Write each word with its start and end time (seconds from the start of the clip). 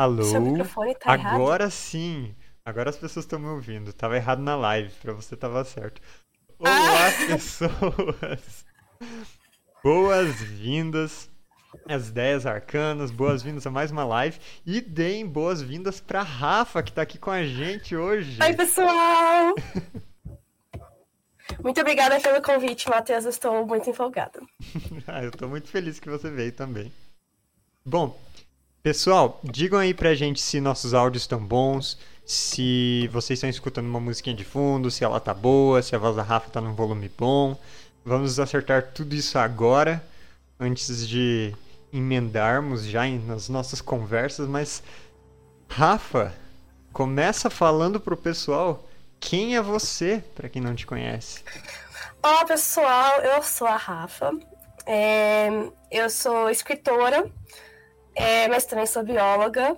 Alô? 0.00 0.22
Seu 0.24 0.40
microfone 0.40 0.94
tá 0.94 1.12
errado? 1.12 1.34
Agora 1.34 1.68
sim. 1.68 2.34
Agora 2.64 2.88
as 2.88 2.96
pessoas 2.96 3.26
estão 3.26 3.38
me 3.38 3.48
ouvindo. 3.48 3.92
Tava 3.92 4.16
errado 4.16 4.40
na 4.40 4.56
live, 4.56 4.90
pra 5.02 5.12
você 5.12 5.36
tava 5.36 5.62
certo. 5.62 6.00
Olá, 6.58 6.72
Ah! 6.72 7.12
pessoas! 7.28 8.64
Boas-vindas 9.84 11.28
às 11.86 12.08
Ideias 12.08 12.46
Arcanas, 12.46 13.10
boas-vindas 13.10 13.66
a 13.66 13.70
mais 13.70 13.90
uma 13.90 14.02
live 14.04 14.38
e 14.64 14.80
deem 14.80 15.26
boas-vindas 15.26 16.00
pra 16.00 16.22
Rafa, 16.22 16.82
que 16.82 16.92
tá 16.94 17.02
aqui 17.02 17.18
com 17.18 17.30
a 17.30 17.44
gente 17.44 17.94
hoje. 17.94 18.38
Oi, 18.42 18.54
pessoal! 18.54 19.54
Muito 21.62 21.78
obrigada 21.78 22.18
pelo 22.20 22.40
convite, 22.40 22.88
Matheus. 22.88 23.24
Eu 23.24 23.30
estou 23.30 23.66
muito 23.66 23.90
empolgada. 23.90 24.40
Ah, 25.06 25.22
eu 25.22 25.30
tô 25.30 25.46
muito 25.46 25.68
feliz 25.68 26.00
que 26.00 26.08
você 26.08 26.30
veio 26.30 26.52
também. 26.52 26.90
Bom, 27.84 28.18
pessoal, 28.82 29.40
digam 29.42 29.78
aí 29.78 29.92
pra 29.92 30.14
gente 30.14 30.40
se 30.40 30.60
nossos 30.60 30.94
áudios 30.94 31.24
estão 31.24 31.38
bons, 31.38 31.98
se 32.24 33.08
vocês 33.12 33.36
estão 33.36 33.50
escutando 33.50 33.86
uma 33.86 34.00
musiquinha 34.00 34.34
de 34.34 34.44
fundo, 34.44 34.90
se 34.90 35.04
ela 35.04 35.20
tá 35.20 35.34
boa, 35.34 35.82
se 35.82 35.94
a 35.94 35.98
voz 35.98 36.16
da 36.16 36.22
Rafa 36.22 36.50
tá 36.50 36.60
num 36.60 36.74
volume 36.74 37.10
bom. 37.18 37.56
Vamos 38.04 38.40
acertar 38.40 38.92
tudo 38.94 39.14
isso 39.14 39.38
agora, 39.38 40.02
antes 40.58 41.06
de 41.06 41.54
emendarmos 41.92 42.84
já 42.84 43.06
nas 43.06 43.48
nossas 43.48 43.80
conversas, 43.80 44.48
mas 44.48 44.82
Rafa, 45.68 46.32
começa 46.92 47.50
falando 47.50 48.00
pro 48.00 48.16
pessoal 48.16 48.88
quem 49.18 49.56
é 49.56 49.62
você, 49.62 50.24
pra 50.34 50.48
quem 50.48 50.62
não 50.62 50.74
te 50.74 50.86
conhece. 50.86 51.44
Olá, 52.22 52.44
pessoal. 52.44 53.20
Eu 53.20 53.42
sou 53.42 53.66
a 53.66 53.76
Rafa. 53.76 54.30
É, 54.86 55.48
eu 55.90 56.08
sou 56.08 56.48
escritora, 56.48 57.30
é, 58.20 58.48
mas 58.48 58.64
também 58.64 58.86
sou 58.86 59.02
bióloga. 59.02 59.76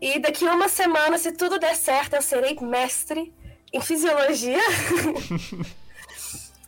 E 0.00 0.18
daqui 0.18 0.46
a 0.46 0.52
uma 0.52 0.68
semana, 0.68 1.16
se 1.16 1.32
tudo 1.32 1.58
der 1.58 1.76
certo, 1.76 2.14
eu 2.14 2.22
serei 2.22 2.58
mestre 2.60 3.32
em 3.72 3.80
fisiologia. 3.80 4.60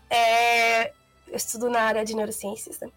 É, 0.09 0.93
eu 1.27 1.35
estudo 1.35 1.69
na 1.69 1.81
área 1.81 2.05
de 2.05 2.15
neurociências, 2.15 2.79
né? 2.79 2.89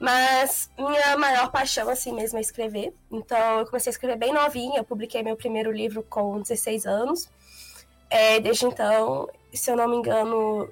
Mas 0.00 0.68
minha 0.76 1.16
maior 1.16 1.50
paixão, 1.52 1.88
assim 1.88 2.12
mesmo, 2.12 2.38
é 2.38 2.40
escrever. 2.40 2.92
Então, 3.10 3.60
eu 3.60 3.66
comecei 3.66 3.90
a 3.90 3.92
escrever 3.92 4.16
bem 4.16 4.32
novinha. 4.32 4.80
Eu 4.80 4.84
publiquei 4.84 5.22
meu 5.22 5.36
primeiro 5.36 5.70
livro 5.70 6.02
com 6.02 6.40
16 6.40 6.84
anos. 6.84 7.28
É, 8.10 8.40
desde 8.40 8.66
então, 8.66 9.28
se 9.52 9.70
eu 9.70 9.76
não 9.76 9.88
me 9.88 9.96
engano, 9.96 10.68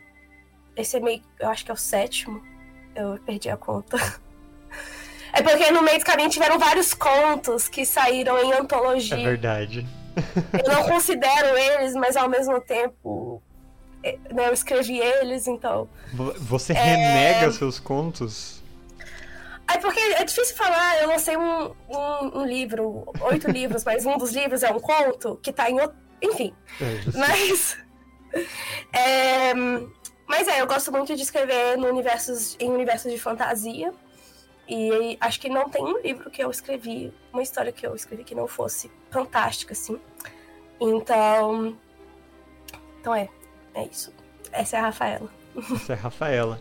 esse 0.76 0.96
é 0.96 1.00
meio. 1.00 1.22
Eu 1.38 1.48
acho 1.48 1.64
que 1.64 1.70
é 1.70 1.74
o 1.74 1.76
sétimo. 1.76 2.42
Eu 2.94 3.18
perdi 3.24 3.48
a 3.48 3.56
conta. 3.56 3.96
É 5.38 5.42
porque 5.42 5.70
no 5.70 5.82
meio 5.82 5.98
do 5.98 6.04
caminho 6.04 6.30
tiveram 6.30 6.58
vários 6.58 6.94
contos 6.94 7.68
que 7.68 7.84
saíram 7.84 8.38
em 8.42 8.52
É 8.52 8.58
antologia. 8.60 9.16
verdade. 9.16 9.86
Eu 10.64 10.72
não 10.72 10.82
considero 10.84 11.56
eles, 11.58 11.94
mas 11.94 12.16
ao 12.16 12.28
mesmo 12.28 12.58
tempo 12.60 13.42
é, 14.02 14.16
né, 14.32 14.48
eu 14.48 14.52
escrevi 14.54 14.98
eles, 14.98 15.46
então. 15.46 15.88
Vo- 16.14 16.32
Você 16.38 16.72
renega 16.72 17.50
seus 17.52 17.78
contos? 17.78 18.62
É 19.68 19.76
porque 19.78 19.98
é 20.00 20.24
difícil 20.24 20.56
falar, 20.56 21.02
eu 21.02 21.08
lancei 21.08 21.36
um, 21.36 21.74
um, 21.88 22.38
um 22.40 22.46
livro, 22.46 23.04
oito 23.22 23.50
livros, 23.50 23.84
mas 23.84 24.06
um 24.06 24.16
dos 24.16 24.32
livros 24.32 24.62
é 24.62 24.70
um 24.70 24.78
conto 24.80 25.38
que 25.42 25.52
tá 25.52 25.68
em 25.68 25.78
outro. 25.80 25.96
Enfim. 26.22 26.54
É. 26.80 27.18
Mas. 27.18 27.76
é, 28.92 29.52
mas 30.26 30.48
é, 30.48 30.60
eu 30.60 30.66
gosto 30.66 30.90
muito 30.92 31.14
de 31.14 31.22
escrever 31.22 31.76
no 31.76 31.88
universos, 31.88 32.56
em 32.60 32.70
universos 32.70 33.12
de 33.12 33.18
fantasia. 33.18 33.92
E 34.68 35.16
acho 35.20 35.40
que 35.40 35.48
não 35.48 35.68
tem 35.68 35.82
um 35.82 36.00
livro 36.00 36.28
que 36.30 36.42
eu 36.42 36.50
escrevi, 36.50 37.12
uma 37.32 37.42
história 37.42 37.70
que 37.70 37.86
eu 37.86 37.94
escrevi 37.94 38.24
que 38.24 38.34
não 38.34 38.48
fosse 38.48 38.90
fantástica, 39.10 39.72
assim. 39.72 39.98
Então. 40.80 41.76
Então 43.00 43.14
é, 43.14 43.28
é 43.74 43.84
isso. 43.86 44.12
Essa 44.52 44.76
é 44.76 44.80
a 44.80 44.82
Rafaela. 44.82 45.30
Essa 45.74 45.92
é 45.92 45.96
a 45.96 46.00
Rafaela. 46.00 46.60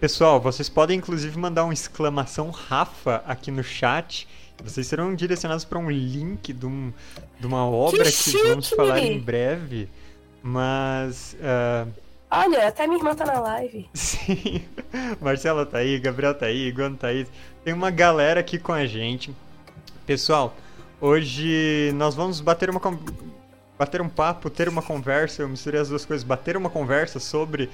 Pessoal, 0.00 0.40
vocês 0.40 0.68
podem 0.68 0.98
inclusive 0.98 1.36
mandar 1.38 1.64
um 1.64 1.72
exclamação 1.72 2.50
Rafa 2.50 3.22
aqui 3.26 3.50
no 3.50 3.62
chat. 3.62 4.28
Vocês 4.62 4.86
serão 4.88 5.14
direcionados 5.14 5.64
para 5.64 5.78
um 5.78 5.88
link 5.90 6.52
de, 6.52 6.66
um- 6.66 6.92
de 7.38 7.46
uma 7.46 7.64
obra 7.64 8.04
que, 8.04 8.10
chique! 8.10 8.42
vamos 8.48 8.68
falar 8.68 8.98
em 9.00 9.18
breve. 9.20 9.88
Mas. 10.42 11.36
ah, 11.42 11.86
Olha, 12.30 12.68
até 12.68 12.86
minha 12.86 12.98
irmã 12.98 13.14
tá 13.14 13.24
na 13.24 13.40
live. 13.40 13.88
Sim, 13.94 14.62
Marcela 15.20 15.64
tá 15.64 15.78
aí, 15.78 15.98
Gabriel 15.98 16.34
tá 16.34 16.46
aí, 16.46 16.68
Iguano 16.68 16.96
tá 16.96 17.08
aí. 17.08 17.26
Tem 17.64 17.72
uma 17.72 17.90
galera 17.90 18.40
aqui 18.40 18.58
com 18.58 18.72
a 18.72 18.86
gente. 18.86 19.34
Pessoal, 20.04 20.54
hoje 21.00 21.92
nós 21.94 22.14
vamos 22.14 22.40
bater 22.40 22.68
uma 22.68 22.80
bater 23.78 24.00
um 24.02 24.08
papo, 24.08 24.50
ter 24.50 24.68
uma 24.68 24.82
conversa, 24.82 25.42
eu 25.42 25.48
misturei 25.48 25.80
as 25.80 25.88
duas 25.88 26.04
coisas, 26.04 26.24
bater 26.24 26.56
uma 26.56 26.68
conversa 26.68 27.20
sobre 27.20 27.70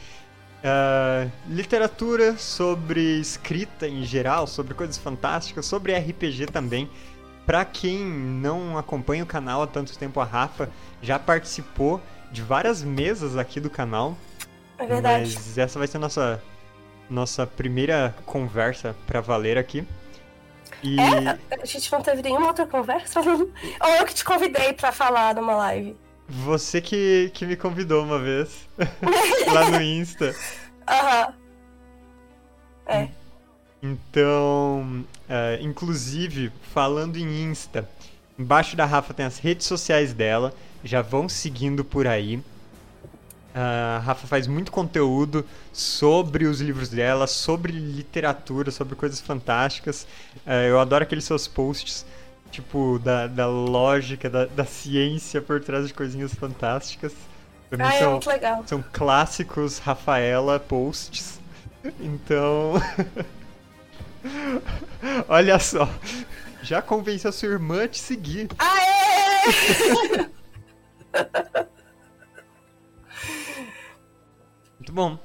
ah, 0.63 1.27
literatura, 1.47 2.37
sobre 2.39 3.21
escrita 3.21 3.89
em 3.89 4.05
geral, 4.05 4.47
sobre 4.47 4.75
coisas 4.75 4.97
fantásticas, 4.97 5.67
sobre 5.67 5.95
RPG 5.95 6.47
também. 6.47 6.89
Pra 7.45 7.65
quem 7.65 7.99
não 7.99 8.79
acompanha 8.79 9.23
o 9.23 9.27
canal 9.27 9.63
há 9.63 9.67
tanto 9.67 9.97
tempo, 9.99 10.21
a 10.21 10.25
Rafa 10.25 10.71
já 11.03 11.19
participou 11.19 12.01
de 12.33 12.41
várias 12.41 12.83
mesas 12.83 13.37
aqui 13.37 13.61
do 13.61 13.69
canal. 13.69 14.17
É 14.79 14.87
verdade. 14.87 15.35
Mas 15.35 15.59
essa 15.59 15.79
vai 15.79 15.89
ser 15.89 15.99
nossa, 15.99 16.43
nossa 17.09 17.47
primeira 17.47 18.15
conversa 18.27 18.95
pra 19.07 19.21
valer 19.21 19.59
aqui. 19.59 19.87
E 20.83 20.99
É, 20.99 21.39
a 21.63 21.65
gente 21.65 21.91
não 21.91 22.03
teve 22.03 22.23
nenhuma 22.23 22.49
outra 22.49 22.67
conversa? 22.67 23.21
Ou 23.23 23.91
eu 23.99 24.05
que 24.05 24.15
te 24.15 24.25
convidei 24.25 24.73
pra 24.73 24.93
falar 24.93 25.35
numa 25.35 25.55
live? 25.55 25.97
você 26.27 26.81
que, 26.81 27.31
que 27.35 27.45
me 27.45 27.55
convidou 27.57 28.03
uma 28.03 28.19
vez 28.19 28.67
lá 29.53 29.71
no 29.71 29.81
Insta. 29.83 30.35
Aham. 30.89 31.35
É. 32.87 33.09
Então, 33.83 35.05
é, 35.29 35.59
inclusive, 35.61 36.51
falando 36.73 37.17
em 37.17 37.43
Insta, 37.43 37.89
embaixo 38.39 38.77
da 38.77 38.87
Rafa 38.87 39.13
tem 39.13 39.27
as 39.27 39.39
redes 39.39 39.67
sociais 39.67 40.15
dela, 40.15 40.55
já 40.83 41.03
vão 41.03 41.29
seguindo 41.29 41.85
por 41.85 42.07
aí. 42.07 42.43
A 43.55 44.01
Rafa 44.05 44.27
faz 44.27 44.47
muito 44.49 44.73
conteúdo 44.73 45.47
sobre 45.73 46.47
os 46.47 46.61
livros 46.61 46.89
dela, 46.89 47.27
sobre 47.29 47.73
literatura, 47.73 48.71
sobre 48.73 48.97
coisas 48.97 49.21
fantásticas. 49.21 50.07
É, 50.45 50.69
eu 50.69 50.81
adoro 50.81 51.05
aqueles 51.05 51.25
seus 51.25 51.47
posts, 51.47 52.05
tipo, 52.51 52.99
da, 52.99 53.29
da 53.29 53.47
lógica, 53.47 54.29
da, 54.29 54.47
da 54.47 54.65
ciência 54.65 55.41
por 55.41 55.63
trás 55.63 55.87
de 55.87 55.95
coisinhas 55.95 56.35
fantásticas. 56.35 57.13
Pra 57.71 57.79
mim 57.79 57.85
Ah, 57.85 57.95
é 57.95 57.99
são, 58.01 58.11
muito 58.13 58.29
legal. 58.29 58.65
são 58.67 58.85
clássicos 58.93 59.79
Rafaela 59.79 60.59
posts. 60.59 61.41
Então. 62.01 62.73
Olha 65.29 65.59
só. 65.59 65.87
Já 66.63 66.81
convence 66.81 67.29
a 67.29 67.33
sua 67.33 67.49
irmã 67.51 67.85
a 67.85 67.89
te 67.89 68.01
seguir. 68.01 68.49
Aê! 68.59 70.27
bom. 74.95 75.19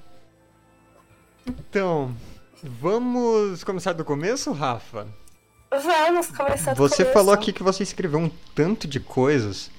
Então, 1.47 2.15
vamos 2.63 3.63
começar 3.63 3.93
do 3.93 4.03
começo, 4.03 4.51
Rafa? 4.51 5.07
Vamos 5.71 6.27
começar 6.27 6.73
do 6.73 6.77
Você 6.77 6.97
começo. 7.03 7.13
falou 7.13 7.31
aqui 7.33 7.53
que 7.53 7.61
você 7.61 7.83
escreveu 7.83 8.19
um 8.19 8.29
tanto 8.55 8.87
de 8.87 8.99
coisas. 8.99 9.69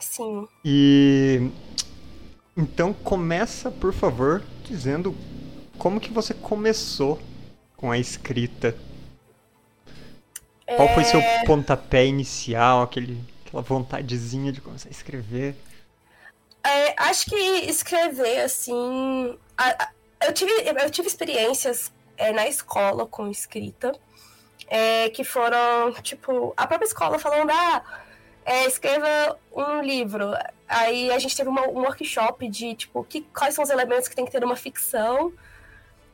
Sim. 0.00 0.46
E. 0.64 1.48
Então 2.56 2.92
começa, 2.92 3.70
por 3.70 3.92
favor, 3.92 4.42
dizendo 4.64 5.14
como 5.78 6.00
que 6.00 6.10
você 6.10 6.34
começou 6.34 7.20
com 7.76 7.90
a 7.92 7.98
escrita. 7.98 8.76
Qual 10.76 10.88
foi 10.94 11.04
seu 11.04 11.20
É, 11.20 11.44
pontapé 11.44 12.06
inicial, 12.06 12.82
aquele, 12.82 13.22
aquela 13.46 13.62
vontadezinha 13.62 14.50
de 14.50 14.60
começar 14.60 14.88
a 14.88 14.92
escrever? 14.92 15.54
É, 16.66 16.94
acho 16.98 17.26
que 17.26 17.36
escrever, 17.36 18.40
assim. 18.40 19.38
a- 19.56 19.84
a- 19.84 19.90
eu, 20.26 20.32
tive, 20.32 20.50
eu 20.52 20.90
tive 20.90 21.08
experiências 21.08 21.92
é, 22.16 22.32
na 22.32 22.46
escola 22.48 23.06
com 23.06 23.28
escrita. 23.30 23.92
é, 24.68 25.08
que 25.10 25.22
foram, 25.22 25.92
tipo, 26.02 26.52
a 26.56 26.66
própria 26.66 26.86
escola 26.88 27.20
falando, 27.20 27.50
ah, 27.52 27.84
é, 28.44 28.66
escreva 28.66 29.38
um 29.54 29.80
livro. 29.80 30.32
Aí 30.66 31.08
a 31.12 31.18
gente 31.20 31.36
teve 31.36 31.48
uma- 31.48 31.68
um 31.68 31.82
workshop 31.82 32.48
de, 32.48 32.74
tipo, 32.74 33.04
que, 33.04 33.20
quais 33.32 33.54
são 33.54 33.62
os 33.62 33.70
elementos 33.70 34.08
que 34.08 34.16
tem 34.16 34.24
que 34.24 34.32
ter 34.32 34.40
numa 34.40 34.56
ficção. 34.56 35.32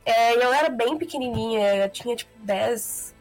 É, 0.05 0.35
eu 0.35 0.53
era 0.53 0.69
bem 0.69 0.97
pequenininha, 0.99 1.77
eu 1.77 1.89
tinha, 1.89 2.15
tipo, 2.15 2.31
10, 2.43 3.15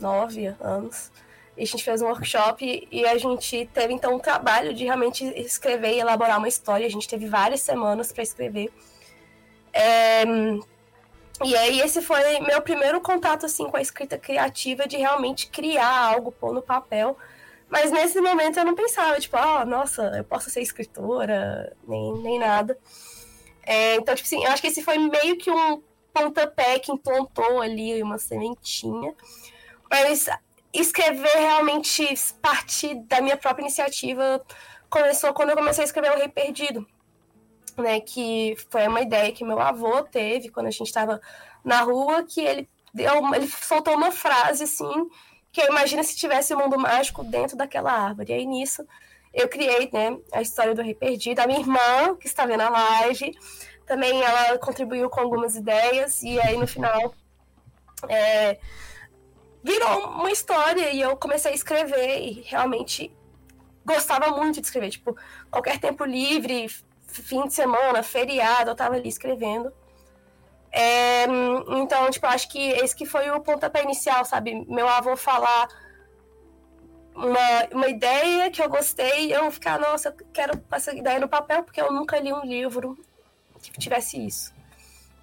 9 0.00 0.46
anos. 0.60 1.12
A 1.56 1.64
gente 1.64 1.84
fez 1.84 2.00
um 2.00 2.06
workshop 2.06 2.88
e 2.90 3.04
a 3.06 3.18
gente 3.18 3.68
teve, 3.74 3.92
então, 3.92 4.14
um 4.14 4.18
trabalho 4.18 4.72
de 4.72 4.84
realmente 4.84 5.24
escrever 5.38 5.94
e 5.94 6.00
elaborar 6.00 6.38
uma 6.38 6.48
história. 6.48 6.86
A 6.86 6.90
gente 6.90 7.08
teve 7.08 7.26
várias 7.26 7.60
semanas 7.60 8.10
para 8.10 8.22
escrever. 8.22 8.72
É, 9.72 10.24
e 11.44 11.56
aí 11.56 11.80
esse 11.80 12.00
foi 12.00 12.40
meu 12.40 12.62
primeiro 12.62 13.00
contato, 13.00 13.46
assim, 13.46 13.68
com 13.68 13.76
a 13.76 13.82
escrita 13.82 14.16
criativa, 14.16 14.86
de 14.86 14.96
realmente 14.96 15.48
criar 15.48 16.14
algo, 16.14 16.32
pôr 16.32 16.54
no 16.54 16.62
papel. 16.62 17.16
Mas 17.68 17.90
nesse 17.90 18.20
momento 18.20 18.58
eu 18.58 18.64
não 18.64 18.74
pensava, 18.74 19.18
tipo, 19.18 19.36
ah, 19.36 19.62
oh, 19.62 19.66
nossa, 19.66 20.02
eu 20.16 20.24
posso 20.24 20.50
ser 20.50 20.60
escritora, 20.60 21.74
nem, 21.88 22.14
nem 22.22 22.38
nada. 22.38 22.78
É, 23.64 23.96
então, 23.96 24.14
tipo 24.14 24.26
assim, 24.26 24.44
eu 24.44 24.50
acho 24.50 24.62
que 24.62 24.68
esse 24.68 24.82
foi 24.82 24.98
meio 24.98 25.36
que 25.38 25.50
um 25.50 25.82
pontapé 26.12 26.78
que 26.78 26.92
implantou 26.92 27.60
ali 27.60 28.02
uma 28.02 28.18
sementinha. 28.18 29.14
Mas 29.90 30.28
escrever 30.72 31.36
realmente 31.36 32.14
partir 32.40 32.94
da 33.06 33.20
minha 33.20 33.36
própria 33.36 33.62
iniciativa 33.62 34.42
começou 34.88 35.32
quando 35.32 35.50
eu 35.50 35.56
comecei 35.56 35.82
a 35.82 35.86
escrever 35.86 36.12
O 36.12 36.18
Rei 36.18 36.28
Perdido. 36.28 36.86
Né, 37.76 38.00
que 38.00 38.54
foi 38.70 38.86
uma 38.86 39.00
ideia 39.00 39.32
que 39.32 39.42
meu 39.42 39.58
avô 39.58 40.02
teve 40.02 40.50
quando 40.50 40.66
a 40.66 40.70
gente 40.70 40.88
estava 40.88 41.18
na 41.64 41.80
rua, 41.80 42.22
que 42.22 42.42
ele 42.42 42.68
deu, 42.92 43.34
ele 43.34 43.46
soltou 43.48 43.94
uma 43.94 44.12
frase 44.12 44.64
assim, 44.64 45.08
que 45.50 45.62
eu 45.62 45.68
imagino 45.68 46.04
se 46.04 46.14
tivesse 46.14 46.52
o 46.52 46.58
um 46.58 46.64
mundo 46.64 46.78
mágico 46.78 47.24
dentro 47.24 47.56
daquela 47.56 47.90
árvore. 47.90 48.30
E 48.30 48.34
aí 48.34 48.44
nisso 48.44 48.86
eu 49.32 49.48
criei, 49.48 49.88
né, 49.90 50.18
a 50.32 50.42
história 50.42 50.74
do 50.74 50.82
Rei 50.82 50.94
Perdido. 50.94 51.40
A 51.40 51.46
minha 51.46 51.60
irmã, 51.60 52.14
que 52.20 52.26
está 52.26 52.44
vendo 52.44 52.60
a 52.60 52.68
live, 52.68 53.34
também 53.86 54.22
ela 54.22 54.58
contribuiu 54.58 55.08
com 55.08 55.20
algumas 55.20 55.56
ideias. 55.56 56.22
E 56.22 56.38
aí 56.40 56.58
no 56.58 56.66
final 56.66 57.14
é, 58.08 58.58
virou 59.62 60.08
uma 60.10 60.30
história 60.30 60.90
e 60.90 61.00
eu 61.00 61.16
comecei 61.16 61.52
a 61.52 61.54
escrever 61.54 62.20
e 62.20 62.42
realmente 62.42 63.14
gostava 63.84 64.28
muito 64.28 64.60
de 64.60 64.66
escrever. 64.66 64.90
Tipo, 64.90 65.16
qualquer 65.50 65.78
tempo 65.78 66.04
livre, 66.04 66.68
fim 67.06 67.46
de 67.46 67.54
semana, 67.54 68.02
feriado, 68.02 68.70
eu 68.70 68.72
estava 68.72 68.94
ali 68.96 69.08
escrevendo. 69.08 69.72
É, 70.70 71.24
então, 71.78 72.10
tipo, 72.10 72.26
acho 72.26 72.48
que 72.48 72.58
esse 72.58 72.96
que 72.96 73.04
foi 73.04 73.30
o 73.30 73.40
pontapé 73.40 73.82
inicial, 73.82 74.24
sabe? 74.24 74.64
Meu 74.66 74.88
avô 74.88 75.16
falar 75.16 75.68
uma, 77.14 77.68
uma 77.72 77.88
ideia 77.88 78.50
que 78.50 78.62
eu 78.62 78.68
gostei, 78.68 79.34
eu 79.34 79.50
ficar, 79.50 79.78
nossa, 79.78 80.08
eu 80.08 80.26
quero 80.32 80.62
essa 80.72 80.94
ideia 80.94 81.20
no 81.20 81.28
papel, 81.28 81.62
porque 81.62 81.80
eu 81.80 81.92
nunca 81.92 82.18
li 82.18 82.32
um 82.32 82.44
livro 82.44 82.98
que 83.60 83.78
tivesse 83.78 84.24
isso. 84.24 84.52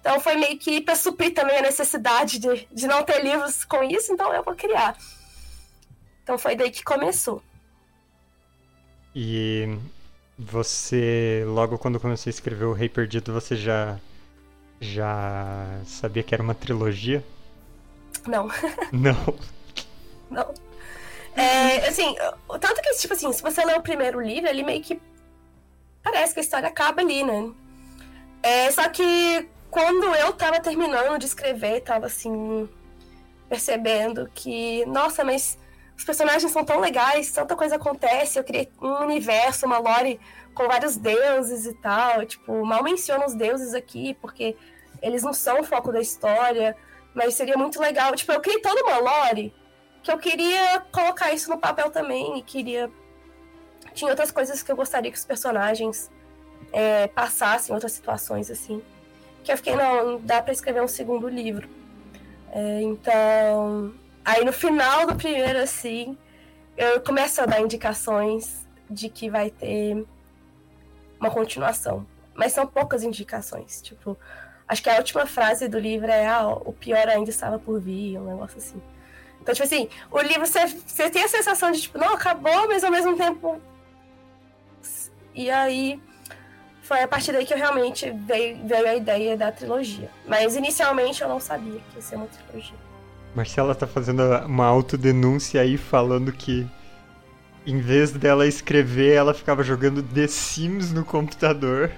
Então 0.00 0.18
foi 0.18 0.36
meio 0.36 0.58
que 0.58 0.80
para 0.80 0.94
suprir 0.94 1.34
também 1.34 1.58
a 1.58 1.62
necessidade 1.62 2.38
de, 2.38 2.66
de 2.72 2.86
não 2.86 3.02
ter 3.02 3.22
livros 3.22 3.64
com 3.64 3.82
isso, 3.84 4.12
então 4.12 4.32
eu 4.32 4.42
vou 4.42 4.54
criar. 4.54 4.96
Então 6.22 6.38
foi 6.38 6.56
daí 6.56 6.70
que 6.70 6.82
começou. 6.82 7.42
E 9.14 9.76
você, 10.38 11.44
logo 11.46 11.76
quando 11.76 12.00
começou 12.00 12.30
a 12.30 12.32
escrever 12.32 12.64
O 12.64 12.72
Rei 12.72 12.88
Perdido, 12.88 13.32
você 13.32 13.56
já 13.56 13.98
já 14.80 15.82
sabia 15.84 16.22
que 16.22 16.34
era 16.34 16.42
uma 16.42 16.54
trilogia? 16.54 17.22
Não. 18.26 18.48
Não. 18.90 19.38
Não. 20.30 20.54
É, 21.36 21.88
assim, 21.88 22.14
tanto 22.60 22.80
que, 22.80 22.94
tipo 22.94 23.12
assim, 23.12 23.32
se 23.32 23.42
você 23.42 23.64
lê 23.64 23.74
o 23.74 23.82
primeiro 23.82 24.20
livro, 24.20 24.48
ele 24.48 24.62
meio 24.62 24.82
que 24.82 25.00
parece 26.02 26.32
que 26.32 26.40
a 26.40 26.42
história 26.42 26.68
acaba 26.68 27.02
ali, 27.02 27.22
né? 27.22 27.52
É, 28.42 28.70
só 28.70 28.88
que 28.88 29.48
quando 29.70 30.04
eu 30.16 30.32
tava 30.32 30.60
terminando 30.60 31.18
de 31.18 31.26
escrever, 31.26 31.80
tava 31.82 32.06
assim, 32.06 32.68
percebendo 33.48 34.30
que, 34.34 34.84
nossa, 34.86 35.24
mas 35.24 35.58
os 35.96 36.04
personagens 36.04 36.50
são 36.50 36.64
tão 36.64 36.80
legais, 36.80 37.30
tanta 37.30 37.54
coisa 37.54 37.76
acontece, 37.76 38.38
eu 38.38 38.44
criei 38.44 38.70
um 38.80 39.04
universo, 39.04 39.66
uma 39.66 39.78
lore 39.78 40.18
com 40.54 40.66
vários 40.66 40.96
deuses 40.96 41.66
e 41.66 41.74
tal. 41.74 42.24
Tipo, 42.24 42.64
mal 42.64 42.82
menciono 42.82 43.24
os 43.26 43.34
deuses 43.34 43.74
aqui, 43.74 44.14
porque 44.14 44.56
eles 45.02 45.22
não 45.22 45.32
são 45.32 45.60
o 45.60 45.64
foco 45.64 45.92
da 45.92 46.00
história, 46.00 46.76
mas 47.14 47.34
seria 47.34 47.56
muito 47.56 47.80
legal. 47.80 48.14
Tipo, 48.14 48.32
eu 48.32 48.40
criei 48.40 48.60
toda 48.60 48.82
uma 48.82 48.98
lore 48.98 49.54
que 50.02 50.10
eu 50.10 50.18
queria 50.18 50.80
colocar 50.90 51.32
isso 51.32 51.50
no 51.50 51.58
papel 51.58 51.90
também 51.90 52.38
e 52.38 52.42
queria. 52.42 52.90
Tinha 53.92 54.10
outras 54.10 54.30
coisas 54.30 54.62
que 54.62 54.72
eu 54.72 54.76
gostaria 54.76 55.10
que 55.10 55.18
os 55.18 55.24
personagens 55.24 56.10
é, 56.72 57.08
passassem, 57.08 57.74
outras 57.74 57.92
situações 57.92 58.50
assim. 58.50 58.82
Que 59.42 59.52
eu 59.52 59.56
fiquei, 59.56 59.74
não, 59.74 60.20
dá 60.20 60.42
para 60.42 60.52
escrever 60.52 60.82
um 60.82 60.88
segundo 60.88 61.28
livro. 61.28 61.68
É, 62.52 62.82
então. 62.82 63.94
Aí 64.24 64.44
no 64.44 64.52
final 64.52 65.06
do 65.06 65.16
primeiro, 65.16 65.58
assim, 65.58 66.16
eu 66.76 67.00
começo 67.00 67.40
a 67.40 67.46
dar 67.46 67.60
indicações 67.60 68.66
de 68.88 69.08
que 69.08 69.30
vai 69.30 69.50
ter 69.50 70.04
uma 71.18 71.30
continuação. 71.30 72.06
Mas 72.34 72.52
são 72.52 72.66
poucas 72.66 73.02
indicações. 73.02 73.80
Tipo, 73.82 74.16
acho 74.66 74.82
que 74.82 74.90
a 74.90 74.96
última 74.96 75.26
frase 75.26 75.68
do 75.68 75.78
livro 75.78 76.10
é 76.10 76.26
ah, 76.26 76.48
o 76.48 76.72
pior 76.72 77.08
ainda 77.08 77.30
estava 77.30 77.58
por 77.58 77.80
vir, 77.80 78.18
um 78.18 78.24
negócio 78.24 78.58
assim. 78.58 78.80
Então, 79.40 79.54
tipo 79.54 79.64
assim, 79.64 79.88
o 80.10 80.20
livro 80.20 80.46
você, 80.46 80.66
você 80.66 81.08
tem 81.08 81.24
a 81.24 81.28
sensação 81.28 81.70
de, 81.70 81.82
tipo, 81.82 81.98
não, 81.98 82.14
acabou, 82.14 82.68
mas 82.68 82.84
ao 82.84 82.90
mesmo 82.90 83.16
tempo. 83.16 83.60
E 85.34 85.50
aí 85.50 86.00
foi 86.90 87.04
a 87.04 87.06
partir 87.06 87.30
daí 87.30 87.46
que 87.46 87.54
eu 87.54 87.56
realmente 87.56 88.10
veio, 88.26 88.66
veio 88.66 88.88
a 88.88 88.96
ideia 88.96 89.36
da 89.36 89.52
trilogia. 89.52 90.10
Mas 90.26 90.56
inicialmente 90.56 91.22
eu 91.22 91.28
não 91.28 91.38
sabia 91.38 91.78
que 91.88 91.94
ia 91.94 92.02
ser 92.02 92.16
uma 92.16 92.26
trilogia. 92.26 92.74
Marcela 93.32 93.76
tá 93.76 93.86
fazendo 93.86 94.24
uma 94.44 94.66
autodenúncia 94.66 95.60
aí 95.60 95.78
falando 95.78 96.32
que 96.32 96.66
em 97.64 97.78
vez 97.78 98.10
dela 98.10 98.44
escrever, 98.44 99.12
ela 99.12 99.32
ficava 99.32 99.62
jogando 99.62 100.02
The 100.02 100.26
Sims 100.26 100.90
no 100.90 101.04
computador. 101.04 101.92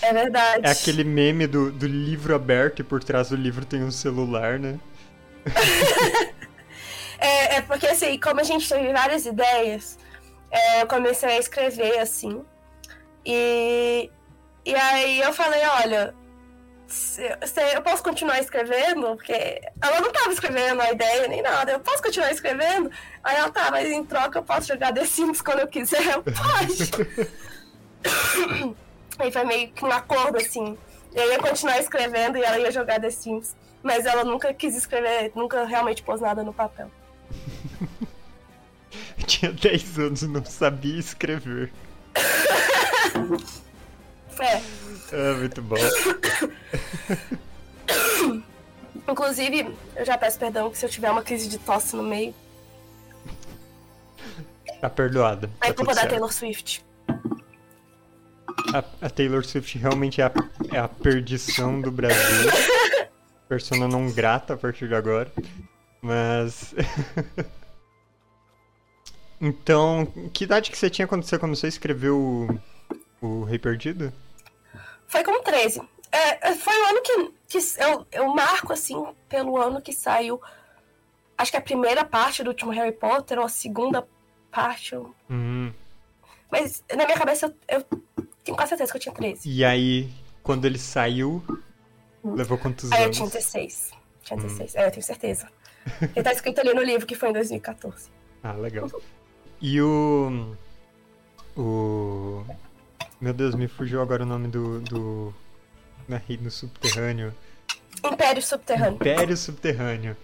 É 0.00 0.14
verdade. 0.14 0.66
É 0.66 0.70
aquele 0.70 1.04
meme 1.04 1.46
do, 1.46 1.70
do 1.70 1.86
livro 1.86 2.34
aberto 2.34 2.80
e 2.80 2.82
por 2.82 3.04
trás 3.04 3.28
do 3.28 3.36
livro 3.36 3.66
tem 3.66 3.84
um 3.84 3.90
celular, 3.90 4.58
né? 4.58 4.80
é, 7.20 7.56
é, 7.56 7.60
porque 7.60 7.86
assim, 7.86 8.18
como 8.18 8.40
a 8.40 8.44
gente 8.44 8.66
teve 8.66 8.90
várias 8.94 9.26
ideias, 9.26 9.98
é, 10.50 10.80
eu 10.80 10.86
comecei 10.86 11.28
a 11.28 11.38
escrever 11.38 11.98
assim. 11.98 12.42
E, 13.24 14.10
e 14.64 14.74
aí 14.74 15.20
eu 15.20 15.32
falei, 15.32 15.62
olha, 15.64 16.14
eu 17.74 17.82
posso 17.82 18.02
continuar 18.02 18.38
escrevendo? 18.40 19.16
Porque 19.16 19.60
ela 19.80 20.00
não 20.00 20.08
estava 20.08 20.32
escrevendo 20.32 20.80
a 20.80 20.92
ideia 20.92 21.28
nem 21.28 21.42
nada. 21.42 21.72
Eu 21.72 21.80
posso 21.80 22.02
continuar 22.02 22.30
escrevendo? 22.30 22.90
Aí 23.22 23.36
ela, 23.36 23.50
tá, 23.50 23.70
mas 23.70 23.88
em 23.90 24.04
troca 24.04 24.38
eu 24.38 24.42
posso 24.42 24.68
jogar 24.68 24.92
The 24.92 25.04
Sims 25.04 25.40
quando 25.40 25.60
eu 25.60 25.68
quiser? 25.68 26.04
Eu, 26.06 26.22
pode. 26.22 26.90
aí 29.18 29.32
foi 29.32 29.44
meio 29.44 29.72
que 29.72 29.84
um 29.84 29.92
acordo, 29.92 30.36
assim. 30.36 30.76
Eu 31.14 31.30
ia 31.30 31.38
continuar 31.38 31.78
escrevendo 31.78 32.38
e 32.38 32.42
ela 32.42 32.58
ia 32.58 32.70
jogar 32.70 33.00
The 33.00 33.10
Sims. 33.10 33.54
Mas 33.82 34.06
ela 34.06 34.22
nunca 34.22 34.54
quis 34.54 34.76
escrever, 34.76 35.32
nunca 35.34 35.64
realmente 35.64 36.02
pôs 36.02 36.20
nada 36.20 36.42
no 36.44 36.52
papel. 36.52 36.90
Tinha 39.26 39.52
10 39.52 39.98
anos 39.98 40.22
e 40.22 40.28
não 40.28 40.44
sabia 40.44 40.98
escrever. 40.98 41.72
é. 44.40 44.62
Ah, 45.12 45.36
muito 45.38 45.62
bom. 45.62 45.76
Inclusive, 49.08 49.74
eu 49.96 50.04
já 50.04 50.16
peço 50.16 50.38
perdão 50.38 50.70
que 50.70 50.78
se 50.78 50.86
eu 50.86 50.90
tiver 50.90 51.10
uma 51.10 51.22
crise 51.22 51.48
de 51.48 51.58
tosse 51.58 51.96
no 51.96 52.02
meio. 52.02 52.34
Tá 54.80 54.88
perdoada. 54.88 55.50
É 55.60 55.68
tá 55.68 55.74
culpa 55.74 55.94
da 55.94 56.06
Taylor 56.06 56.32
Swift. 56.32 56.84
A, 58.74 59.06
a, 59.06 59.10
Taylor 59.10 59.44
Swift 59.44 59.76
realmente 59.76 60.20
é 60.20 60.24
a, 60.24 60.32
é 60.72 60.78
a 60.78 60.88
perdição 60.88 61.80
do 61.80 61.90
Brasil. 61.90 62.50
Persona 63.48 63.86
não 63.86 64.10
grata 64.10 64.54
a 64.54 64.56
partir 64.56 64.88
de 64.88 64.94
agora. 64.94 65.30
Mas. 66.00 66.74
então, 69.40 70.06
que 70.32 70.44
idade 70.44 70.70
que 70.70 70.78
você 70.78 70.88
tinha 70.88 71.06
quando 71.06 71.24
você 71.24 71.38
começou 71.38 71.66
a 71.66 71.68
escrever 71.68 72.10
o, 72.10 72.48
o 73.22 73.44
Rei 73.44 73.58
Perdido? 73.58 74.12
Foi 75.06 75.22
com 75.22 75.42
13. 75.42 75.80
É, 76.10 76.50
é, 76.50 76.54
foi 76.54 76.74
o 76.74 76.86
ano 76.86 77.02
que, 77.02 77.32
que 77.48 77.58
eu, 77.78 78.06
eu 78.12 78.34
marco, 78.34 78.72
assim, 78.72 79.02
pelo 79.28 79.56
ano 79.56 79.80
que 79.80 79.92
saiu. 79.92 80.40
Acho 81.38 81.50
que 81.50 81.56
a 81.56 81.62
primeira 81.62 82.04
parte 82.04 82.42
do 82.42 82.48
último 82.48 82.70
Harry 82.72 82.92
Potter, 82.92 83.38
ou 83.38 83.44
a 83.44 83.48
segunda 83.48 84.06
parte. 84.50 84.94
Eu... 84.94 85.14
Uhum. 85.30 85.72
Mas 86.50 86.84
na 86.90 87.06
minha 87.06 87.16
cabeça 87.16 87.46
eu, 87.46 87.78
eu 87.78 88.02
tenho 88.44 88.56
quase 88.56 88.70
certeza 88.70 88.92
que 88.92 88.98
eu 88.98 89.00
tinha 89.00 89.14
13. 89.14 89.48
E 89.48 89.64
aí, 89.64 90.10
quando 90.42 90.66
ele 90.66 90.78
saiu, 90.78 91.42
levou 92.22 92.58
quantos 92.58 92.92
aí 92.92 93.04
anos? 93.04 93.16
Aí 93.18 93.24
eu 93.24 93.30
tinha 93.30 93.40
16. 93.40 93.92
Tinha 94.22 94.36
16. 94.38 94.74
Hum. 94.74 94.78
É, 94.78 94.86
eu 94.86 94.90
tenho 94.90 95.02
certeza. 95.02 95.48
Ele 96.14 96.22
tá 96.22 96.32
escrito 96.32 96.60
ali 96.60 96.74
no 96.74 96.82
livro 96.82 97.06
que 97.06 97.14
foi 97.14 97.30
em 97.30 97.32
2014. 97.32 98.10
Ah, 98.42 98.52
legal. 98.52 98.88
E 99.60 99.80
o. 99.80 100.54
O. 101.56 102.44
Meu 103.22 103.32
Deus, 103.32 103.54
me 103.54 103.68
fugiu 103.68 104.02
agora 104.02 104.24
o 104.24 104.26
nome 104.26 104.48
do. 104.48 104.80
do 104.80 105.34
na 106.08 106.16
né, 106.16 106.38
no 106.40 106.50
subterrâneo. 106.50 107.32
Império 108.04 108.42
Subterrâneo. 108.42 108.96
Império 108.96 109.36
Subterrâneo. 109.36 110.16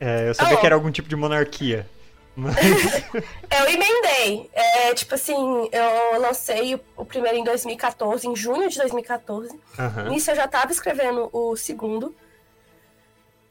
É, 0.00 0.28
eu 0.28 0.34
sabia 0.34 0.56
oh. 0.56 0.60
que 0.60 0.66
era 0.66 0.74
algum 0.74 0.90
tipo 0.90 1.08
de 1.08 1.14
monarquia. 1.14 1.88
Mas... 2.34 2.56
eu 3.48 3.68
emendei. 3.68 4.50
É, 4.52 4.92
tipo 4.94 5.14
assim, 5.14 5.36
eu 5.70 6.20
lancei 6.20 6.74
o, 6.74 6.80
o, 6.96 7.04
primeiro 7.04 7.38
em 7.38 7.44
2014, 7.44 8.26
em 8.26 8.34
junho 8.34 8.68
de 8.68 8.78
2014. 8.78 9.52
Uhum. 9.52 10.08
Nisso 10.10 10.32
eu 10.32 10.34
já 10.34 10.48
tava 10.48 10.72
escrevendo 10.72 11.30
o 11.32 11.54
segundo. 11.54 12.12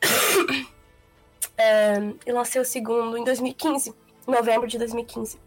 É, 1.58 1.94
e 2.26 2.32
lancei 2.32 2.60
o 2.60 2.66
segundo 2.66 3.16
em 3.16 3.24
2015, 3.24 3.94
novembro 4.26 4.68
de 4.68 4.80
2015. 4.80 5.38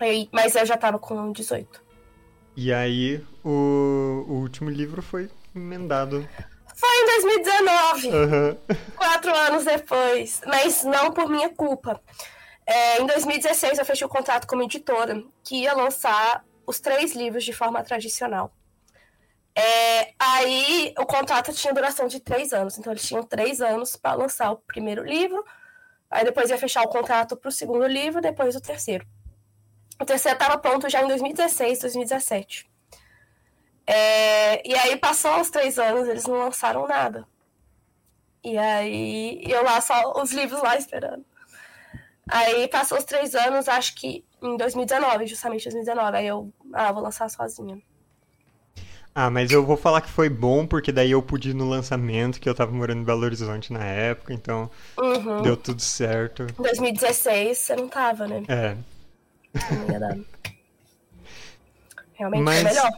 Aí, 0.00 0.28
mas 0.32 0.54
eu 0.54 0.64
já 0.64 0.76
tava 0.76 0.98
com 0.98 1.32
18. 1.32 1.82
E 2.56 2.72
aí, 2.72 3.24
o, 3.44 4.24
o 4.28 4.32
último 4.40 4.70
livro 4.70 5.00
foi 5.00 5.30
emendado. 5.54 6.28
Foi 6.74 6.88
em 6.88 7.06
2019, 7.06 8.08
Aham. 8.10 8.56
quatro 8.96 9.34
anos 9.34 9.64
depois, 9.64 10.40
mas 10.46 10.84
não 10.84 11.12
por 11.12 11.28
minha 11.28 11.48
culpa. 11.50 12.00
É, 12.64 13.00
em 13.00 13.06
2016, 13.06 13.78
eu 13.78 13.84
fechei 13.84 14.06
o 14.06 14.10
contrato 14.10 14.46
com 14.46 14.54
uma 14.54 14.64
editora 14.64 15.22
que 15.42 15.62
ia 15.62 15.72
lançar 15.72 16.44
os 16.66 16.78
três 16.78 17.14
livros 17.14 17.44
de 17.44 17.52
forma 17.52 17.82
tradicional. 17.82 18.52
É, 19.56 20.12
aí, 20.18 20.94
o 20.98 21.06
contrato 21.06 21.52
tinha 21.52 21.74
duração 21.74 22.06
de 22.06 22.20
três 22.20 22.52
anos, 22.52 22.78
então 22.78 22.92
eles 22.92 23.06
tinham 23.06 23.24
três 23.24 23.60
anos 23.60 23.96
para 23.96 24.14
lançar 24.14 24.52
o 24.52 24.58
primeiro 24.58 25.02
livro, 25.02 25.44
aí 26.08 26.24
depois 26.24 26.50
ia 26.50 26.58
fechar 26.58 26.82
o 26.82 26.88
contrato 26.88 27.36
para 27.36 27.48
o 27.48 27.52
segundo 27.52 27.86
livro, 27.86 28.20
depois 28.20 28.54
o 28.54 28.60
terceiro. 28.60 29.04
O 30.00 30.04
terceiro 30.04 30.36
estava 30.38 30.58
pronto 30.58 30.88
já 30.88 31.02
em 31.02 31.08
2016, 31.08 31.80
2017. 31.80 32.68
É, 33.86 34.68
e 34.68 34.74
aí 34.74 34.96
passou 34.96 35.40
os 35.40 35.50
três 35.50 35.78
anos, 35.78 36.06
eles 36.08 36.26
não 36.26 36.38
lançaram 36.38 36.86
nada. 36.86 37.26
E 38.44 38.56
aí 38.56 39.42
eu 39.46 39.62
lá 39.64 39.80
só 39.80 40.12
os 40.22 40.30
livros 40.32 40.62
lá 40.62 40.76
esperando. 40.76 41.24
Aí 42.30 42.68
passou 42.68 42.98
os 42.98 43.04
três 43.04 43.34
anos, 43.34 43.68
acho 43.68 43.94
que 43.94 44.24
em 44.42 44.56
2019, 44.56 45.26
justamente 45.26 45.64
2019. 45.64 46.16
Aí 46.18 46.26
eu, 46.26 46.52
ah, 46.72 46.92
vou 46.92 47.02
lançar 47.02 47.28
sozinha. 47.30 47.80
Ah, 49.14 49.30
mas 49.30 49.50
eu 49.50 49.64
vou 49.66 49.76
falar 49.76 50.00
que 50.02 50.10
foi 50.10 50.28
bom, 50.28 50.64
porque 50.66 50.92
daí 50.92 51.10
eu 51.10 51.20
pude 51.22 51.50
ir 51.50 51.54
no 51.54 51.68
lançamento, 51.68 52.38
que 52.38 52.48
eu 52.48 52.54
tava 52.54 52.70
morando 52.70 53.00
em 53.00 53.04
Belo 53.04 53.24
Horizonte 53.24 53.72
na 53.72 53.82
época, 53.84 54.32
então 54.32 54.70
Uhum. 54.96 55.42
deu 55.42 55.56
tudo 55.56 55.80
certo. 55.82 56.42
Em 56.44 56.62
2016 56.62 57.58
você 57.58 57.74
não 57.74 57.88
tava, 57.88 58.28
né? 58.28 58.42
É. 58.46 58.76
Realmente 62.14 62.42
Mas- 62.42 62.62
foi 62.62 62.70
melhor. 62.70 62.90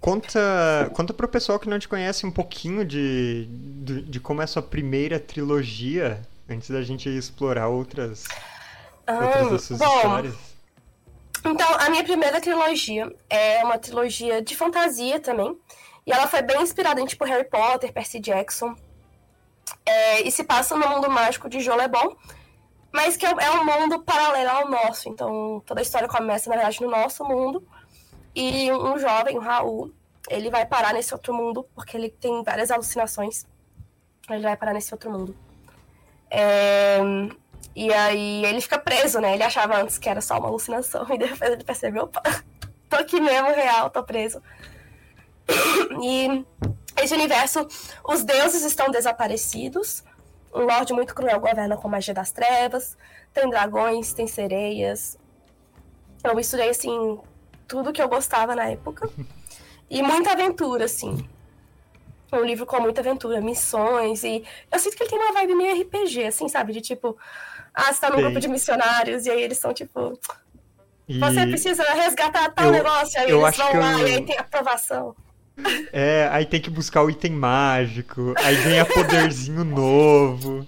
Conta, 0.00 0.90
conta 0.94 1.12
pro 1.12 1.28
pessoal 1.28 1.58
que 1.58 1.68
não 1.68 1.78
te 1.78 1.86
conhece 1.86 2.24
um 2.24 2.30
pouquinho 2.30 2.86
de, 2.86 3.46
de, 3.50 4.00
de 4.02 4.18
como 4.18 4.40
é 4.40 4.44
a 4.44 4.46
sua 4.46 4.62
primeira 4.62 5.20
trilogia, 5.20 6.22
antes 6.48 6.70
da 6.70 6.80
gente 6.80 7.06
explorar 7.10 7.68
outras, 7.68 8.24
outras 9.06 9.46
Ah, 9.46 9.50
das 9.50 9.62
suas 9.62 9.78
bom, 9.78 9.96
histórias. 9.96 10.34
Então, 11.44 11.74
a 11.74 11.90
minha 11.90 12.02
primeira 12.02 12.40
trilogia 12.40 13.14
é 13.28 13.62
uma 13.62 13.78
trilogia 13.78 14.40
de 14.40 14.56
fantasia 14.56 15.20
também. 15.20 15.54
E 16.06 16.12
ela 16.12 16.26
foi 16.26 16.40
bem 16.40 16.62
inspirada 16.62 16.98
em 16.98 17.04
tipo 17.04 17.26
Harry 17.26 17.44
Potter, 17.48 17.92
Percy 17.92 18.20
Jackson. 18.20 18.74
É, 19.84 20.26
e 20.26 20.30
se 20.30 20.44
passa 20.44 20.76
no 20.78 20.88
mundo 20.88 21.10
mágico 21.10 21.46
de 21.48 21.60
Jolebon, 21.60 22.16
mas 22.92 23.16
que 23.16 23.26
é 23.26 23.30
é 23.30 23.50
um 23.52 23.64
mundo 23.64 24.02
paralelo 24.02 24.50
ao 24.50 24.68
nosso. 24.68 25.08
Então, 25.08 25.62
toda 25.64 25.80
a 25.80 25.82
história 25.82 26.08
começa, 26.08 26.48
na 26.50 26.56
verdade, 26.56 26.80
no 26.80 26.90
nosso 26.90 27.24
mundo. 27.24 27.66
E 28.34 28.70
um 28.72 28.98
jovem, 28.98 29.36
o 29.36 29.40
Raul, 29.40 29.92
ele 30.28 30.50
vai 30.50 30.66
parar 30.66 30.94
nesse 30.94 31.12
outro 31.14 31.34
mundo, 31.34 31.66
porque 31.74 31.96
ele 31.96 32.10
tem 32.10 32.42
várias 32.42 32.70
alucinações. 32.70 33.44
Ele 34.28 34.42
vai 34.42 34.56
parar 34.56 34.72
nesse 34.72 34.92
outro 34.94 35.10
mundo. 35.10 35.36
É, 36.30 36.98
e 37.74 37.92
aí 37.92 38.44
ele 38.44 38.60
fica 38.60 38.78
preso, 38.78 39.20
né? 39.20 39.34
Ele 39.34 39.42
achava 39.42 39.80
antes 39.80 39.98
que 39.98 40.08
era 40.08 40.20
só 40.20 40.38
uma 40.38 40.48
alucinação. 40.48 41.06
E 41.10 41.18
depois 41.18 41.50
ele 41.50 41.64
percebeu, 41.64 42.04
opa, 42.04 42.22
tô 42.88 42.96
aqui 42.96 43.20
mesmo, 43.20 43.48
real, 43.48 43.90
tô 43.90 44.02
preso. 44.02 44.42
E 46.02 46.44
esse 47.02 47.14
universo, 47.14 47.66
os 48.04 48.22
deuses 48.22 48.62
estão 48.62 48.90
desaparecidos. 48.90 50.04
Um 50.54 50.62
lorde 50.64 50.92
muito 50.92 51.14
cruel 51.14 51.38
governa 51.40 51.76
com 51.76 51.88
magia 51.88 52.12
das 52.14 52.32
trevas. 52.32 52.96
Tem 53.32 53.48
dragões, 53.48 54.12
tem 54.12 54.26
sereias. 54.26 55.16
Eu 56.24 56.34
misturei, 56.34 56.68
assim, 56.70 57.18
tudo 57.68 57.92
que 57.92 58.02
eu 58.02 58.08
gostava 58.08 58.54
na 58.56 58.64
época. 58.68 59.08
E 59.88 60.02
muita 60.02 60.32
aventura, 60.32 60.84
assim. 60.84 61.28
Um 62.32 62.44
livro 62.44 62.66
com 62.66 62.80
muita 62.80 63.00
aventura, 63.00 63.40
missões. 63.40 64.22
E 64.24 64.44
eu 64.70 64.78
sinto 64.78 64.96
que 64.96 65.02
ele 65.04 65.10
tem 65.10 65.18
uma 65.18 65.32
vibe 65.32 65.54
meio 65.54 65.80
RPG, 65.82 66.26
assim, 66.26 66.48
sabe? 66.48 66.72
De 66.72 66.80
tipo, 66.80 67.16
ah, 67.74 67.92
você 67.92 68.00
tá 68.00 68.08
num 68.08 68.16
Sei. 68.16 68.24
grupo 68.24 68.40
de 68.40 68.48
missionários 68.48 69.26
e 69.26 69.30
aí 69.30 69.42
eles 69.42 69.58
são 69.58 69.72
tipo, 69.72 70.18
E 71.08 71.18
você 71.18 71.46
precisa 71.46 71.82
resgatar 71.92 72.50
tal 72.52 72.66
eu- 72.66 72.72
negócio, 72.72 73.20
aí 73.20 73.30
eu 73.30 73.40
eles 73.44 73.56
vão 73.56 73.80
lá 73.80 73.92
eu- 74.00 74.08
e 74.08 74.14
aí 74.14 74.24
tem 74.24 74.38
aprovação. 74.38 75.16
É, 75.92 76.28
aí 76.32 76.44
tem 76.46 76.60
que 76.60 76.70
buscar 76.70 77.02
o 77.02 77.10
item 77.10 77.32
mágico, 77.32 78.34
aí 78.38 78.56
ganha 78.62 78.84
poderzinho 78.84 79.64
novo. 79.64 80.66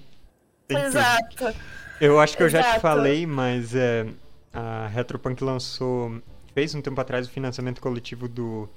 tudo. 0.69 0.79
Exato. 0.81 1.55
Eu 2.01 2.19
acho 2.19 2.37
que 2.37 2.43
eu 2.43 2.49
já 2.49 2.61
te 2.63 2.67
Exato. 2.67 2.81
falei, 2.81 3.27
mas 3.27 3.75
é, 3.75 4.07
a 4.53 4.87
Retropunk 4.89 5.43
lançou, 5.45 6.21
fez 6.55 6.75
um 6.75 6.81
tempo 6.83 7.01
atrás 7.01 7.27
o 7.27 7.31
financiamento 7.31 7.81
coletivo 7.81 8.27
do, 8.29 8.69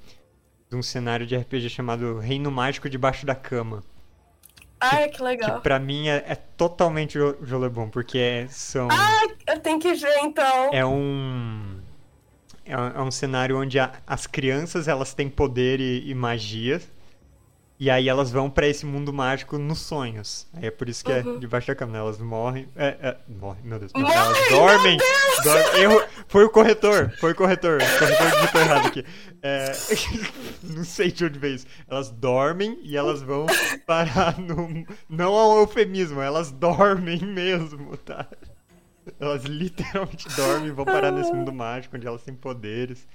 de 0.70 0.76
um 0.76 0.82
cenário 0.82 1.26
de 1.26 1.36
RPG 1.36 1.68
chamado 1.70 2.18
Reino 2.18 2.50
Mágico 2.50 2.88
Debaixo 2.88 3.26
da 3.26 3.34
Cama. 3.34 3.82
Ai, 4.78 5.08
que 5.08 5.16
Que 5.16 5.22
legal. 5.22 5.60
pra 5.62 5.78
mim 5.78 6.06
é, 6.08 6.22
é 6.28 6.34
totalmente 6.34 7.18
jo- 7.18 7.36
Jolebon, 7.42 7.88
porque 7.88 8.18
é- 8.18 8.46
são. 8.48 8.88
Eu 9.46 9.58
tenho 9.60 9.80
que 9.80 9.94
ver 9.94 10.18
então. 10.18 10.70
É 10.72 10.84
um. 10.84 11.65
É 12.66 12.76
um, 12.76 12.86
é 12.88 13.02
um 13.02 13.10
cenário 13.10 13.58
onde 13.60 13.78
a- 13.78 13.92
as 14.06 14.26
crianças 14.26 14.88
elas 14.88 15.14
têm 15.14 15.28
poder 15.30 15.80
e, 15.80 16.10
e 16.10 16.14
magia. 16.14 16.80
E 17.78 17.90
aí 17.90 18.08
elas 18.08 18.30
vão 18.30 18.48
pra 18.48 18.66
esse 18.66 18.86
mundo 18.86 19.12
mágico 19.12 19.58
nos 19.58 19.80
sonhos. 19.80 20.46
Aí 20.54 20.64
é 20.66 20.70
por 20.70 20.88
isso 20.88 21.04
que 21.04 21.12
é 21.12 21.20
Uhum. 21.20 21.38
debaixo 21.38 21.66
da 21.66 21.74
cama. 21.74 21.98
Elas 21.98 22.18
morrem. 22.18 22.66
É, 22.74 22.96
é, 23.02 23.16
morrem, 23.28 23.62
meu 23.64 23.78
Deus. 23.78 23.92
Morrem, 23.94 24.16
elas 24.16 24.48
dormem. 24.48 24.98
dormem. 25.44 25.82
Erro, 25.82 26.02
foi 26.26 26.44
o 26.44 26.48
corretor. 26.50 27.12
Foi 27.20 27.32
o 27.32 27.34
corretor. 27.34 27.78
O 27.82 27.98
corretor 27.98 28.30
digitou 28.40 28.60
errado 28.62 28.86
aqui. 28.86 29.04
É, 29.42 29.72
não 30.64 30.84
sei 30.84 31.12
de 31.12 31.26
onde 31.26 31.38
veio 31.38 31.56
isso. 31.56 31.66
Elas 31.86 32.10
dormem 32.10 32.78
e 32.82 32.96
elas 32.96 33.20
vão 33.20 33.44
parar 33.86 34.38
no. 34.40 34.86
Não 35.06 35.36
é 35.38 35.46
um 35.54 35.60
eufemismo, 35.60 36.22
elas 36.22 36.50
dormem 36.50 37.18
mesmo, 37.26 37.94
tá? 37.98 38.26
Elas 39.20 39.44
literalmente 39.44 40.28
dormem 40.34 40.68
e 40.68 40.72
vão 40.72 40.84
parar 40.84 41.10
nesse 41.10 41.32
mundo 41.32 41.52
mágico 41.52 41.96
onde 41.96 42.06
elas 42.06 42.22
têm 42.22 42.34
poderes. 42.34 43.06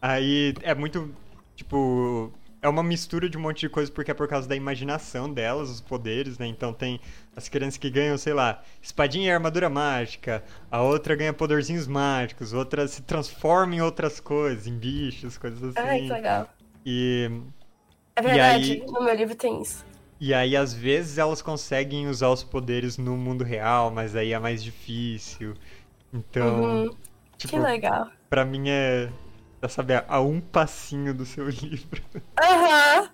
Aí 0.00 0.54
é 0.62 0.74
muito. 0.74 1.14
Tipo. 1.56 2.32
É 2.62 2.68
uma 2.68 2.82
mistura 2.82 3.28
de 3.28 3.36
um 3.36 3.42
monte 3.42 3.60
de 3.60 3.68
coisa 3.68 3.92
porque 3.92 4.10
é 4.10 4.14
por 4.14 4.26
causa 4.26 4.48
da 4.48 4.56
imaginação 4.56 5.30
delas, 5.30 5.68
os 5.68 5.82
poderes, 5.82 6.38
né? 6.38 6.46
Então 6.46 6.72
tem 6.72 6.98
as 7.36 7.46
crianças 7.46 7.76
que 7.76 7.90
ganham, 7.90 8.16
sei 8.16 8.32
lá, 8.32 8.62
espadinha 8.80 9.26
e 9.26 9.30
armadura 9.30 9.68
mágica, 9.68 10.42
a 10.70 10.80
outra 10.80 11.14
ganha 11.14 11.34
poderzinhos 11.34 11.86
mágicos, 11.86 12.54
outra 12.54 12.88
se 12.88 13.02
transforma 13.02 13.74
em 13.74 13.82
outras 13.82 14.18
coisas, 14.18 14.66
em 14.66 14.78
bichos, 14.78 15.36
coisas 15.36 15.62
assim. 15.62 15.86
Ai, 15.86 16.00
que 16.00 16.08
legal. 16.10 16.48
E 16.86 17.30
É 18.16 18.22
verdade, 18.22 18.82
aí- 18.82 18.86
no 18.90 19.04
meu 19.04 19.14
livro 19.14 19.34
tem 19.34 19.60
isso. 19.60 19.84
E 20.26 20.32
aí, 20.32 20.56
às 20.56 20.72
vezes, 20.72 21.18
elas 21.18 21.42
conseguem 21.42 22.06
usar 22.08 22.28
os 22.28 22.42
poderes 22.42 22.96
no 22.96 23.16
mundo 23.16 23.44
real, 23.44 23.90
mas 23.90 24.16
aí 24.16 24.32
é 24.32 24.38
mais 24.38 24.62
difícil. 24.64 25.54
Então, 26.12 26.84
Uhum. 26.84 26.90
tipo, 27.36 27.52
Que 27.52 27.58
legal. 27.58 28.08
pra 28.30 28.42
mim 28.44 28.70
é, 28.70 29.10
é 29.60 29.68
sabe, 29.68 29.92
a 30.08 30.20
um 30.20 30.40
passinho 30.40 31.12
do 31.12 31.26
seu 31.26 31.48
livro. 31.50 32.02
Aham. 32.42 33.10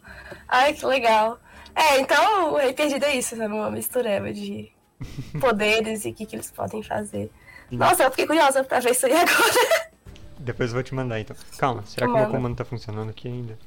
Ai, 0.48 0.72
que 0.72 0.86
legal. 0.86 1.40
É, 1.74 1.98
então 2.00 2.52
o 2.52 2.56
Rei 2.58 2.72
Perdido 2.72 3.04
é 3.04 3.16
isso, 3.16 3.36
sabe? 3.36 3.52
Uma 3.52 3.70
mistureba 3.72 4.32
de 4.32 4.70
poderes 5.40 6.04
e 6.04 6.10
o 6.10 6.14
que, 6.14 6.26
que 6.26 6.36
eles 6.36 6.50
podem 6.52 6.82
fazer. 6.82 7.30
Sim. 7.68 7.76
Nossa, 7.76 8.04
eu 8.04 8.10
fiquei 8.10 8.26
curiosa 8.26 8.62
pra 8.62 8.78
ver 8.80 8.90
isso 8.92 9.06
aí 9.06 9.12
agora. 9.14 9.90
Depois 10.38 10.70
eu 10.70 10.74
vou 10.74 10.82
te 10.82 10.94
mandar, 10.94 11.18
então. 11.18 11.36
Calma, 11.58 11.84
será 11.86 12.06
que 12.06 12.12
o 12.12 12.16
meu 12.16 12.26
comando 12.28 12.56
tá 12.56 12.64
funcionando 12.64 13.10
aqui 13.10 13.26
ainda? 13.28 13.58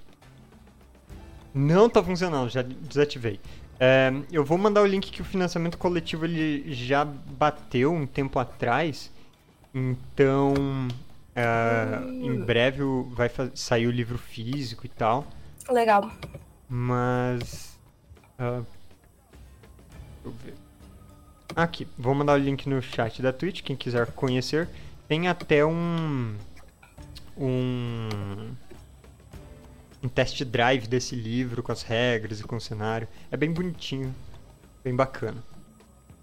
Não 1.53 1.89
tá 1.89 2.03
funcionando, 2.03 2.50
já 2.50 2.62
desativei. 2.62 3.39
É, 3.79 4.12
eu 4.31 4.43
vou 4.45 4.57
mandar 4.57 4.81
o 4.81 4.86
link 4.86 5.12
que 5.12 5.22
o 5.22 5.25
financiamento 5.25 5.77
coletivo 5.77 6.25
ele 6.25 6.74
já 6.74 7.03
bateu 7.05 7.93
um 7.93 8.05
tempo 8.07 8.39
atrás. 8.39 9.12
Então, 9.74 10.53
é, 11.36 12.00
em 12.22 12.39
breve 12.39 12.81
o- 12.83 13.10
vai 13.15 13.29
sair 13.55 13.88
o 13.88 13.91
livro 13.91 14.17
físico 14.17 14.86
e 14.86 14.89
tal. 14.89 15.25
Legal. 15.69 16.10
Mas. 16.69 17.77
ah, 18.39 18.62
deixa 18.62 20.25
eu 20.25 20.31
ver. 20.43 20.53
Aqui, 21.55 21.88
vou 21.98 22.15
mandar 22.15 22.33
o 22.33 22.38
link 22.38 22.67
no 22.67 22.81
chat 22.81 23.22
da 23.22 23.31
Twitch, 23.33 23.62
quem 23.62 23.75
quiser 23.75 24.07
conhecer. 24.13 24.67
Tem 25.07 25.27
até 25.27 25.63
um. 25.65 26.36
Um. 27.38 28.10
Um 30.03 30.10
test 30.10 30.43
drive 30.43 30.88
desse 30.88 31.15
livro 31.15 31.63
com 31.63 31.72
as 31.72 31.81
regras 31.81 32.41
e 32.41 32.43
com 32.43 32.57
o 32.57 32.62
cenário. 32.62 33.07
É 33.31 33.38
bem 33.38 33.51
bonitinho, 33.51 34.13
bem 34.83 34.93
bacana. 34.93 35.41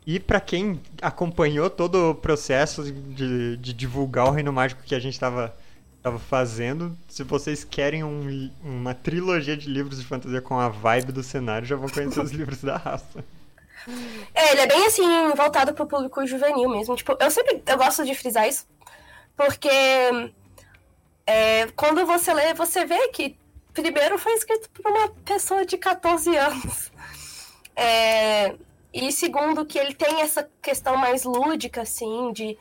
E 0.06 0.18
pra 0.18 0.40
quem 0.40 0.80
acompanhou 1.00 1.70
todo 1.70 2.10
o 2.10 2.14
processo 2.14 2.90
de, 2.90 3.56
de 3.56 3.72
divulgar 3.72 4.26
o 4.26 4.30
Reino 4.30 4.52
Mágico 4.52 4.82
que 4.82 4.94
a 4.94 4.99
gente 4.99 5.18
tava, 5.18 5.54
tava 6.02 6.18
fazendo, 6.18 6.96
se 7.08 7.22
vocês 7.22 7.64
querem 7.64 8.02
um 8.02 8.50
uma 8.62 8.94
trilogia 8.94 9.56
de 9.56 9.68
livros 9.68 9.99
de 9.99 10.06
fantasia 10.06 10.40
com 10.40 10.58
a 10.58 10.68
vibe 10.68 11.12
do 11.12 11.22
cenário, 11.22 11.66
já 11.66 11.76
vão 11.76 11.88
conhecer 11.88 12.20
os 12.20 12.32
livros 12.32 12.62
da 12.62 12.76
raça. 12.76 13.25
É, 14.34 14.52
ele 14.52 14.60
é 14.62 14.66
bem 14.66 14.87
assim, 14.87 15.04
voltado 15.37 15.72
pro 15.75 15.87
público 15.87 16.26
juvenil 16.26 16.68
mesmo. 16.68 16.96
Tipo, 16.96 17.16
eu 17.20 17.30
sempre 17.30 17.62
eu 17.66 17.78
gosto 17.78 18.04
de 18.04 18.14
frisar 18.14 18.49
isso, 18.49 18.66
porque 19.37 19.70
é, 21.26 21.66
quando 21.76 22.04
você 22.04 22.32
lê, 22.32 22.52
você 22.54 22.84
vê 22.84 23.08
que 23.08 23.37
primeiro 23.82 24.18
foi 24.18 24.32
escrito 24.34 24.68
por 24.70 24.90
uma 24.90 25.08
pessoa 25.25 25.64
de 25.64 25.76
14 25.76 26.37
anos. 26.37 26.92
É, 27.75 28.54
e 28.92 29.12
segundo, 29.12 29.64
que 29.64 29.78
ele 29.78 29.94
tem 29.94 30.20
essa 30.20 30.49
questão 30.60 30.96
mais 30.96 31.25
lúdica, 31.25 31.82
assim, 31.82 32.32
de 32.32 32.58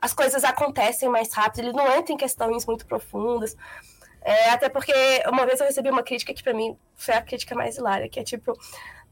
as 0.00 0.12
coisas 0.12 0.44
acontecem 0.44 1.08
mais 1.08 1.32
rápido, 1.32 1.60
ele 1.60 1.72
não 1.72 1.86
entra 1.96 2.12
em 2.12 2.16
questões 2.16 2.66
muito 2.66 2.86
profundas. 2.86 3.56
É, 4.20 4.50
até 4.50 4.68
porque 4.68 4.92
uma 5.28 5.44
vez 5.44 5.60
eu 5.60 5.66
recebi 5.66 5.90
uma 5.90 6.02
crítica 6.02 6.32
que 6.32 6.42
para 6.42 6.54
mim 6.54 6.76
foi 6.94 7.14
a 7.14 7.22
crítica 7.22 7.54
mais 7.54 7.76
hilária, 7.76 8.08
que 8.08 8.20
é 8.20 8.24
tipo, 8.24 8.56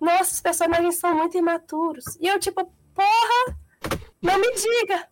nossa, 0.00 0.32
os 0.32 0.40
personagens 0.40 0.96
são 0.96 1.14
muito 1.14 1.36
imaturos. 1.36 2.16
E 2.20 2.26
eu, 2.26 2.38
tipo, 2.38 2.72
porra, 2.94 3.56
não 4.22 4.38
me 4.38 4.52
diga. 4.54 5.08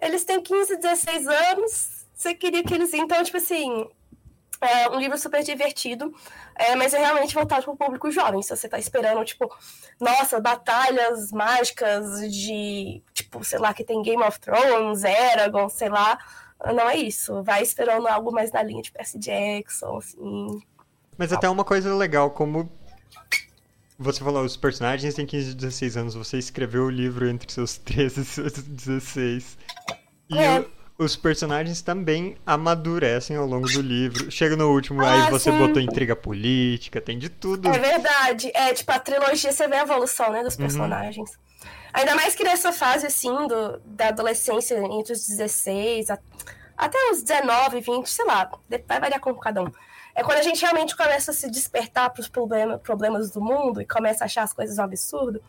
Eles 0.00 0.24
têm 0.24 0.42
15, 0.42 0.76
16 0.76 1.26
anos. 1.28 2.06
Você 2.12 2.34
queria 2.34 2.64
que 2.64 2.74
eles. 2.74 2.92
Então, 2.92 3.22
tipo 3.22 3.36
assim, 3.36 3.88
é 4.60 4.88
um 4.88 4.98
livro 4.98 5.18
super 5.18 5.42
divertido, 5.42 6.14
é, 6.54 6.74
mas 6.74 6.94
é 6.94 6.98
realmente 6.98 7.34
voltado 7.34 7.64
para 7.64 7.72
o 7.72 7.76
público 7.76 8.10
jovem. 8.10 8.42
Se 8.42 8.56
você 8.56 8.66
está 8.66 8.78
esperando, 8.78 9.24
tipo, 9.24 9.50
nossa, 10.00 10.40
batalhas 10.40 11.30
mágicas 11.32 12.20
de, 12.32 13.02
tipo, 13.12 13.44
sei 13.44 13.58
lá, 13.58 13.74
que 13.74 13.84
tem 13.84 14.02
Game 14.02 14.22
of 14.22 14.40
Thrones, 14.40 15.04
Eragon, 15.04 15.68
sei 15.68 15.88
lá. 15.88 16.18
Não 16.74 16.88
é 16.88 16.96
isso. 16.96 17.42
Vai 17.42 17.62
esperando 17.62 18.06
algo 18.08 18.32
mais 18.32 18.50
na 18.50 18.62
linha 18.62 18.82
de 18.82 18.90
Percy 18.90 19.18
Jackson, 19.18 19.98
assim. 19.98 20.62
Mas 21.18 21.32
até 21.32 21.48
uma 21.48 21.64
coisa 21.64 21.94
legal, 21.94 22.30
como 22.30 22.70
você 23.98 24.22
falou, 24.22 24.44
os 24.44 24.56
personagens 24.56 25.14
têm 25.14 25.24
15 25.24 25.50
e 25.50 25.54
16 25.54 25.96
anos, 25.96 26.14
você 26.14 26.38
escreveu 26.38 26.84
o 26.84 26.90
livro 26.90 27.28
entre 27.28 27.50
seus 27.50 27.78
13 27.78 28.20
e 28.20 28.24
seus 28.24 28.52
16. 28.52 29.58
E 30.28 30.38
é. 30.38 30.60
o, 30.60 30.70
os 30.98 31.14
personagens 31.14 31.82
também 31.82 32.36
amadurecem 32.46 33.36
ao 33.36 33.46
longo 33.46 33.68
do 33.68 33.82
livro. 33.82 34.30
Chega 34.30 34.56
no 34.56 34.72
último, 34.72 35.02
ah, 35.02 35.26
aí 35.26 35.30
você 35.30 35.50
sim. 35.50 35.58
botou 35.58 35.80
intriga 35.80 36.16
política, 36.16 37.00
tem 37.00 37.18
de 37.18 37.28
tudo. 37.28 37.68
É 37.68 37.78
verdade. 37.78 38.50
É, 38.54 38.72
tipo, 38.72 38.90
a 38.90 38.98
trilogia, 38.98 39.52
você 39.52 39.68
vê 39.68 39.76
a 39.76 39.82
evolução, 39.82 40.32
né, 40.32 40.42
dos 40.42 40.54
uhum. 40.54 40.60
personagens. 40.60 41.30
Uhum. 41.30 41.70
Ainda 41.92 42.14
mais 42.14 42.34
que 42.34 42.44
nessa 42.44 42.72
fase, 42.72 43.06
assim, 43.06 43.46
do, 43.46 43.78
da 43.84 44.08
adolescência, 44.08 44.74
entre 44.76 45.12
os 45.12 45.26
16 45.26 46.10
a, 46.10 46.18
até 46.76 46.98
os 47.10 47.22
19, 47.22 47.80
20, 47.80 48.06
sei 48.08 48.24
lá, 48.24 48.50
vai 48.86 49.00
variar 49.00 49.20
com 49.20 49.34
cada 49.34 49.62
um. 49.62 49.72
É 50.14 50.22
quando 50.22 50.38
a 50.38 50.42
gente 50.42 50.62
realmente 50.62 50.96
começa 50.96 51.30
a 51.30 51.34
se 51.34 51.50
despertar 51.50 52.08
para 52.10 52.22
os 52.22 52.28
problema, 52.28 52.78
problemas 52.78 53.30
do 53.30 53.40
mundo 53.40 53.82
e 53.82 53.86
começa 53.86 54.24
a 54.24 54.26
achar 54.26 54.44
as 54.44 54.52
coisas 54.52 54.78
um 54.78 54.82
absurdo. 54.82 55.42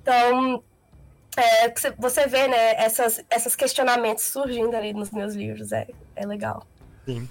Então, 0.00 0.62
é, 1.36 1.74
você 1.98 2.26
vê, 2.26 2.48
né, 2.48 2.74
essas, 2.76 3.24
esses 3.30 3.54
questionamentos 3.54 4.24
surgindo 4.24 4.74
ali 4.74 4.92
nos 4.92 5.10
meus 5.10 5.34
livros, 5.34 5.72
é, 5.72 5.86
é 6.14 6.26
legal. 6.26 6.66
Sim. 7.04 7.28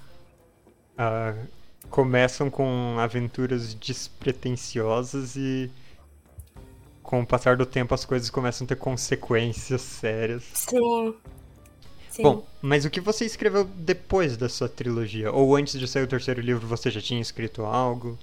Uh, 0.93 1.47
começam 1.89 2.50
com 2.50 2.97
aventuras 3.00 3.74
despretensiosas 3.74 5.35
e 5.35 5.71
com 7.01 7.21
o 7.21 7.25
passar 7.25 7.55
do 7.55 7.65
tempo 7.65 7.93
as 7.93 8.03
coisas 8.05 8.29
começam 8.29 8.65
a 8.65 8.67
ter 8.67 8.75
consequências 8.75 9.81
sérias. 9.81 10.43
Sim. 10.53 11.15
Sim. 12.09 12.24
Bom, 12.24 12.45
mas 12.62 12.85
o 12.85 12.89
que 12.89 13.01
você 13.01 13.25
escreveu 13.25 13.65
depois 13.65 14.38
da 14.38 14.47
sua 14.47 14.69
trilogia? 14.69 15.31
Ou 15.33 15.53
antes 15.55 15.77
de 15.77 15.85
sair 15.85 16.03
o 16.03 16.07
terceiro 16.07 16.39
livro, 16.39 16.65
você 16.65 16.89
já 16.89 17.01
tinha 17.01 17.19
escrito 17.19 17.65
algo? 17.65 18.17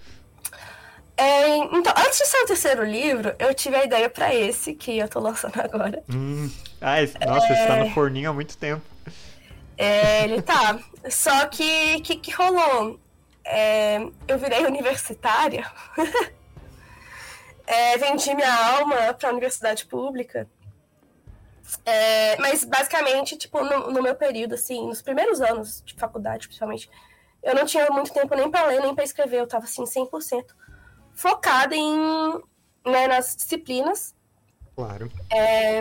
É, 1.17 1.57
então, 1.57 1.93
antes 1.97 2.19
de 2.19 2.27
sair 2.27 2.43
o 2.43 2.47
terceiro 2.47 2.85
livro, 2.85 3.35
eu 3.39 3.55
tive 3.55 3.77
a 3.77 3.85
ideia 3.85 4.09
para 4.09 4.35
esse 4.35 4.75
que 4.75 4.99
eu 4.99 5.09
tô 5.09 5.21
lançando 5.21 5.61
agora. 5.61 6.03
Hum. 6.09 6.51
Ah, 6.81 7.03
esse, 7.03 7.19
nossa, 7.19 7.47
é... 7.47 7.53
esse 7.53 7.67
tá 7.67 7.77
no 7.77 7.91
forninho 7.91 8.31
há 8.31 8.33
muito 8.33 8.57
tempo. 8.57 8.83
É, 9.77 10.25
ele 10.25 10.43
tá. 10.43 10.79
Só 11.11 11.47
que 11.47 11.97
o 11.97 12.03
que, 12.03 12.17
que, 12.17 12.31
rolou? 12.33 12.99
É, 13.45 13.99
eu 14.27 14.39
virei 14.39 14.65
universitária. 14.65 15.71
é, 17.67 17.99
vendi 17.99 18.35
minha 18.35 18.77
alma 18.77 19.15
pra 19.15 19.31
universidade 19.31 19.87
pública. 19.87 20.49
É, 21.85 22.37
mas 22.39 22.65
basicamente, 22.65 23.37
tipo, 23.37 23.63
no, 23.63 23.91
no, 23.91 24.03
meu 24.03 24.15
período, 24.15 24.55
assim, 24.55 24.87
nos 24.87 25.01
primeiros 25.01 25.41
anos 25.41 25.83
de 25.85 25.95
faculdade, 25.95 26.47
principalmente, 26.47 26.91
eu 27.43 27.55
não 27.55 27.65
tinha 27.65 27.89
muito 27.91 28.13
tempo 28.13 28.35
nem 28.35 28.51
para 28.51 28.67
ler, 28.67 28.81
nem 28.81 28.95
para 28.95 29.05
escrever, 29.05 29.41
eu 29.41 29.47
tava 29.47 29.65
assim, 29.65 29.85
100% 29.85 30.45
focada 31.15 31.75
em, 31.75 31.97
né, 32.85 33.07
nas 33.09 33.37
disciplinas. 33.37 34.15
Claro. 34.75 35.11
É, 35.31 35.81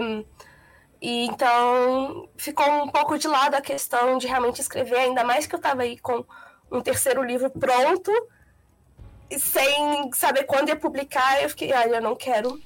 e 1.02 1.26
então 1.26 2.30
ficou 2.38 2.70
um 2.84 2.90
pouco 2.90 3.18
de 3.18 3.28
lado 3.28 3.56
a 3.56 3.62
questão 3.62 4.18
de 4.18 4.28
realmente 4.28 4.62
escrever, 4.62 4.98
ainda 4.98 5.24
mais 5.24 5.48
que 5.48 5.56
eu 5.56 5.60
tava 5.60 5.84
aí 5.84 5.98
com 5.98 6.26
um 6.72 6.82
terceiro 6.82 7.24
livro 7.24 7.50
pronto, 7.50 8.12
sem 9.38 10.12
saber 10.14 10.44
quando 10.44 10.70
ia 10.70 10.76
publicar, 10.76 11.42
eu 11.42 11.50
fiquei, 11.50 11.74
olha, 11.74 11.96
eu 11.96 12.02
não 12.02 12.16
quero 12.16 12.62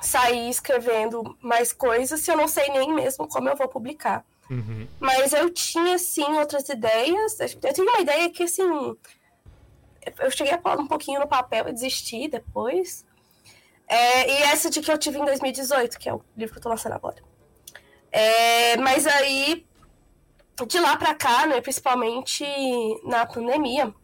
sair 0.00 0.48
escrevendo 0.48 1.36
mais 1.40 1.72
coisas 1.72 2.20
se 2.20 2.30
eu 2.30 2.36
não 2.36 2.48
sei 2.48 2.68
nem 2.68 2.92
mesmo 2.92 3.28
como 3.28 3.48
eu 3.48 3.56
vou 3.56 3.68
publicar. 3.68 4.24
Uhum. 4.50 4.86
Mas 5.00 5.32
eu 5.32 5.50
tinha, 5.50 5.98
sim, 5.98 6.24
outras 6.38 6.68
ideias. 6.68 7.38
Eu 7.40 7.72
tinha 7.72 7.86
uma 7.86 8.00
ideia 8.00 8.30
que, 8.30 8.44
assim, 8.44 8.96
eu 10.18 10.30
cheguei 10.30 10.52
a 10.52 10.58
pôr 10.58 10.78
um 10.78 10.86
pouquinho 10.86 11.20
no 11.20 11.28
papel 11.28 11.68
e 11.68 11.72
desisti 11.72 12.28
depois. 12.28 13.04
É, 13.88 14.30
e 14.30 14.42
essa 14.44 14.68
de 14.68 14.80
que 14.80 14.90
eu 14.90 14.98
tive 14.98 15.18
em 15.18 15.24
2018, 15.24 15.98
que 15.98 16.08
é 16.08 16.14
o 16.14 16.22
livro 16.36 16.54
que 16.54 16.58
eu 16.58 16.62
tô 16.62 16.68
lançando 16.68 16.94
agora. 16.94 17.22
É, 18.10 18.76
mas 18.78 19.06
aí, 19.06 19.66
de 20.66 20.78
lá 20.80 20.96
pra 20.96 21.14
cá, 21.14 21.46
né, 21.46 21.60
principalmente 21.60 22.44
na 23.04 23.26
pandemia, 23.26 23.94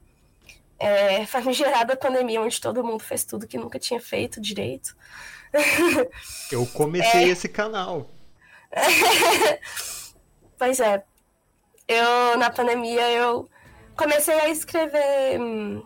é, 0.78 1.24
famigerada 1.26 1.96
pandemia, 1.96 2.40
onde 2.40 2.60
todo 2.60 2.84
mundo 2.84 3.02
fez 3.02 3.24
tudo 3.24 3.46
que 3.46 3.58
nunca 3.58 3.78
tinha 3.78 4.00
feito 4.00 4.40
direito. 4.40 4.96
Eu 6.50 6.66
comecei 6.66 7.24
é... 7.24 7.28
esse 7.28 7.48
canal. 7.48 8.10
pois 10.58 10.80
é. 10.80 11.04
Eu, 11.86 12.38
na 12.38 12.48
pandemia, 12.48 13.10
eu 13.10 13.50
comecei 13.96 14.34
a 14.34 14.48
escrever 14.48 15.38
hum, 15.38 15.82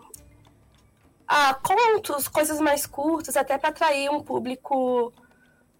ah, 1.27 1.53
contos, 1.55 2.27
coisas 2.27 2.59
mais 2.59 2.85
curtas, 2.85 3.35
até 3.35 3.57
para 3.57 3.69
atrair 3.69 4.09
um 4.09 4.21
público 4.21 5.11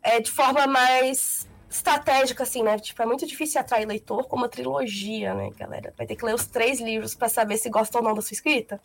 é, 0.04 0.20
de 0.20 0.32
forma 0.32 0.68
mais 0.68 1.48
estratégica, 1.70 2.44
assim, 2.44 2.64
né? 2.64 2.78
Tipo, 2.80 3.02
é 3.02 3.06
muito 3.06 3.26
difícil 3.26 3.60
atrair 3.60 3.86
leitor 3.86 4.28
com 4.28 4.36
uma 4.36 4.50
trilogia, 4.50 5.34
né, 5.34 5.50
galera? 5.58 5.94
Vai 5.98 6.08
ter 6.08 6.16
que 6.16 6.26
ler 6.26 6.36
os 6.36 6.46
três 6.48 6.80
livros 6.80 7.14
para 7.16 7.30
saber 7.30 7.58
se 7.58 7.70
gosta 7.70 7.98
ou 7.98 8.04
não 8.04 8.14
da 8.14 8.22
sua 8.22 8.34
escrita. 8.34 8.80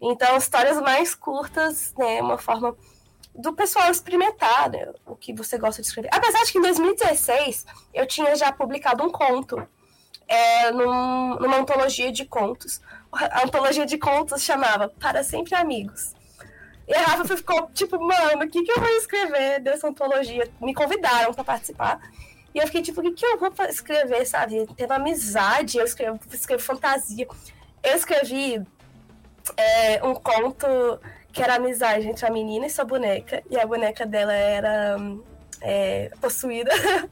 Então, 0.00 0.36
histórias 0.36 0.80
mais 0.80 1.14
curtas, 1.14 1.94
né? 1.96 2.20
Uma 2.20 2.38
forma 2.38 2.76
do 3.34 3.52
pessoal 3.52 3.90
experimentar 3.90 4.70
né, 4.70 4.92
o 5.06 5.14
que 5.14 5.32
você 5.32 5.56
gosta 5.56 5.80
de 5.80 5.88
escrever. 5.88 6.10
Apesar 6.12 6.42
de 6.44 6.50
que 6.50 6.58
em 6.58 6.62
2016 6.62 7.66
eu 7.94 8.06
tinha 8.06 8.34
já 8.34 8.50
publicado 8.50 9.04
um 9.04 9.10
conto 9.10 9.66
é, 10.26 10.72
num, 10.72 11.36
numa 11.36 11.56
antologia 11.58 12.10
de 12.10 12.24
contos. 12.24 12.80
A 13.12 13.44
antologia 13.44 13.86
de 13.86 13.98
contos 13.98 14.42
chamava 14.42 14.88
Para 14.88 15.24
Sempre 15.24 15.54
Amigos. 15.54 16.14
E 16.86 16.94
a 16.94 17.02
Rafa 17.02 17.36
ficou 17.36 17.68
tipo, 17.74 17.98
mano, 18.00 18.44
o 18.44 18.48
que, 18.48 18.62
que 18.62 18.72
eu 18.72 18.80
vou 18.80 18.88
escrever 18.96 19.60
dessa 19.60 19.88
antologia? 19.88 20.48
Me 20.60 20.74
convidaram 20.74 21.34
para 21.34 21.44
participar. 21.44 22.00
E 22.54 22.58
eu 22.58 22.66
fiquei 22.66 22.80
tipo, 22.80 23.00
o 23.00 23.04
que, 23.04 23.12
que 23.12 23.26
eu 23.26 23.38
vou 23.38 23.52
escrever, 23.68 24.26
sabe? 24.26 24.66
Teve 24.74 24.92
amizade, 24.92 25.78
eu 25.78 25.84
escrevo, 25.84 26.18
escrevo 26.32 26.62
fantasia. 26.62 27.26
Eu 27.82 27.94
escrevi 27.94 28.64
é, 29.56 30.02
um 30.02 30.14
conto 30.14 30.66
que 31.32 31.42
era 31.42 31.56
amizade 31.56 32.08
entre 32.08 32.26
a 32.26 32.30
menina 32.30 32.66
e 32.66 32.70
sua 32.70 32.84
boneca, 32.84 33.42
e 33.50 33.58
a 33.58 33.66
boneca 33.66 34.06
dela 34.06 34.32
era 34.32 34.96
é, 35.60 36.10
possuída. 36.20 36.70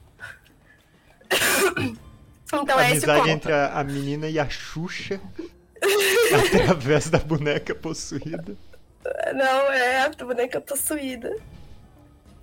então 2.53 2.79
a 2.79 2.89
é 2.89 2.93
esse 2.93 3.07
ponto. 3.07 3.29
entre 3.29 3.53
a, 3.53 3.79
a 3.79 3.85
menina 3.85 4.29
e 4.29 4.39
a 4.39 4.49
Xuxa 4.49 5.21
através 6.35 7.11
da 7.11 7.19
boneca 7.19 7.75
possuída. 7.75 8.57
Não, 9.35 9.73
é 9.73 10.03
a 10.03 10.09
boneca 10.11 10.61
possuída. 10.61 11.37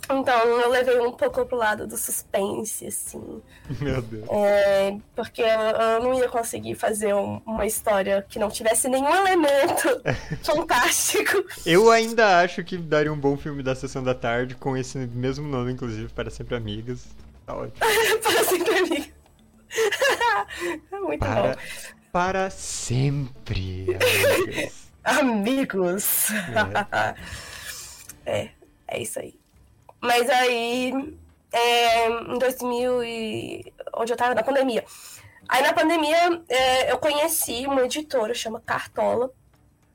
Então 0.09 0.45
eu 0.59 0.69
levei 0.69 0.99
um 0.99 1.13
pouco 1.13 1.45
pro 1.45 1.55
lado 1.55 1.87
do 1.87 1.95
suspense, 1.95 2.87
assim. 2.87 3.41
Meu 3.79 4.01
Deus. 4.01 4.27
É, 4.29 4.97
porque 5.15 5.41
eu, 5.41 5.47
eu, 5.47 6.03
não 6.03 6.13
ia 6.13 6.27
conseguir 6.27 6.75
fazer 6.75 7.13
um, 7.13 7.41
uma 7.45 7.65
história 7.65 8.25
que 8.27 8.37
não 8.37 8.49
tivesse 8.49 8.89
nenhum 8.89 9.15
elemento 9.15 10.01
fantástico. 10.43 11.43
Eu 11.65 11.89
ainda 11.89 12.39
acho 12.39 12.63
que 12.63 12.77
daria 12.77 13.13
um 13.13 13.17
bom 13.17 13.37
filme 13.37 13.63
da 13.63 13.75
Sessão 13.75 14.03
da 14.03 14.13
Tarde 14.13 14.55
com 14.55 14.75
esse 14.75 14.97
mesmo 14.97 15.47
nome, 15.47 15.71
inclusive, 15.71 16.09
Para 16.09 16.29
Sempre 16.29 16.55
Amigas. 16.55 17.05
Tá 17.45 17.55
ótimo. 17.55 17.79
para 18.21 18.43
Sempre 18.43 18.77
Amigas. 18.77 19.13
Muito 20.91 21.19
para, 21.19 21.41
bom. 21.41 21.61
Para 22.13 22.51
sempre, 22.51 23.87
amigos. 25.03 26.29
É. 28.23 28.31
é, 28.31 28.49
é 28.87 29.01
isso 29.01 29.17
aí. 29.17 29.33
Mas 29.99 30.29
aí, 30.29 31.17
é, 31.51 32.09
em 32.09 32.37
2000 32.37 33.03
e... 33.03 33.73
onde 33.95 34.13
eu 34.13 34.15
tava 34.15 34.35
na 34.35 34.43
pandemia. 34.43 34.85
Aí 35.49 35.63
na 35.63 35.73
pandemia 35.73 36.43
é, 36.47 36.91
eu 36.91 36.99
conheci 36.99 37.65
uma 37.65 37.81
editora, 37.81 38.35
chama 38.35 38.61
Cartola. 38.63 39.31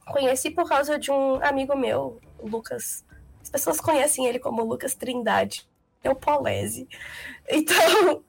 Conheci 0.04 0.50
por 0.50 0.68
causa 0.68 0.98
de 0.98 1.12
um 1.12 1.36
amigo 1.40 1.76
meu, 1.76 2.18
Lucas. 2.42 3.04
As 3.40 3.48
pessoas 3.48 3.80
conhecem 3.80 4.26
ele 4.26 4.40
como 4.40 4.64
Lucas 4.64 4.96
Trindade. 4.96 5.68
É 6.02 6.10
o 6.10 6.16
Polese. 6.16 6.88
Então, 7.48 8.24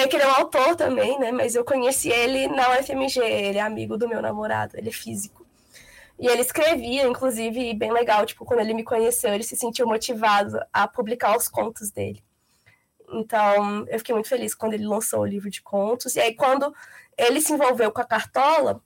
é 0.00 0.08
que 0.08 0.16
ele 0.16 0.24
é 0.24 0.28
um 0.28 0.34
autor 0.34 0.76
também, 0.76 1.18
né? 1.18 1.32
Mas 1.32 1.54
eu 1.54 1.64
conheci 1.64 2.08
ele 2.10 2.48
na 2.48 2.70
UFMG. 2.70 3.20
Ele 3.20 3.58
é 3.58 3.60
amigo 3.60 3.96
do 3.96 4.08
meu 4.08 4.22
namorado, 4.22 4.76
ele 4.76 4.88
é 4.88 4.92
físico. 4.92 5.46
E 6.18 6.26
ele 6.26 6.42
escrevia, 6.42 7.06
inclusive, 7.06 7.72
bem 7.74 7.92
legal, 7.92 8.26
tipo, 8.26 8.44
quando 8.44 8.60
ele 8.60 8.74
me 8.74 8.82
conheceu, 8.82 9.32
ele 9.32 9.44
se 9.44 9.56
sentiu 9.56 9.86
motivado 9.86 10.58
a 10.72 10.88
publicar 10.88 11.36
os 11.36 11.48
contos 11.48 11.90
dele. 11.90 12.22
Então, 13.10 13.86
eu 13.88 13.98
fiquei 13.98 14.14
muito 14.14 14.28
feliz 14.28 14.54
quando 14.54 14.74
ele 14.74 14.86
lançou 14.86 15.20
o 15.20 15.26
livro 15.26 15.48
de 15.48 15.62
contos. 15.62 16.16
E 16.16 16.20
aí, 16.20 16.34
quando 16.34 16.74
ele 17.16 17.40
se 17.40 17.52
envolveu 17.52 17.92
com 17.92 18.00
a 18.00 18.04
Cartola, 18.04 18.82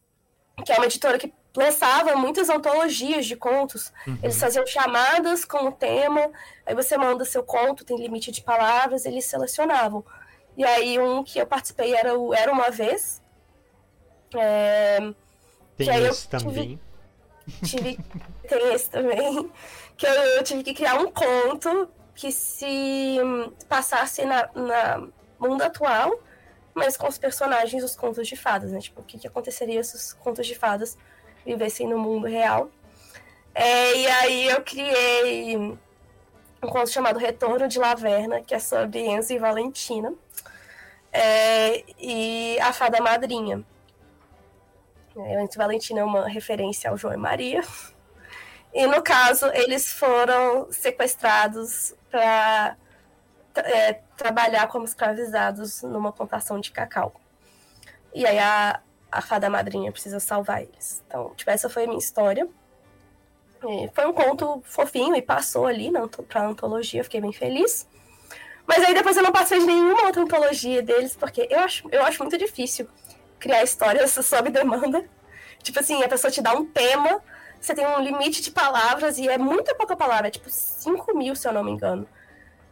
que 0.64 0.72
é 0.72 0.76
uma 0.76 0.84
editora 0.84 1.18
que 1.18 1.32
lançava 1.56 2.14
muitas 2.16 2.48
antologias 2.48 3.26
de 3.26 3.36
contos, 3.36 3.92
uhum. 4.06 4.18
eles 4.22 4.38
faziam 4.38 4.66
chamadas 4.66 5.44
com 5.44 5.68
o 5.68 5.72
tema, 5.72 6.30
aí 6.64 6.74
você 6.74 6.96
manda 6.96 7.24
seu 7.24 7.42
conto, 7.42 7.84
tem 7.84 7.96
limite 7.96 8.30
de 8.30 8.42
palavras, 8.42 9.04
eles 9.04 9.24
selecionavam. 9.24 10.04
E 10.56 10.64
aí, 10.64 10.98
um 10.98 11.24
que 11.24 11.38
eu 11.38 11.46
participei 11.46 11.94
era 11.94 12.18
o 12.18 12.34
Era 12.34 12.52
Uma 12.52 12.70
Vez. 12.70 13.22
É... 14.34 14.98
Tem 15.76 16.04
esse 16.04 16.28
também. 16.28 16.52
Tive 16.52 16.80
tive 17.64 17.98
tem 18.48 18.74
esse 18.74 18.90
também 18.90 19.50
que 19.96 20.06
eu, 20.06 20.12
eu, 20.12 20.42
tive 20.42 20.62
que 20.62 20.74
criar 20.74 20.96
um 20.96 21.10
conto 21.10 21.88
que 22.14 22.30
se 22.30 23.18
passasse 23.68 24.24
na, 24.24 24.48
na 24.54 25.08
mundo 25.38 25.62
atual 25.62 26.20
mas 26.74 26.96
com 26.96 27.08
os 27.08 27.18
personagens 27.18 27.82
dos 27.82 27.96
contos 27.96 28.26
de 28.28 28.36
fadas 28.36 28.70
né 28.72 28.80
tipo 28.80 29.00
o 29.00 29.04
que, 29.04 29.18
que 29.18 29.26
aconteceria 29.26 29.82
se 29.82 29.96
os 29.96 30.12
contos 30.12 30.46
de 30.46 30.54
fadas 30.54 30.96
vivessem 31.44 31.88
no 31.88 31.98
mundo 31.98 32.26
real 32.26 32.70
é, 33.54 33.96
e 33.96 34.06
aí 34.06 34.48
eu 34.48 34.62
criei 34.62 35.56
um 35.56 36.68
conto 36.68 36.90
chamado 36.90 37.18
Retorno 37.18 37.68
de 37.68 37.78
Laverna 37.78 38.40
que 38.40 38.54
é 38.54 38.58
sobre 38.58 39.00
Enzo 39.00 39.32
e 39.32 39.38
Valentina 39.38 40.14
é, 41.12 41.84
e 41.98 42.58
a 42.60 42.72
fada 42.72 43.00
madrinha 43.00 43.64
é, 45.16 45.36
antes 45.36 45.56
Valentina 45.56 46.00
é 46.00 46.04
uma 46.04 46.26
referência 46.26 46.90
ao 46.90 46.96
João 46.96 47.14
e 47.14 47.16
Maria. 47.16 47.62
E 48.74 48.86
no 48.86 49.02
caso, 49.02 49.44
eles 49.52 49.92
foram 49.92 50.72
sequestrados 50.72 51.94
para 52.10 52.74
é, 53.54 54.00
trabalhar 54.16 54.66
como 54.68 54.86
escravizados 54.86 55.82
numa 55.82 56.10
plantação 56.10 56.58
de 56.58 56.72
cacau. 56.72 57.12
E 58.14 58.24
aí 58.24 58.38
a, 58.38 58.80
a 59.10 59.20
fada 59.20 59.50
madrinha 59.50 59.92
precisa 59.92 60.18
salvar 60.18 60.62
eles. 60.62 61.02
Então, 61.06 61.34
tipo, 61.34 61.50
essa 61.50 61.68
foi 61.68 61.84
a 61.84 61.86
minha 61.86 61.98
história. 61.98 62.48
E 63.62 63.90
foi 63.92 64.06
um 64.06 64.12
conto 64.14 64.62
fofinho 64.64 65.14
e 65.14 65.20
passou 65.20 65.66
ali 65.66 65.90
na, 65.90 66.08
pra 66.08 66.46
antologia, 66.46 67.04
fiquei 67.04 67.20
bem 67.20 67.30
feliz. 67.30 67.86
Mas 68.66 68.84
aí 68.84 68.94
depois 68.94 69.16
eu 69.16 69.22
não 69.22 69.32
passei 69.32 69.58
de 69.58 69.66
nenhuma 69.66 70.06
outra 70.06 70.22
antologia 70.22 70.82
deles, 70.82 71.16
porque 71.16 71.46
eu 71.50 71.60
acho, 71.60 71.88
eu 71.90 72.04
acho 72.04 72.22
muito 72.22 72.38
difícil 72.38 72.88
criar 73.38 73.62
histórias 73.62 74.12
sob 74.24 74.50
demanda. 74.50 75.04
Tipo 75.62 75.80
assim, 75.80 76.02
a 76.02 76.08
pessoa 76.08 76.30
te 76.30 76.40
dá 76.40 76.52
um 76.54 76.64
tema, 76.64 77.22
você 77.60 77.74
tem 77.74 77.86
um 77.86 78.00
limite 78.00 78.42
de 78.42 78.50
palavras 78.50 79.18
e 79.18 79.28
é 79.28 79.38
muita 79.38 79.74
pouca 79.74 79.96
palavra, 79.96 80.28
é 80.28 80.30
tipo 80.30 80.48
5 80.48 81.16
mil, 81.16 81.36
se 81.36 81.46
eu 81.46 81.52
não 81.52 81.62
me 81.62 81.70
engano. 81.70 82.06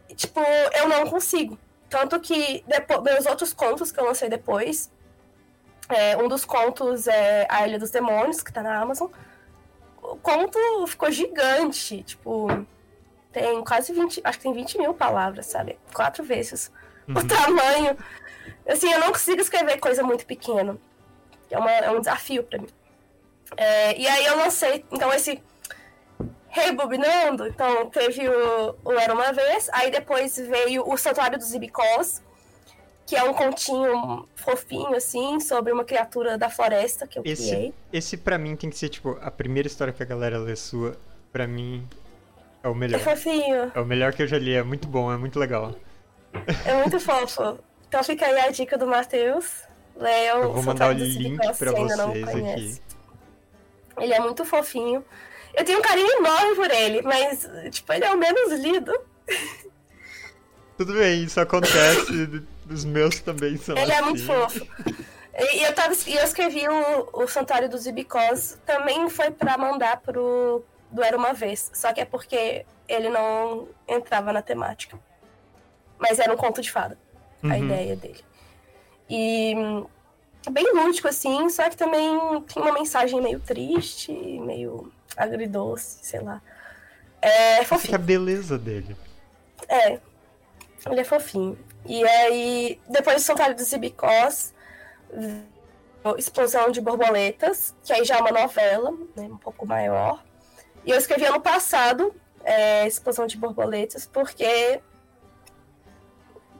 E, 0.09 0.15
tipo, 0.15 0.41
eu 0.73 0.87
não 0.89 1.07
consigo. 1.07 1.57
Tanto 1.89 2.19
que 2.19 2.63
depois, 2.67 3.01
meus 3.01 3.25
outros 3.25 3.53
contos 3.53 3.91
que 3.91 3.99
eu 3.99 4.05
lancei 4.05 4.29
depois, 4.29 4.91
é, 5.89 6.17
um 6.17 6.27
dos 6.27 6.45
contos 6.45 7.07
é 7.07 7.45
A 7.49 7.67
Ilha 7.67 7.79
dos 7.79 7.91
Demônios, 7.91 8.41
que 8.41 8.51
tá 8.51 8.61
na 8.61 8.79
Amazon. 8.79 9.09
O 10.01 10.17
conto 10.17 10.57
ficou 10.87 11.11
gigante, 11.11 12.03
tipo, 12.03 12.47
tem 13.31 13.63
quase 13.63 13.93
20, 13.93 14.21
acho 14.23 14.37
que 14.37 14.43
tem 14.43 14.53
20 14.53 14.77
mil 14.77 14.93
palavras, 14.93 15.45
sabe? 15.45 15.77
Quatro 15.93 16.23
vezes 16.23 16.71
uhum. 17.07 17.17
o 17.17 17.27
tamanho. 17.27 17.97
Assim, 18.67 18.91
eu 18.91 18.99
não 18.99 19.11
consigo 19.11 19.41
escrever 19.41 19.79
coisa 19.79 20.03
muito 20.03 20.25
pequena. 20.25 20.77
É, 21.49 21.57
uma, 21.57 21.71
é 21.71 21.91
um 21.91 21.99
desafio 21.99 22.43
para 22.43 22.59
mim. 22.59 22.67
É, 23.57 23.97
e 23.97 24.07
aí 24.07 24.25
eu 24.25 24.37
lancei, 24.37 24.85
então, 24.91 25.11
esse 25.13 25.41
rebobinando. 26.47 27.47
Então, 27.47 27.89
teve 27.89 28.27
o, 28.27 28.75
o 28.83 28.91
Era 28.93 29.13
Uma 29.13 29.31
Vez, 29.33 29.69
aí 29.73 29.91
depois 29.91 30.37
veio 30.37 30.87
o 30.87 30.97
Santuário 30.97 31.37
dos 31.37 31.53
Ibicós, 31.53 32.21
que 33.05 33.15
é 33.15 33.23
um 33.23 33.33
continho 33.33 34.27
fofinho, 34.35 34.95
assim, 34.95 35.39
sobre 35.39 35.73
uma 35.73 35.83
criatura 35.83 36.37
da 36.37 36.49
floresta 36.49 37.07
que 37.07 37.19
eu 37.19 37.23
esse, 37.25 37.49
criei. 37.49 37.73
Esse, 37.91 38.17
pra 38.17 38.37
mim, 38.37 38.55
tem 38.55 38.69
que 38.69 38.77
ser, 38.77 38.89
tipo, 38.89 39.17
a 39.21 39.31
primeira 39.31 39.67
história 39.67 39.91
que 39.91 40.03
a 40.03 40.05
galera 40.05 40.37
lê 40.37 40.55
sua. 40.55 40.97
Pra 41.31 41.47
mim, 41.47 41.87
é 42.63 42.67
o 42.67 42.75
melhor. 42.75 42.99
É 42.99 43.03
fofinho. 43.03 43.71
É 43.73 43.79
o 43.79 43.85
melhor 43.85 44.13
que 44.13 44.23
eu 44.23 44.27
já 44.27 44.37
li, 44.37 44.53
é 44.53 44.63
muito 44.63 44.87
bom, 44.87 45.11
é 45.11 45.17
muito 45.17 45.39
legal. 45.39 45.75
É 46.65 46.75
muito 46.75 46.99
fofo. 46.99 47.59
Então 47.87 48.03
fica 48.03 48.25
aí 48.25 48.39
a 48.39 48.49
dica 48.51 48.77
do 48.77 48.87
Matheus. 48.87 49.63
Leiam 49.95 50.41
Eu 50.41 50.53
vou 50.53 50.63
mandar 50.63 50.89
o 50.89 50.93
link 50.93 51.37
pra 51.57 51.71
vocês 51.71 52.27
aqui. 52.29 52.81
Ele 53.99 54.13
é 54.13 54.19
muito 54.19 54.45
fofinho. 54.45 55.03
Eu 55.53 55.65
tenho 55.65 55.79
um 55.79 55.81
carinho 55.81 56.09
enorme 56.19 56.55
por 56.55 56.71
ele, 56.71 57.01
mas, 57.01 57.49
tipo, 57.71 57.91
ele 57.91 58.05
é 58.05 58.11
o 58.13 58.17
menos 58.17 58.53
lido. 58.59 58.93
Tudo 60.77 60.93
bem, 60.93 61.23
isso 61.23 61.39
acontece. 61.39 62.41
Os 62.69 62.85
meus 62.85 63.19
também 63.19 63.57
são 63.57 63.77
Ele 63.77 63.91
assim. 63.91 64.01
é 64.01 64.05
muito 64.05 64.23
fofo. 64.25 64.65
E 65.37 65.63
eu, 65.63 65.73
tava, 65.73 65.93
eu 65.93 66.23
escrevi 66.23 66.67
o, 66.67 67.09
o 67.13 67.27
Santuário 67.27 67.69
dos 67.69 67.85
Ibicós, 67.85 68.57
também 68.65 69.09
foi 69.09 69.31
pra 69.31 69.57
mandar 69.57 69.97
pro 69.97 70.63
do 70.91 71.01
Era 71.03 71.17
Uma 71.17 71.33
Vez. 71.33 71.71
Só 71.73 71.91
que 71.93 72.01
é 72.01 72.05
porque 72.05 72.65
ele 72.87 73.09
não 73.09 73.67
entrava 73.87 74.33
na 74.33 74.41
temática. 74.41 74.99
Mas 75.97 76.19
era 76.19 76.33
um 76.33 76.37
conto 76.37 76.61
de 76.61 76.71
fada, 76.71 76.97
uhum. 77.43 77.51
a 77.51 77.57
ideia 77.57 77.95
dele. 77.95 78.23
E 79.09 79.53
bem 80.49 80.73
lúdico, 80.73 81.07
assim, 81.07 81.49
só 81.49 81.69
que 81.69 81.77
também 81.77 82.41
tem 82.41 82.61
uma 82.61 82.71
mensagem 82.71 83.21
meio 83.21 83.39
triste, 83.39 84.11
meio 84.11 84.91
agridoce, 85.15 85.99
sei 86.01 86.21
lá. 86.21 86.41
É 87.21 87.63
fofinho. 87.63 87.95
a 87.95 87.97
beleza 87.99 88.57
dele. 88.57 88.95
É, 89.67 89.99
ele 90.89 91.01
é 91.01 91.03
fofinho. 91.03 91.57
E 91.85 92.03
aí, 92.07 92.79
depois 92.89 93.17
do 93.17 93.21
Santuário 93.21 93.55
dos 93.55 93.71
Ibicós, 93.71 94.53
Explosão 96.17 96.71
de 96.71 96.81
Borboletas, 96.81 97.75
que 97.83 97.93
aí 97.93 98.03
já 98.03 98.17
é 98.17 98.21
uma 98.21 98.31
novela, 98.31 98.91
né, 99.15 99.23
um 99.23 99.37
pouco 99.37 99.67
maior. 99.67 100.23
E 100.85 100.91
eu 100.91 100.97
escrevi 100.97 101.25
ano 101.25 101.39
passado, 101.39 102.13
é, 102.43 102.87
Explosão 102.87 103.27
de 103.27 103.37
Borboletas, 103.37 104.05
porque 104.05 104.81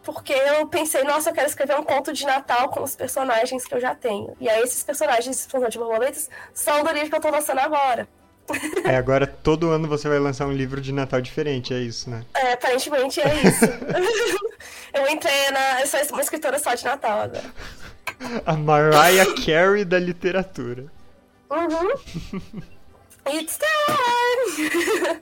porque 0.03 0.33
eu 0.33 0.65
pensei, 0.67 1.03
nossa, 1.03 1.29
eu 1.29 1.33
quero 1.33 1.47
escrever 1.47 1.77
um 1.77 1.83
conto 1.83 2.11
de 2.11 2.25
Natal 2.25 2.69
com 2.69 2.81
os 2.81 2.95
personagens 2.95 3.65
que 3.65 3.75
eu 3.75 3.79
já 3.79 3.93
tenho. 3.93 4.35
E 4.39 4.49
aí 4.49 4.61
esses 4.61 4.83
personagens 4.83 5.25
de 5.25 5.41
Explosão 5.43 5.69
de 5.69 5.77
Borboletas 5.77 6.29
são 6.53 6.83
do 6.83 6.91
livro 6.91 7.09
que 7.09 7.15
eu 7.15 7.21
tô 7.21 7.29
lançando 7.29 7.59
agora. 7.59 8.07
É, 8.83 8.97
agora 8.97 9.27
todo 9.27 9.69
ano 9.69 9.87
você 9.87 10.09
vai 10.09 10.17
lançar 10.19 10.47
um 10.47 10.51
livro 10.51 10.81
de 10.81 10.91
Natal 10.91 11.21
diferente, 11.21 11.73
é 11.73 11.79
isso, 11.79 12.09
né? 12.09 12.25
É, 12.33 12.53
aparentemente 12.53 13.21
é 13.21 13.33
isso. 13.43 13.65
eu 14.93 15.07
entrei 15.07 15.51
na. 15.51 15.81
Eu 15.81 15.87
sou 15.87 15.99
uma 16.11 16.21
escritora 16.21 16.57
só 16.59 16.73
de 16.73 16.83
Natal 16.83 17.21
agora. 17.21 17.43
A 18.45 18.53
Mariah 18.53 19.33
Carey 19.45 19.85
da 19.85 19.99
literatura. 19.99 20.85
Uhum. 21.49 22.41
It's 23.29 23.57
time! 23.57 25.21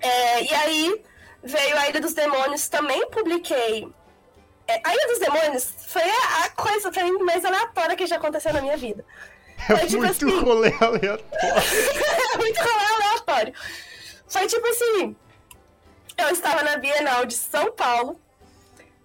é, 0.00 0.42
e 0.42 0.54
aí 0.54 1.04
veio 1.42 1.76
a 1.76 1.88
Ilha 1.88 2.00
dos 2.00 2.14
Demônios, 2.14 2.68
também 2.68 3.08
publiquei. 3.10 3.88
É, 4.66 4.80
a 4.84 4.94
Ilha 4.94 5.06
dos 5.08 5.18
Demônios 5.18 5.72
foi 5.88 6.02
a, 6.02 6.44
a, 6.44 6.50
coisa 6.50 6.90
pra 6.90 7.04
mim 7.04 7.18
mais 7.18 7.44
aleatória 7.44 7.96
que 7.96 8.06
já 8.06 8.16
aconteceu 8.16 8.52
na 8.52 8.60
minha 8.62 8.76
vida. 8.76 9.04
É 9.58 9.76
foi, 9.76 9.86
tipo, 9.86 10.02
muito 10.02 10.26
assim, 10.26 10.40
rolê 10.40 10.74
aleatório. 10.80 11.22
é 12.32 12.36
muito 12.38 12.58
rolê 12.58 12.84
aleatório. 12.94 13.54
Foi 14.26 14.46
tipo 14.46 14.66
assim, 14.68 15.16
eu 16.16 16.28
estava 16.30 16.62
na 16.62 16.76
Bienal 16.76 17.26
de 17.26 17.34
São 17.34 17.72
Paulo 17.72 18.20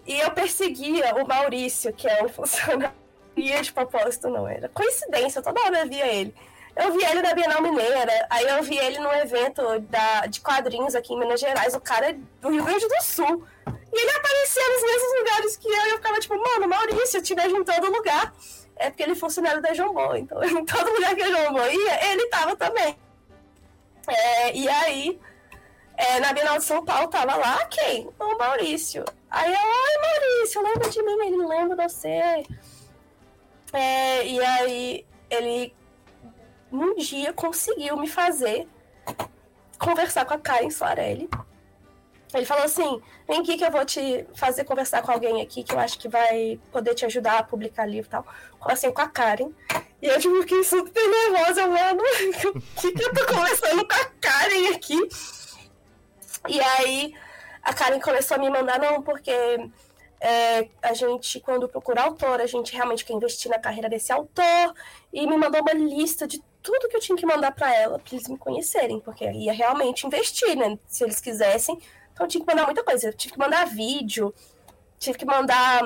e 0.06 0.19
eu 0.19 0.32
perseguia 0.32 1.15
o 1.15 1.28
Maurício, 1.28 1.91
que 1.93 2.08
é 2.08 2.24
um 2.24 2.30
funcionário 2.30 2.93
de 3.36 3.74
propósito, 3.74 4.30
não 4.30 4.48
era. 4.48 4.69
Coincidência, 4.69 5.41
toda 5.41 5.62
hora 5.62 5.80
eu 5.80 5.89
via 5.89 6.08
ele. 6.08 6.34
Eu 6.75 6.91
vi 6.91 7.05
ele 7.05 7.21
na 7.21 7.33
Bienal 7.33 7.61
Mineira, 7.61 8.27
aí 8.29 8.45
eu 8.45 8.61
vi 8.61 8.77
ele 8.77 8.99
num 8.99 9.13
evento 9.13 9.79
da, 9.81 10.25
de 10.25 10.41
quadrinhos 10.41 10.93
aqui 10.93 11.13
em 11.13 11.19
Minas 11.19 11.39
Gerais, 11.39 11.73
o 11.73 11.79
cara 11.79 12.09
é 12.09 12.13
do 12.41 12.49
Rio 12.49 12.65
Grande 12.65 12.85
do 12.85 13.01
Sul. 13.01 13.45
E 13.65 13.97
ele 13.97 14.11
aparecia 14.11 14.69
nos 14.69 14.83
mesmos 14.83 15.19
lugares 15.19 15.57
que 15.57 15.67
eu, 15.69 15.85
e 15.85 15.89
eu 15.91 15.95
ficava 15.95 16.19
tipo, 16.19 16.35
mano, 16.35 16.67
Maurício, 16.67 17.17
eu 17.17 17.23
te 17.23 17.33
vejo 17.33 17.55
em 17.55 17.63
todo 17.63 17.89
lugar. 17.89 18.33
É 18.75 18.89
porque 18.89 19.03
ele 19.03 19.13
é 19.13 19.15
funcionário 19.15 19.61
da 19.61 19.73
Jambô, 19.73 20.15
então 20.15 20.43
em 20.43 20.65
todo 20.65 20.91
lugar 20.91 21.15
que 21.15 21.23
a 21.23 21.31
Jambô 21.31 21.65
ia, 21.65 22.11
ele 22.11 22.27
tava 22.27 22.57
também. 22.57 22.97
É, 24.07 24.53
e 24.53 24.67
aí, 24.67 25.19
é, 25.95 26.19
na 26.19 26.33
Bienal 26.33 26.57
de 26.57 26.65
São 26.65 26.83
Paulo 26.83 27.07
tava 27.07 27.35
lá 27.35 27.65
quem? 27.67 28.09
O 28.19 28.38
Maurício. 28.38 29.05
Aí 29.31 29.51
eu, 29.51 29.59
ai 29.59 30.11
Maurício, 30.11 30.61
lembra 30.61 30.89
de 30.89 31.01
mim? 31.01 31.25
Ele 31.25 31.47
lembra 31.47 31.88
de 31.88 31.93
você. 31.93 32.43
É, 33.71 34.25
e 34.25 34.41
aí 34.41 35.05
ele 35.29 35.73
um 36.71 36.95
dia 36.95 37.34
conseguiu 37.34 37.97
me 37.97 38.08
fazer 38.08 38.67
conversar 39.78 40.25
com 40.25 40.34
a 40.34 40.39
Karen 40.39 40.69
Soarelli. 40.69 41.30
Ele 42.34 42.45
falou 42.45 42.63
assim: 42.63 43.01
vem 43.28 43.39
aqui 43.39 43.58
que 43.58 43.63
eu 43.63 43.71
vou 43.71 43.86
te 43.86 44.25
fazer 44.36 44.63
conversar 44.65 45.01
com 45.01 45.12
alguém 45.12 45.41
aqui 45.41 45.63
que 45.63 45.73
eu 45.73 45.80
acho 45.80 45.97
que 45.97 46.08
vai 46.08 46.60
poder 46.71 46.93
te 46.93 47.06
ajudar 47.06 47.39
a 47.39 47.43
publicar 47.43 47.86
livro 47.86 48.08
e 48.08 48.12
tal. 48.12 48.25
Assim, 48.62 48.91
com 48.91 49.01
a 49.01 49.08
Karen. 49.08 49.51
E 50.01 50.08
eu 50.08 50.19
tipo, 50.19 50.39
fiquei 50.41 50.63
super 50.63 51.08
nervosa, 51.08 51.67
mano. 51.67 52.01
O 52.45 52.82
que, 52.82 52.91
que 52.91 53.04
eu 53.04 53.13
tô 53.13 53.25
conversando 53.25 53.88
com 53.88 53.95
a 53.95 54.06
Karen 54.19 54.75
aqui? 54.75 55.10
E 56.47 56.60
aí 56.60 57.13
a 57.63 57.73
Karen 57.73 57.99
começou 57.99 58.36
a 58.36 58.39
me 58.39 58.49
mandar, 58.49 58.80
não, 58.80 59.01
porque 59.01 59.32
é, 60.19 60.67
a 60.82 60.93
gente, 60.93 61.39
quando 61.39 61.69
procura 61.69 62.04
autor, 62.04 62.41
a 62.41 62.45
gente 62.45 62.73
realmente 62.73 63.06
quer 63.06 63.13
investir 63.13 63.49
na 63.49 63.60
carreira 63.60 63.88
desse 63.88 64.12
autor. 64.12 64.73
E 65.13 65.25
me 65.25 65.38
mandou 65.38 65.62
uma 65.62 65.73
lista 65.73 66.28
de 66.28 66.43
tudo 66.65 66.89
que 66.89 66.97
eu 66.97 66.99
tinha 66.99 67.15
que 67.15 67.25
mandar 67.28 67.51
para 67.51 67.73
ela, 67.73 67.99
pra 67.99 68.12
eles 68.12 68.28
me 68.28 68.38
conhecerem, 68.38 68.99
porque 68.99 69.23
ia 69.23 69.54
realmente 69.54 70.08
investir, 70.08 70.58
né? 70.58 70.78
Se 70.88 71.04
eles 71.04 71.21
quisessem. 71.21 71.80
Então 72.12 72.25
eu 72.25 72.28
tinha 72.28 72.43
que 72.43 72.51
mandar 72.51 72.65
muita 72.65 72.84
coisa. 72.84 73.08
Eu 73.08 73.13
tive 73.13 73.34
que 73.34 73.39
mandar 73.39 73.67
vídeo, 73.67 74.34
tive 74.97 75.19
que 75.19 75.25
mandar. 75.25 75.82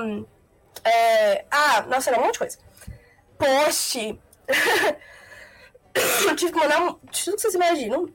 É... 0.85 1.45
Ah, 1.51 1.81
nossa, 1.81 2.09
era 2.09 2.19
um 2.19 2.23
monte 2.23 2.33
de 2.33 2.39
coisa. 2.39 2.57
Post. 3.37 4.19
eu 6.27 6.35
tive 6.37 6.53
que 6.53 6.59
mandar 6.59 6.79
tudo 7.11 7.35
que 7.35 7.41
vocês 7.41 7.53
imaginam. 7.53 8.07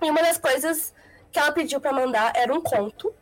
E 0.00 0.10
uma 0.10 0.22
das 0.22 0.38
coisas 0.38 0.94
que 1.30 1.38
ela 1.38 1.52
pediu 1.52 1.80
para 1.80 1.92
mandar 1.92 2.32
era 2.34 2.52
um 2.52 2.62
conto. 2.62 3.14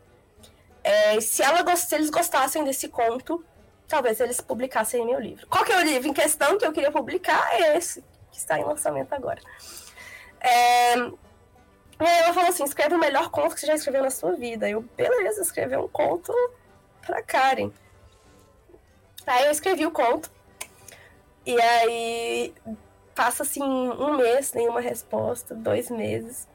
É, 0.85 1.20
se, 1.20 1.42
ela, 1.42 1.74
se 1.74 1.94
eles 1.96 2.11
gostassem 2.11 2.62
desse 2.62 2.88
conto, 2.88 3.44
talvez 3.88 4.20
eles 4.20 4.40
publicassem 4.40 5.04
meu 5.04 5.18
livro. 5.18 5.46
Qual 5.48 5.64
que 5.64 5.72
é 5.72 5.78
o 5.78 5.83
livro 5.83 6.09
em 6.09 6.12
questão 6.12 6.59
que 6.59 6.64
eu 6.64 6.72
queria 6.72 6.92
publicar? 6.92 7.48
É 7.54 7.76
esse 7.76 8.04
que 8.34 8.40
está 8.40 8.58
em 8.58 8.64
lançamento 8.64 9.12
agora. 9.12 9.40
É... 10.40 10.96
E 10.96 12.04
aí 12.04 12.18
ela 12.18 12.34
falou 12.34 12.50
assim: 12.50 12.64
escreve 12.64 12.94
o 12.96 12.98
melhor 12.98 13.30
conto 13.30 13.54
que 13.54 13.60
você 13.60 13.66
já 13.66 13.74
escreveu 13.74 14.02
na 14.02 14.10
sua 14.10 14.32
vida. 14.32 14.68
Eu, 14.68 14.82
beleza, 14.82 15.40
escrevi 15.40 15.76
um 15.76 15.88
conto 15.88 16.32
pra 17.00 17.22
Karen. 17.22 17.70
Aí 19.26 19.46
eu 19.46 19.52
escrevi 19.52 19.86
o 19.86 19.92
conto. 19.92 20.30
E 21.46 21.60
aí 21.60 22.54
passa 23.14 23.44
assim 23.44 23.62
um 23.62 24.16
mês, 24.16 24.52
nenhuma 24.52 24.80
resposta, 24.80 25.54
dois 25.54 25.88
meses. 25.88 26.48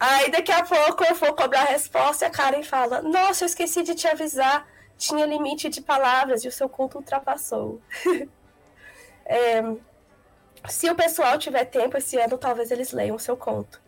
Aí 0.00 0.30
daqui 0.30 0.50
a 0.50 0.64
pouco 0.64 1.04
eu 1.04 1.14
vou 1.14 1.32
cobrar 1.34 1.62
a 1.62 1.70
resposta 1.70 2.24
e 2.24 2.28
a 2.28 2.30
Karen 2.30 2.64
fala: 2.64 3.00
Nossa, 3.00 3.44
eu 3.44 3.46
esqueci 3.46 3.82
de 3.82 3.94
te 3.94 4.08
avisar, 4.08 4.66
tinha 4.98 5.24
limite 5.24 5.68
de 5.68 5.80
palavras 5.80 6.44
e 6.44 6.48
o 6.48 6.52
seu 6.52 6.68
conto 6.68 6.98
ultrapassou. 6.98 7.80
é, 9.24 9.62
se 10.68 10.88
o 10.90 10.94
pessoal 10.94 11.38
tiver 11.38 11.64
tempo 11.64 11.96
esse 11.96 12.16
ano, 12.18 12.38
talvez 12.38 12.70
eles 12.70 12.92
leiam 12.92 13.16
o 13.16 13.20
seu 13.20 13.36
conto. 13.36 13.80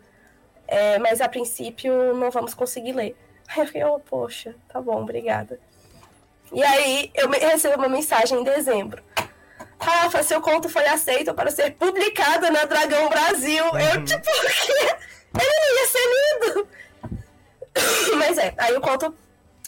É, 0.67 0.99
mas 0.99 1.21
a 1.21 1.29
princípio 1.29 2.13
não 2.13 2.29
vamos 2.29 2.53
conseguir 2.53 2.93
ler. 2.93 3.15
Aí 3.47 3.59
eu 3.59 3.65
fiquei, 3.65 3.83
oh, 3.83 3.99
poxa, 3.99 4.55
tá 4.67 4.81
bom, 4.81 5.01
obrigada. 5.01 5.59
E 6.51 6.63
aí 6.63 7.11
eu 7.13 7.29
recebi 7.29 7.75
uma 7.75 7.89
mensagem 7.89 8.39
em 8.39 8.43
dezembro. 8.43 9.03
Rafa, 9.79 10.23
seu 10.23 10.41
conto 10.41 10.69
foi 10.69 10.85
aceito 10.85 11.33
para 11.33 11.51
ser 11.51 11.71
publicado 11.71 12.49
na 12.51 12.65
Dragão 12.65 13.09
Brasil. 13.09 13.65
Uhum. 13.65 13.79
Eu, 13.79 14.05
tipo, 14.05 14.29
ele 15.39 15.59
não 15.59 15.75
ia 15.75 15.87
ser 15.87 16.53
lido. 16.53 16.67
Mas 18.17 18.37
é, 18.37 18.53
aí 18.57 18.75
o 18.75 18.81
conto 18.81 19.13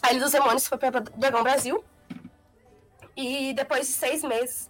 A 0.01 0.11
Ilha 0.11 0.21
dos 0.21 0.31
Demônios 0.31 0.67
foi 0.67 0.77
para 0.77 0.99
Dragão 0.99 1.43
Brasil. 1.43 1.83
E 3.15 3.53
depois 3.53 3.87
de 3.87 3.93
seis 3.93 4.23
meses, 4.23 4.69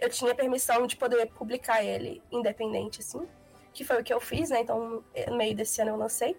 eu 0.00 0.08
tinha 0.08 0.34
permissão 0.34 0.86
de 0.86 0.96
poder 0.96 1.26
publicar 1.26 1.84
ele 1.84 2.22
independente, 2.32 3.00
assim. 3.00 3.26
Que 3.72 3.84
foi 3.84 4.00
o 4.00 4.04
que 4.04 4.12
eu 4.12 4.20
fiz, 4.20 4.50
né? 4.50 4.60
Então, 4.60 5.04
no 5.28 5.36
meio 5.36 5.54
desse 5.54 5.80
ano 5.80 5.92
eu 5.92 5.96
lancei. 5.96 6.36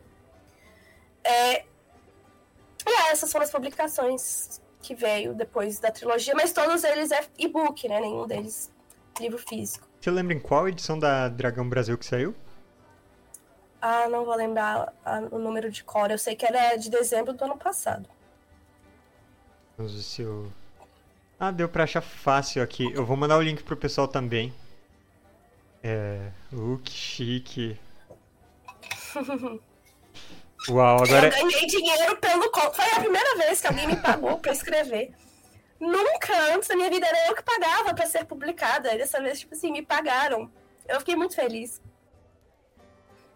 É... 1.24 1.60
E 1.60 2.90
é, 2.90 3.12
essas 3.12 3.32
foram 3.32 3.46
as 3.46 3.52
publicações 3.52 4.60
que 4.82 4.96
veio 4.96 5.36
depois 5.36 5.80
da 5.80 5.92
trilogia, 5.92 6.34
mas 6.36 6.52
todos 6.52 6.84
eles 6.84 7.12
é 7.12 7.24
e-book, 7.38 7.88
né? 7.88 8.02
Nenhum 8.02 8.26
deles 8.26 8.72
livro 9.20 9.38
físico. 9.38 9.88
Você 10.00 10.10
lembra 10.10 10.34
em 10.34 10.40
qual 10.40 10.68
edição 10.68 10.98
da 10.98 11.30
Dragão 11.30 11.70
Brasil 11.70 11.96
que 11.98 12.06
saiu? 12.06 12.34
Ah, 13.80 14.10
não 14.10 14.26
vou 14.26 14.36
lembrar 14.36 14.94
o 15.32 15.38
número 15.38 15.72
de 15.72 15.84
cor. 15.84 16.10
Eu 16.10 16.18
sei 16.18 16.36
que 16.36 16.46
era 16.46 16.76
de 16.76 16.90
dezembro 16.90 17.34
do 17.34 17.44
ano 17.44 17.58
passado. 17.58 18.10
Vamos 19.78 19.94
ver 19.94 20.02
se 20.02 20.22
eu 20.24 20.52
ah, 21.42 21.50
deu 21.50 21.68
pra 21.68 21.86
achar 21.86 22.02
fácil 22.02 22.62
aqui. 22.62 22.94
Eu 22.94 23.04
vou 23.04 23.18
mandar 23.18 23.36
o 23.36 23.42
link 23.42 23.64
pro 23.64 23.76
pessoal 23.76 24.08
também. 24.08 24.54
É. 25.82 26.30
Uh, 26.54 26.78
que 26.78 26.92
chique. 26.92 27.80
Uau, 30.70 31.04
agora. 31.04 31.30
Eu 31.30 31.32
ganhei 31.32 31.66
dinheiro 31.66 32.16
pelo 32.18 32.52
conto. 32.52 32.76
Foi 32.76 32.86
a 32.86 33.00
primeira 33.00 33.36
vez 33.38 33.60
que 33.60 33.66
alguém 33.66 33.88
me 33.88 33.96
pagou 33.96 34.38
pra 34.38 34.52
escrever. 34.52 35.16
Nunca 35.80 36.54
antes 36.54 36.70
da 36.70 36.76
minha 36.76 36.92
vida 36.92 37.08
era 37.08 37.30
eu 37.30 37.36
que 37.36 37.42
pagava 37.42 37.96
pra 37.96 38.06
ser 38.06 38.24
publicada. 38.26 38.96
Dessa 38.96 39.20
vez, 39.20 39.40
tipo 39.40 39.56
assim, 39.56 39.72
me 39.72 39.82
pagaram. 39.82 40.48
Eu 40.88 41.00
fiquei 41.00 41.16
muito 41.16 41.36
feliz. 41.36 41.82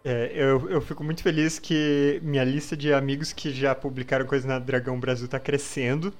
É, 0.04 0.30
eu, 0.32 0.70
eu 0.70 0.80
fico 0.80 1.02
muito 1.02 1.24
feliz 1.24 1.58
que 1.58 2.20
minha 2.22 2.44
lista 2.44 2.76
de 2.76 2.94
amigos 2.94 3.32
que 3.32 3.52
já 3.52 3.74
publicaram 3.74 4.24
coisas 4.24 4.46
na 4.46 4.60
Dragão 4.60 5.00
Brasil 5.00 5.26
tá 5.26 5.40
crescendo. 5.40 6.14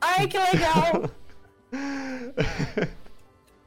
Ai, 0.00 0.26
que 0.26 0.38
legal! 0.38 1.10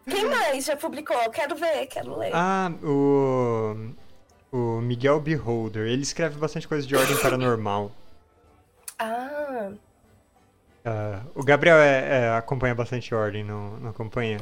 Quem 0.10 0.26
mais 0.26 0.66
já 0.66 0.76
publicou? 0.76 1.18
Quero 1.30 1.56
ver, 1.56 1.86
quero 1.88 2.18
ler. 2.18 2.32
Ah, 2.34 2.72
o. 2.84 3.94
O 4.52 4.82
Miguel 4.82 5.20
Beholder. 5.20 5.86
Ele 5.88 6.02
escreve 6.02 6.40
bastante 6.40 6.68
coisa 6.68 6.88
de 6.88 6.96
ordem 6.96 7.16
paranormal. 7.18 7.92
Ah. 8.98 9.72
Uh, 10.86 11.22
o 11.36 11.44
Gabriel 11.44 11.78
é, 11.78 12.24
é, 12.24 12.30
acompanha 12.30 12.74
bastante 12.74 13.14
ordem, 13.14 13.44
não, 13.44 13.78
não 13.80 13.90
acompanha? 13.92 14.40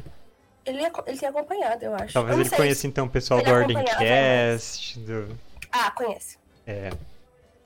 Ele, 0.66 0.84
ele 1.06 1.18
tem 1.18 1.28
acompanhado, 1.28 1.84
eu 1.84 1.94
acho. 1.96 2.14
Talvez 2.14 2.38
eu 2.38 2.44
ele 2.46 2.50
conheça 2.56 2.88
então 2.88 3.06
o 3.06 3.10
pessoal 3.10 3.42
do 3.42 3.50
Ordemcast. 3.50 5.00
Do... 5.00 5.38
Ah, 5.72 5.92
conhece. 5.92 6.38
É. 6.66 6.90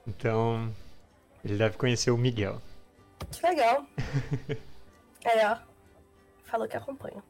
Então, 0.07 0.71
ele 1.43 1.57
deve 1.57 1.77
conhecer 1.77 2.11
o 2.11 2.17
Miguel. 2.17 2.61
Que 3.31 3.47
legal. 3.47 3.85
é, 5.23 5.47
ó. 5.47 5.57
Falou 6.43 6.67
que 6.67 6.77
acompanha. 6.77 7.23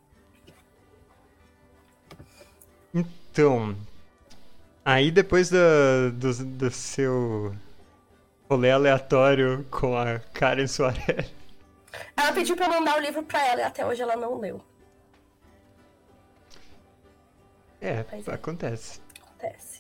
Então, 2.93 3.75
aí 4.83 5.11
depois 5.11 5.49
do, 5.49 6.11
do, 6.13 6.45
do 6.45 6.71
seu 6.71 7.55
rolê 8.49 8.71
aleatório 8.71 9.65
com 9.71 9.97
a 9.97 10.19
Karen 10.33 10.67
Soares. 10.67 11.31
Ela 12.17 12.33
pediu 12.33 12.55
pra 12.55 12.65
eu 12.65 12.71
mandar 12.71 12.97
o 12.97 13.01
livro 13.01 13.23
pra 13.23 13.45
ela 13.47 13.61
e 13.61 13.63
até 13.63 13.85
hoje 13.85 14.01
ela 14.01 14.15
não 14.15 14.39
leu. 14.39 14.61
É, 17.79 17.89
é. 17.89 18.33
acontece. 18.33 19.01
Acontece. 19.19 19.70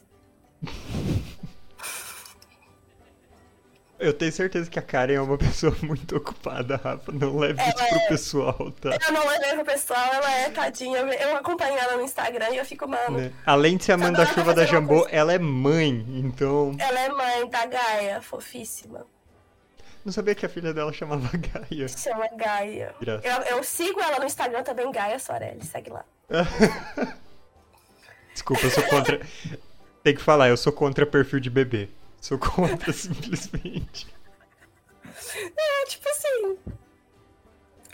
Eu 4.01 4.13
tenho 4.13 4.31
certeza 4.31 4.67
que 4.67 4.79
a 4.79 4.81
Karen 4.81 5.13
é 5.13 5.21
uma 5.21 5.37
pessoa 5.39 5.75
muito 5.83 6.17
ocupada, 6.17 6.75
Rafa. 6.75 7.11
Não 7.11 7.37
leve 7.37 7.61
isso 7.61 7.87
pro 7.87 7.99
é... 7.99 8.07
pessoal, 8.07 8.71
tá? 8.81 8.97
Eu 9.07 9.13
não 9.13 9.27
levei 9.27 9.53
pro 9.53 9.65
pessoal, 9.65 10.11
ela 10.11 10.31
é 10.31 10.49
tadinha. 10.49 10.97
Eu 10.97 11.35
acompanho 11.35 11.77
ela 11.77 11.97
no 11.97 12.03
Instagram 12.03 12.49
e 12.49 12.57
eu 12.57 12.65
fico, 12.65 12.87
mano. 12.87 13.19
Né? 13.19 13.31
Além 13.45 13.77
de 13.77 13.83
ser 13.83 13.91
a 13.91 13.97
mãe 13.97 14.11
da 14.11 14.25
chuva 14.25 14.55
da 14.55 14.65
Jambô, 14.65 15.07
ela 15.11 15.31
é 15.31 15.37
mãe, 15.37 16.03
então. 16.09 16.75
Ela 16.79 16.99
é 16.99 17.09
mãe 17.09 17.47
da 17.47 17.65
Gaia, 17.67 18.21
fofíssima. 18.21 19.05
Não 20.03 20.11
sabia 20.11 20.33
que 20.33 20.47
a 20.47 20.49
filha 20.49 20.73
dela 20.73 20.91
chamava 20.91 21.29
Gaia. 21.37 21.87
Chama 21.87 22.27
Gaia. 22.35 22.95
Eu, 23.23 23.57
eu, 23.57 23.63
sigo 23.63 24.01
ela 24.01 24.17
no 24.17 24.25
Instagram 24.25 24.63
também, 24.63 24.91
Gaia 24.91 25.19
Soarelli. 25.19 25.63
Segue 25.63 25.91
lá. 25.91 26.03
Desculpa, 28.33 28.65
eu 28.65 28.71
sou 28.71 28.83
contra. 28.83 29.21
Tem 30.03 30.15
que 30.15 30.21
falar, 30.21 30.49
eu 30.49 30.57
sou 30.57 30.73
contra 30.73 31.05
perfil 31.05 31.39
de 31.39 31.51
bebê. 31.51 31.87
Sou 32.21 32.37
contra, 32.37 32.93
simplesmente. 32.93 34.07
É, 35.57 35.85
tipo 35.87 36.07
assim. 36.07 36.57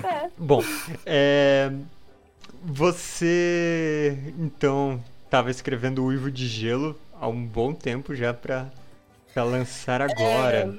É. 0.04 0.30
Bom, 0.38 0.62
é... 1.06 1.72
você 2.62 4.34
então 4.38 5.04
estava 5.24 5.50
escrevendo 5.50 6.04
o 6.04 6.08
Uivo 6.08 6.30
de 6.30 6.46
Gelo 6.46 7.00
há 7.14 7.28
um 7.28 7.44
bom 7.44 7.74
tempo 7.74 8.14
já 8.14 8.34
para 8.34 8.70
lançar 9.36 10.02
agora. 10.02 10.78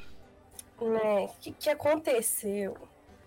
É, 0.80 0.84
né, 0.84 1.24
o 1.24 1.28
que, 1.40 1.52
que 1.52 1.70
aconteceu? 1.70 2.76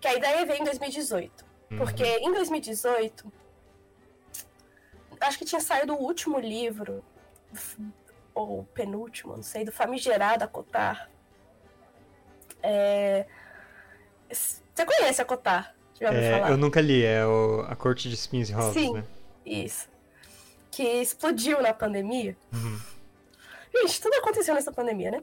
Que 0.00 0.06
a 0.06 0.14
ideia 0.14 0.46
veio 0.46 0.62
em 0.62 0.64
2018. 0.64 1.44
Uhum. 1.72 1.78
Porque 1.78 2.04
em 2.04 2.32
2018, 2.32 3.30
acho 5.20 5.38
que 5.38 5.44
tinha 5.44 5.60
saído 5.60 5.94
o 5.94 6.00
último 6.00 6.38
livro 6.38 7.04
ou 8.34 8.64
penúltimo, 8.64 9.36
não 9.36 9.42
sei, 9.42 9.64
do 9.64 9.72
famigerado 9.72 10.44
Acotar. 10.44 11.10
É... 12.62 13.26
Você 14.30 14.86
conhece 14.86 15.20
Acotar? 15.20 15.74
É, 16.00 16.50
eu 16.50 16.56
nunca 16.56 16.80
li, 16.80 17.04
é 17.04 17.24
o, 17.24 17.64
A 17.68 17.76
Corte 17.76 18.08
de 18.08 18.14
Espinhos 18.14 18.50
e 18.50 18.52
Rosas, 18.52 18.74
Sim, 18.74 18.94
né? 18.94 19.04
isso. 19.46 19.88
Que 20.70 20.82
explodiu 20.82 21.62
na 21.62 21.72
pandemia. 21.72 22.36
Uhum. 22.52 22.80
Gente, 23.74 24.00
tudo 24.00 24.14
aconteceu 24.14 24.54
nessa 24.54 24.72
pandemia, 24.72 25.12
né? 25.12 25.22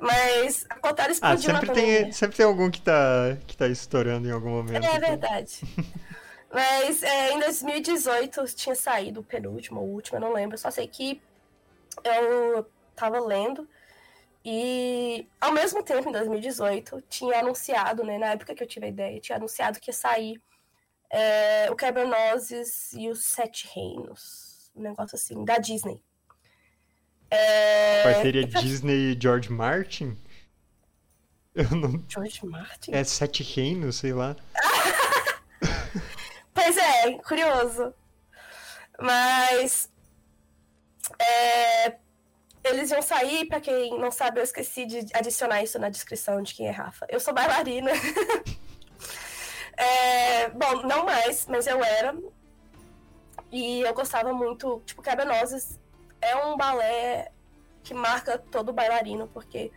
Mas 0.00 0.66
a 0.68 0.76
Cotar 0.76 1.10
explodiu 1.10 1.50
ah, 1.50 1.54
sempre 1.54 1.68
na 1.68 1.74
tem, 1.74 1.84
pandemia. 1.84 2.12
Sempre 2.12 2.36
tem 2.36 2.46
algum 2.46 2.70
que 2.70 2.82
tá, 2.82 3.36
que 3.46 3.56
tá 3.56 3.66
estourando 3.66 4.28
em 4.28 4.30
algum 4.30 4.50
momento. 4.50 4.84
É 4.84 4.96
então. 4.96 5.00
verdade. 5.00 5.60
Mas 6.52 7.02
é, 7.02 7.32
em 7.32 7.40
2018 7.40 8.44
tinha 8.54 8.74
saído 8.74 9.20
o 9.20 9.24
penúltimo, 9.24 9.80
o 9.80 9.84
último, 9.84 10.16
eu 10.16 10.20
não 10.20 10.32
lembro. 10.32 10.56
Só 10.56 10.70
sei 10.70 10.86
que 10.86 11.20
eu 12.04 12.70
tava 12.94 13.20
lendo 13.20 13.68
e 14.44 15.28
ao 15.40 15.52
mesmo 15.52 15.82
tempo, 15.82 16.08
em 16.08 16.12
2018, 16.12 17.02
tinha 17.08 17.40
anunciado, 17.40 18.04
né? 18.04 18.18
Na 18.18 18.28
época 18.28 18.54
que 18.54 18.62
eu 18.62 18.66
tive 18.66 18.86
a 18.86 18.88
ideia, 18.88 19.20
tinha 19.20 19.36
anunciado 19.36 19.80
que 19.80 19.90
ia 19.90 19.94
sair 19.94 20.40
é, 21.10 21.70
o 21.70 21.76
Quebra-Nozes 21.76 22.92
e 22.92 23.08
os 23.08 23.24
Sete 23.24 23.68
Reinos. 23.74 24.70
Um 24.74 24.82
negócio 24.82 25.16
assim, 25.16 25.44
da 25.44 25.58
Disney. 25.58 26.00
É... 27.30 28.02
Parceria 28.02 28.46
Disney 28.46 29.12
e 29.12 29.18
George 29.20 29.52
Martin? 29.52 30.16
Eu 31.54 31.70
não... 31.72 32.02
George 32.08 32.46
Martin? 32.46 32.94
É 32.94 33.04
Sete 33.04 33.42
Reinos, 33.42 33.96
sei 33.96 34.12
lá. 34.12 34.36
pois 36.54 36.76
é, 36.76 37.12
curioso. 37.18 37.92
Mas. 38.98 39.90
É, 41.18 41.96
eles 42.64 42.90
iam 42.90 43.02
sair, 43.02 43.46
pra 43.46 43.60
quem 43.60 43.98
não 43.98 44.10
sabe, 44.10 44.40
eu 44.40 44.44
esqueci 44.44 44.84
de 44.86 45.06
adicionar 45.14 45.62
isso 45.62 45.78
na 45.78 45.88
descrição 45.88 46.42
de 46.42 46.54
quem 46.54 46.66
é 46.66 46.70
Rafa. 46.70 47.06
Eu 47.08 47.20
sou 47.20 47.32
bailarina. 47.32 47.90
é, 49.76 50.48
bom, 50.50 50.82
não 50.82 51.04
mais, 51.04 51.46
mas 51.46 51.66
eu 51.66 51.82
era. 51.82 52.16
E 53.50 53.80
eu 53.80 53.94
gostava 53.94 54.32
muito. 54.32 54.82
Tipo, 54.84 55.02
Quebra-Nozes 55.02 55.78
é 56.20 56.36
um 56.36 56.56
balé 56.56 57.32
que 57.82 57.94
marca 57.94 58.38
todo 58.38 58.72
bailarino, 58.72 59.28
porque 59.28 59.72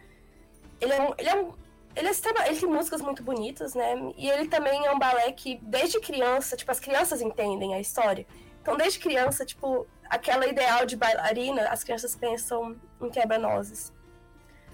ele 0.79 0.93
é 0.93 1.01
um. 1.01 1.13
Ele, 1.17 1.29
é 1.29 1.35
um, 1.35 1.53
ele, 1.95 2.07
é, 2.07 2.47
ele 2.49 2.59
tem 2.59 2.69
músicas 2.69 3.01
muito 3.01 3.23
bonitas, 3.23 3.73
né? 3.73 3.93
E 4.17 4.29
ele 4.29 4.47
também 4.47 4.85
é 4.85 4.91
um 4.91 4.99
balé 4.99 5.31
que, 5.31 5.59
desde 5.61 5.99
criança, 5.99 6.57
tipo, 6.57 6.71
as 6.71 6.79
crianças 6.79 7.21
entendem 7.21 7.73
a 7.73 7.79
história. 7.79 8.25
Então, 8.61 8.75
desde 8.75 8.99
criança, 8.99 9.45
tipo, 9.45 9.87
aquela 10.11 10.45
ideal 10.45 10.85
de 10.85 10.97
bailarina, 10.97 11.69
as 11.69 11.83
crianças 11.85 12.15
pensam 12.15 12.75
em 13.01 13.09
quebra-nozes. 13.09 13.93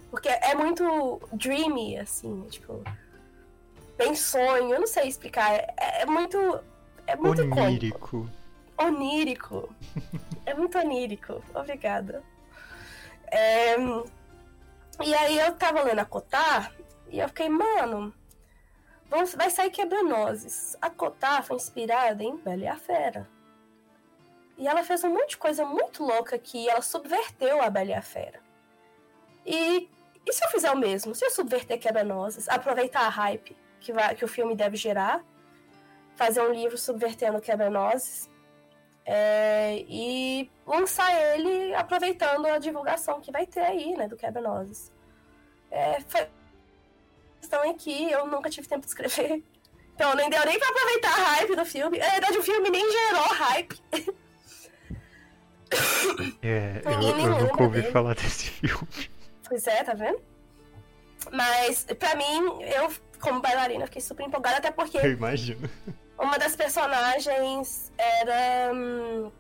Porque 0.10 0.28
é 0.28 0.56
muito 0.56 1.22
dreamy, 1.32 2.00
assim, 2.00 2.44
tipo. 2.50 2.84
Bem 3.98 4.16
sonho, 4.16 4.74
eu 4.74 4.80
não 4.80 4.88
sei 4.88 5.08
explicar. 5.08 5.54
É, 5.54 6.02
é 6.02 6.06
muito. 6.06 6.38
É 7.06 7.16
muito 7.16 7.44
Onírico. 7.44 8.30
Onírico. 8.78 9.76
é 10.46 10.54
muito 10.54 10.78
onírico. 10.78 11.44
Obrigada. 11.54 12.24
É... 13.32 13.76
E 15.04 15.14
aí 15.14 15.38
eu 15.38 15.54
tava 15.54 15.84
lendo 15.84 16.00
a 16.00 16.06
Cotar 16.06 16.74
e 17.10 17.20
eu 17.20 17.28
fiquei, 17.28 17.50
mano, 17.50 18.14
vamos, 19.10 19.36
vai 19.36 19.50
sair 19.50 19.70
quebra-nozes. 19.70 20.76
A 20.82 20.90
Cotar 20.90 21.44
foi 21.44 21.56
inspirada 21.58 22.24
em 22.24 22.38
Bela 22.38 22.64
e 22.64 22.68
a 22.68 22.76
Fera. 22.76 23.37
E 24.58 24.68
ela 24.68 24.84
fez 24.84 25.04
um 25.04 25.10
monte 25.10 25.32
de 25.32 25.38
coisa 25.38 25.64
muito 25.66 26.04
louca 26.04 26.38
que 26.38 26.68
ela 26.68 26.82
subverteu 26.82 27.62
a 27.62 27.70
Bela 27.70 27.92
e 27.92 27.94
a 27.94 28.02
Fera. 28.02 28.40
E, 29.46 29.88
e 30.26 30.34
se 30.34 30.44
eu 30.44 30.50
fizer 30.50 30.72
o 30.72 30.78
mesmo? 30.78 31.14
Se 31.14 31.24
eu 31.24 31.30
subverter 31.30 31.80
quebra-nozes, 31.80 32.50
aproveitar 32.50 33.02
a 33.02 33.10
hype 33.10 33.56
que, 33.80 33.94
vai, 33.94 34.16
que 34.16 34.26
o 34.26 34.28
filme 34.28 34.56
deve 34.56 34.76
gerar, 34.76 35.24
fazer 36.16 36.42
um 36.42 36.52
livro 36.52 36.78
subvertendo 36.78 37.40
quebra-nozes 37.40 38.28
é, 39.06 39.86
e 39.88 40.52
lançar 40.66 41.14
ele 41.16 41.74
aproveitando 41.76 42.48
a 42.48 42.58
divulgação 42.58 43.22
que 43.22 43.32
vai 43.32 43.46
ter 43.46 43.62
aí, 43.62 43.96
né, 43.96 44.08
do 44.08 44.18
quebra-nozes. 44.18 44.92
É, 45.70 46.02
foi... 46.02 46.28
Questão 47.40 47.64
é 47.64 47.74
que 47.76 48.12
eu 48.12 48.26
nunca 48.26 48.50
tive 48.50 48.68
tempo 48.68 48.82
de 48.82 48.88
escrever. 48.88 49.44
Então 49.98 50.14
nem 50.14 50.30
deu 50.30 50.46
nem 50.46 50.60
pra 50.60 50.70
aproveitar 50.70 51.10
a 51.10 51.24
hype 51.24 51.56
do 51.56 51.66
filme. 51.66 51.98
Na 51.98 52.08
verdade, 52.12 52.38
o 52.38 52.44
filme 52.44 52.70
nem 52.70 52.88
gerou 52.88 53.34
hype. 53.34 53.82
É, 56.42 56.82
eu, 56.86 56.92
eu 56.92 57.42
nunca 57.42 57.64
ouvi 57.64 57.82
dele. 57.82 57.92
falar 57.92 58.16
desse 58.16 58.50
filme. 58.62 58.88
Pois 59.48 59.66
é, 59.68 59.84
tá 59.84 59.94
vendo? 59.94 60.20
Mas, 61.32 61.86
pra 61.98 62.16
mim, 62.16 62.64
eu, 62.64 62.92
como 63.20 63.42
bailarina, 63.42 63.86
fiquei 63.86 64.02
super 64.02 64.26
empolgada, 64.26 64.58
até 64.58 64.72
porque. 64.72 64.98
Eu 64.98 65.12
imagino. 65.12 65.70
Uma 66.18 66.38
das 66.38 66.56
personagens 66.56 67.92
era 67.98 68.74
hum, 68.74 69.32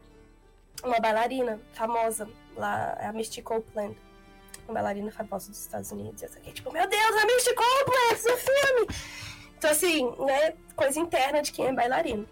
uma 0.84 1.00
bailarina 1.00 1.60
famosa, 1.74 2.28
lá, 2.56 2.98
a 3.00 3.12
Misty 3.13 3.42
Copeland. 3.42 3.98
Uma 4.68 4.76
bailarina 4.76 5.12
famosa 5.12 5.50
dos 5.50 5.62
Estados 5.62 5.92
Unidos. 5.92 6.22
Eu 6.22 6.30
fiquei 6.30 6.54
tipo, 6.54 6.72
meu 6.72 6.88
Deus, 6.88 7.16
a 7.16 7.26
Misty 7.26 7.54
Copeland, 7.54 8.18
seu 8.18 8.38
filme! 8.38 8.88
Então, 9.58 9.72
assim, 9.72 10.16
né, 10.24 10.54
coisa 10.76 11.00
interna 11.00 11.42
de 11.42 11.52
quem 11.52 11.68
é 11.68 11.74
bailarino. 11.74 12.28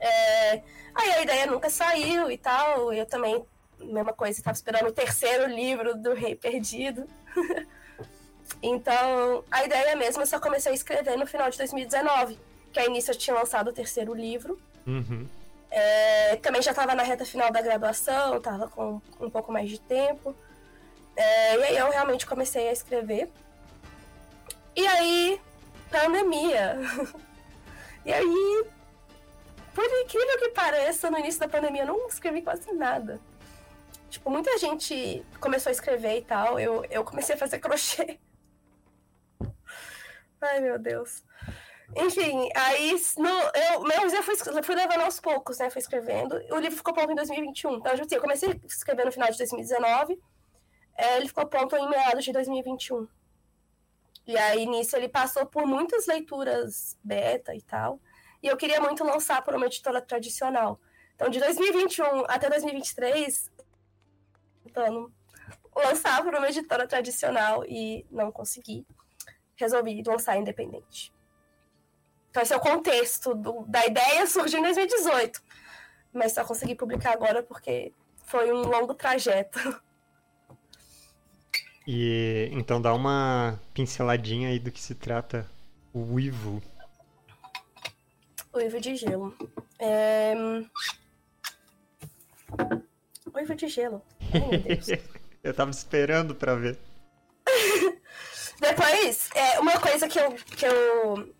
É, 0.00 0.62
aí 0.94 1.10
a 1.12 1.22
ideia 1.22 1.46
nunca 1.46 1.70
saiu 1.70 2.30
e 2.30 2.38
tal. 2.38 2.92
Eu 2.92 3.06
também, 3.06 3.44
mesma 3.80 4.12
coisa, 4.12 4.38
estava 4.38 4.54
esperando 4.54 4.88
o 4.88 4.92
terceiro 4.92 5.46
livro 5.46 5.96
do 5.96 6.14
Rei 6.14 6.34
Perdido. 6.34 7.06
então, 8.62 9.44
a 9.50 9.64
ideia 9.64 9.96
mesmo 9.96 10.22
eu 10.22 10.26
só 10.26 10.38
comecei 10.40 10.72
a 10.72 10.74
escrever 10.74 11.16
no 11.16 11.26
final 11.26 11.50
de 11.50 11.58
2019. 11.58 12.38
Que 12.72 12.80
a 12.80 12.86
início 12.86 13.12
eu 13.12 13.18
tinha 13.18 13.34
lançado 13.34 13.68
o 13.68 13.72
terceiro 13.72 14.14
livro. 14.14 14.60
Uhum. 14.86 15.26
É, 15.70 16.36
também 16.36 16.62
já 16.62 16.70
estava 16.70 16.94
na 16.94 17.02
reta 17.02 17.24
final 17.24 17.52
da 17.52 17.60
graduação, 17.60 18.38
estava 18.38 18.68
com 18.68 19.00
um 19.20 19.30
pouco 19.30 19.52
mais 19.52 19.68
de 19.68 19.78
tempo. 19.78 20.34
É, 21.16 21.56
e 21.56 21.62
aí 21.64 21.76
eu 21.76 21.90
realmente 21.90 22.26
comecei 22.26 22.68
a 22.68 22.72
escrever. 22.72 23.30
E 24.76 24.86
aí, 24.86 25.40
pandemia. 25.90 26.78
e 28.06 28.12
aí, 28.12 28.64
por 29.78 30.00
incrível 30.00 30.38
que 30.38 30.48
pareça, 30.48 31.08
no 31.08 31.18
início 31.18 31.38
da 31.38 31.48
pandemia 31.48 31.82
eu 31.82 31.86
não 31.86 32.08
escrevi 32.08 32.42
quase 32.42 32.72
nada. 32.72 33.20
Tipo, 34.10 34.28
muita 34.28 34.58
gente 34.58 35.24
começou 35.38 35.70
a 35.70 35.72
escrever 35.72 36.18
e 36.18 36.22
tal. 36.22 36.58
Eu, 36.58 36.84
eu 36.90 37.04
comecei 37.04 37.36
a 37.36 37.38
fazer 37.38 37.60
crochê. 37.60 38.18
Ai, 40.40 40.60
meu 40.60 40.80
Deus. 40.80 41.22
Enfim, 41.96 42.50
aí 42.56 43.00
no, 43.18 43.28
eu, 43.28 43.82
meus 43.82 44.12
eu 44.12 44.22
fui, 44.24 44.34
fui 44.36 44.74
levando 44.74 45.02
aos 45.02 45.20
poucos, 45.20 45.58
né? 45.58 45.70
Fui 45.70 45.80
escrevendo. 45.80 46.34
O 46.50 46.58
livro 46.58 46.76
ficou 46.76 46.92
pronto 46.92 47.12
em 47.12 47.14
2021. 47.14 47.76
Então, 47.76 47.92
assim, 47.92 48.14
eu 48.16 48.20
comecei 48.20 48.50
a 48.50 48.66
escrever 48.66 49.06
no 49.06 49.12
final 49.12 49.30
de 49.30 49.38
2019. 49.38 50.20
É, 50.96 51.18
ele 51.18 51.28
ficou 51.28 51.46
pronto 51.46 51.76
em 51.76 51.88
meados 51.88 52.24
de 52.24 52.32
2021. 52.32 53.06
E 54.26 54.36
aí, 54.36 54.66
nisso, 54.66 54.96
ele 54.96 55.08
passou 55.08 55.46
por 55.46 55.64
muitas 55.66 56.06
leituras 56.06 56.98
beta 57.04 57.54
e 57.54 57.62
tal. 57.62 58.00
E 58.42 58.46
eu 58.46 58.56
queria 58.56 58.80
muito 58.80 59.04
lançar 59.04 59.42
por 59.42 59.54
uma 59.54 59.66
editora 59.66 60.00
tradicional. 60.00 60.80
Então, 61.14 61.28
de 61.28 61.40
2021 61.40 62.24
até 62.28 62.48
2023, 62.48 63.50
tentando 64.64 65.12
lançar 65.74 66.22
por 66.22 66.34
uma 66.34 66.48
editora 66.48 66.86
tradicional 66.86 67.64
e 67.66 68.06
não 68.10 68.30
consegui. 68.30 68.86
Resolvi 69.56 70.02
lançar 70.06 70.36
independente. 70.36 71.12
Então, 72.30 72.42
esse 72.42 72.52
é 72.52 72.56
o 72.56 72.60
contexto 72.60 73.34
do, 73.34 73.64
da 73.66 73.84
ideia 73.86 74.26
surgiu 74.26 74.60
em 74.60 74.62
2018. 74.62 75.42
Mas 76.12 76.32
só 76.32 76.44
consegui 76.44 76.74
publicar 76.74 77.12
agora 77.12 77.42
porque 77.42 77.92
foi 78.24 78.52
um 78.52 78.62
longo 78.62 78.94
trajeto. 78.94 79.58
E 81.90 82.50
então 82.52 82.82
dá 82.82 82.92
uma 82.92 83.58
pinceladinha 83.72 84.50
aí 84.50 84.58
do 84.58 84.70
que 84.70 84.78
se 84.80 84.94
trata 84.94 85.50
o 85.90 86.00
Uivo. 86.12 86.62
Uivo 88.54 88.80
de 88.80 88.96
gelo. 88.96 89.36
É... 89.78 90.34
Uivo 93.34 93.54
de 93.54 93.68
gelo. 93.68 94.02
Ai, 94.32 95.00
eu 95.42 95.54
tava 95.54 95.70
esperando 95.70 96.34
pra 96.34 96.54
ver. 96.54 96.78
Depois, 98.60 99.30
é, 99.34 99.60
uma 99.60 99.78
coisa 99.80 100.08
que 100.08 100.18
eu, 100.18 100.32
que 100.34 100.66
eu 100.66 101.34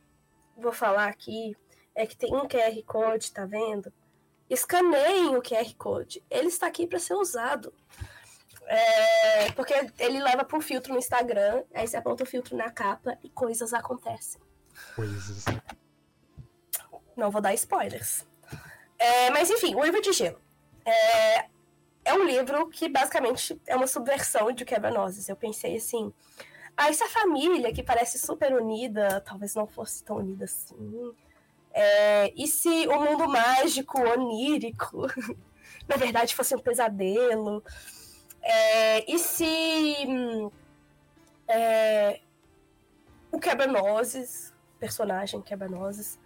vou 0.56 0.72
falar 0.72 1.08
aqui 1.08 1.56
é 1.94 2.06
que 2.06 2.16
tem 2.16 2.32
um 2.32 2.46
QR 2.46 2.82
Code, 2.86 3.32
tá 3.32 3.44
vendo? 3.44 3.92
Escaneiem 4.48 5.36
o 5.36 5.42
QR 5.42 5.74
Code. 5.76 6.24
Ele 6.30 6.48
está 6.48 6.66
aqui 6.66 6.86
para 6.86 6.98
ser 6.98 7.14
usado. 7.14 7.72
É, 8.66 9.50
porque 9.52 9.72
ele 9.98 10.22
leva 10.22 10.44
para 10.44 10.58
um 10.58 10.60
filtro 10.60 10.92
no 10.92 10.98
Instagram, 10.98 11.64
aí 11.72 11.88
você 11.88 11.96
aponta 11.96 12.22
o 12.22 12.26
filtro 12.26 12.54
na 12.54 12.70
capa 12.70 13.18
e 13.24 13.30
coisas 13.30 13.72
acontecem. 13.72 14.40
Coisas. 14.94 15.44
Não 17.18 17.32
vou 17.32 17.42
dar 17.42 17.52
spoilers. 17.52 18.24
É, 18.96 19.28
mas 19.30 19.50
enfim, 19.50 19.74
o 19.74 19.80
Uivo 19.80 20.00
de 20.00 20.12
Gelo. 20.12 20.40
É, 20.86 21.46
é 22.04 22.14
um 22.14 22.24
livro 22.24 22.68
que 22.68 22.88
basicamente 22.88 23.60
é 23.66 23.74
uma 23.74 23.88
subversão 23.88 24.52
de 24.52 24.64
Quebra-Nozes. 24.64 25.28
Eu 25.28 25.34
pensei 25.34 25.76
assim, 25.76 26.12
ah, 26.76 26.88
essa 26.88 27.08
família 27.08 27.72
que 27.72 27.82
parece 27.82 28.20
super 28.20 28.52
unida, 28.54 29.20
talvez 29.20 29.54
não 29.56 29.66
fosse 29.66 30.04
tão 30.04 30.18
unida 30.18 30.44
assim. 30.44 31.12
É, 31.72 32.32
e 32.36 32.46
se 32.46 32.86
o 32.86 33.00
mundo 33.00 33.28
mágico, 33.28 34.00
onírico, 34.00 35.08
na 35.88 35.96
verdade 35.96 36.36
fosse 36.36 36.54
um 36.54 36.60
pesadelo? 36.60 37.64
É, 38.40 39.12
e 39.12 39.18
se 39.18 40.06
é, 41.48 42.20
o 43.32 43.40
Quebra-Nozes, 43.40 44.54
personagem 44.78 45.42
Quebra-Nozes, 45.42 46.17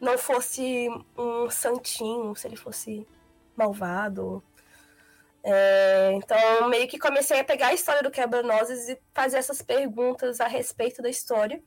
não 0.00 0.18
fosse 0.18 0.88
um 1.16 1.50
santinho, 1.50 2.34
se 2.36 2.46
ele 2.46 2.56
fosse 2.56 3.06
malvado. 3.56 4.42
É, 5.42 6.12
então, 6.14 6.68
meio 6.68 6.88
que 6.88 6.98
comecei 6.98 7.38
a 7.40 7.44
pegar 7.44 7.68
a 7.68 7.74
história 7.74 8.02
do 8.02 8.10
Quebra-Nozes 8.10 8.88
e 8.88 8.98
fazer 9.14 9.38
essas 9.38 9.62
perguntas 9.62 10.40
a 10.40 10.46
respeito 10.46 11.00
da 11.00 11.08
história. 11.08 11.62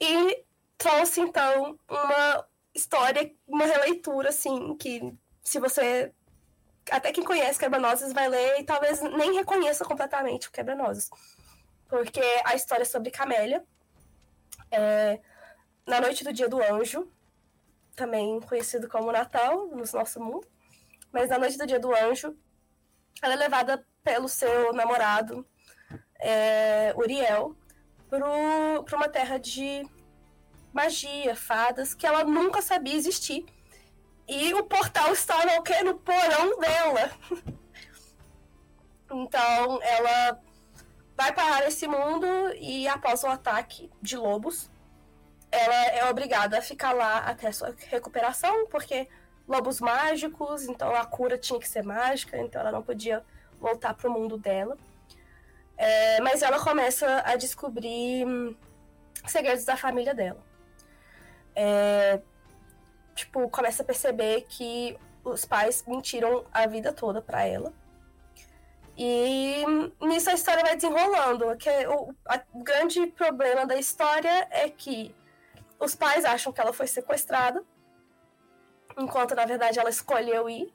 E 0.00 0.44
trouxe, 0.78 1.20
então, 1.20 1.78
uma 1.88 2.46
história, 2.74 3.32
uma 3.46 3.66
releitura, 3.66 4.28
assim, 4.30 4.76
que 4.76 5.14
se 5.42 5.58
você. 5.58 6.12
Até 6.90 7.12
quem 7.12 7.24
conhece 7.24 7.58
Quebra-Nozes 7.58 8.12
vai 8.12 8.28
ler 8.28 8.60
e 8.60 8.64
talvez 8.64 9.00
nem 9.02 9.34
reconheça 9.34 9.84
completamente 9.84 10.48
o 10.48 10.52
Quebra-Nozes. 10.52 11.10
Porque 11.88 12.22
a 12.44 12.54
história 12.54 12.82
é 12.82 12.86
sobre 12.86 13.10
Camélia. 13.10 13.64
É, 14.70 15.20
na 15.90 16.00
noite 16.00 16.22
do 16.22 16.32
dia 16.32 16.48
do 16.48 16.62
anjo, 16.62 17.10
também 17.96 18.40
conhecido 18.40 18.88
como 18.88 19.10
Natal 19.10 19.66
no 19.66 19.84
nosso 19.92 20.20
mundo, 20.20 20.46
mas 21.12 21.28
na 21.28 21.36
noite 21.36 21.58
do 21.58 21.66
dia 21.66 21.80
do 21.80 21.92
anjo, 21.92 22.36
ela 23.20 23.34
é 23.34 23.36
levada 23.36 23.84
pelo 24.04 24.28
seu 24.28 24.72
namorado, 24.72 25.44
é, 26.20 26.94
Uriel, 26.96 27.56
para 28.08 28.96
uma 28.96 29.08
terra 29.08 29.36
de 29.36 29.84
magia, 30.72 31.34
fadas, 31.34 31.92
que 31.92 32.06
ela 32.06 32.22
nunca 32.22 32.62
sabia 32.62 32.94
existir. 32.94 33.44
E 34.28 34.54
o 34.54 34.62
portal 34.64 35.12
está 35.12 35.44
no, 35.44 35.60
quê? 35.64 35.82
no 35.82 35.98
porão 35.98 36.56
dela. 36.60 37.10
então, 39.10 39.82
ela 39.82 40.40
vai 41.16 41.32
parar 41.32 41.66
esse 41.66 41.88
mundo 41.88 42.26
e 42.54 42.86
após 42.86 43.24
o 43.24 43.26
ataque 43.26 43.90
de 44.00 44.16
lobos, 44.16 44.69
ela 45.50 45.86
é 45.86 46.08
obrigada 46.08 46.58
a 46.58 46.62
ficar 46.62 46.92
lá 46.92 47.18
até 47.18 47.50
sua 47.52 47.74
recuperação, 47.88 48.66
porque 48.68 49.08
lobos 49.48 49.80
mágicos, 49.80 50.64
então 50.64 50.94
a 50.94 51.04
cura 51.04 51.36
tinha 51.36 51.58
que 51.58 51.68
ser 51.68 51.82
mágica, 51.82 52.38
então 52.38 52.60
ela 52.60 52.70
não 52.70 52.82
podia 52.82 53.24
voltar 53.58 53.94
para 53.94 54.08
o 54.08 54.12
mundo 54.12 54.38
dela. 54.38 54.76
É, 55.76 56.20
mas 56.20 56.42
ela 56.42 56.60
começa 56.60 57.22
a 57.24 57.36
descobrir 57.36 58.26
hum, 58.26 58.54
segredos 59.26 59.64
da 59.64 59.76
família 59.76 60.14
dela. 60.14 60.40
É, 61.54 62.20
tipo, 63.14 63.48
começa 63.48 63.82
a 63.82 63.86
perceber 63.86 64.42
que 64.48 64.96
os 65.24 65.44
pais 65.44 65.84
mentiram 65.86 66.44
a 66.52 66.66
vida 66.66 66.92
toda 66.92 67.20
para 67.20 67.44
ela. 67.44 67.72
E 68.96 69.64
hum, 69.66 69.90
nisso 70.06 70.30
a 70.30 70.34
história 70.34 70.62
vai 70.62 70.76
desenrolando. 70.76 71.56
Que 71.56 71.70
o, 71.86 72.14
a, 72.28 72.40
o 72.52 72.62
grande 72.62 73.06
problema 73.08 73.66
da 73.66 73.76
história 73.76 74.46
é 74.50 74.68
que 74.68 75.14
os 75.80 75.94
pais 75.94 76.24
acham 76.24 76.52
que 76.52 76.60
ela 76.60 76.72
foi 76.72 76.86
sequestrada, 76.86 77.64
enquanto 78.98 79.34
na 79.34 79.46
verdade 79.46 79.78
ela 79.78 79.90
escolheu 79.90 80.48
ir. 80.48 80.72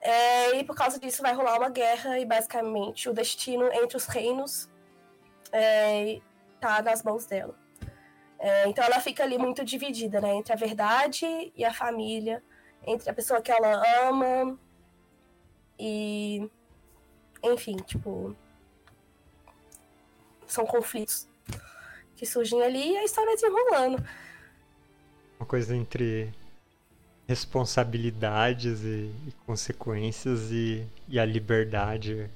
É, 0.00 0.56
e 0.56 0.64
por 0.64 0.74
causa 0.74 0.98
disso 0.98 1.20
vai 1.20 1.34
rolar 1.34 1.58
uma 1.58 1.68
guerra 1.68 2.18
e 2.18 2.24
basicamente 2.24 3.08
o 3.08 3.12
destino 3.12 3.70
entre 3.70 3.98
os 3.98 4.06
reinos 4.06 4.70
é, 5.52 6.20
tá 6.58 6.80
nas 6.80 7.02
mãos 7.02 7.26
dela. 7.26 7.54
É, 8.38 8.66
então 8.68 8.82
ela 8.82 9.00
fica 9.00 9.22
ali 9.22 9.36
muito 9.36 9.62
dividida, 9.64 10.20
né? 10.20 10.34
Entre 10.34 10.52
a 10.52 10.56
verdade 10.56 11.52
e 11.54 11.62
a 11.62 11.74
família, 11.74 12.42
entre 12.86 13.10
a 13.10 13.12
pessoa 13.12 13.42
que 13.42 13.52
ela 13.52 13.82
ama 14.08 14.58
e. 15.78 16.48
Enfim, 17.42 17.76
tipo. 17.76 18.34
São 20.46 20.66
conflitos 20.66 21.28
que 22.16 22.26
surgem 22.26 22.62
ali 22.62 22.92
e 22.92 22.98
a 22.98 23.04
história 23.04 23.34
desenrolando. 23.34 24.02
Uma 25.40 25.46
coisa 25.46 25.74
entre 25.74 26.30
responsabilidades 27.26 28.82
e, 28.82 29.10
e 29.26 29.32
consequências 29.46 30.50
e, 30.52 30.86
e, 31.08 31.18
a 31.18 31.24
liberdade. 31.24 32.30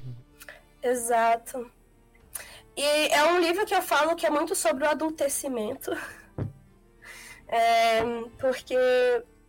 Exato. 0.82 1.70
E 2.74 3.08
é 3.08 3.22
um 3.24 3.40
livro 3.40 3.66
que 3.66 3.74
eu 3.74 3.82
falo 3.82 4.16
que 4.16 4.24
é 4.24 4.30
muito 4.30 4.54
sobre 4.56 4.84
o 4.84 4.88
adultecimento. 4.88 5.90
É, 7.46 8.02
porque 8.38 8.74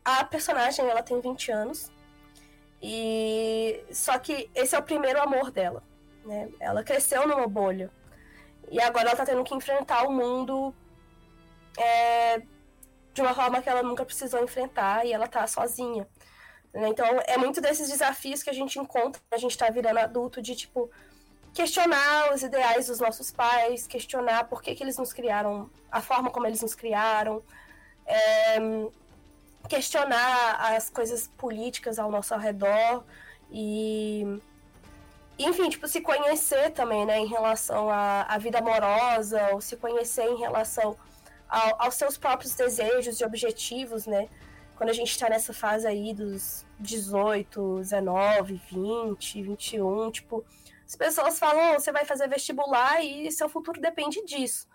a 0.03 0.23
personagem 0.25 0.85
ela 0.87 1.01
tem 1.01 1.19
20 1.19 1.51
anos. 1.51 1.91
E 2.81 3.83
só 3.89 4.19
que 4.19 4.49
esse 4.53 4.75
é 4.75 4.79
o 4.79 4.83
primeiro 4.83 5.19
amor 5.19 5.49
dela. 5.49 5.81
Né? 6.23 6.49
Ela 6.59 6.83
cresceu 6.83 7.25
numa 7.25 7.47
bolha. 7.47 7.89
E 8.69 8.81
agora 8.81 9.07
ela 9.07 9.15
tá 9.15 9.25
tendo 9.25 9.43
que 9.45 9.55
enfrentar 9.55 10.03
o 10.03 10.11
mundo 10.11 10.75
é, 11.79 12.41
de 13.15 13.21
uma 13.21 13.33
forma 13.33 13.61
que 13.61 13.69
ela 13.69 13.81
nunca 13.81 14.05
precisou 14.05 14.43
enfrentar 14.43 15.05
e 15.05 15.13
ela 15.13 15.25
tá 15.25 15.47
sozinha. 15.47 16.05
Né? 16.73 16.89
Então 16.89 17.05
é 17.25 17.37
muito 17.37 17.61
desses 17.61 17.89
desafios 17.89 18.43
que 18.43 18.49
a 18.49 18.53
gente 18.53 18.77
encontra, 18.77 19.21
a 19.31 19.37
gente 19.37 19.57
tá 19.57 19.69
virando 19.69 19.99
adulto, 19.99 20.41
de 20.41 20.53
tipo 20.53 20.91
questionar 21.53 22.33
os 22.33 22.43
ideais 22.43 22.87
dos 22.87 22.99
nossos 22.99 23.31
pais, 23.31 23.87
questionar 23.87 24.43
por 24.49 24.61
que, 24.61 24.75
que 24.75 24.83
eles 24.83 24.97
nos 24.97 25.13
criaram, 25.13 25.69
a 25.89 26.01
forma 26.01 26.29
como 26.29 26.45
eles 26.45 26.61
nos 26.61 26.75
criaram, 26.75 27.41
é, 28.05 28.57
questionar 29.69 30.75
as 30.75 30.89
coisas 30.89 31.29
políticas 31.37 31.97
ao 31.97 32.11
nosso 32.11 32.35
redor 32.35 33.05
e 33.49 34.41
enfim, 35.39 35.69
tipo, 35.69 35.87
se 35.87 36.01
conhecer 36.01 36.71
também, 36.71 37.05
né, 37.05 37.19
em 37.19 37.27
relação 37.27 37.89
à, 37.89 38.23
à 38.23 38.37
vida 38.37 38.59
amorosa, 38.59 39.49
ou 39.53 39.61
se 39.61 39.75
conhecer 39.77 40.25
em 40.25 40.37
relação 40.37 40.95
ao, 41.55 41.83
aos 41.83 41.95
seus 41.95 42.17
próprios 42.17 42.53
desejos 42.53 43.21
e 43.21 43.23
objetivos, 43.23 44.05
né? 44.05 44.27
Quando 44.75 44.89
a 44.89 44.93
gente 44.93 45.11
está 45.11 45.29
nessa 45.29 45.53
fase 45.53 45.87
aí 45.87 46.13
dos 46.13 46.65
18, 46.79 47.77
19, 47.77 48.61
20, 48.69 49.41
21, 49.41 50.11
tipo, 50.11 50.45
as 50.85 50.95
pessoas 50.97 51.39
falam, 51.39 51.71
oh, 51.71 51.79
você 51.79 51.93
vai 51.93 52.03
fazer 52.03 52.27
vestibular 52.27 53.01
e 53.01 53.31
seu 53.31 53.47
futuro 53.47 53.79
depende 53.79 54.23
disso. 54.25 54.67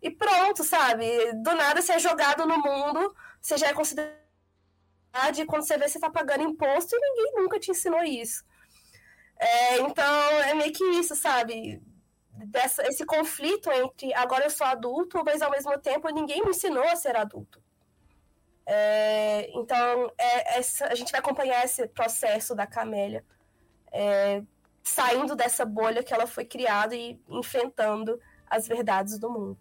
E 0.00 0.10
pronto, 0.10 0.62
sabe? 0.62 1.32
Do 1.42 1.56
nada 1.56 1.82
você 1.82 1.94
é 1.94 1.98
jogado 1.98 2.46
no 2.46 2.58
mundo, 2.58 3.12
você 3.42 3.56
já 3.58 3.66
é 3.66 3.74
considerado, 3.74 4.16
e 5.36 5.44
quando 5.44 5.66
você 5.66 5.76
vê, 5.76 5.88
você 5.88 5.98
tá 5.98 6.08
pagando 6.08 6.44
imposto 6.44 6.94
e 6.94 7.00
ninguém 7.00 7.42
nunca 7.42 7.58
te 7.58 7.72
ensinou 7.72 8.04
isso. 8.04 8.44
É, 9.40 9.80
então, 9.80 10.30
é 10.42 10.54
meio 10.54 10.72
que 10.72 10.84
isso, 10.84 11.16
sabe? 11.16 11.82
Dessa, 12.46 12.86
esse 12.86 13.04
conflito 13.04 13.70
entre 13.70 14.14
agora 14.14 14.44
eu 14.44 14.50
sou 14.50 14.66
adulto, 14.66 15.22
mas 15.24 15.42
ao 15.42 15.50
mesmo 15.50 15.76
tempo 15.78 16.08
ninguém 16.08 16.42
me 16.42 16.50
ensinou 16.50 16.84
a 16.84 16.96
ser 16.96 17.16
adulto. 17.16 17.60
É, 18.64 19.50
então, 19.54 20.12
é, 20.18 20.58
essa, 20.58 20.86
a 20.86 20.94
gente 20.94 21.10
vai 21.10 21.20
acompanhar 21.20 21.64
esse 21.64 21.88
processo 21.88 22.54
da 22.54 22.66
Camélia 22.66 23.24
é, 23.90 24.42
saindo 24.82 25.34
dessa 25.34 25.64
bolha 25.64 26.02
que 26.02 26.12
ela 26.12 26.26
foi 26.26 26.44
criada 26.44 26.94
e 26.94 27.18
enfrentando 27.28 28.20
as 28.48 28.68
verdades 28.68 29.18
do 29.18 29.30
mundo. 29.30 29.58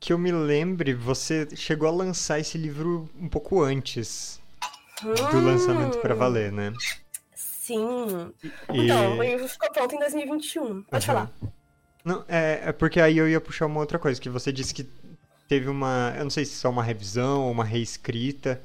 Que 0.00 0.12
eu 0.12 0.18
me 0.18 0.30
lembre, 0.30 0.94
você 0.94 1.48
chegou 1.56 1.88
a 1.88 1.92
lançar 1.92 2.38
esse 2.38 2.56
livro 2.56 3.08
um 3.16 3.28
pouco 3.28 3.60
antes 3.60 4.40
do 5.02 5.40
lançamento 5.40 5.98
para 5.98 6.14
valer, 6.14 6.52
né? 6.52 6.72
Sim. 7.68 8.32
E... 8.72 8.84
Então, 8.84 9.18
o 9.18 9.22
livro 9.22 9.46
ficou 9.46 9.70
pronto 9.70 9.94
em 9.94 9.98
2021. 9.98 10.82
Pode 10.84 10.84
uhum. 10.92 11.00
falar. 11.02 11.30
Não, 12.02 12.24
é, 12.26 12.62
é 12.64 12.72
porque 12.72 12.98
aí 12.98 13.18
eu 13.18 13.28
ia 13.28 13.40
puxar 13.40 13.66
uma 13.66 13.80
outra 13.80 13.98
coisa, 13.98 14.18
que 14.18 14.30
você 14.30 14.50
disse 14.50 14.72
que 14.72 14.88
teve 15.46 15.68
uma, 15.68 16.14
eu 16.16 16.24
não 16.24 16.30
sei 16.30 16.46
se 16.46 16.54
só 16.54 16.70
uma 16.70 16.82
revisão 16.82 17.42
ou 17.44 17.50
uma 17.50 17.64
reescrita 17.64 18.58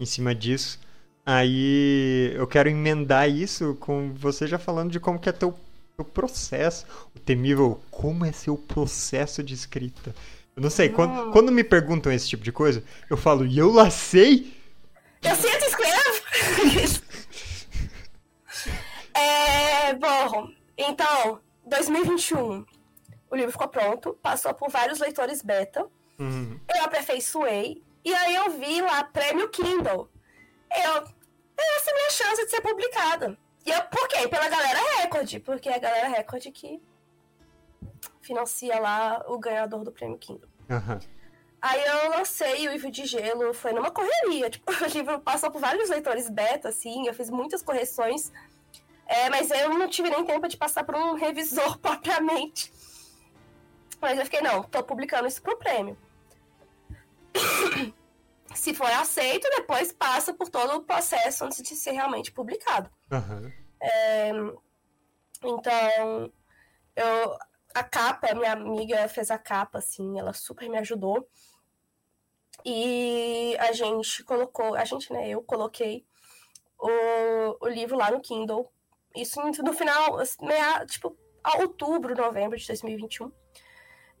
em 0.00 0.06
cima 0.06 0.34
disso. 0.34 0.80
Aí 1.26 2.32
eu 2.34 2.46
quero 2.46 2.70
emendar 2.70 3.28
isso 3.28 3.76
com 3.78 4.14
você 4.14 4.46
já 4.46 4.58
falando 4.58 4.90
de 4.90 5.00
como 5.00 5.18
que 5.18 5.28
é 5.28 5.32
teu, 5.32 5.54
teu 5.94 6.04
processo, 6.04 6.86
o 7.14 7.18
temível, 7.18 7.78
como 7.90 8.24
é 8.24 8.32
seu 8.32 8.56
processo 8.56 9.42
de 9.42 9.52
escrita. 9.52 10.14
Eu 10.56 10.62
não 10.62 10.70
sei, 10.70 10.88
quando, 10.88 11.28
hum. 11.28 11.30
quando 11.30 11.52
me 11.52 11.62
perguntam 11.62 12.10
esse 12.10 12.26
tipo 12.26 12.42
de 12.42 12.52
coisa, 12.52 12.82
eu 13.10 13.18
falo, 13.18 13.44
e 13.44 13.58
eu 13.58 13.70
lá 13.70 13.90
sei? 13.90 14.56
Eu 15.22 15.34
sinto 15.36 15.64
escrevo! 15.66 17.02
é, 19.18 19.94
bom, 19.94 20.50
então, 20.76 21.40
2021, 21.64 22.64
o 23.30 23.36
livro 23.36 23.52
ficou 23.52 23.68
pronto, 23.68 24.14
passou 24.22 24.52
por 24.54 24.70
vários 24.70 24.98
leitores 24.98 25.42
beta, 25.42 25.86
uhum. 26.18 26.60
eu 26.74 26.84
aperfeiçoei, 26.84 27.82
e 28.04 28.14
aí 28.14 28.34
eu 28.34 28.50
vi 28.50 28.80
lá, 28.80 29.02
prêmio 29.04 29.48
Kindle. 29.48 30.08
Eu, 30.70 30.92
é 31.58 31.76
essa 31.76 31.90
a 31.90 31.94
minha 31.94 32.10
chance 32.10 32.44
de 32.44 32.50
ser 32.50 32.60
publicada. 32.60 33.38
E 33.64 33.70
eu, 33.70 33.82
por 33.84 34.06
quê? 34.06 34.28
Pela 34.28 34.48
Galera 34.48 34.78
Record, 34.98 35.40
porque 35.40 35.68
é 35.68 35.74
a 35.74 35.78
Galera 35.78 36.08
Record 36.08 36.44
que 36.52 36.80
financia 38.20 38.78
lá 38.78 39.24
o 39.26 39.38
ganhador 39.38 39.82
do 39.82 39.90
prêmio 39.90 40.18
Kindle. 40.18 40.48
Aham. 40.70 41.00
Aí 41.60 41.84
eu 41.84 42.10
lancei 42.10 42.68
o 42.68 42.72
Ivo 42.72 42.90
de 42.90 43.06
Gelo, 43.06 43.52
foi 43.52 43.72
numa 43.72 43.90
correria. 43.90 44.50
Tipo, 44.50 44.70
o 44.84 44.86
livro 44.86 45.18
passou 45.20 45.50
por 45.50 45.60
vários 45.60 45.88
leitores 45.88 46.30
beta, 46.30 46.68
assim, 46.68 47.08
eu 47.08 47.14
fiz 47.14 47.28
muitas 47.28 47.62
correções. 47.62 48.32
É, 49.06 49.30
mas 49.30 49.50
eu 49.50 49.70
não 49.78 49.88
tive 49.88 50.10
nem 50.10 50.24
tempo 50.24 50.48
de 50.48 50.56
passar 50.56 50.84
por 50.84 50.94
um 50.94 51.14
revisor 51.14 51.78
propriamente. 51.80 52.72
Mas 54.00 54.18
eu 54.18 54.24
fiquei, 54.24 54.40
não, 54.40 54.62
tô 54.62 54.82
publicando 54.82 55.28
isso 55.28 55.40
pro 55.40 55.56
prêmio. 55.56 55.96
Se 58.54 58.74
for 58.74 58.90
aceito, 58.90 59.48
depois 59.50 59.92
passa 59.92 60.32
por 60.32 60.48
todo 60.48 60.76
o 60.76 60.82
processo 60.82 61.44
antes 61.44 61.62
de 61.62 61.76
ser 61.76 61.92
realmente 61.92 62.32
publicado. 62.32 62.90
Aham. 63.10 63.52
É, 63.80 64.30
então, 65.42 66.32
eu, 66.94 67.38
a 67.74 67.84
capa, 67.84 68.34
minha 68.34 68.52
amiga 68.52 69.06
fez 69.08 69.30
a 69.30 69.38
capa, 69.38 69.78
assim, 69.78 70.18
ela 70.18 70.32
super 70.32 70.68
me 70.68 70.78
ajudou. 70.78 71.28
E 72.64 73.56
a 73.58 73.72
gente 73.72 74.24
colocou, 74.24 74.74
a 74.74 74.84
gente, 74.84 75.12
né, 75.12 75.28
eu 75.28 75.42
coloquei 75.42 76.06
o, 76.78 77.64
o 77.64 77.68
livro 77.68 77.96
lá 77.96 78.10
no 78.10 78.20
Kindle. 78.20 78.72
Isso 79.16 79.40
no 79.40 79.72
final, 79.72 80.18
meia, 80.40 80.84
tipo, 80.86 81.16
a 81.42 81.58
outubro, 81.58 82.14
novembro 82.14 82.58
de 82.58 82.66
2021. 82.66 83.30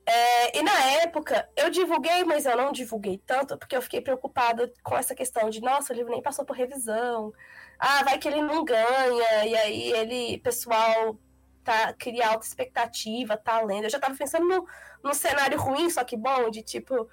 É, 0.08 0.58
e 0.58 0.62
na 0.62 0.80
época, 1.02 1.48
eu 1.56 1.68
divulguei, 1.68 2.22
mas 2.22 2.46
eu 2.46 2.56
não 2.56 2.70
divulguei 2.70 3.18
tanto, 3.26 3.58
porque 3.58 3.76
eu 3.76 3.82
fiquei 3.82 4.00
preocupada 4.00 4.72
com 4.84 4.96
essa 4.96 5.16
questão 5.16 5.50
de, 5.50 5.60
nossa, 5.60 5.92
o 5.92 5.96
livro 5.96 6.12
nem 6.12 6.22
passou 6.22 6.44
por 6.44 6.54
revisão. 6.56 7.32
Ah, 7.76 8.04
vai 8.04 8.16
que 8.16 8.28
ele 8.28 8.40
não 8.40 8.64
ganha, 8.64 9.44
e 9.44 9.56
aí 9.56 9.92
ele, 9.92 10.38
pessoal, 10.38 11.18
tá, 11.64 11.92
cria 11.92 12.28
alta 12.28 12.46
expectativa, 12.46 13.36
tá 13.36 13.60
lendo. 13.60 13.84
Eu 13.84 13.90
já 13.90 13.98
tava 13.98 14.14
pensando 14.16 14.46
no, 14.46 14.64
no 15.02 15.12
cenário 15.12 15.58
ruim, 15.58 15.90
só 15.90 16.04
que 16.04 16.16
bom, 16.16 16.50
de 16.50 16.62
tipo, 16.62 17.08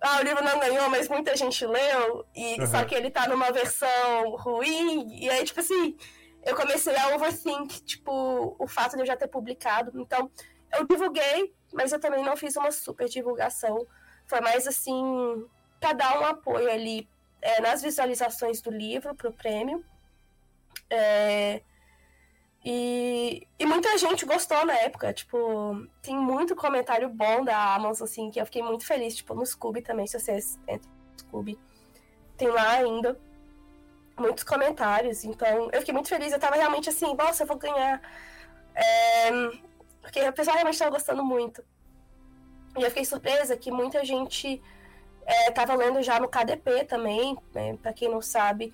ah, 0.00 0.18
o 0.20 0.22
livro 0.22 0.42
não 0.42 0.58
ganhou, 0.58 0.88
mas 0.88 1.06
muita 1.06 1.36
gente 1.36 1.66
leu, 1.66 2.24
e 2.34 2.58
Uhum. 2.60 2.66
só 2.66 2.82
que 2.84 2.94
ele 2.94 3.10
tá 3.10 3.28
numa 3.28 3.50
versão 3.52 4.36
ruim, 4.36 5.06
e 5.22 5.28
aí, 5.28 5.44
tipo 5.44 5.60
assim, 5.60 5.98
eu 6.48 6.56
comecei 6.56 6.96
a 6.96 7.14
overthink, 7.14 7.82
tipo, 7.82 8.56
o 8.58 8.66
fato 8.66 8.96
de 8.96 9.02
eu 9.02 9.06
já 9.06 9.16
ter 9.16 9.28
publicado. 9.28 10.00
Então, 10.00 10.30
eu 10.76 10.86
divulguei, 10.86 11.54
mas 11.72 11.92
eu 11.92 12.00
também 12.00 12.24
não 12.24 12.36
fiz 12.36 12.56
uma 12.56 12.72
super 12.72 13.06
divulgação. 13.06 13.86
Foi 14.26 14.40
mais 14.40 14.66
assim, 14.66 15.46
pra 15.78 15.92
dar 15.92 16.18
um 16.18 16.24
apoio 16.24 16.70
ali 16.70 17.06
é, 17.42 17.60
nas 17.60 17.82
visualizações 17.82 18.62
do 18.62 18.70
livro 18.70 19.14
pro 19.14 19.30
prêmio. 19.30 19.84
É, 20.88 21.60
e, 22.64 23.46
e 23.58 23.66
muita 23.66 23.96
gente 23.98 24.24
gostou 24.24 24.64
na 24.64 24.74
época, 24.74 25.12
tipo, 25.12 25.86
tem 26.00 26.16
muito 26.16 26.56
comentário 26.56 27.10
bom 27.10 27.44
da 27.44 27.74
Amazon, 27.74 28.06
assim, 28.06 28.30
que 28.30 28.40
eu 28.40 28.46
fiquei 28.46 28.62
muito 28.62 28.86
feliz, 28.86 29.16
tipo, 29.16 29.34
no 29.34 29.44
Scooby 29.44 29.82
também, 29.82 30.06
se 30.06 30.18
vocês 30.18 30.58
entram 30.66 30.90
no 30.90 31.18
Scooby, 31.18 31.58
tem 32.36 32.48
lá 32.48 32.70
ainda 32.70 33.18
muitos 34.18 34.44
comentários, 34.44 35.24
então 35.24 35.68
eu 35.72 35.80
fiquei 35.80 35.94
muito 35.94 36.08
feliz, 36.08 36.32
eu 36.32 36.38
tava 36.38 36.56
realmente 36.56 36.88
assim, 36.88 37.14
nossa, 37.14 37.42
eu 37.42 37.46
vou 37.46 37.56
ganhar, 37.56 38.00
é, 38.74 39.30
porque 40.02 40.20
o 40.28 40.32
pessoal 40.32 40.56
realmente 40.56 40.78
tava 40.78 40.90
gostando 40.90 41.24
muito. 41.24 41.64
E 42.76 42.82
eu 42.82 42.88
fiquei 42.88 43.04
surpresa 43.04 43.56
que 43.56 43.70
muita 43.70 44.04
gente 44.04 44.62
é, 45.26 45.50
tava 45.50 45.74
lendo 45.74 46.02
já 46.02 46.20
no 46.20 46.28
KDP 46.28 46.84
também, 46.84 47.36
né, 47.54 47.76
pra 47.82 47.92
quem 47.92 48.08
não 48.08 48.22
sabe, 48.22 48.72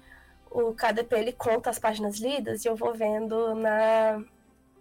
o 0.51 0.73
KDP 0.75 1.17
ele 1.17 1.33
conta 1.33 1.71
as 1.71 1.79
páginas 1.79 2.19
lidas 2.19 2.65
e 2.65 2.69
eu 2.69 2.77
vou 2.77 2.95
vendo 2.95 3.55
na, 3.57 4.23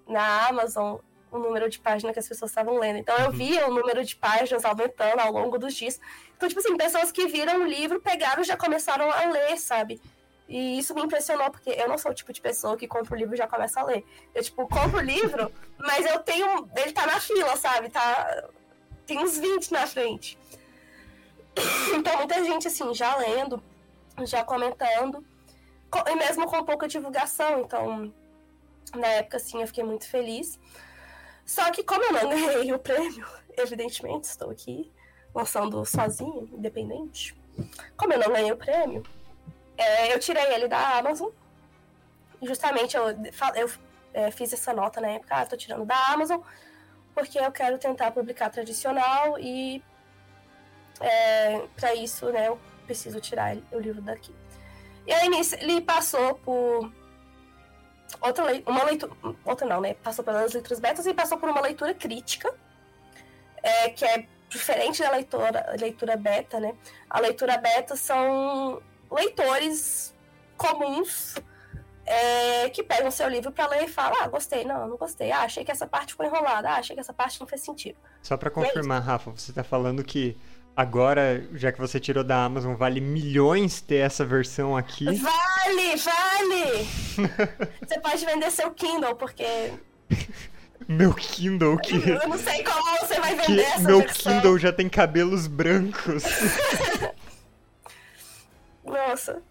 na 0.07 0.47
Amazon 0.47 0.97
o 1.31 1.39
número 1.39 1.67
de 1.67 1.79
páginas 1.79 2.13
que 2.13 2.19
as 2.19 2.27
pessoas 2.27 2.51
estavam 2.51 2.77
lendo. 2.77 2.97
Então 2.99 3.17
eu 3.17 3.31
Uhum. 3.31 3.31
via 3.31 3.67
o 3.67 3.73
número 3.73 4.05
de 4.05 4.15
páginas 4.15 4.63
aumentando 4.63 5.19
ao 5.19 5.31
longo 5.31 5.57
dos 5.57 5.73
dias. 5.73 5.99
Então, 6.37 6.47
tipo 6.47 6.59
assim, 6.59 6.77
pessoas 6.77 7.11
que 7.11 7.25
viram 7.25 7.63
o 7.63 7.65
livro, 7.65 7.99
pegaram 7.99 8.43
e 8.43 8.45
já 8.45 8.55
começaram 8.55 9.09
a 9.11 9.25
ler, 9.31 9.57
sabe? 9.57 9.99
E 10.47 10.77
isso 10.77 10.93
me 10.93 11.01
impressionou, 11.01 11.49
porque 11.49 11.69
eu 11.69 11.87
não 11.87 11.97
sou 11.97 12.11
o 12.11 12.13
tipo 12.13 12.33
de 12.33 12.41
pessoa 12.41 12.75
que 12.77 12.87
compra 12.87 13.13
o 13.15 13.17
livro 13.17 13.33
e 13.33 13.37
já 13.37 13.47
começa 13.47 13.79
a 13.79 13.83
ler. 13.83 14.05
Eu, 14.35 14.43
tipo, 14.43 14.67
compro 14.67 14.97
o 14.99 15.01
livro, 15.01 15.51
mas 15.79 16.05
eu 16.05 16.19
tenho. 16.19 16.69
Ele 16.75 16.91
tá 16.91 17.05
na 17.07 17.19
fila, 17.19 17.55
sabe? 17.55 17.89
Tá. 17.89 18.49
Tem 19.07 19.19
uns 19.19 19.37
20 19.37 19.71
na 19.71 19.87
frente. 19.87 20.37
Então, 21.95 22.17
muita 22.17 22.43
gente, 22.43 22.67
assim, 22.67 22.93
já 22.93 23.15
lendo, 23.15 23.61
já 24.25 24.43
comentando 24.43 25.23
co- 25.89 26.03
e 26.09 26.15
mesmo 26.15 26.47
com 26.47 26.63
pouca 26.65 26.87
divulgação. 26.87 27.61
Então, 27.61 28.11
na 28.95 29.07
época, 29.07 29.37
assim, 29.37 29.61
eu 29.61 29.67
fiquei 29.67 29.83
muito 29.83 30.07
feliz. 30.09 30.59
Só 31.45 31.69
que, 31.71 31.83
como 31.83 32.03
eu 32.03 32.11
não 32.11 32.29
ganhei 32.29 32.73
o 32.73 32.79
prêmio, 32.79 33.25
evidentemente, 33.55 34.25
estou 34.25 34.49
aqui 34.49 34.91
lançando 35.33 35.83
sozinha, 35.85 36.41
independente. 36.51 37.35
Como 37.95 38.13
eu 38.13 38.19
não 38.19 38.31
ganhei 38.33 38.51
o 38.51 38.57
prêmio, 38.57 39.03
é, 39.77 40.13
eu 40.13 40.19
tirei 40.19 40.53
ele 40.53 40.67
da 40.67 40.97
Amazon. 40.97 41.29
Justamente 42.41 42.97
eu, 42.97 43.09
eu 43.55 43.71
é, 44.13 44.31
fiz 44.31 44.51
essa 44.51 44.73
nota 44.73 44.99
na 44.99 45.09
época, 45.09 45.35
ah, 45.35 45.45
tô 45.45 45.55
tirando 45.55 45.85
da 45.85 45.95
Amazon, 46.07 46.41
porque 47.15 47.39
eu 47.39 47.51
quero 47.51 47.77
tentar 47.77 48.11
publicar 48.11 48.49
tradicional 48.49 49.39
e 49.39 49.81
é, 50.99 51.59
para 51.75 51.95
isso, 51.95 52.29
né, 52.31 52.47
eu 52.47 52.59
preciso 52.85 53.19
tirar 53.19 53.55
o 53.71 53.79
livro 53.79 54.01
daqui. 54.01 54.35
E 55.07 55.11
aí 55.13 55.27
ele 55.59 55.81
passou 55.81 56.35
por 56.35 56.91
outra 58.21 58.45
lei- 58.45 58.63
uma 58.65 58.83
leitura, 58.83 59.11
outra 59.43 59.67
não, 59.67 59.81
né? 59.81 59.95
Passou 59.95 60.23
pelas 60.23 60.53
leituras 60.53 60.79
betas 60.79 61.05
e 61.05 61.13
passou 61.13 61.37
por 61.37 61.49
uma 61.49 61.61
leitura 61.61 61.93
crítica, 61.93 62.53
é, 63.61 63.89
que 63.89 64.05
é 64.05 64.25
diferente 64.47 65.01
da 65.01 65.11
leitura, 65.11 65.75
leitura 65.77 66.15
beta, 66.15 66.59
né? 66.59 66.73
A 67.09 67.19
leitura 67.19 67.57
beta 67.57 67.95
são 67.95 68.81
leitores 69.13 70.13
comuns 70.57 71.35
é, 72.05 72.69
que 72.69 72.83
pegam 72.83 73.09
seu 73.11 73.29
livro 73.29 73.51
para 73.51 73.67
ler 73.69 73.85
e 73.85 73.87
falam, 73.87 74.17
ah, 74.21 74.27
gostei, 74.27 74.65
não, 74.65 74.87
não 74.87 74.97
gostei, 74.97 75.31
ah, 75.31 75.41
achei 75.41 75.63
que 75.63 75.71
essa 75.71 75.87
parte 75.87 76.11
ficou 76.11 76.25
enrolada, 76.25 76.69
ah, 76.69 76.75
achei 76.75 76.95
que 76.95 76.99
essa 76.99 77.13
parte 77.13 77.39
não 77.39 77.47
fez 77.47 77.61
sentido. 77.61 77.97
Só 78.21 78.35
pra 78.35 78.49
é 78.49 78.51
confirmar, 78.51 79.01
Rafa, 79.01 79.31
você 79.31 79.53
tá 79.53 79.63
falando 79.63 80.03
que 80.03 80.37
agora, 80.75 81.47
já 81.53 81.71
que 81.71 81.79
você 81.79 81.99
tirou 81.99 82.23
da 82.23 82.43
Amazon, 82.43 82.75
vale 82.75 82.99
milhões 82.99 83.79
ter 83.79 83.97
essa 83.97 84.25
versão 84.25 84.75
aqui? 84.75 85.05
Vale, 85.05 85.95
vale! 85.97 86.87
Você 87.87 87.99
pode 87.99 88.25
vender 88.25 88.51
seu 88.51 88.71
Kindle, 88.71 89.15
porque 89.15 89.71
Meu 90.87 91.13
Kindle 91.13 91.77
que, 91.77 91.95
eu 91.95 92.27
não 92.27 92.37
sei 92.37 92.63
como 92.63 92.97
você 92.99 93.19
vai 93.19 93.35
que 93.35 93.47
vender 93.47 93.61
essa 93.61 93.79
meu 93.79 93.99
versão. 93.99 94.33
Kindle 94.33 94.57
já 94.57 94.73
tem 94.73 94.89
cabelos 94.89 95.47
brancos. 95.47 96.23
Nossa. 98.93 99.41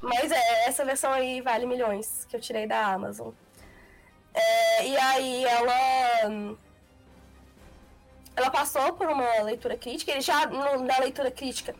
Mas 0.00 0.30
é, 0.30 0.68
essa 0.68 0.84
versão 0.84 1.12
aí 1.12 1.40
vale 1.40 1.66
milhões, 1.66 2.24
que 2.28 2.36
eu 2.36 2.40
tirei 2.40 2.66
da 2.66 2.86
Amazon. 2.86 3.32
É, 4.34 4.86
e 4.86 4.96
aí 4.96 5.44
ela. 5.44 6.56
Ela 8.36 8.50
passou 8.50 8.92
por 8.92 9.08
uma 9.08 9.42
leitura 9.42 9.76
crítica, 9.78 10.12
ele 10.12 10.20
já, 10.20 10.46
no- 10.46 10.84
na 10.84 10.98
leitura 10.98 11.30
crítica, 11.30 11.74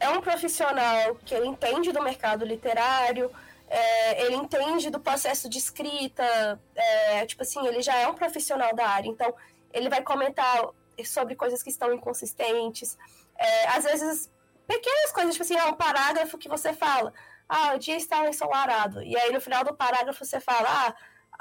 é 0.00 0.08
um 0.08 0.20
profissional 0.20 1.14
que 1.24 1.32
ele 1.32 1.46
entende 1.46 1.92
do 1.92 2.02
mercado 2.02 2.44
literário, 2.44 3.30
é, 3.68 4.24
ele 4.24 4.34
entende 4.34 4.90
do 4.90 4.98
processo 4.98 5.48
de 5.48 5.58
escrita, 5.58 6.60
é, 6.74 7.24
tipo 7.24 7.42
assim, 7.42 7.64
ele 7.68 7.80
já 7.82 7.94
é 7.94 8.08
um 8.08 8.14
profissional 8.14 8.74
da 8.74 8.84
área, 8.88 9.08
então 9.08 9.32
ele 9.72 9.88
vai 9.88 10.02
comentar 10.02 10.68
sobre 11.04 11.36
coisas 11.36 11.62
que 11.62 11.70
estão 11.70 11.92
inconsistentes, 11.94 12.98
é, 13.38 13.68
às 13.68 13.84
vezes 13.84 14.28
pequenas 14.66 15.12
coisas, 15.12 15.34
tipo 15.34 15.44
assim, 15.44 15.56
é 15.56 15.64
um 15.64 15.74
parágrafo 15.74 16.38
que 16.38 16.48
você 16.48 16.72
fala, 16.72 17.12
ah, 17.48 17.74
o 17.74 17.78
dia 17.78 17.96
estava 17.96 18.28
ensolarado, 18.28 19.02
e 19.02 19.16
aí 19.16 19.32
no 19.32 19.40
final 19.40 19.64
do 19.64 19.74
parágrafo 19.74 20.24
você 20.24 20.40
fala, 20.40 20.68
ah, 20.68 20.94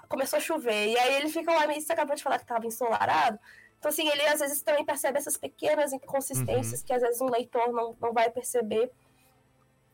começou 0.07 0.37
a 0.37 0.41
chover, 0.41 0.89
e 0.89 0.97
aí 0.97 1.15
ele 1.15 1.29
fica 1.29 1.51
lá, 1.51 1.67
mas 1.67 1.83
você 1.83 1.93
acabou 1.93 2.15
de 2.15 2.23
falar 2.23 2.37
que 2.37 2.43
estava 2.43 2.65
ensolarado, 2.65 3.39
então 3.81 3.89
assim, 3.89 4.07
ele 4.07 4.21
às 4.27 4.39
vezes 4.39 4.61
também 4.61 4.85
percebe 4.85 5.17
essas 5.17 5.35
pequenas 5.35 5.91
inconsistências 5.91 6.83
que 6.83 6.93
às 6.93 7.01
vezes 7.01 7.19
um 7.19 7.29
leitor 7.29 7.71
não, 7.73 7.95
não 7.99 8.13
vai 8.13 8.29
perceber. 8.29 8.91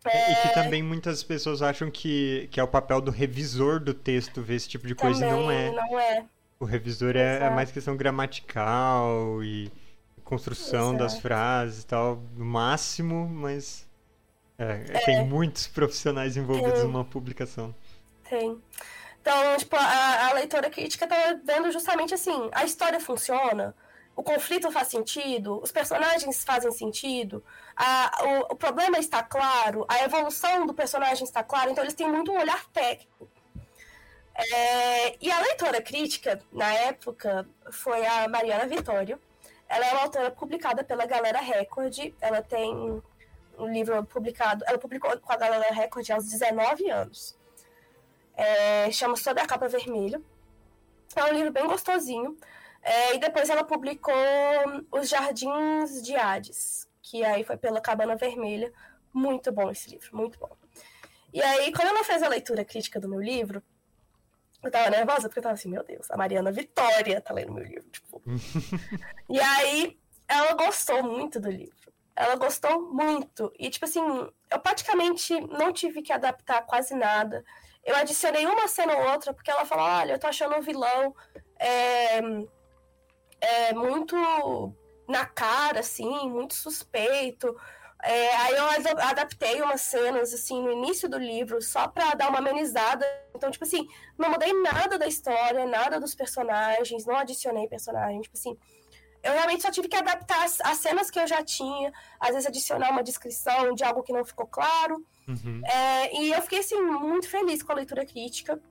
E 0.05 0.47
que 0.47 0.53
também 0.53 0.83
muitas 0.83 1.23
pessoas 1.23 1.61
acham 1.61 1.89
que, 1.89 2.49
que 2.51 2.59
é 2.59 2.63
o 2.63 2.67
papel 2.67 2.99
do 2.99 3.11
revisor 3.11 3.79
do 3.79 3.93
texto 3.93 4.41
ver 4.41 4.55
esse 4.55 4.67
tipo 4.67 4.87
de 4.87 4.93
coisa 4.93 5.25
e 5.25 5.29
também 5.29 5.43
não 5.43 5.51
é. 5.51 5.71
não 5.71 5.99
é. 5.99 6.25
O 6.59 6.65
revisor 6.65 7.15
é, 7.15 7.45
é 7.45 7.49
mais 7.49 7.71
questão 7.71 7.95
gramatical 7.95 9.41
e 9.41 9.71
construção 10.27 10.93
das 10.93 11.13
Exato. 11.13 11.21
frases 11.21 11.83
e 11.83 11.87
tal, 11.87 12.21
no 12.35 12.45
máximo, 12.45 13.27
mas 13.27 13.87
é, 14.57 14.77
tem 15.05 15.25
muitos 15.25 15.67
profissionais 15.71 16.35
envolvidos 16.35 16.73
Tem. 16.73 16.83
numa 16.83 17.05
publicação. 17.05 17.73
Tem. 18.29 18.61
Então, 19.21 19.57
tipo, 19.57 19.75
a, 19.75 20.27
a 20.27 20.33
leitora 20.33 20.69
crítica 20.69 21.07
tá 21.07 21.15
vendo 21.43 21.71
justamente 21.71 22.13
assim, 22.13 22.49
a 22.51 22.63
história 22.65 22.99
funciona, 22.99 23.75
o 24.15 24.23
conflito 24.23 24.71
faz 24.71 24.89
sentido, 24.89 25.61
os 25.61 25.71
personagens 25.71 26.43
fazem 26.43 26.71
sentido, 26.71 27.43
a, 27.75 28.11
o, 28.23 28.53
o, 28.53 28.55
problema 28.55 28.97
está 28.97 29.21
claro, 29.23 29.85
a 29.87 30.03
evolução 30.03 30.65
do 30.65 30.73
personagem 30.73 31.23
está 31.23 31.43
clara, 31.43 31.71
então 31.71 31.83
eles 31.83 31.93
têm 31.93 32.09
muito 32.09 32.31
um 32.31 32.39
olhar 32.39 32.65
técnico. 32.67 33.29
É, 34.33 35.17
e 35.19 35.31
a 35.31 35.39
leitora 35.41 35.81
crítica, 35.81 36.39
na 36.51 36.71
época, 36.73 37.47
foi 37.71 38.05
a 38.05 38.27
Mariana 38.27 38.67
Vitório. 38.67 39.19
Ela 39.69 39.85
é 39.85 39.91
uma 39.93 40.03
autora 40.03 40.31
publicada 40.31 40.83
pela 40.83 41.05
Galera 41.05 41.39
Record. 41.39 42.13
Ela 42.21 42.41
tem 42.41 43.01
um 43.57 43.67
livro 43.67 44.03
publicado. 44.05 44.63
Ela 44.67 44.77
publicou 44.77 45.17
com 45.19 45.33
a 45.33 45.37
Galera 45.37 45.73
Record 45.73 46.09
aos 46.11 46.25
19 46.25 46.89
anos. 46.89 47.37
É, 48.35 48.91
chama 48.91 49.15
Sobre 49.15 49.41
a 49.43 49.47
Capa 49.47 49.67
Vermelha. 49.67 50.21
É 51.15 51.23
um 51.23 51.33
livro 51.33 51.51
bem 51.51 51.65
gostosinho. 51.67 52.37
É, 52.81 53.15
e 53.15 53.19
depois 53.19 53.49
ela 53.49 53.63
publicou 53.63 54.13
Os 54.91 55.09
Jardins 55.09 56.01
de 56.01 56.15
Hades, 56.15 56.87
que 57.01 57.23
aí 57.23 57.43
foi 57.43 57.57
pela 57.57 57.81
Cabana 57.81 58.15
Vermelha. 58.15 58.71
Muito 59.13 59.51
bom 59.51 59.69
esse 59.71 59.89
livro, 59.89 60.15
muito 60.15 60.39
bom. 60.39 60.55
E 61.33 61.41
aí, 61.41 61.73
quando 61.73 61.89
ela 61.89 62.03
fez 62.03 62.23
a 62.23 62.29
leitura 62.29 62.63
crítica 62.63 62.99
do 62.99 63.09
meu 63.09 63.19
livro, 63.19 63.61
eu 64.67 64.71
tava 64.71 64.89
nervosa 64.89 65.27
porque 65.27 65.39
eu 65.39 65.43
tava 65.43 65.55
assim, 65.55 65.69
meu 65.69 65.83
Deus, 65.83 66.09
a 66.11 66.17
Mariana 66.17 66.51
Vitória 66.51 67.21
tá 67.21 67.33
lendo 67.33 67.53
meu 67.53 67.63
livro, 67.63 67.89
tipo. 67.89 68.21
e 69.29 69.39
aí, 69.39 69.97
ela 70.27 70.53
gostou 70.53 71.03
muito 71.03 71.39
do 71.39 71.49
livro. 71.49 71.75
Ela 72.15 72.35
gostou 72.35 72.81
muito. 72.81 73.53
E, 73.57 73.69
tipo 73.69 73.85
assim, 73.85 74.01
eu 74.51 74.59
praticamente 74.59 75.39
não 75.41 75.71
tive 75.71 76.01
que 76.01 76.11
adaptar 76.11 76.65
quase 76.65 76.95
nada. 76.95 77.45
Eu 77.85 77.95
adicionei 77.95 78.45
uma 78.45 78.67
cena 78.67 78.95
ou 78.97 79.11
outra, 79.11 79.33
porque 79.33 79.51
ela 79.51 79.65
falou: 79.65 79.85
olha, 79.85 80.13
eu 80.13 80.19
tô 80.19 80.27
achando 80.27 80.57
o 80.57 80.61
vilão 80.61 81.15
é, 81.59 82.19
é 83.39 83.73
muito 83.73 84.15
na 85.07 85.25
cara, 85.25 85.79
assim, 85.79 86.29
muito 86.29 86.53
suspeito. 86.53 87.55
É, 88.03 88.35
aí 88.35 88.55
eu 88.55 88.65
adaptei 89.01 89.61
umas 89.61 89.81
cenas, 89.81 90.33
assim, 90.33 90.61
no 90.61 90.71
início 90.71 91.09
do 91.09 91.17
livro, 91.17 91.61
só 91.61 91.87
pra 91.87 92.13
dar 92.13 92.29
uma 92.29 92.39
amenizada. 92.39 93.05
Então, 93.35 93.49
tipo 93.49 93.63
assim, 93.63 93.87
não 94.17 94.29
mudei 94.29 94.53
nada 94.53 94.97
da 94.97 95.07
história, 95.07 95.65
nada 95.65 95.99
dos 95.99 96.13
personagens, 96.13 97.05
não 97.05 97.15
adicionei 97.15 97.67
personagem. 97.67 98.21
Tipo 98.21 98.37
assim, 98.37 98.57
eu 99.23 99.33
realmente 99.33 99.63
só 99.63 99.71
tive 99.71 99.87
que 99.87 99.95
adaptar 99.95 100.45
as, 100.45 100.61
as 100.61 100.77
cenas 100.77 101.09
que 101.09 101.19
eu 101.19 101.27
já 101.27 101.43
tinha, 101.43 101.91
às 102.19 102.29
vezes 102.29 102.45
adicionar 102.45 102.91
uma 102.91 103.03
descrição 103.03 103.73
de 103.73 103.83
algo 103.83 104.03
que 104.03 104.13
não 104.13 104.23
ficou 104.23 104.45
claro. 104.45 105.03
Uhum. 105.27 105.61
É, 105.65 106.15
e 106.21 106.31
eu 106.31 106.41
fiquei, 106.43 106.59
assim, 106.59 106.79
muito 106.79 107.27
feliz 107.27 107.63
com 107.63 107.71
a 107.71 107.75
leitura 107.75 108.05
crítica. 108.05 108.61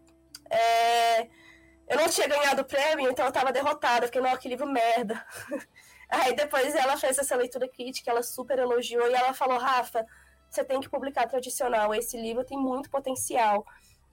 É, 0.49 1.22
eu 1.89 1.97
não 1.97 2.09
tinha 2.09 2.29
ganhado 2.29 2.62
o 2.62 2.64
prêmio, 2.64 3.11
então 3.11 3.27
eu 3.27 3.33
tava 3.33 3.53
derrotada. 3.53 4.07
Fiquei, 4.07 4.20
não, 4.20 4.37
que 4.37 4.49
livro 4.49 4.66
merda. 4.66 5.24
Aí 6.09 6.34
depois 6.34 6.74
ela 6.74 6.96
fez 6.96 7.18
essa 7.18 7.34
leitura 7.36 7.68
crítica, 7.68 8.11
ela 8.11 8.22
super 8.22 8.59
elogiou 8.59 9.09
e 9.09 9.14
ela 9.14 9.34
falou: 9.34 9.59
Rafa, 9.59 10.07
você 10.48 10.64
tem 10.64 10.80
que 10.80 10.88
publicar 10.88 11.26
tradicional. 11.26 11.94
Esse 11.94 12.16
livro 12.16 12.44
tem 12.44 12.59
muito 12.59 12.90
potencial. 12.90 13.66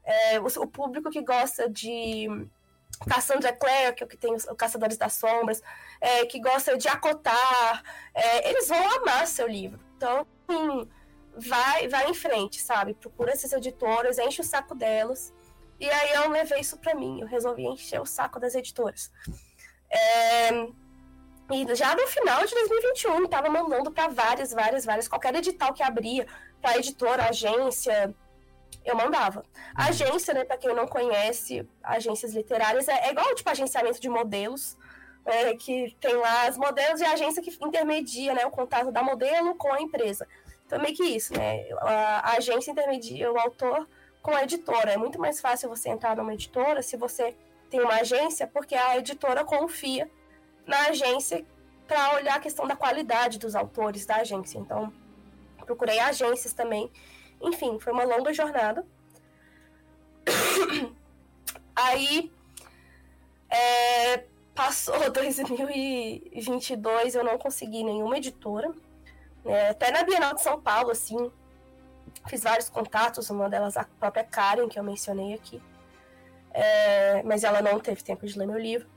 É, 0.03 0.39
o, 0.39 0.45
o, 0.45 0.67
público 0.67 1.09
que 1.09 1.21
gosta 1.21 1.69
de 1.69 2.27
Cassandra 3.07 3.53
Clare, 3.53 3.95
que 3.95 4.03
é 4.03 4.05
o 4.05 4.09
que 4.09 4.17
tem 4.17 4.33
os 4.33 4.45
Caçadores 4.57 4.97
das 4.97 5.13
Sombras, 5.13 5.61
é, 6.01 6.25
que 6.25 6.39
gosta 6.39 6.77
de 6.77 6.87
acotar, 6.87 7.83
é, 8.13 8.49
eles 8.49 8.67
vão 8.67 8.95
amar 8.97 9.25
seu 9.27 9.47
livro. 9.47 9.79
Então, 9.95 10.27
vai, 11.37 11.87
vai 11.87 12.09
em 12.09 12.13
frente, 12.13 12.59
sabe? 12.59 12.93
Procura 12.95 13.31
essas 13.31 13.53
editoras, 13.53 14.17
enche 14.17 14.41
o 14.41 14.43
saco 14.43 14.75
delas. 14.75 15.33
E 15.79 15.89
aí 15.89 16.13
eu 16.13 16.29
levei 16.29 16.59
isso 16.59 16.77
para 16.77 16.95
mim, 16.95 17.21
eu 17.21 17.27
resolvi 17.27 17.65
encher 17.65 18.01
o 18.01 18.05
saco 18.05 18.39
das 18.39 18.55
editoras. 18.55 19.11
É, 19.89 20.67
e 21.51 21.75
já 21.75 21.95
no 21.95 22.07
final 22.07 22.45
de 22.45 22.53
2021, 22.53 23.25
estava 23.25 23.49
mandando 23.49 23.91
para 23.91 24.07
várias, 24.07 24.53
várias, 24.53 24.85
várias, 24.85 25.07
qualquer 25.07 25.35
edital 25.35 25.73
que 25.73 25.83
abria, 25.83 26.25
para 26.61 26.77
editora, 26.77 27.25
agência, 27.25 28.13
eu 28.85 28.95
mandava. 28.95 29.43
A 29.75 29.83
uhum. 29.83 29.89
agência, 29.89 30.33
né, 30.33 30.45
para 30.45 30.57
quem 30.57 30.73
não 30.73 30.87
conhece, 30.87 31.67
agências 31.83 32.33
literárias, 32.33 32.87
é, 32.87 33.07
é 33.07 33.11
igual 33.11 33.33
tipo 33.35 33.49
agenciamento 33.49 33.99
de 33.99 34.09
modelos, 34.09 34.77
é, 35.25 35.55
que 35.55 35.95
tem 35.99 36.15
lá 36.15 36.47
as 36.47 36.57
modelos 36.57 37.01
e 37.01 37.05
a 37.05 37.13
agência 37.13 37.41
que 37.41 37.57
intermedia 37.61 38.33
né, 38.33 38.45
o 38.45 38.51
contato 38.51 38.91
da 38.91 39.01
modelo 39.01 39.55
com 39.55 39.71
a 39.71 39.81
empresa. 39.81 40.27
Então, 40.65 40.79
meio 40.79 40.95
que 40.95 41.03
isso, 41.03 41.33
né? 41.37 41.65
A, 41.81 42.31
a 42.31 42.37
agência 42.37 42.71
intermedia 42.71 43.31
o 43.31 43.37
autor 43.37 43.87
com 44.21 44.31
a 44.31 44.43
editora. 44.43 44.91
É 44.91 44.97
muito 44.97 45.19
mais 45.19 45.39
fácil 45.39 45.69
você 45.69 45.89
entrar 45.89 46.15
numa 46.15 46.33
editora 46.33 46.81
se 46.81 46.97
você 46.97 47.35
tem 47.69 47.81
uma 47.81 47.95
agência, 47.95 48.47
porque 48.47 48.75
a 48.75 48.97
editora 48.97 49.43
confia 49.43 50.09
na 50.65 50.87
agência 50.87 51.45
para 51.87 52.15
olhar 52.15 52.35
a 52.35 52.39
questão 52.39 52.67
da 52.67 52.75
qualidade 52.75 53.39
dos 53.39 53.55
autores 53.55 54.05
da 54.05 54.17
agência. 54.17 54.57
Então, 54.57 54.91
procurei 55.65 55.99
agências 55.99 56.53
também. 56.53 56.91
Enfim, 57.41 57.79
foi 57.79 57.93
uma 57.93 58.03
longa 58.03 58.33
jornada. 58.33 58.85
Aí, 61.75 62.31
é, 63.49 64.25
passou 64.55 64.97
2022, 65.11 67.15
eu 67.15 67.23
não 67.23 67.37
consegui 67.37 67.83
nenhuma 67.83 68.17
editora. 68.17 68.71
É, 69.45 69.69
até 69.69 69.91
na 69.91 70.03
Bienal 70.03 70.33
de 70.33 70.41
São 70.41 70.61
Paulo, 70.61 70.91
assim, 70.91 71.31
fiz 72.27 72.43
vários 72.43 72.69
contatos, 72.69 73.29
uma 73.29 73.49
delas 73.49 73.75
a 73.75 73.83
própria 73.99 74.23
Karen, 74.23 74.69
que 74.69 74.79
eu 74.79 74.83
mencionei 74.83 75.33
aqui. 75.33 75.61
É, 76.51 77.23
mas 77.23 77.43
ela 77.43 77.61
não 77.61 77.79
teve 77.79 78.03
tempo 78.03 78.25
de 78.25 78.37
ler 78.37 78.47
meu 78.47 78.59
livro. 78.59 78.87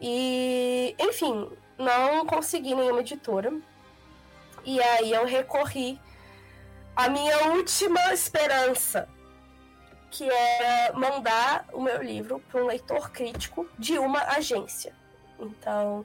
E, 0.00 0.94
enfim, 0.98 1.50
não 1.78 2.26
consegui 2.26 2.74
nenhuma 2.74 3.00
editora. 3.00 3.52
E 4.64 4.80
aí 4.80 5.12
eu 5.12 5.24
recorri 5.24 6.00
à 6.94 7.08
minha 7.08 7.52
última 7.52 8.12
esperança, 8.12 9.08
que 10.10 10.28
era 10.28 10.92
mandar 10.98 11.66
o 11.72 11.80
meu 11.80 12.02
livro 12.02 12.42
para 12.50 12.62
um 12.62 12.66
leitor 12.66 13.10
crítico 13.10 13.68
de 13.78 13.98
uma 13.98 14.22
agência. 14.22 14.94
Então, 15.38 16.04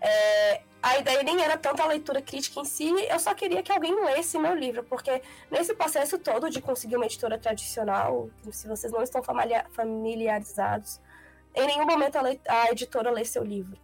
é, 0.00 0.62
a 0.82 0.98
ideia 0.98 1.22
nem 1.22 1.42
era 1.42 1.58
tanto 1.58 1.82
a 1.82 1.86
leitura 1.86 2.22
crítica 2.22 2.60
em 2.60 2.64
si, 2.64 2.90
eu 3.08 3.18
só 3.18 3.34
queria 3.34 3.62
que 3.62 3.72
alguém 3.72 3.94
lesse 4.04 4.38
meu 4.38 4.54
livro, 4.54 4.84
porque 4.84 5.22
nesse 5.50 5.74
processo 5.74 6.18
todo 6.18 6.48
de 6.48 6.60
conseguir 6.60 6.96
uma 6.96 7.06
editora 7.06 7.38
tradicional, 7.38 8.30
se 8.50 8.68
vocês 8.68 8.92
não 8.92 9.02
estão 9.02 9.22
familiarizados, 9.70 11.00
em 11.56 11.66
nenhum 11.66 11.86
momento 11.86 12.16
a, 12.16 12.22
a 12.48 12.70
editora 12.70 13.10
lê 13.10 13.24
seu 13.24 13.42
livro. 13.42 13.78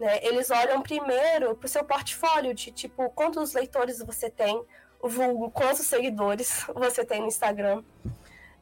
Né? 0.00 0.18
Eles 0.24 0.50
olham 0.50 0.82
primeiro 0.82 1.54
para 1.54 1.66
o 1.66 1.68
seu 1.68 1.84
portfólio 1.84 2.54
de 2.54 2.72
tipo 2.72 3.08
quantos 3.10 3.52
leitores 3.52 3.98
você 3.98 4.30
tem, 4.30 4.64
vulgo, 5.02 5.50
quantos 5.50 5.86
seguidores 5.86 6.64
você 6.74 7.04
tem 7.04 7.20
no 7.20 7.28
Instagram, 7.28 7.84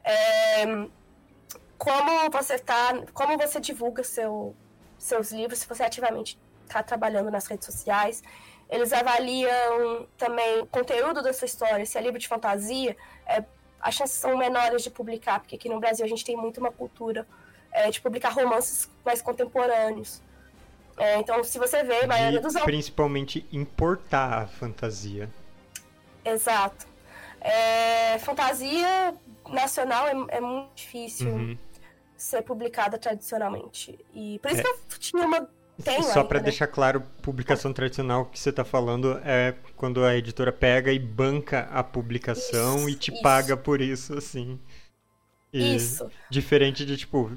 é, 0.03 0.65
como 1.77 2.29
você 2.29 2.59
tá, 2.59 3.01
como 3.13 3.37
você 3.37 3.59
divulga 3.59 4.03
seu, 4.03 4.55
seus 4.97 5.31
livros, 5.31 5.59
se 5.59 5.67
você 5.67 5.83
ativamente 5.83 6.37
está 6.65 6.83
trabalhando 6.83 7.31
nas 7.31 7.47
redes 7.47 7.65
sociais. 7.65 8.21
Eles 8.69 8.91
avaliam 8.91 10.07
também 10.17 10.61
o 10.61 10.65
conteúdo 10.65 11.21
da 11.21 11.31
sua 11.33 11.45
história, 11.45 11.85
se 11.85 11.97
é 11.97 12.01
livro 12.01 12.17
de 12.17 12.27
fantasia, 12.27 12.95
é, 13.25 13.43
as 13.79 13.93
chances 13.95 14.17
são 14.17 14.37
menores 14.37 14.81
de 14.81 14.89
publicar, 14.89 15.39
porque 15.41 15.55
aqui 15.55 15.67
no 15.67 15.79
Brasil 15.79 16.05
a 16.05 16.07
gente 16.07 16.23
tem 16.23 16.37
muito 16.37 16.59
uma 16.59 16.71
cultura 16.71 17.27
é, 17.73 17.89
de 17.89 17.99
publicar 17.99 18.29
romances 18.29 18.89
mais 19.03 19.21
contemporâneos. 19.21 20.21
É, 20.97 21.17
então, 21.17 21.43
se 21.43 21.57
você 21.57 21.83
vê, 21.83 22.03
a 22.03 22.07
maioria 22.07 22.39
dos 22.39 22.53
Principalmente 22.53 23.45
importar 23.51 24.43
a 24.43 24.47
fantasia. 24.47 25.29
Exato. 26.23 26.85
É, 27.41 28.17
fantasia 28.19 29.13
nacional 29.49 30.07
é, 30.07 30.37
é 30.37 30.39
muito 30.39 30.71
difícil 30.75 31.29
uhum. 31.29 31.57
ser 32.15 32.41
publicada 32.43 32.97
tradicionalmente. 32.97 33.99
E 34.13 34.39
por 34.39 34.51
isso 34.51 34.61
é. 34.61 34.63
que 34.63 34.69
eu 34.69 34.99
tinha 34.99 35.25
uma. 35.25 35.49
Tenho 35.83 36.03
Só 36.03 36.23
para 36.23 36.37
né? 36.37 36.43
deixar 36.45 36.67
claro, 36.67 37.01
publicação 37.23 37.73
tradicional 37.73 38.27
que 38.27 38.37
você 38.39 38.51
está 38.51 38.63
falando 38.63 39.19
é 39.25 39.55
quando 39.75 40.05
a 40.05 40.15
editora 40.15 40.51
pega 40.51 40.93
e 40.93 40.99
banca 40.99 41.67
a 41.71 41.83
publicação 41.83 42.77
isso, 42.77 42.89
e 42.89 42.95
te 42.95 43.11
isso. 43.11 43.21
paga 43.23 43.57
por 43.57 43.81
isso, 43.81 44.15
assim. 44.15 44.59
E 45.51 45.75
isso. 45.75 46.07
Diferente 46.29 46.85
de, 46.85 46.95
tipo, 46.95 47.31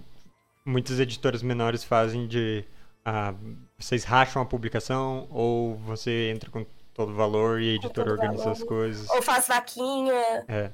muitas 0.66 0.98
editoras 0.98 1.42
menores 1.42 1.84
fazem 1.84 2.26
de 2.26 2.64
ah, 3.04 3.32
vocês 3.78 4.02
racham 4.02 4.42
a 4.42 4.44
publicação 4.44 5.28
ou 5.30 5.76
você 5.76 6.30
entra 6.34 6.50
com 6.50 6.66
todo 6.92 7.12
o 7.12 7.14
valor 7.14 7.60
e 7.60 7.70
a 7.70 7.74
editora 7.76 8.10
organiza 8.10 8.38
valor. 8.38 8.52
as 8.52 8.62
coisas. 8.64 9.10
Ou 9.10 9.22
faz 9.22 9.46
vaquinha. 9.46 10.44
É. 10.48 10.70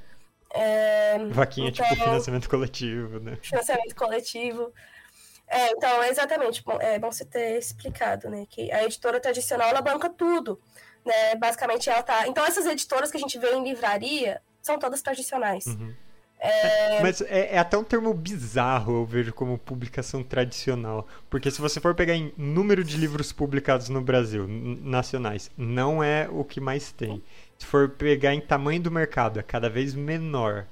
é 0.55 1.19
vaquinha 1.31 1.71
tipo, 1.71 1.85
então, 1.85 1.97
tipo 1.97 2.09
financiamento 2.09 2.49
coletivo, 2.49 3.21
né? 3.21 3.37
Financiamento 3.43 3.95
coletivo. 3.95 4.73
É, 5.47 5.71
então, 5.73 6.03
exatamente, 6.05 6.65
bom, 6.65 6.79
é 6.81 6.99
bom 6.99 7.13
você 7.13 7.27
ter 7.27 7.59
explicado, 7.59 8.31
né? 8.31 8.47
Que 8.49 8.73
a 8.73 8.85
editora 8.85 9.21
tradicional, 9.21 9.69
ela 9.69 9.83
banca 9.83 10.09
tudo, 10.09 10.59
né? 11.05 11.35
Basicamente, 11.35 11.91
ela 11.91 12.03
tá... 12.03 12.27
Então, 12.27 12.43
essas 12.47 12.65
editoras 12.65 13.11
que 13.11 13.19
a 13.19 13.21
gente 13.21 13.39
vê 13.39 13.53
em 13.53 13.63
livraria 13.63 14.41
são 14.63 14.79
todas 14.79 15.03
tradicionais. 15.03 15.67
Uhum. 15.67 15.95
É... 16.43 17.01
Mas 17.01 17.21
é, 17.21 17.55
é, 17.55 17.59
até 17.59 17.79
um 17.79 17.85
termo 17.85 18.13
bizarro, 18.13 19.03
eu 19.03 19.07
vejo 19.07 19.33
como 19.33 19.57
publicação 19.57 20.25
tradicional. 20.25 21.07
Porque 21.31 21.49
se 21.51 21.61
você 21.61 21.81
for 21.81 21.95
pegar 21.95 22.15
em 22.15 22.33
número 22.37 22.83
de 22.83 22.97
livros 22.97 23.33
publicados 23.33 23.89
no 23.89 24.01
Brasil, 24.01 24.49
nacionais, 24.49 25.53
não 25.57 26.03
é 26.03 26.29
o 26.29 26.43
que 26.43 26.61
mais 26.61 26.91
tem. 26.91 27.23
Se 27.57 27.65
for 27.65 27.91
pegar 27.91 28.35
em 28.35 28.41
tamanho 28.41 28.83
do 28.83 28.91
mercado, 28.91 29.39
é 29.39 29.43
cada 29.43 29.71
vez 29.71 29.95
menor. 29.95 30.67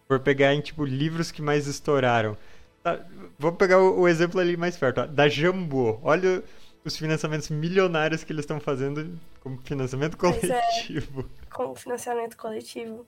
Se 0.00 0.08
for 0.08 0.20
pegar 0.20 0.54
em 0.54 0.62
tipo 0.62 0.82
livros 0.82 1.30
que 1.30 1.42
mais 1.42 1.66
estouraram. 1.66 2.34
Tá, 2.82 2.98
vou 3.38 3.52
pegar 3.52 3.78
o, 3.78 4.00
o, 4.00 4.08
exemplo 4.08 4.40
ali 4.40 4.56
mais 4.56 4.78
perto, 4.78 5.02
ó, 5.02 5.06
da 5.06 5.28
Jambô. 5.28 6.00
Olha 6.02 6.42
os 6.84 6.96
financiamentos 6.96 7.50
milionários 7.50 8.24
que 8.24 8.32
eles 8.32 8.44
estão 8.44 8.58
fazendo 8.58 9.18
como 9.40 9.60
financiamento 9.62 10.14
é, 10.14 10.18
coletivo. 10.18 11.20
É, 11.20 11.54
com 11.54 11.74
financiamento 11.74 12.34
coletivo. 12.36 13.06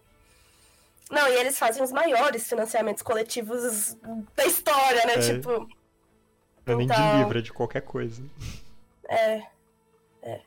Não, 1.11 1.29
e 1.29 1.37
eles 1.37 1.59
fazem 1.59 1.83
os 1.83 1.93
maiores 1.93 2.49
financiamentos 2.49 3.03
coletivos 3.03 3.97
da 4.35 4.45
história, 4.47 5.07
né? 5.07 5.15
É. 5.15 5.19
Tipo. 5.19 5.69
Não 6.67 6.75
é 6.75 6.77
nem 6.77 6.87
de 6.87 6.93
então 6.93 7.19
livro, 7.19 7.39
é 7.39 7.43
de 7.43 7.53
qualquer 7.53 7.83
coisa. 7.83 8.23
É. 9.09 9.43
É. 10.23 10.41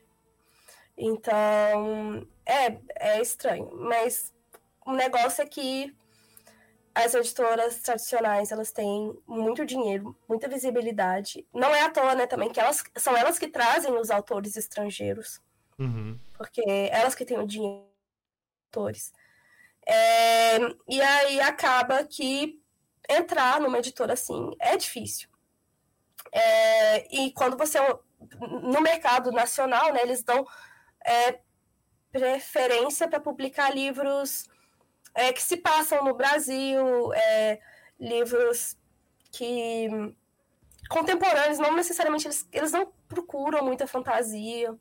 Então. 0.96 2.26
É, 2.44 2.78
é 2.96 3.20
estranho. 3.20 3.70
Mas 3.74 4.32
o 4.84 4.92
negócio 4.92 5.42
é 5.42 5.46
que 5.46 5.94
as 6.94 7.14
editoras 7.14 7.78
tradicionais, 7.78 8.50
elas 8.50 8.72
têm 8.72 9.16
muito 9.24 9.64
dinheiro, 9.64 10.16
muita 10.28 10.48
visibilidade. 10.48 11.46
Não 11.54 11.72
é 11.72 11.82
à 11.82 11.90
toa, 11.90 12.14
né, 12.16 12.26
também, 12.26 12.50
que 12.50 12.58
elas 12.58 12.82
são 12.96 13.16
elas 13.16 13.38
que 13.38 13.46
trazem 13.46 13.96
os 13.96 14.10
autores 14.10 14.56
estrangeiros. 14.56 15.40
Uhum. 15.78 16.18
Porque 16.36 16.60
elas 16.90 17.14
que 17.14 17.24
têm 17.24 17.38
o 17.38 17.46
dinheiro 17.46 17.86
autores. 18.68 19.12
É, 19.88 20.58
e 20.86 21.00
aí 21.00 21.40
acaba 21.40 22.04
que 22.04 22.60
entrar 23.08 23.58
numa 23.58 23.78
editora 23.78 24.12
assim 24.12 24.50
é 24.60 24.76
difícil. 24.76 25.28
É, 26.30 27.14
e 27.14 27.32
quando 27.32 27.56
você 27.56 27.78
no 28.40 28.80
mercado 28.82 29.32
nacional, 29.32 29.92
né, 29.92 30.02
eles 30.02 30.22
dão 30.22 30.46
é, 31.04 31.40
preferência 32.12 33.08
para 33.08 33.20
publicar 33.20 33.74
livros 33.74 34.48
é, 35.14 35.32
que 35.32 35.42
se 35.42 35.56
passam 35.56 36.04
no 36.04 36.14
Brasil, 36.14 37.12
é, 37.14 37.58
livros 37.98 38.76
que 39.32 39.88
contemporâneos, 40.88 41.58
não 41.58 41.74
necessariamente 41.74 42.26
eles, 42.26 42.48
eles 42.52 42.72
não 42.72 42.92
procuram 43.08 43.64
muita 43.64 43.86
fantasia. 43.86 44.74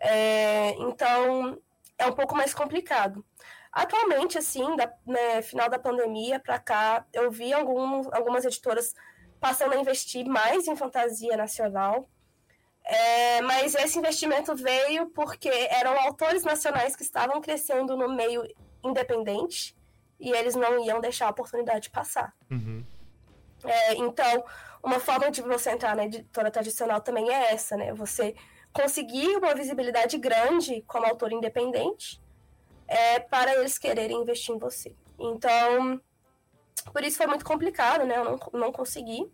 É, 0.00 0.70
então 0.80 1.60
é 1.98 2.06
um 2.06 2.12
pouco 2.12 2.34
mais 2.34 2.52
complicado. 2.52 3.24
Atualmente, 3.72 4.36
assim, 4.36 4.76
da 4.76 4.92
né, 5.06 5.40
final 5.40 5.68
da 5.70 5.78
pandemia 5.78 6.38
para 6.38 6.58
cá, 6.58 7.06
eu 7.12 7.30
vi 7.30 7.52
algum, 7.54 8.14
algumas 8.14 8.44
editoras 8.44 8.94
passando 9.40 9.72
a 9.72 9.80
investir 9.80 10.26
mais 10.26 10.68
em 10.68 10.76
fantasia 10.76 11.36
nacional. 11.36 12.06
É, 12.84 13.40
mas 13.42 13.74
esse 13.74 13.98
investimento 13.98 14.54
veio 14.54 15.06
porque 15.10 15.48
eram 15.48 15.98
autores 16.00 16.44
nacionais 16.44 16.94
que 16.94 17.02
estavam 17.02 17.40
crescendo 17.40 17.96
no 17.96 18.08
meio 18.08 18.42
independente 18.84 19.76
e 20.20 20.30
eles 20.30 20.54
não 20.54 20.84
iam 20.84 21.00
deixar 21.00 21.26
a 21.26 21.30
oportunidade 21.30 21.90
passar. 21.90 22.34
Uhum. 22.50 22.84
É, 23.64 23.94
então, 23.94 24.44
uma 24.82 25.00
forma 25.00 25.30
de 25.30 25.40
você 25.42 25.70
entrar 25.70 25.96
na 25.96 26.04
editora 26.04 26.50
tradicional 26.50 27.00
também 27.00 27.30
é 27.30 27.52
essa, 27.52 27.76
né? 27.76 27.94
Você 27.94 28.34
conseguir 28.72 29.36
uma 29.36 29.54
visibilidade 29.54 30.18
grande 30.18 30.82
como 30.82 31.06
autor 31.06 31.32
independente 31.32 32.21
é, 32.92 33.18
para 33.20 33.54
eles 33.54 33.78
quererem 33.78 34.20
investir 34.20 34.54
em 34.54 34.58
você. 34.58 34.94
Então, 35.18 35.98
por 36.92 37.02
isso 37.02 37.16
foi 37.16 37.26
muito 37.26 37.44
complicado, 37.44 38.04
né? 38.04 38.18
Eu 38.18 38.24
não, 38.24 38.38
não 38.52 38.72
consegui, 38.72 39.32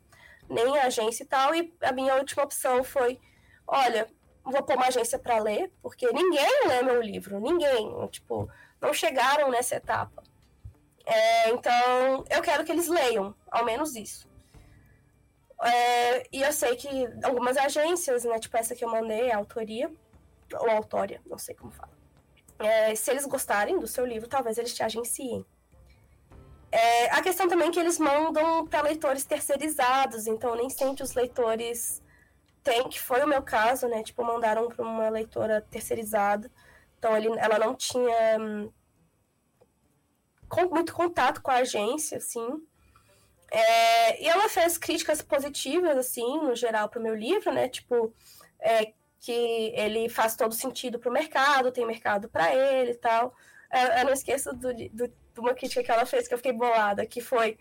nem 0.49 0.79
a 0.79 0.85
agência 0.85 1.25
e 1.25 1.27
tal, 1.27 1.53
e 1.55 1.75
a 1.83 1.91
minha 1.91 2.15
última 2.15 2.45
opção 2.45 2.85
foi: 2.85 3.19
olha, 3.67 4.07
vou 4.45 4.63
pôr 4.63 4.77
uma 4.77 4.87
agência 4.87 5.19
para 5.19 5.41
ler, 5.41 5.73
porque 5.83 6.07
ninguém 6.13 6.69
lê 6.69 6.83
meu 6.83 7.03
livro, 7.03 7.41
ninguém, 7.41 8.07
tipo, 8.13 8.49
não 8.81 8.95
chegaram 8.95 9.51
nessa 9.51 9.75
etapa. 9.75 10.23
É, 11.05 11.51
então, 11.51 12.25
eu 12.31 12.41
quero 12.43 12.65
que 12.65 12.71
eles 12.71 12.87
leiam, 12.87 13.35
ao 13.51 13.65
menos 13.65 13.97
isso. 13.97 14.29
É, 15.65 16.29
e 16.31 16.43
eu 16.43 16.53
sei 16.53 16.77
que 16.77 16.89
algumas 17.25 17.57
agências, 17.57 18.23
né, 18.25 18.39
tipo 18.39 18.57
essa 18.57 18.77
que 18.77 18.85
eu 18.85 18.89
mandei, 18.89 19.33
a 19.33 19.39
autoria, 19.39 19.91
ou 20.53 20.71
autória, 20.71 21.21
não 21.27 21.39
sei 21.39 21.57
como 21.57 21.73
fala 21.73 21.98
é, 22.59 22.95
se 22.95 23.11
eles 23.11 23.27
gostarem 23.27 23.79
do 23.79 23.87
seu 23.87 24.05
livro, 24.05 24.29
talvez 24.29 24.59
eles 24.59 24.75
te 24.75 24.83
agenciem. 24.83 25.45
É, 26.71 27.11
a 27.11 27.23
questão 27.23 27.49
também 27.49 27.69
é 27.69 27.71
que 27.71 27.81
eles 27.81 27.99
mandam 27.99 28.67
para 28.67 28.83
leitores 28.83 29.25
terceirizados, 29.25 30.27
então 30.27 30.55
nem 30.55 30.69
sempre 30.69 31.03
os 31.03 31.15
leitores 31.15 32.03
têm, 32.63 32.89
que 32.89 33.01
foi 33.01 33.23
o 33.23 33.29
meu 33.29 33.43
caso, 33.43 33.89
né? 33.89 34.03
Tipo, 34.03 34.23
mandaram 34.23 34.69
para 34.69 34.85
uma 34.85 35.09
leitora 35.09 35.63
terceirizada, 35.71 36.51
então 36.99 37.17
ele, 37.17 37.29
ela 37.39 37.59
não 37.59 37.75
tinha 37.75 38.39
hum, 38.39 38.71
com, 40.49 40.69
muito 40.69 40.93
contato 40.93 41.41
com 41.41 41.51
a 41.51 41.57
agência, 41.57 42.19
assim. 42.19 42.47
É, 43.51 44.23
e 44.23 44.29
ela 44.29 44.49
fez 44.49 44.77
críticas 44.77 45.23
positivas, 45.23 45.97
assim, 45.97 46.39
no 46.43 46.55
geral, 46.55 46.89
para 46.91 47.01
o 47.01 47.03
meu 47.03 47.15
livro, 47.15 47.51
né? 47.53 47.69
Tipo, 47.69 48.13
é, 48.61 48.93
que 49.21 49.73
ele 49.75 50.09
faz 50.09 50.37
todo 50.37 50.55
sentido 50.55 50.99
para 50.99 51.11
o 51.11 51.13
mercado, 51.13 51.73
tem 51.73 51.87
mercado 51.87 52.29
para 52.29 52.55
ele 52.55 52.93
e 52.93 52.97
tal. 52.97 53.35
Eu, 53.73 53.99
eu 53.99 54.05
não 54.07 54.13
esqueço 54.13 54.53
do, 54.53 54.73
do, 54.73 55.09
de 55.09 55.41
uma 55.41 55.55
crítica 55.55 55.83
que 55.83 55.91
ela 55.91 56.07
fez 56.07 56.29
que 56.29 56.35
eu 56.35 56.39
fiquei 56.39 56.53
bolada, 56.53 57.05
que 57.07 57.21
foi 57.21 57.59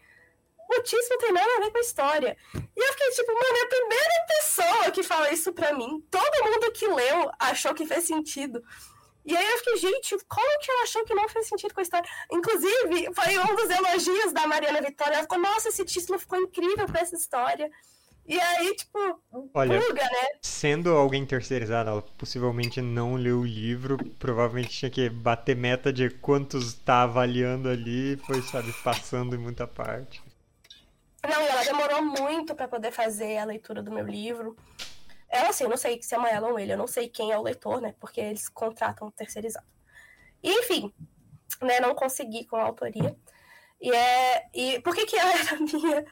o 0.69 0.83
Tis 0.83 1.09
não 1.09 1.17
tem 1.17 1.31
nada 1.31 1.49
a 1.55 1.59
ver 1.61 1.71
com 1.71 1.77
a 1.77 1.81
história. 1.81 2.37
E 2.53 2.79
eu 2.79 2.91
fiquei 2.91 3.09
tipo, 3.11 3.33
mano, 3.33 3.57
é 3.57 3.61
a 3.61 3.67
primeira 3.67 4.25
pessoa 4.27 4.91
que 4.91 5.03
fala 5.03 5.31
isso 5.31 5.53
pra 5.53 5.73
mim. 5.73 6.05
Todo 6.11 6.43
mundo 6.43 6.71
que 6.73 6.85
leu 6.87 7.31
achou 7.39 7.73
que 7.73 7.85
fez 7.85 8.05
sentido. 8.05 8.61
E 9.25 9.35
aí 9.35 9.45
eu 9.45 9.57
fiquei, 9.59 9.77
gente, 9.77 10.17
como 10.27 10.59
que 10.59 10.71
ela 10.71 10.83
achou 10.83 11.03
que 11.05 11.13
não 11.13 11.27
fez 11.27 11.47
sentido 11.47 11.73
com 11.73 11.79
a 11.79 11.83
história? 11.83 12.09
Inclusive, 12.31 13.09
foi 13.13 13.37
um 13.37 13.55
dos 13.55 13.69
elogios 13.69 14.33
da 14.33 14.47
Mariana 14.47 14.81
Vitória. 14.81 15.15
Ela 15.15 15.23
ficou, 15.23 15.39
nossa, 15.39 15.69
esse 15.69 15.83
título 15.85 16.19
ficou 16.19 16.39
incrível 16.39 16.85
pra 16.85 17.01
essa 17.01 17.15
história. 17.15 17.69
E 18.27 18.37
aí, 18.37 18.75
tipo, 18.75 18.99
Olha, 19.53 19.79
pulga, 19.79 20.03
né? 20.03 20.27
Sendo 20.41 20.89
alguém 20.91 21.25
terceirizado, 21.25 21.89
ela 21.89 22.01
possivelmente 22.01 22.81
não 22.81 23.15
leu 23.15 23.39
o 23.39 23.45
livro, 23.45 23.97
provavelmente 24.19 24.69
tinha 24.69 24.91
que 24.91 25.09
bater 25.09 25.55
meta 25.55 25.93
de 25.93 26.09
quantos 26.09 26.73
tá 26.73 27.03
avaliando 27.03 27.69
ali, 27.69 28.17
foi, 28.17 28.41
sabe, 28.41 28.73
passando 28.83 29.33
em 29.33 29.39
muita 29.39 29.65
parte. 29.65 30.21
Não, 31.25 31.41
e 31.41 31.47
ela 31.47 31.63
demorou 31.63 32.01
muito 32.01 32.53
para 32.53 32.67
poder 32.67 32.91
fazer 32.91 33.37
a 33.37 33.45
leitura 33.45 33.81
do 33.81 33.91
meu 33.91 34.05
livro. 34.05 34.57
Ela, 35.29 35.49
assim, 35.49 35.63
eu 35.63 35.69
não 35.69 35.77
sei 35.77 36.01
se 36.01 36.13
é 36.13 36.33
ela 36.33 36.49
ou 36.49 36.59
ele, 36.59 36.73
eu 36.73 36.77
não 36.77 36.87
sei 36.87 37.07
quem 37.07 37.31
é 37.31 37.39
o 37.39 37.43
leitor, 37.43 37.79
né? 37.79 37.95
Porque 37.97 38.19
eles 38.19 38.49
contratam 38.49 39.09
terceirizado. 39.09 39.65
E, 40.43 40.51
enfim, 40.51 40.93
né, 41.61 41.79
não 41.79 41.95
consegui 41.95 42.45
com 42.45 42.57
a 42.57 42.63
autoria. 42.63 43.15
E, 43.79 43.91
é, 43.91 44.49
e 44.53 44.79
por 44.81 44.95
que, 44.95 45.05
que 45.05 45.15
ela 45.15 45.31
era 45.37 45.57
minha? 45.57 46.05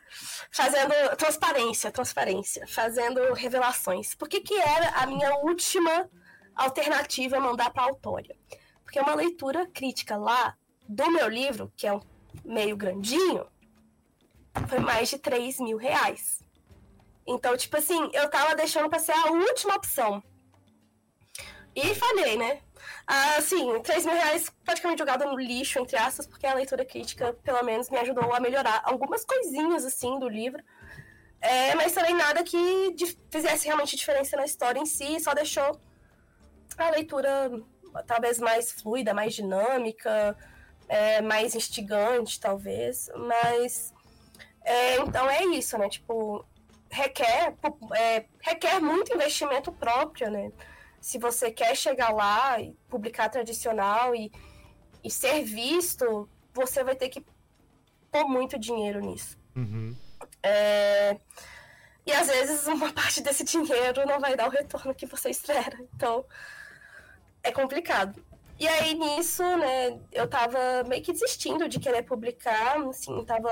Fazendo 0.52 0.94
transparência, 1.18 1.92
transparência, 1.92 2.68
fazendo 2.68 3.34
revelações. 3.34 4.14
Por 4.14 4.30
que, 4.30 4.42
que 4.42 4.56
era 4.56 4.90
a 4.90 5.06
minha 5.06 5.36
última 5.38 6.10
alternativa 6.56 7.40
mandar 7.40 7.72
para 7.72 7.84
a 7.84 7.88
autória? 7.88 8.36
Porque 8.84 9.00
uma 9.00 9.16
leitura 9.16 9.66
crítica 9.68 10.16
lá 10.16 10.56
do 10.88 11.10
meu 11.12 11.28
livro, 11.28 11.72
que 11.76 11.88
é 11.88 11.94
um 11.94 12.02
meio 12.44 12.78
grandinho, 12.78 13.48
foi 14.68 14.80
mais 14.80 15.10
de 15.10 15.18
3 15.18 15.60
mil 15.60 15.78
reais. 15.78 16.42
Então, 17.28 17.58
tipo 17.58 17.76
assim, 17.76 18.10
eu 18.14 18.30
tava 18.30 18.56
deixando 18.56 18.90
para 18.90 19.00
ser 19.00 19.14
a 19.14 19.32
última 19.32 19.76
opção. 19.76 20.24
E 21.76 21.94
falei, 21.96 22.38
né? 22.38 22.62
Assim, 23.08 23.82
3 23.82 24.06
mil 24.06 24.16
reais 24.16 24.52
praticamente 24.64 25.00
jogado 25.00 25.26
no 25.26 25.38
lixo, 25.38 25.80
entre 25.80 25.98
aspas, 25.98 26.26
porque 26.26 26.48
a 26.48 26.54
leitura 26.54 26.84
crítica, 26.84 27.34
pelo 27.44 27.64
menos, 27.64 27.90
me 27.90 27.98
ajudou 27.98 28.34
a 28.34 28.40
melhorar 28.40 28.82
algumas 28.84 29.24
coisinhas, 29.24 29.86
assim, 29.86 30.20
do 30.20 30.28
livro. 30.28 30.64
É, 31.42 31.76
mas 31.76 31.94
também 31.94 32.16
nada 32.16 32.44
que 32.44 32.58
fizesse 33.30 33.66
realmente 33.68 33.96
diferença 33.96 34.36
na 34.36 34.46
história 34.46 34.80
em 34.80 34.86
si, 34.86 35.20
só 35.20 35.34
deixou 35.34 35.80
a 36.78 36.90
leitura 36.90 37.52
talvez 38.08 38.40
mais 38.40 38.72
fluida, 38.72 39.14
mais 39.14 39.34
dinâmica, 39.34 40.36
é, 40.88 41.22
mais 41.22 41.56
instigante, 41.56 42.40
talvez. 42.40 43.10
Mas. 43.16 43.94
É, 44.64 44.98
então 44.98 45.30
é 45.30 45.44
isso, 45.46 45.78
né? 45.78 45.88
Tipo, 45.88 46.44
requer, 46.90 47.54
é, 47.96 48.26
requer 48.42 48.80
muito 48.80 49.14
investimento 49.14 49.72
próprio, 49.72 50.32
né? 50.32 50.52
Se 51.06 51.20
você 51.20 51.52
quer 51.52 51.78
chegar 51.78 52.10
lá 52.10 52.60
e 52.60 52.76
publicar 52.90 53.30
tradicional 53.30 54.16
e, 54.16 54.32
e 55.04 55.12
ser 55.12 55.44
visto, 55.44 56.28
você 56.52 56.84
vai 56.84 56.96
ter 56.96 57.10
que 57.10 57.24
pôr 58.12 58.28
muito 58.28 58.58
dinheiro 58.58 59.00
nisso. 59.02 59.38
Uhum. 59.56 59.96
É... 60.42 61.20
E 62.08 62.12
às 62.12 62.26
vezes 62.26 62.66
uma 62.66 62.90
parte 63.00 63.22
desse 63.22 63.44
dinheiro 63.44 64.04
não 64.08 64.20
vai 64.20 64.36
dar 64.36 64.48
o 64.48 64.50
retorno 64.50 64.96
que 64.96 65.06
você 65.06 65.30
espera. 65.30 65.78
Então 65.94 66.26
é 67.44 67.52
complicado. 67.52 68.20
E 68.60 68.68
aí, 68.68 68.96
nisso, 68.96 69.44
né, 69.58 70.00
eu 70.12 70.28
tava 70.28 70.58
meio 70.88 71.04
que 71.04 71.14
desistindo 71.14 71.70
de 71.70 71.80
querer 71.80 72.02
publicar, 72.02 72.80
assim, 72.90 73.24
tava 73.26 73.52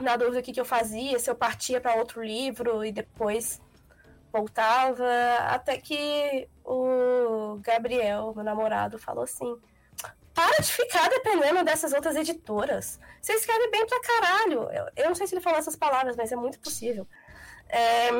na 0.00 0.16
dúvida 0.16 0.40
o 0.40 0.42
que, 0.42 0.52
que 0.52 0.60
eu 0.60 0.64
fazia, 0.64 1.16
se 1.20 1.30
eu 1.30 1.36
partia 1.36 1.80
para 1.80 1.94
outro 1.94 2.24
livro 2.24 2.84
e 2.84 2.90
depois 2.90 3.60
voltava, 4.34 5.06
até 5.48 5.76
que 5.76 6.48
o 6.64 7.56
Gabriel, 7.62 8.32
meu 8.34 8.42
namorado, 8.44 8.98
falou 8.98 9.22
assim: 9.22 9.56
para 10.34 10.56
de 10.60 10.72
ficar 10.72 11.08
dependendo 11.08 11.62
dessas 11.62 11.92
outras 11.92 12.16
editoras. 12.16 12.98
Você 13.22 13.32
escreve 13.34 13.70
bem 13.70 13.86
pra 13.86 14.00
caralho. 14.00 14.62
Eu, 14.72 14.86
eu 14.96 15.08
não 15.08 15.14
sei 15.14 15.28
se 15.28 15.34
ele 15.34 15.40
falou 15.40 15.58
essas 15.58 15.76
palavras, 15.76 16.16
mas 16.16 16.32
é 16.32 16.36
muito 16.36 16.58
possível. 16.58 17.06
É, 17.68 18.10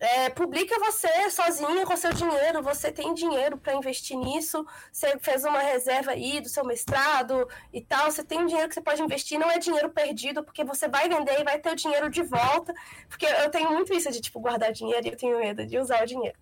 é, 0.00 0.28
publica 0.28 0.78
você 0.78 1.30
sozinha 1.30 1.86
com 1.86 1.96
seu 1.96 2.12
dinheiro, 2.12 2.62
você 2.62 2.92
tem 2.92 3.14
dinheiro 3.14 3.56
para 3.56 3.74
investir 3.74 4.16
nisso, 4.16 4.64
você 4.92 5.18
fez 5.18 5.44
uma 5.44 5.58
reserva 5.58 6.10
aí 6.10 6.40
do 6.40 6.48
seu 6.48 6.64
mestrado 6.64 7.48
e 7.72 7.80
tal, 7.80 8.10
você 8.10 8.22
tem 8.22 8.44
dinheiro 8.44 8.68
que 8.68 8.74
você 8.74 8.82
pode 8.82 9.02
investir, 9.02 9.38
não 9.38 9.50
é 9.50 9.58
dinheiro 9.58 9.88
perdido, 9.88 10.44
porque 10.44 10.62
você 10.62 10.88
vai 10.88 11.08
vender 11.08 11.40
e 11.40 11.44
vai 11.44 11.58
ter 11.58 11.72
o 11.72 11.76
dinheiro 11.76 12.10
de 12.10 12.22
volta, 12.22 12.74
porque 13.08 13.26
eu 13.26 13.50
tenho 13.50 13.70
muito 13.72 13.92
isso 13.94 14.10
de, 14.10 14.20
tipo, 14.20 14.40
guardar 14.40 14.72
dinheiro 14.72 15.06
e 15.06 15.10
eu 15.10 15.16
tenho 15.16 15.38
medo 15.38 15.66
de 15.66 15.78
usar 15.78 16.02
o 16.02 16.06
dinheiro. 16.06 16.36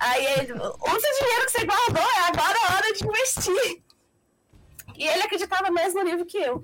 Aí 0.00 0.26
ele, 0.38 0.52
usa 0.52 0.68
o 0.68 1.18
dinheiro 1.18 1.44
que 1.44 1.52
você 1.52 1.64
guardou, 1.64 2.02
é 2.02 2.20
agora 2.28 2.58
a 2.68 2.74
hora 2.76 2.92
de 2.92 3.06
investir. 3.06 3.82
E 4.96 5.06
ele 5.06 5.22
acreditava 5.22 5.70
mais 5.70 5.92
no 5.92 6.02
livro 6.02 6.24
que 6.24 6.38
eu. 6.38 6.62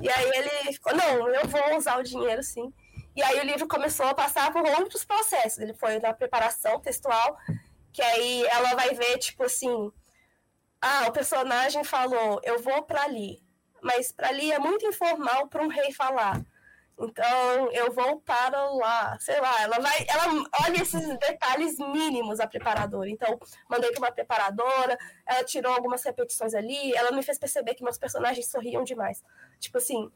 E 0.00 0.08
aí 0.08 0.30
ele 0.34 0.72
ficou, 0.72 0.94
não, 0.94 1.28
eu 1.28 1.46
vou 1.46 1.76
usar 1.76 1.98
o 1.98 2.02
dinheiro 2.02 2.42
sim. 2.42 2.72
E 3.18 3.22
aí 3.24 3.40
o 3.40 3.44
livro 3.44 3.66
começou 3.66 4.06
a 4.06 4.14
passar 4.14 4.52
por 4.52 4.64
outros 4.64 5.04
processos. 5.04 5.58
Ele 5.58 5.74
foi 5.74 5.98
na 5.98 6.14
preparação 6.14 6.78
textual, 6.78 7.36
que 7.92 8.00
aí 8.00 8.46
ela 8.46 8.76
vai 8.76 8.94
ver, 8.94 9.18
tipo 9.18 9.42
assim, 9.42 9.90
ah, 10.80 11.06
o 11.08 11.12
personagem 11.12 11.82
falou, 11.82 12.40
eu 12.44 12.62
vou 12.62 12.80
para 12.84 13.02
ali. 13.02 13.42
Mas 13.82 14.12
para 14.12 14.28
ali 14.28 14.52
é 14.52 14.60
muito 14.60 14.86
informal 14.86 15.48
para 15.48 15.64
um 15.64 15.66
rei 15.66 15.92
falar. 15.92 16.40
Então, 16.96 17.72
eu 17.72 17.92
vou 17.92 18.20
para 18.20 18.70
lá, 18.70 19.18
sei 19.18 19.40
lá, 19.40 19.62
ela 19.62 19.80
vai, 19.80 20.06
ela 20.08 20.44
olha 20.64 20.80
esses 20.80 21.18
detalhes 21.18 21.76
mínimos 21.76 22.38
a 22.38 22.46
preparadora. 22.46 23.10
Então, 23.10 23.36
mandei 23.68 23.90
para 23.90 23.98
uma 23.98 24.12
preparadora, 24.12 24.96
ela 25.26 25.42
tirou 25.42 25.72
algumas 25.72 26.04
repetições 26.04 26.54
ali, 26.54 26.94
ela 26.94 27.10
me 27.10 27.24
fez 27.24 27.36
perceber 27.36 27.74
que 27.74 27.82
meus 27.82 27.98
personagens 27.98 28.48
sorriam 28.48 28.84
demais. 28.84 29.24
Tipo 29.58 29.78
assim, 29.78 30.08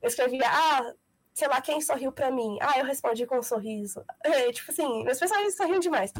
eu 0.00 0.08
escrevia, 0.08 0.48
ah, 0.48 0.94
sei 1.36 1.48
lá, 1.48 1.60
quem 1.60 1.82
sorriu 1.82 2.10
para 2.10 2.30
mim? 2.30 2.56
Ah, 2.62 2.78
eu 2.78 2.86
respondi 2.86 3.26
com 3.26 3.38
um 3.38 3.42
sorriso. 3.42 4.02
É, 4.24 4.50
tipo 4.50 4.72
assim, 4.72 5.04
meus 5.04 5.18
personagens 5.18 5.54
sorriam 5.54 5.78
demais. 5.78 6.12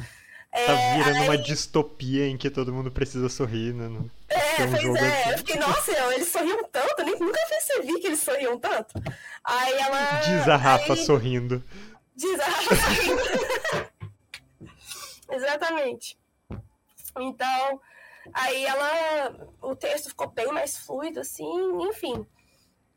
É, 0.52 0.66
tá 0.66 0.74
virando 0.94 1.16
aí... 1.22 1.28
uma 1.28 1.38
distopia 1.38 2.28
em 2.28 2.36
que 2.36 2.50
todo 2.50 2.72
mundo 2.72 2.90
precisa 2.90 3.28
sorrir, 3.28 3.74
né? 3.74 3.88
No... 3.88 4.10
É, 4.28 4.64
um 4.64 4.70
pois 4.70 5.02
é. 5.02 5.20
Assim. 5.22 5.30
Eu 5.30 5.38
fiquei, 5.38 5.56
nossa, 5.56 5.92
eles 6.14 6.28
sorriam 6.28 6.62
tanto, 6.64 7.02
nem, 7.02 7.18
nunca 7.18 7.40
percebi 7.48 7.98
que 7.98 8.06
eles 8.06 8.20
sorriam 8.20 8.58
tanto. 8.58 8.94
Aí 9.42 9.72
ela. 9.74 10.20
Diz 10.20 10.48
a 10.48 10.56
Rafa 10.56 10.92
aí... 10.92 11.04
sorrindo. 11.04 11.64
Diz 12.14 12.38
a 12.38 12.44
Rafa 12.44 12.76
sorrindo. 12.76 13.22
Exatamente. 15.32 16.18
Então, 17.18 17.80
aí 18.32 18.64
ela. 18.66 19.48
O 19.62 19.74
texto 19.74 20.10
ficou 20.10 20.28
bem 20.28 20.52
mais 20.52 20.78
fluido, 20.78 21.20
assim, 21.20 21.44
enfim. 21.88 22.26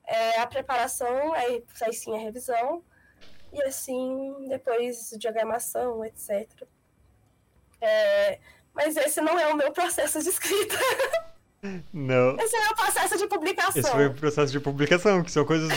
É, 0.09 0.39
a 0.39 0.47
preparação, 0.47 1.33
aí, 1.33 1.63
aí 1.81 1.93
sim 1.93 2.15
a 2.15 2.19
revisão. 2.19 2.83
E 3.53 3.61
assim, 3.63 4.47
depois 4.47 5.13
diagramação, 5.17 6.03
etc. 6.03 6.47
É, 7.79 8.39
mas 8.73 8.97
esse 8.97 9.21
não 9.21 9.39
é 9.39 9.47
o 9.53 9.55
meu 9.55 9.71
processo 9.71 10.21
de 10.21 10.29
escrita. 10.29 10.75
Não. 11.91 12.37
Esse 12.39 12.55
é 12.55 12.69
o 12.69 12.75
processo 12.75 13.17
de 13.17 13.27
publicação. 13.27 13.81
Esse 13.81 13.91
foi 13.91 14.07
o 14.07 14.13
processo 14.13 14.49
de 14.49 14.61
publicação, 14.61 15.21
que 15.21 15.29
são 15.29 15.43
coisas. 15.43 15.69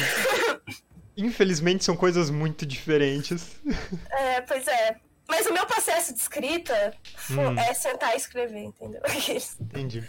Infelizmente, 1.17 1.85
são 1.85 1.97
coisas 1.97 2.31
muito 2.31 2.65
diferentes. 2.65 3.61
É, 4.09 4.41
pois 4.43 4.67
é. 4.69 4.97
Mas 5.29 5.47
o 5.47 5.53
meu 5.53 5.67
processo 5.67 6.15
de 6.15 6.21
escrita 6.21 6.95
hum. 7.31 7.59
é 7.59 7.75
sentar 7.75 8.15
e 8.15 8.17
escrever, 8.17 8.63
entendeu? 8.63 9.03
Entendi. 9.61 10.09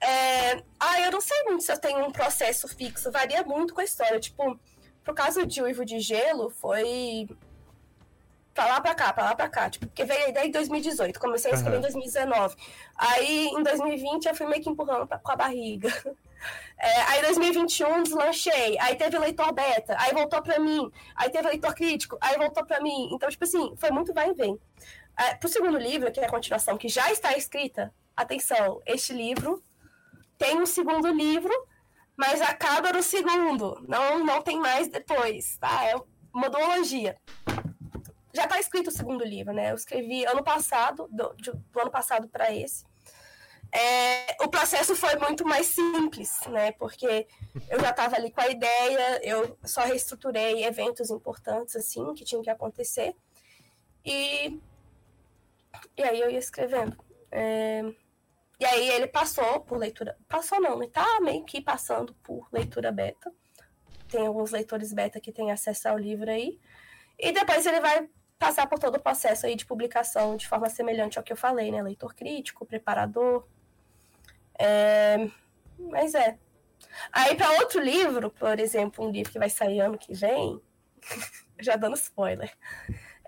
É... 0.00 0.62
Ah, 0.78 1.00
eu 1.00 1.12
não 1.12 1.20
sei 1.20 1.42
muito 1.44 1.64
se 1.64 1.72
eu 1.72 1.78
tenho 1.78 2.04
um 2.04 2.12
processo 2.12 2.68
fixo, 2.68 3.10
varia 3.10 3.42
muito 3.42 3.74
com 3.74 3.80
a 3.80 3.84
história. 3.84 4.20
Tipo, 4.20 4.58
pro 5.02 5.14
caso 5.14 5.46
de 5.46 5.62
Uivo 5.62 5.84
de 5.84 6.00
Gelo, 6.00 6.50
foi 6.50 7.28
pra 8.58 8.66
lá 8.66 8.80
pra 8.80 8.94
cá, 8.94 9.12
pra 9.12 9.24
lá 9.24 9.34
pra 9.36 9.48
cá. 9.48 9.70
Tipo, 9.70 9.86
porque 9.86 10.04
veio 10.04 10.26
a 10.26 10.28
ideia 10.30 10.46
em 10.46 10.50
2018, 10.50 11.20
comecei 11.20 11.52
a 11.52 11.54
escrever 11.54 11.76
uhum. 11.76 11.80
em 11.80 11.82
2019. 11.82 12.56
Aí 12.96 13.46
em 13.46 13.62
2020 13.62 14.26
eu 14.26 14.34
fui 14.34 14.46
meio 14.46 14.62
que 14.62 14.68
empurrando 14.68 15.06
pra, 15.06 15.18
com 15.18 15.32
a 15.32 15.36
barriga. 15.36 15.88
É, 16.80 17.02
aí 17.02 17.18
em 17.18 17.22
2021 17.22 18.04
deslanchei, 18.04 18.78
aí 18.78 18.94
teve 18.94 19.18
leitor 19.18 19.52
beta, 19.52 19.96
aí 19.98 20.14
voltou 20.14 20.40
pra 20.40 20.60
mim, 20.60 20.88
aí 21.16 21.28
teve 21.28 21.48
leitor 21.48 21.74
crítico, 21.74 22.16
aí 22.20 22.38
voltou 22.38 22.64
pra 22.64 22.80
mim. 22.80 23.10
Então, 23.12 23.28
tipo 23.28 23.42
assim, 23.42 23.74
foi 23.76 23.90
muito 23.90 24.14
vai 24.14 24.30
e 24.30 24.34
vem. 24.34 24.56
É, 25.18 25.34
pro 25.34 25.48
segundo 25.48 25.76
livro, 25.76 26.12
que 26.12 26.20
é 26.20 26.26
a 26.26 26.30
continuação, 26.30 26.78
que 26.78 26.88
já 26.88 27.10
está 27.10 27.36
escrita, 27.36 27.92
atenção, 28.16 28.80
este 28.86 29.12
livro 29.12 29.60
tem 30.38 30.60
um 30.60 30.66
segundo 30.66 31.12
livro, 31.12 31.52
mas 32.16 32.40
acaba 32.40 32.92
no 32.92 33.02
segundo, 33.02 33.84
não, 33.86 34.24
não 34.24 34.40
tem 34.40 34.58
mais 34.58 34.88
depois, 34.88 35.58
tá? 35.58 35.84
É 35.84 35.94
uma 36.32 36.48
duologia 36.48 37.16
já 38.38 38.44
está 38.44 38.60
escrito 38.60 38.88
o 38.88 38.92
segundo 38.92 39.24
livro, 39.24 39.52
né? 39.52 39.70
Eu 39.70 39.74
escrevi 39.74 40.24
ano 40.24 40.44
passado, 40.44 41.08
do, 41.10 41.34
do 41.72 41.80
ano 41.80 41.90
passado 41.90 42.28
para 42.28 42.54
esse. 42.54 42.84
É, 43.70 44.36
o 44.42 44.48
processo 44.48 44.96
foi 44.96 45.16
muito 45.16 45.44
mais 45.44 45.66
simples, 45.66 46.40
né? 46.46 46.72
Porque 46.72 47.26
eu 47.68 47.80
já 47.80 47.90
estava 47.90 48.16
ali 48.16 48.30
com 48.30 48.40
a 48.40 48.48
ideia, 48.48 49.20
eu 49.22 49.58
só 49.64 49.82
reestruturei 49.82 50.64
eventos 50.64 51.10
importantes, 51.10 51.76
assim, 51.76 52.14
que 52.14 52.24
tinham 52.24 52.42
que 52.42 52.48
acontecer. 52.48 53.14
E, 54.04 54.58
e 55.96 56.02
aí 56.02 56.20
eu 56.20 56.30
ia 56.30 56.38
escrevendo. 56.38 56.96
É, 57.30 57.82
e 58.60 58.64
aí 58.64 58.88
ele 58.90 59.06
passou 59.06 59.60
por 59.60 59.78
leitura. 59.78 60.16
Passou 60.28 60.60
não, 60.60 60.82
ele 60.82 60.90
tá 60.90 61.20
meio 61.20 61.44
que 61.44 61.60
passando 61.60 62.14
por 62.22 62.48
leitura 62.52 62.90
beta. 62.90 63.32
Tem 64.08 64.26
alguns 64.26 64.50
leitores 64.50 64.92
beta 64.92 65.20
que 65.20 65.32
têm 65.32 65.52
acesso 65.52 65.88
ao 65.88 65.98
livro 65.98 66.30
aí. 66.30 66.58
E 67.18 67.30
depois 67.30 67.64
ele 67.66 67.80
vai 67.80 68.08
passar 68.38 68.66
por 68.66 68.78
todo 68.78 68.96
o 68.96 69.00
processo 69.00 69.46
aí 69.46 69.54
de 69.54 69.66
publicação 69.66 70.36
de 70.36 70.48
forma 70.48 70.68
semelhante 70.68 71.18
ao 71.18 71.24
que 71.24 71.32
eu 71.32 71.36
falei, 71.36 71.70
né? 71.70 71.82
Leitor 71.82 72.14
crítico, 72.14 72.66
preparador. 72.66 73.46
É... 74.58 75.28
Mas 75.78 76.14
é. 76.14 76.36
Aí, 77.12 77.36
para 77.36 77.52
outro 77.52 77.80
livro, 77.80 78.30
por 78.30 78.58
exemplo, 78.58 79.06
um 79.06 79.10
livro 79.10 79.32
que 79.32 79.38
vai 79.38 79.50
sair 79.50 79.80
ano 79.80 79.98
que 79.98 80.14
vem, 80.14 80.60
já 81.60 81.76
dando 81.76 81.94
spoiler. 81.94 82.52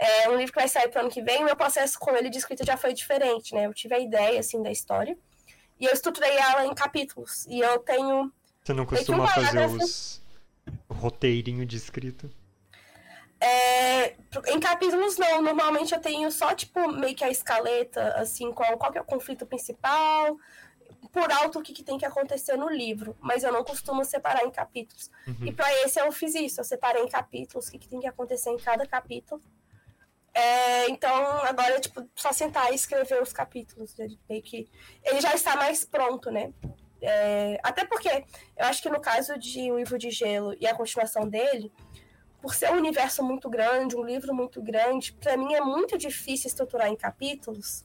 É 0.03 0.31
um 0.31 0.37
livro 0.37 0.53
que 0.53 0.59
vai 0.59 0.69
sair 0.69 0.89
para 0.89 1.03
ano 1.03 1.11
que 1.11 1.21
vem, 1.21 1.45
meu 1.45 1.55
processo 1.55 1.99
com 1.99 2.17
ele 2.17 2.31
de 2.31 2.39
escrita 2.39 2.65
já 2.65 2.77
foi 2.77 2.95
diferente, 2.95 3.55
né? 3.55 3.67
Eu 3.67 3.75
tive 3.75 3.95
a 3.95 3.99
ideia, 3.99 4.41
assim, 4.41 4.63
da 4.63 4.71
história, 4.71 5.17
e 5.79 5.85
eu 5.85 5.93
estruturei 5.93 6.37
ela 6.39 6.65
em 6.65 6.75
capítulos, 6.75 7.47
e 7.47 7.61
eu 7.61 7.79
tenho... 7.81 8.33
Você 8.65 8.73
não 8.73 8.87
costuma 8.87 9.29
fazer 9.29 9.67
os 9.67 10.23
roteirinho 10.89 11.67
de 11.67 11.77
escrita? 11.77 12.31
É, 13.43 14.17
em 14.49 14.61
capítulos 14.61 15.17
não, 15.17 15.41
normalmente 15.41 15.95
eu 15.95 16.01
tenho 16.01 16.31
só 16.31 16.55
tipo 16.55 16.91
meio 16.93 17.15
que 17.15 17.25
a 17.25 17.31
escaleta, 17.31 18.15
assim, 18.17 18.53
qual, 18.53 18.77
qual 18.77 18.93
é 18.95 19.01
o 19.01 19.05
conflito 19.05 19.47
principal, 19.47 20.37
por 21.11 21.33
alto 21.33 21.59
o 21.59 21.63
que, 21.63 21.73
que, 21.73 21.83
tem 21.83 21.97
que 21.97 22.05
acontecer 22.05 22.57
no 22.57 22.69
livro, 22.69 23.17
mas 23.21 23.43
eu 23.43 23.53
não 23.53 23.65
costumo 23.65 24.05
separar 24.05 24.45
em 24.45 24.51
capítulos. 24.51 25.11
Uhum. 25.27 25.47
E 25.47 25.53
para 25.53 25.73
esse 25.85 25.99
eu 26.01 26.13
fiz 26.13 26.35
isso, 26.35 26.61
eu 26.61 26.65
separei 26.65 27.03
em 27.03 27.09
capítulos 27.09 27.69
o 27.69 27.71
que, 27.71 27.79
que 27.79 27.89
tem 27.89 28.01
que 28.01 28.07
acontecer 28.07 28.51
em 28.51 28.59
cada 28.59 28.87
capítulo. 28.87 29.43
É, 30.33 30.89
então 30.89 31.13
agora 31.43 31.75
é 31.75 31.81
tipo 31.81 32.09
só 32.15 32.33
sentar 32.33 32.71
e 32.73 32.77
escrever 32.77 33.21
os 33.21 33.33
capítulos, 33.33 33.99
ele, 33.99 34.19
meio 34.29 34.43
que 34.43 34.71
ele 35.05 35.21
já 35.21 35.35
está 35.35 35.57
mais 35.57 35.85
pronto, 35.85 36.31
né? 36.31 36.53
É, 37.03 37.59
até 37.63 37.85
porque 37.85 38.09
eu 38.57 38.67
acho 38.67 38.83
que 38.83 38.91
no 38.91 39.01
caso 39.01 39.39
de 39.39 39.73
O 39.73 39.79
Livro 39.79 39.99
de 39.99 40.11
Gelo 40.11 40.55
e 40.61 40.67
a 40.67 40.75
continuação 40.75 41.29
dele, 41.29 41.73
por 42.41 42.55
ser 42.55 42.71
um 42.71 42.77
universo 42.77 43.25
muito 43.25 43.51
grande, 43.51 43.97
um 43.97 44.05
livro 44.05 44.35
muito 44.35 44.63
grande, 44.63 45.13
para 45.15 45.37
mim 45.37 45.55
é 45.55 45.61
muito 45.61 45.99
difícil 45.99 46.47
estruturar 46.47 46.89
em 46.89 46.97
capítulos, 46.97 47.85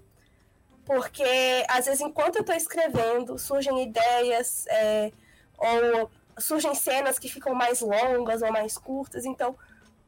porque 0.85 1.23
às 1.67 1.85
vezes 1.85 2.01
enquanto 2.01 2.35
eu 2.35 2.41
estou 2.41 2.55
escrevendo 2.55 3.39
surgem 3.39 3.83
ideias 3.83 4.65
é, 4.67 5.11
ou 5.57 6.11
surgem 6.37 6.75
cenas 6.75 7.17
que 7.17 7.27
ficam 7.27 7.55
mais 7.55 7.81
longas 7.81 8.41
ou 8.41 8.51
mais 8.51 8.77
curtas, 8.77 9.25
então 9.25 9.57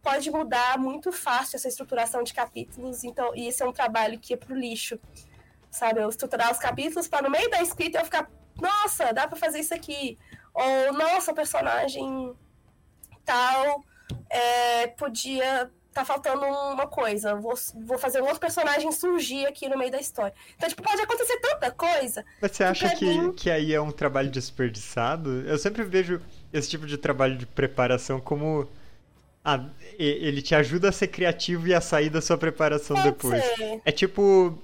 pode 0.08 0.32
mudar 0.32 0.78
muito 0.78 1.12
fácil 1.12 1.58
essa 1.58 1.68
estruturação 1.68 2.24
de 2.24 2.34
capítulos, 2.34 3.04
então 3.04 3.36
e 3.36 3.50
isso 3.50 3.62
é 3.62 3.68
um 3.68 3.74
trabalho 3.74 4.18
que 4.18 4.34
é 4.34 4.38
pro 4.38 4.56
lixo, 4.56 4.98
sabe? 5.70 6.02
Eu 6.02 6.08
estruturar 6.08 6.50
os 6.50 6.58
capítulos 6.58 7.10
para 7.10 7.24
no 7.24 7.30
meio 7.30 7.50
da 7.50 7.62
escrita 7.62 8.00
eu 8.00 8.06
ficar, 8.06 8.32
nossa, 8.56 9.12
dá 9.12 9.28
para 9.28 9.38
fazer 9.38 9.60
isso 9.60 9.74
aqui, 9.74 10.18
ou 10.54 10.94
nossa, 10.94 11.34
o 11.34 11.36
personagem 11.36 12.34
tal 13.26 13.84
é, 14.30 14.88
podia 14.88 15.70
tá 15.94 16.06
faltando 16.06 16.46
uma 16.46 16.88
coisa, 16.88 17.36
vou, 17.36 17.56
vou 17.84 17.98
fazer 17.98 18.22
um 18.22 18.26
outro 18.26 18.40
personagem 18.40 18.90
surgir 18.92 19.46
aqui 19.46 19.68
no 19.68 19.78
meio 19.78 19.92
da 19.92 20.00
história. 20.00 20.34
Então, 20.56 20.70
tipo, 20.70 20.84
pode 20.84 21.02
acontecer 21.02 21.38
tanta 21.40 21.72
coisa. 21.72 22.24
Mas 22.40 22.52
você 22.52 22.64
acha 22.64 22.96
que, 22.96 23.06
mim... 23.06 23.34
que 23.34 23.50
aí 23.50 23.74
é 23.74 23.82
um 23.82 23.92
trabalho 23.92 24.30
desperdiçado? 24.30 25.42
Eu 25.42 25.58
sempre 25.58 25.84
vejo 25.84 26.22
esse 26.54 26.70
tipo 26.70 26.86
de 26.86 26.98
trabalho 26.98 27.36
de 27.36 27.46
preparação 27.46 28.22
como. 28.22 28.70
Ah, 29.50 29.66
ele 29.98 30.42
te 30.42 30.54
ajuda 30.54 30.90
a 30.90 30.92
ser 30.92 31.08
criativo 31.08 31.70
e 31.70 31.74
a 31.74 31.80
sair 31.80 32.10
da 32.10 32.20
sua 32.20 32.38
preparação 32.38 32.98
pode 32.98 33.10
depois. 33.10 33.42
Ser. 33.56 33.82
É 33.86 33.94
tipo. 33.94 34.62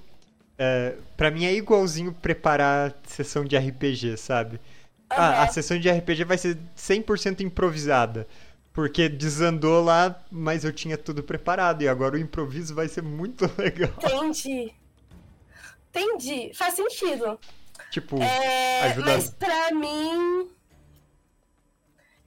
É, 0.58 0.96
para 1.16 1.30
mim 1.30 1.46
é 1.46 1.54
igualzinho 1.54 2.12
preparar 2.12 2.94
sessão 3.06 3.46
de 3.46 3.56
RPG, 3.56 4.18
sabe? 4.18 4.56
Uhum. 4.56 4.60
Ah, 5.08 5.42
a 5.42 5.48
sessão 5.48 5.78
de 5.78 5.90
RPG 5.90 6.24
vai 6.24 6.36
ser 6.36 6.58
100% 6.76 7.40
improvisada. 7.40 8.28
Porque 8.74 9.08
desandou 9.08 9.82
lá, 9.82 10.22
mas 10.30 10.66
eu 10.66 10.72
tinha 10.72 10.98
tudo 10.98 11.22
preparado. 11.22 11.80
E 11.80 11.88
agora 11.88 12.16
o 12.16 12.18
improviso 12.18 12.74
vai 12.74 12.86
ser 12.86 13.02
muito 13.02 13.50
legal. 13.56 13.90
Entendi. 14.02 14.70
Entendi. 15.88 16.52
Faz 16.52 16.74
sentido. 16.74 17.40
Tipo, 17.90 18.20
é, 18.20 18.82
ajuda... 18.90 19.14
Mas 19.14 19.30
pra 19.30 19.70
mim. 19.70 20.46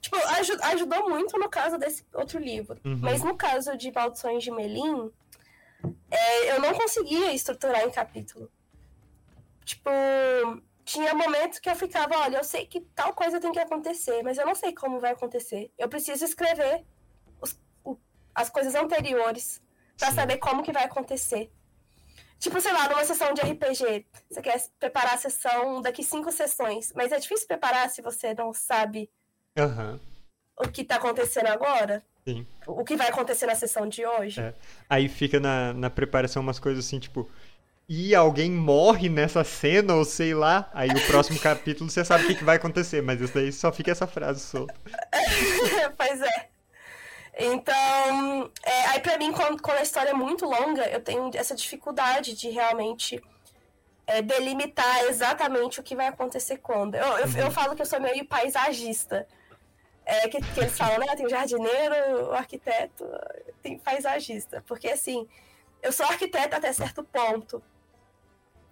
Tipo, 0.08 0.16
ajudou 0.64 1.10
muito 1.10 1.38
no 1.38 1.50
caso 1.50 1.76
desse 1.76 2.02
outro 2.14 2.38
livro. 2.38 2.80
Uhum. 2.82 2.98
Mas 3.02 3.22
no 3.22 3.36
caso 3.36 3.76
de 3.76 3.92
Maldições 3.92 4.42
de 4.42 4.50
Melim, 4.50 5.12
é, 6.10 6.52
eu 6.52 6.60
não 6.60 6.72
conseguia 6.72 7.32
estruturar 7.34 7.84
em 7.84 7.90
capítulo. 7.90 8.50
Tipo, 9.66 9.90
tinha 10.82 11.12
momentos 11.12 11.58
que 11.58 11.68
eu 11.68 11.76
ficava, 11.76 12.16
olha, 12.16 12.38
eu 12.38 12.44
sei 12.44 12.64
que 12.66 12.80
tal 12.80 13.12
coisa 13.12 13.38
tem 13.38 13.52
que 13.52 13.58
acontecer, 13.58 14.22
mas 14.22 14.38
eu 14.38 14.46
não 14.46 14.54
sei 14.54 14.74
como 14.74 14.98
vai 14.98 15.12
acontecer. 15.12 15.70
Eu 15.76 15.90
preciso 15.90 16.24
escrever 16.24 16.86
os, 17.38 17.60
o, 17.84 17.98
as 18.34 18.48
coisas 18.48 18.74
anteriores 18.74 19.60
para 19.98 20.10
saber 20.10 20.38
como 20.38 20.62
que 20.62 20.72
vai 20.72 20.84
acontecer. 20.84 21.52
Tipo, 22.38 22.60
sei 22.62 22.72
lá, 22.72 22.88
numa 22.88 23.04
sessão 23.04 23.34
de 23.34 23.42
RPG, 23.42 24.06
você 24.30 24.40
quer 24.40 24.58
preparar 24.78 25.14
a 25.14 25.18
sessão 25.18 25.82
daqui 25.82 26.02
cinco 26.02 26.32
sessões, 26.32 26.92
mas 26.94 27.12
é 27.12 27.18
difícil 27.18 27.46
preparar 27.46 27.90
se 27.90 28.00
você 28.00 28.32
não 28.32 28.54
sabe 28.54 29.10
uhum. 29.58 29.98
o 30.60 30.68
que 30.68 30.84
tá 30.84 30.96
acontecendo 30.96 31.48
agora. 31.48 32.02
Sim. 32.26 32.46
O 32.66 32.84
que 32.84 32.96
vai 32.96 33.08
acontecer 33.08 33.46
na 33.46 33.54
sessão 33.54 33.88
de 33.88 34.04
hoje. 34.04 34.40
É. 34.40 34.52
Aí 34.88 35.08
fica 35.08 35.40
na, 35.40 35.72
na 35.72 35.88
preparação 35.88 36.42
umas 36.42 36.58
coisas 36.58 36.84
assim, 36.84 36.98
tipo, 36.98 37.28
e 37.88 38.14
alguém 38.14 38.50
morre 38.50 39.08
nessa 39.08 39.42
cena, 39.42 39.94
ou 39.94 40.04
sei 40.04 40.34
lá, 40.34 40.70
aí 40.74 40.90
o 40.90 41.06
próximo 41.06 41.38
capítulo 41.40 41.88
você 41.88 42.04
sabe 42.04 42.24
o 42.24 42.26
que, 42.26 42.34
que 42.34 42.44
vai 42.44 42.56
acontecer, 42.56 43.02
mas 43.02 43.20
isso 43.20 43.32
daí 43.32 43.50
só 43.50 43.72
fica 43.72 43.90
essa 43.90 44.06
frase 44.06 44.40
solta. 44.40 44.74
pois 45.96 46.20
é. 46.20 46.48
Então, 47.40 48.50
é, 48.62 48.86
aí 48.88 49.00
pra 49.00 49.16
mim, 49.16 49.32
quando, 49.32 49.62
quando, 49.62 49.78
a 49.78 49.82
história 49.82 50.10
é 50.10 50.14
muito 50.14 50.44
longa, 50.44 50.86
eu 50.88 51.00
tenho 51.00 51.30
essa 51.34 51.54
dificuldade 51.54 52.34
de 52.34 52.50
realmente 52.50 53.22
é, 54.06 54.20
delimitar 54.20 55.04
exatamente 55.04 55.78
o 55.78 55.82
que 55.82 55.96
vai 55.96 56.08
acontecer 56.08 56.58
quando. 56.58 56.96
Eu, 56.96 57.06
eu, 57.06 57.26
eu, 57.36 57.44
uhum. 57.44 57.50
falo 57.50 57.76
que 57.76 57.80
eu 57.80 57.86
sou 57.86 58.00
meio 58.00 58.26
paisagista. 58.26 59.26
É, 60.10 60.26
que, 60.26 60.40
que 60.40 60.60
eles 60.60 60.76
falam, 60.76 60.98
né? 60.98 61.14
Tem 61.14 61.26
o 61.26 61.28
jardineiro, 61.28 62.28
o 62.28 62.32
arquiteto, 62.32 63.04
tem 63.62 63.78
paisagista. 63.78 64.64
Porque, 64.66 64.88
assim, 64.88 65.28
eu 65.82 65.92
sou 65.92 66.06
arquiteta 66.06 66.56
até 66.56 66.72
certo 66.72 67.04
ponto 67.04 67.62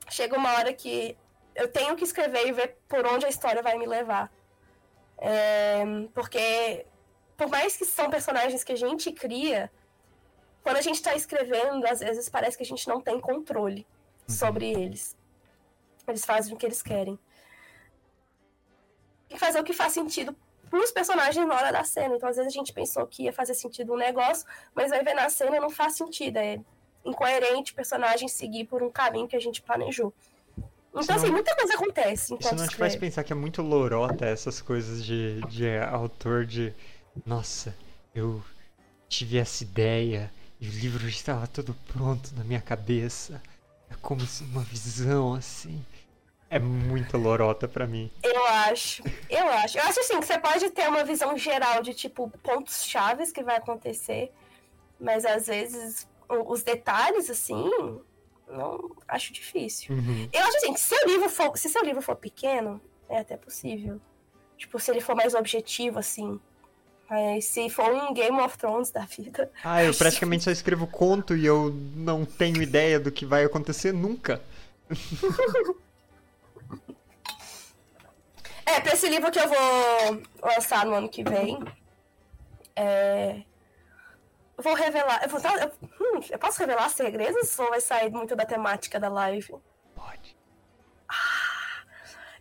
chega 0.09 0.37
uma 0.37 0.53
hora 0.55 0.73
que 0.73 1.17
eu 1.55 1.69
tenho 1.69 1.97
que 1.97 2.05
escrever 2.05 2.47
e 2.47 2.53
ver 2.53 2.79
por 2.89 3.07
onde 3.07 3.27
a 3.27 3.29
história 3.29 3.63
vai 3.63 3.77
me 3.77 3.87
levar. 3.87 4.33
É, 5.19 5.83
porque, 6.15 6.87
por 7.37 7.49
mais 7.49 7.77
que 7.77 7.85
são 7.85 8.11
personagens 8.11 8.63
que 8.63 8.73
a 8.73 8.77
gente 8.77 9.11
cria, 9.13 9.71
quando 10.63 10.77
a 10.77 10.83
gente 10.83 10.97
está 10.97 11.15
escrevendo, 11.15 11.87
às 11.87 12.01
vezes 12.01 12.29
parece 12.29 12.57
que 12.57 12.63
a 12.63 12.67
gente 12.67 12.87
não 12.89 13.01
tem 13.01 13.21
controle 13.21 13.87
uhum. 14.29 14.35
sobre 14.35 14.71
eles. 14.71 15.17
Eles 16.07 16.25
fazem 16.25 16.55
o 16.55 16.57
que 16.57 16.67
eles 16.67 16.83
querem. 16.83 17.19
E 19.29 19.39
fazer 19.39 19.59
o 19.59 19.65
que 19.65 19.73
faz 19.73 19.93
sentido 19.93 20.37
para 20.69 20.79
os 20.79 20.91
personagens 20.91 21.47
na 21.47 21.55
hora 21.55 21.73
da 21.73 21.85
cena. 21.85 22.17
Então, 22.17 22.29
às 22.29 22.37
vezes, 22.37 22.53
a 22.53 22.57
gente 22.57 22.73
pensou 22.73 23.07
que 23.07 23.25
ia 23.25 23.33
fazer 23.33 23.55
sentido 23.55 23.93
um 23.93 23.97
negócio, 23.97 24.47
mas 24.75 24.91
vai 24.91 25.03
ver 25.03 25.15
na 25.15 25.29
cena 25.29 25.57
e 25.57 25.61
não 25.61 25.71
faz 25.71 25.97
sentido. 25.97 26.37
É 26.39 26.59
incoerente 27.05 27.73
o 27.73 27.75
personagem 27.75 28.29
seguir 28.29 28.65
por 28.65 28.83
um 28.83 28.91
caminho 28.91 29.29
que 29.29 29.37
a 29.37 29.41
gente 29.41 29.63
planejou. 29.63 30.13
Então, 30.95 31.15
assim, 31.15 31.31
muita 31.31 31.55
coisa 31.55 31.75
acontece. 31.75 32.35
Isso 32.41 32.55
não 32.55 32.67
te 32.67 32.77
faz 32.77 32.97
pensar 32.97 33.23
que 33.23 33.33
é 33.33 33.37
muito 33.37 33.61
lorota 33.61 34.25
essas 34.25 34.63
coisas 34.63 35.05
de, 35.05 35.41
de 35.43 35.79
autor 35.79 36.47
de. 36.47 36.73
Nossa, 37.25 37.77
eu 38.15 38.43
tive 39.09 39.39
essa 39.39 39.63
ideia 39.63 40.31
e 40.59 40.69
o 40.69 40.73
livro 40.73 41.01
já 41.01 41.09
estava 41.09 41.47
todo 41.47 41.75
pronto 41.87 42.35
na 42.35 42.43
minha 42.45 42.61
cabeça. 42.61 43.43
É 43.91 43.95
como 44.01 44.23
se 44.23 44.43
uma 44.45 44.63
visão 44.63 45.35
assim. 45.35 45.85
É 46.49 46.59
muito 46.59 47.17
lorota 47.17 47.67
para 47.67 47.87
mim. 47.87 48.11
Eu 48.23 48.47
acho. 48.47 49.03
Eu 49.29 49.47
acho. 49.49 49.79
Eu 49.79 49.83
acho 49.83 50.01
assim 50.01 50.21
que 50.21 50.27
você 50.27 50.39
pode 50.39 50.71
ter 50.71 50.89
uma 50.89 51.05
visão 51.05 51.37
geral 51.37 51.83
de 51.83 51.93
tipo 51.93 52.31
pontos 52.43 52.85
chaves 52.85 53.33
que 53.33 53.43
vai 53.43 53.57
acontecer, 53.57 54.33
mas 55.01 55.25
às 55.25 55.49
vezes 55.49 56.09
os 56.29 56.63
detalhes, 56.63 57.29
assim, 57.31 57.69
não 58.49 58.91
acho 59.09 59.33
difícil. 59.33 59.95
Uhum. 59.95 60.29
Eu 60.33 60.43
acho 60.45 60.57
assim, 60.59 60.73
que 60.73 60.81
se 60.81 60.95
seu 60.95 61.09
livro 61.09 61.29
for, 61.29 61.57
se 61.57 61.69
seu 61.69 61.83
livro 61.83 62.01
for 62.03 62.17
pequeno, 62.17 62.81
é 63.09 63.19
até 63.19 63.37
possível. 63.37 64.01
Tipo, 64.57 64.79
se 64.79 64.91
ele 64.91 65.01
for 65.01 65.15
mais 65.15 65.35
objetivo, 65.35 65.99
assim. 65.99 66.41
Mas 67.09 67.45
se 67.45 67.69
for 67.71 67.93
um 67.93 68.13
Game 68.13 68.39
of 68.41 68.57
Thrones 68.57 68.91
da 68.91 69.05
vida. 69.05 69.51
Ah, 69.63 69.83
eu 69.83 69.95
praticamente 69.95 70.45
só 70.45 70.51
escrevo 70.51 70.87
conto 70.87 71.37
e 71.37 71.47
eu 71.47 71.73
não 71.95 72.25
tenho 72.25 72.63
ideia 72.63 72.99
do 72.99 73.13
que 73.13 73.25
vai 73.25 73.45
acontecer 73.45 73.93
nunca. 73.93 74.43
é, 78.67 78.81
pra 78.81 78.93
esse 78.93 79.09
livro 79.09 79.31
que 79.31 79.39
eu 79.39 79.49
vou 79.49 80.23
lançar 80.43 80.85
no 80.85 80.95
ano 80.95 81.09
que 81.09 81.23
vem. 81.23 81.59
É, 82.75 83.43
vou 84.57 84.75
revelar. 84.75 85.23
Eu, 85.23 85.29
vou, 85.29 85.41
eu, 85.41 85.73
hum, 86.01 86.21
eu, 86.29 86.39
posso 86.39 86.59
revelar 86.59 86.89
segredos 86.91 87.57
ou 87.59 87.71
vai 87.71 87.81
sair 87.81 88.11
muito 88.11 88.35
da 88.35 88.45
temática 88.45 88.99
da 88.99 89.09
live? 89.09 89.55
Pode. 89.95 90.37
Ah, 91.09 91.85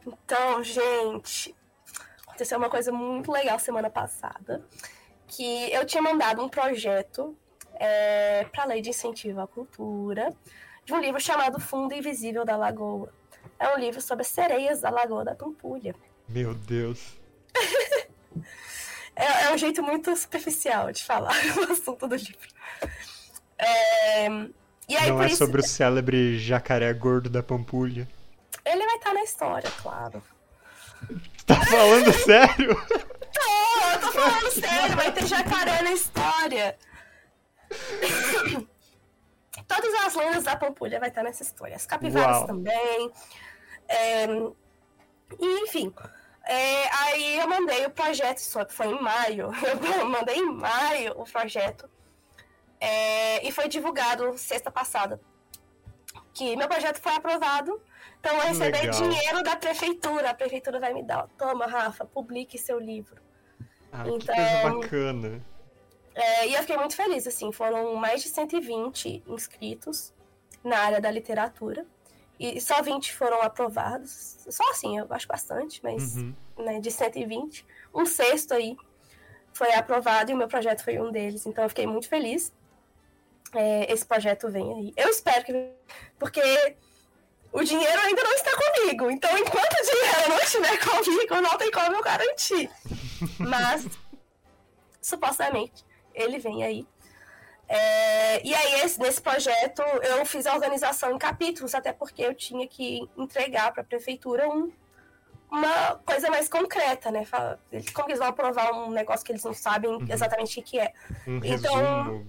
então, 0.05 0.63
gente. 0.63 1.55
Aconteceu 2.28 2.57
uma 2.57 2.69
coisa 2.69 2.91
muito 2.91 3.32
legal 3.32 3.59
semana 3.59 3.89
passada. 3.89 4.65
Que 5.28 5.71
eu 5.71 5.86
tinha 5.86 6.01
mandado 6.01 6.43
um 6.43 6.49
projeto 6.49 7.38
é, 7.76 8.45
para 8.45 8.63
a 8.63 8.67
Lei 8.67 8.82
de 8.82 8.89
Incentivo 8.89 9.41
à 9.41 9.47
Cultura 9.47 10.36
de 10.84 10.93
um 10.93 10.99
livro 10.99 11.19
chamado 11.19 11.59
Fundo 11.59 11.93
Invisível 11.93 12.43
da 12.43 12.57
Lagoa. 12.57 13.11
É 13.59 13.76
um 13.76 13.80
livro 13.80 14.01
sobre 14.01 14.23
as 14.23 14.28
sereias 14.28 14.82
da 14.82 14.89
Lagoa 14.89 15.23
da 15.23 15.36
Pampulha. 15.36 15.95
Meu 16.28 16.53
Deus. 16.53 16.99
É, 19.17 19.45
é 19.45 19.53
um 19.53 19.57
jeito 19.57 19.82
muito 19.82 20.13
superficial 20.17 20.91
de 20.91 21.01
falar 21.01 21.34
o 21.55 21.71
assunto 21.71 22.05
do 22.05 22.15
livro. 22.15 22.49
É, 23.57 24.28
e 24.89 24.97
aí, 24.97 25.09
Não 25.09 25.23
é 25.23 25.28
isso... 25.28 25.38
sobre 25.38 25.61
o 25.61 25.63
célebre 25.65 26.38
jacaré 26.38 26.91
gordo 26.93 27.30
da 27.30 27.41
Pampulha. 27.41 28.09
Ele 28.65 28.86
vai 28.86 28.95
estar 28.95 29.13
na 29.13 29.23
história, 29.23 29.71
claro. 29.82 30.21
Tá 31.45 31.55
falando 31.65 32.11
sério? 32.26 32.76
Tô, 32.76 33.91
eu 33.93 33.99
tô 34.01 34.11
falando 34.11 34.51
sério, 34.51 34.95
vai 34.95 35.11
ter 35.11 35.26
jacaré 35.26 35.82
na 35.82 35.91
história. 35.91 36.78
Todas 39.67 39.93
as 40.05 40.15
lendas 40.15 40.43
da 40.43 40.55
Pampulha 40.55 40.99
vai 40.99 41.09
estar 41.09 41.23
nessa 41.23 41.43
história. 41.43 41.76
As 41.76 41.86
capivaras 41.86 42.38
Uau. 42.38 42.47
também. 42.47 43.11
É, 43.88 44.28
e, 45.39 45.63
enfim, 45.63 45.93
é, 46.45 46.95
aí 46.95 47.39
eu 47.39 47.47
mandei 47.47 47.86
o 47.86 47.89
projeto, 47.89 48.39
só 48.39 48.63
que 48.63 48.73
foi 48.73 48.88
em 48.88 49.01
maio. 49.01 49.49
Eu 49.99 50.05
mandei 50.07 50.38
em 50.38 50.51
maio 50.51 51.13
o 51.19 51.23
projeto. 51.23 51.89
É, 52.80 53.45
e 53.47 53.51
foi 53.51 53.67
divulgado 53.67 54.38
sexta 54.38 54.69
passada. 54.69 55.19
Que 56.34 56.55
meu 56.55 56.67
projeto 56.67 57.01
foi 57.01 57.13
aprovado. 57.13 57.82
Então 58.19 58.36
eu 58.36 58.41
recebi 58.41 58.78
Legal. 58.78 58.91
dinheiro 58.91 59.43
da 59.43 59.55
prefeitura. 59.55 60.30
A 60.30 60.34
prefeitura 60.34 60.80
vai 60.80 60.93
me 60.93 61.01
dar. 61.01 61.28
Toma, 61.38 61.65
Rafa, 61.65 62.05
publique 62.05 62.57
seu 62.57 62.80
livro. 62.80 63.21
Ah, 63.91 64.03
então, 64.05 64.19
que 64.19 64.26
coisa 64.26 64.69
bacana. 64.69 65.45
É, 66.13 66.47
e 66.47 66.53
eu 66.53 66.61
fiquei 66.61 66.78
muito 66.78 66.95
feliz, 66.95 67.26
assim. 67.26 67.51
Foram 67.51 67.95
mais 67.95 68.21
de 68.21 68.30
120 68.30 69.23
inscritos 69.28 70.13
na 70.63 70.78
área 70.78 71.01
da 71.01 71.09
literatura. 71.09 71.86
E 72.39 72.59
só 72.59 72.81
20 72.81 73.13
foram 73.13 73.41
aprovados. 73.41 74.38
Só 74.49 74.69
assim, 74.71 74.97
eu 74.97 75.07
acho 75.09 75.27
bastante, 75.27 75.81
mas 75.83 76.17
uhum. 76.17 76.33
né, 76.57 76.79
de 76.79 76.91
120. 76.91 77.65
Um 77.93 78.05
sexto 78.05 78.53
aí 78.53 78.75
foi 79.53 79.73
aprovado 79.73 80.31
e 80.31 80.33
o 80.33 80.38
meu 80.38 80.47
projeto 80.47 80.83
foi 80.83 80.99
um 80.99 81.11
deles. 81.11 81.45
Então 81.45 81.63
eu 81.63 81.69
fiquei 81.69 81.88
muito 81.88 82.09
feliz. 82.09 82.53
É, 83.53 83.91
esse 83.91 84.05
projeto 84.05 84.49
vem 84.49 84.73
aí. 84.73 84.93
Eu 84.97 85.09
espero 85.09 85.45
que. 85.45 85.71
Porque 86.19 86.41
o 87.55 87.63
dinheiro 87.63 88.01
ainda 88.01 88.21
não 88.21 88.33
está 88.33 88.51
comigo. 88.51 89.09
Então, 89.09 89.38
enquanto 89.38 89.73
o 89.73 89.86
dinheiro 89.86 90.29
não 90.29 90.39
estiver 90.39 90.77
comigo, 90.77 91.41
não 91.41 91.57
tem 91.57 91.71
como 91.71 91.95
eu 91.95 92.03
garantir. 92.03 92.69
Mas, 93.39 93.88
supostamente, 95.01 95.86
ele 96.13 96.38
vem 96.38 96.65
aí. 96.65 96.86
É, 97.68 98.45
e 98.45 98.53
aí, 98.53 98.82
esse, 98.82 98.99
nesse 98.99 99.22
projeto, 99.22 99.82
eu 99.82 100.26
fiz 100.26 100.45
a 100.45 100.53
organização 100.53 101.11
em 101.11 101.18
capítulos, 101.18 101.74
até 101.74 101.91
porque 101.91 102.22
eu 102.22 102.34
tinha 102.34 102.68
que 102.68 103.09
entregar 103.18 103.72
para 103.74 103.82
a 103.82 103.86
prefeitura 103.86 104.47
um, 104.47 104.72
uma 105.49 105.95
coisa 106.05 106.30
mais 106.30 106.47
concreta, 106.47 107.09
né? 107.09 107.26
Como 107.93 108.09
eles 108.09 108.20
vão 108.20 108.28
aprovar 108.28 108.72
um 108.72 108.91
negócio 108.91 109.26
que 109.26 109.32
eles 109.32 109.43
não 109.43 109.53
sabem 109.53 109.91
uhum. 109.91 110.05
exatamente 110.09 110.59
o 110.59 110.63
que 110.63 110.80
é. 110.80 110.93
Um 111.28 111.39
então. 111.43 112.26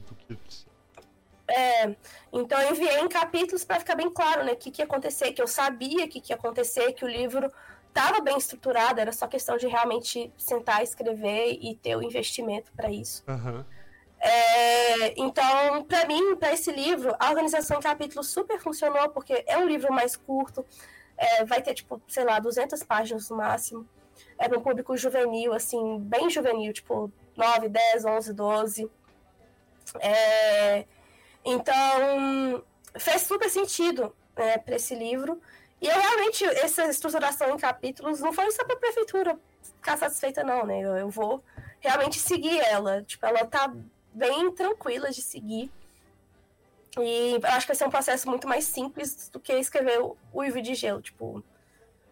É, 1.48 1.94
então 2.32 2.60
eu 2.60 2.72
enviei 2.72 2.98
em 2.98 3.08
capítulos 3.08 3.64
para 3.64 3.78
ficar 3.78 3.94
bem 3.94 4.10
claro, 4.10 4.42
né, 4.42 4.52
o 4.52 4.56
que, 4.56 4.68
que 4.68 4.82
ia 4.82 4.84
acontecer, 4.84 5.32
que 5.32 5.40
eu 5.40 5.46
sabia 5.46 6.08
que, 6.08 6.20
que 6.20 6.32
ia 6.32 6.36
acontecer, 6.36 6.92
que 6.92 7.04
o 7.04 7.08
livro 7.08 7.52
estava 7.88 8.20
bem 8.20 8.36
estruturado, 8.36 9.00
era 9.00 9.12
só 9.12 9.28
questão 9.28 9.56
de 9.56 9.68
realmente 9.68 10.32
sentar, 10.36 10.82
escrever 10.82 11.56
e 11.62 11.76
ter 11.76 11.96
o 11.96 12.02
investimento 12.02 12.72
para 12.72 12.90
isso. 12.90 13.22
Uhum. 13.28 13.64
É, 14.20 15.20
então, 15.20 15.84
para 15.84 16.06
mim, 16.06 16.36
para 16.36 16.52
esse 16.52 16.72
livro, 16.72 17.14
a 17.18 17.30
organização 17.30 17.78
em 17.78 17.82
capítulos 17.82 18.28
super 18.28 18.58
funcionou, 18.58 19.08
porque 19.10 19.44
é 19.46 19.58
um 19.58 19.66
livro 19.66 19.92
mais 19.92 20.16
curto, 20.16 20.64
é, 21.16 21.44
vai 21.44 21.62
ter, 21.62 21.74
tipo, 21.74 22.00
sei 22.08 22.24
lá, 22.24 22.38
200 22.38 22.82
páginas 22.82 23.28
no 23.30 23.36
máximo. 23.36 23.88
É 24.38 24.48
para 24.48 24.58
um 24.58 24.62
público 24.62 24.96
juvenil, 24.96 25.52
assim, 25.52 25.98
bem 26.00 26.30
juvenil, 26.30 26.72
tipo, 26.72 27.12
9, 27.36 27.68
10, 27.68 28.04
11, 28.04 28.32
12. 28.32 28.90
É, 30.00 30.84
então, 31.44 32.64
fez 32.98 33.22
super 33.22 33.48
sentido 33.48 34.14
né, 34.36 34.58
para 34.58 34.76
esse 34.76 34.94
livro. 34.94 35.40
E 35.80 35.86
eu 35.86 36.00
realmente, 36.00 36.44
essa 36.44 36.86
estruturação 36.86 37.50
em 37.50 37.58
capítulos 37.58 38.20
não 38.20 38.32
foi 38.32 38.50
só 38.50 38.64
para 38.64 38.74
a 38.74 38.78
prefeitura 38.78 39.38
ficar 39.62 39.96
satisfeita, 39.98 40.42
não, 40.42 40.64
né? 40.64 40.80
Eu, 40.80 40.96
eu, 40.96 41.10
vou 41.10 41.42
realmente 41.80 42.18
seguir 42.18 42.58
ela. 42.60 43.02
Tipo, 43.02 43.26
ela 43.26 43.44
tá 43.44 43.72
bem 44.16 44.50
tranquila 44.52 45.10
de 45.10 45.20
seguir. 45.20 45.70
E 46.98 47.38
acho 47.44 47.66
que 47.66 47.72
vai 47.72 47.76
ser 47.76 47.86
um 47.86 47.90
processo 47.90 48.28
muito 48.28 48.48
mais 48.48 48.64
simples 48.64 49.28
do 49.28 49.38
que 49.38 49.52
escrever 49.52 50.00
o 50.00 50.16
Uivo 50.32 50.62
de 50.62 50.74
Gelo. 50.74 51.02
Tipo, 51.02 51.44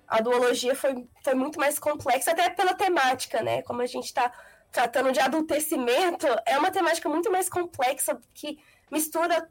a 0.07 0.21
duologia 0.21 0.77
foi, 0.77 1.09
foi 1.23 1.35
muito 1.35 1.59
mais 1.59 1.79
complexa, 1.79 2.33
até 2.33 2.51
pela 2.51 2.75
temática, 2.75 3.43
né? 3.43 3.63
Como 3.63 3.81
a 3.81 3.87
gente 3.87 4.05
está 4.05 4.31
tratando 4.71 5.13
de 5.13 5.21
adultecimento, 5.21 6.27
é 6.45 6.59
uma 6.59 6.71
temática 6.71 7.09
muito 7.09 7.33
mais 7.33 7.49
complexa 7.49 8.21
que 8.35 8.59
mistura 8.91 9.49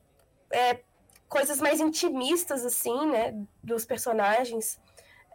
é, 0.51 0.79
coisas 1.27 1.59
mais 1.59 1.79
intimistas, 1.79 2.63
assim, 2.63 3.07
né? 3.07 3.33
Dos 3.63 3.85
personagens. 3.85 4.79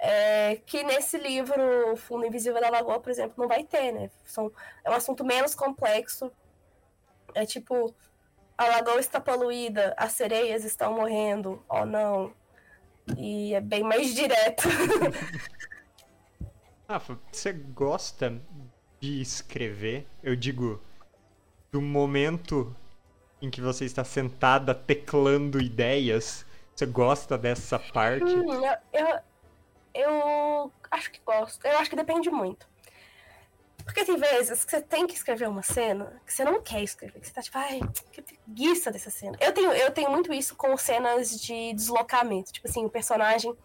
É, 0.00 0.60
que 0.64 0.84
nesse 0.84 1.18
livro, 1.18 1.96
Fundo 1.96 2.24
Invisível 2.24 2.60
da 2.60 2.70
Lagoa, 2.70 3.00
por 3.00 3.10
exemplo, 3.10 3.34
não 3.36 3.48
vai 3.48 3.64
ter, 3.64 3.90
né? 3.90 4.08
São, 4.24 4.52
é 4.84 4.90
um 4.90 4.94
assunto 4.94 5.24
menos 5.24 5.56
complexo. 5.56 6.30
É 7.34 7.46
tipo, 7.46 7.94
a 8.56 8.66
lagoa 8.66 8.98
está 8.98 9.20
poluída, 9.20 9.94
as 9.96 10.12
sereias 10.12 10.64
estão 10.64 10.94
morrendo, 10.94 11.62
oh 11.68 11.84
não. 11.84 12.32
E 13.16 13.54
é 13.54 13.60
bem 13.60 13.82
mais 13.82 14.14
direto. 14.14 14.68
ah, 16.88 16.98
você 16.98 17.52
gosta 17.52 18.40
de 19.00 19.20
escrever? 19.20 20.06
Eu 20.22 20.36
digo, 20.36 20.82
do 21.70 21.80
momento 21.80 22.74
em 23.40 23.50
que 23.50 23.60
você 23.60 23.84
está 23.84 24.04
sentada 24.04 24.74
teclando 24.74 25.60
ideias. 25.60 26.44
Você 26.74 26.86
gosta 26.86 27.38
dessa 27.38 27.78
parte? 27.78 28.24
Hum, 28.24 28.64
eu, 28.64 28.76
eu, 28.92 29.18
eu 29.94 30.72
acho 30.90 31.10
que 31.10 31.20
gosto. 31.24 31.64
Eu 31.66 31.78
acho 31.78 31.90
que 31.90 31.96
depende 31.96 32.30
muito. 32.30 32.68
Porque 33.88 34.04
tem 34.04 34.18
vezes 34.18 34.66
que 34.66 34.70
você 34.70 34.82
tem 34.82 35.06
que 35.06 35.14
escrever 35.14 35.48
uma 35.48 35.62
cena 35.62 36.20
que 36.26 36.32
você 36.32 36.44
não 36.44 36.60
quer 36.60 36.82
escrever, 36.82 37.18
que 37.18 37.26
você 37.26 37.32
tá 37.32 37.40
tipo, 37.40 37.56
ai, 37.56 37.80
que 38.12 38.20
preguiça 38.20 38.90
dessa 38.90 39.08
cena. 39.08 39.34
Eu 39.40 39.50
tenho, 39.50 39.72
eu 39.72 39.90
tenho 39.90 40.10
muito 40.10 40.30
isso 40.30 40.54
com 40.56 40.76
cenas 40.76 41.30
de 41.40 41.72
deslocamento. 41.72 42.52
Tipo 42.52 42.68
assim, 42.68 42.84
o 42.84 42.90
personagem 42.90 43.56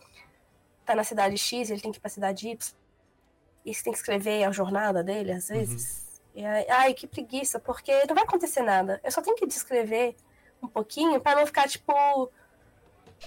tá 0.86 0.96
na 0.96 1.04
cidade 1.04 1.38
X, 1.38 1.70
ele 1.70 1.82
tem 1.82 1.92
que 1.92 1.98
ir 1.98 2.00
pra 2.00 2.10
cidade 2.10 2.48
Y. 2.48 2.74
E 3.66 3.76
você 3.76 3.84
tem 3.84 3.92
que 3.92 4.00
escrever 4.00 4.46
a 4.46 4.52
jornada 4.52 5.04
dele, 5.04 5.34
às 5.34 5.50
uhum. 5.50 5.58
vezes. 5.58 6.22
Uhum. 6.34 6.42
E 6.42 6.46
aí, 6.46 6.66
ai, 6.70 6.94
que 6.94 7.06
preguiça, 7.06 7.60
porque 7.60 7.92
não 8.06 8.16
vai 8.16 8.24
acontecer 8.24 8.62
nada. 8.62 9.02
Eu 9.04 9.12
só 9.12 9.22
tenho 9.22 9.36
que 9.36 9.46
descrever 9.46 10.16
um 10.62 10.70
pouquinho 10.70 11.20
para 11.20 11.38
não 11.38 11.46
ficar 11.46 11.68
tipo. 11.68 11.94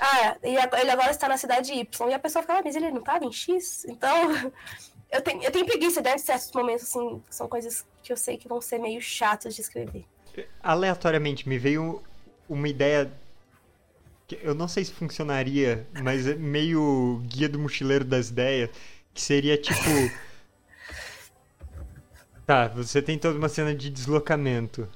Ah, 0.01 0.39
ele 0.43 0.91
agora 0.91 1.11
está 1.11 1.29
na 1.29 1.37
cidade 1.37 1.75
Y. 1.75 2.09
E 2.09 2.15
a 2.15 2.19
pessoa 2.19 2.43
fica, 2.43 2.55
ah, 2.55 2.63
mas 2.65 2.75
ele 2.75 2.91
não 2.91 3.01
estava 3.01 3.23
em 3.23 3.33
X? 3.33 3.85
Então, 3.85 4.33
eu 5.11 5.23
tenho, 5.23 5.43
eu 5.43 5.51
tenho 5.51 5.67
preguiça 5.67 6.03
de 6.03 6.19
certos 6.19 6.51
momentos, 6.53 6.85
assim, 6.85 7.23
são 7.31 7.49
coisas 7.49 7.85
que 8.03 8.13
eu 8.13 8.17
sei 8.17 8.37
que 8.37 8.49
vão 8.49 8.61
ser 8.61 8.79
meio 8.79 9.01
chatas 9.01 9.55
de 9.55 9.61
escrever. 9.61 10.05
Aleatoriamente, 10.63 11.49
me 11.49 11.59
veio 11.59 12.03
uma 12.49 12.69
ideia 12.69 13.11
que 14.27 14.39
eu 14.43 14.55
não 14.55 14.67
sei 14.67 14.85
se 14.85 14.93
funcionaria, 14.93 15.87
mas 16.03 16.27
é 16.27 16.35
meio 16.35 17.23
guia 17.27 17.49
do 17.49 17.59
mochileiro 17.59 18.05
das 18.05 18.29
ideias, 18.29 18.71
que 19.15 19.23
seria 19.23 19.57
tipo. 19.57 19.79
tá, 22.45 22.69
você 22.69 23.01
tem 23.01 23.19
toda 23.19 23.39
uma 23.39 23.49
cena 23.49 23.75
de 23.75 23.89
deslocamento. 23.89 24.89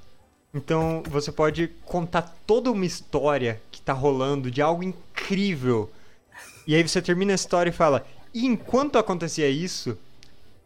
Então 0.53 1.03
você 1.09 1.31
pode 1.31 1.69
contar 1.85 2.23
toda 2.45 2.73
uma 2.73 2.85
história 2.85 3.63
que 3.71 3.81
tá 3.81 3.93
rolando 3.93 4.51
de 4.51 4.61
algo 4.61 4.83
incrível. 4.83 5.91
E 6.67 6.75
aí 6.75 6.87
você 6.87 7.01
termina 7.01 7.33
a 7.33 7.35
história 7.37 7.71
e 7.71 7.73
fala: 7.73 8.05
e 8.33 8.47
enquanto 8.47 8.99
acontecia 8.99 9.49
isso, 9.49 9.99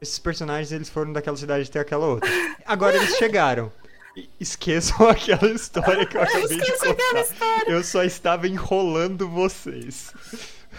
esses 0.01 0.19
personagens 0.19 0.71
eles 0.73 0.89
foram 0.89 1.13
daquela 1.13 1.37
cidade 1.37 1.69
até 1.69 1.81
aquela 1.81 2.07
outra. 2.07 2.31
Agora 2.65 2.97
eles 2.97 3.17
chegaram. 3.17 3.73
Esqueçam 4.39 5.09
aquela 5.09 5.51
história 5.51 6.07
que 6.07 6.17
eu 6.17 6.23
acabei 6.23 6.59
de 6.59 6.79
contar. 6.79 7.69
Eu 7.69 7.83
só 7.83 8.05
estava 8.05 8.47
enrolando 8.47 9.29
vocês. 9.29 10.13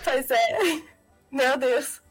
Pois 0.04 0.30
é. 0.32 0.82
Meu 1.32 1.58
Deus. 1.58 2.02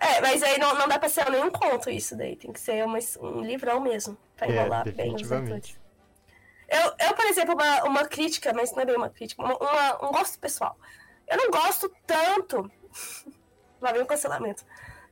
É, 0.00 0.20
mas 0.20 0.42
aí 0.42 0.58
não, 0.58 0.74
não 0.74 0.88
dá 0.88 0.98
pra 0.98 1.08
ser 1.08 1.30
nenhum 1.30 1.50
conto 1.50 1.90
isso 1.90 2.16
daí. 2.16 2.36
Tem 2.36 2.52
que 2.52 2.60
ser 2.60 2.84
uma, 2.84 2.98
um 3.20 3.42
livrão 3.42 3.80
mesmo. 3.80 4.16
Pra 4.36 4.46
é, 4.46 4.50
enrolar 4.50 4.88
é, 4.88 4.92
bem 4.92 5.14
os 5.14 5.30
atores. 5.30 5.76
Eu, 6.68 7.06
eu, 7.06 7.14
por 7.14 7.26
exemplo, 7.26 7.54
uma, 7.54 7.84
uma 7.84 8.04
crítica, 8.06 8.52
mas 8.54 8.72
não 8.72 8.82
é 8.82 8.86
bem 8.86 8.96
uma 8.96 9.10
crítica, 9.10 9.42
uma, 9.42 9.56
uma, 9.56 10.08
um 10.08 10.12
gosto 10.12 10.38
pessoal. 10.38 10.76
Eu 11.28 11.36
não 11.36 11.50
gosto 11.50 11.92
tanto 12.06 12.70
lá 13.80 13.92
vem 13.92 14.02
o 14.02 14.06
cancelamento, 14.06 14.64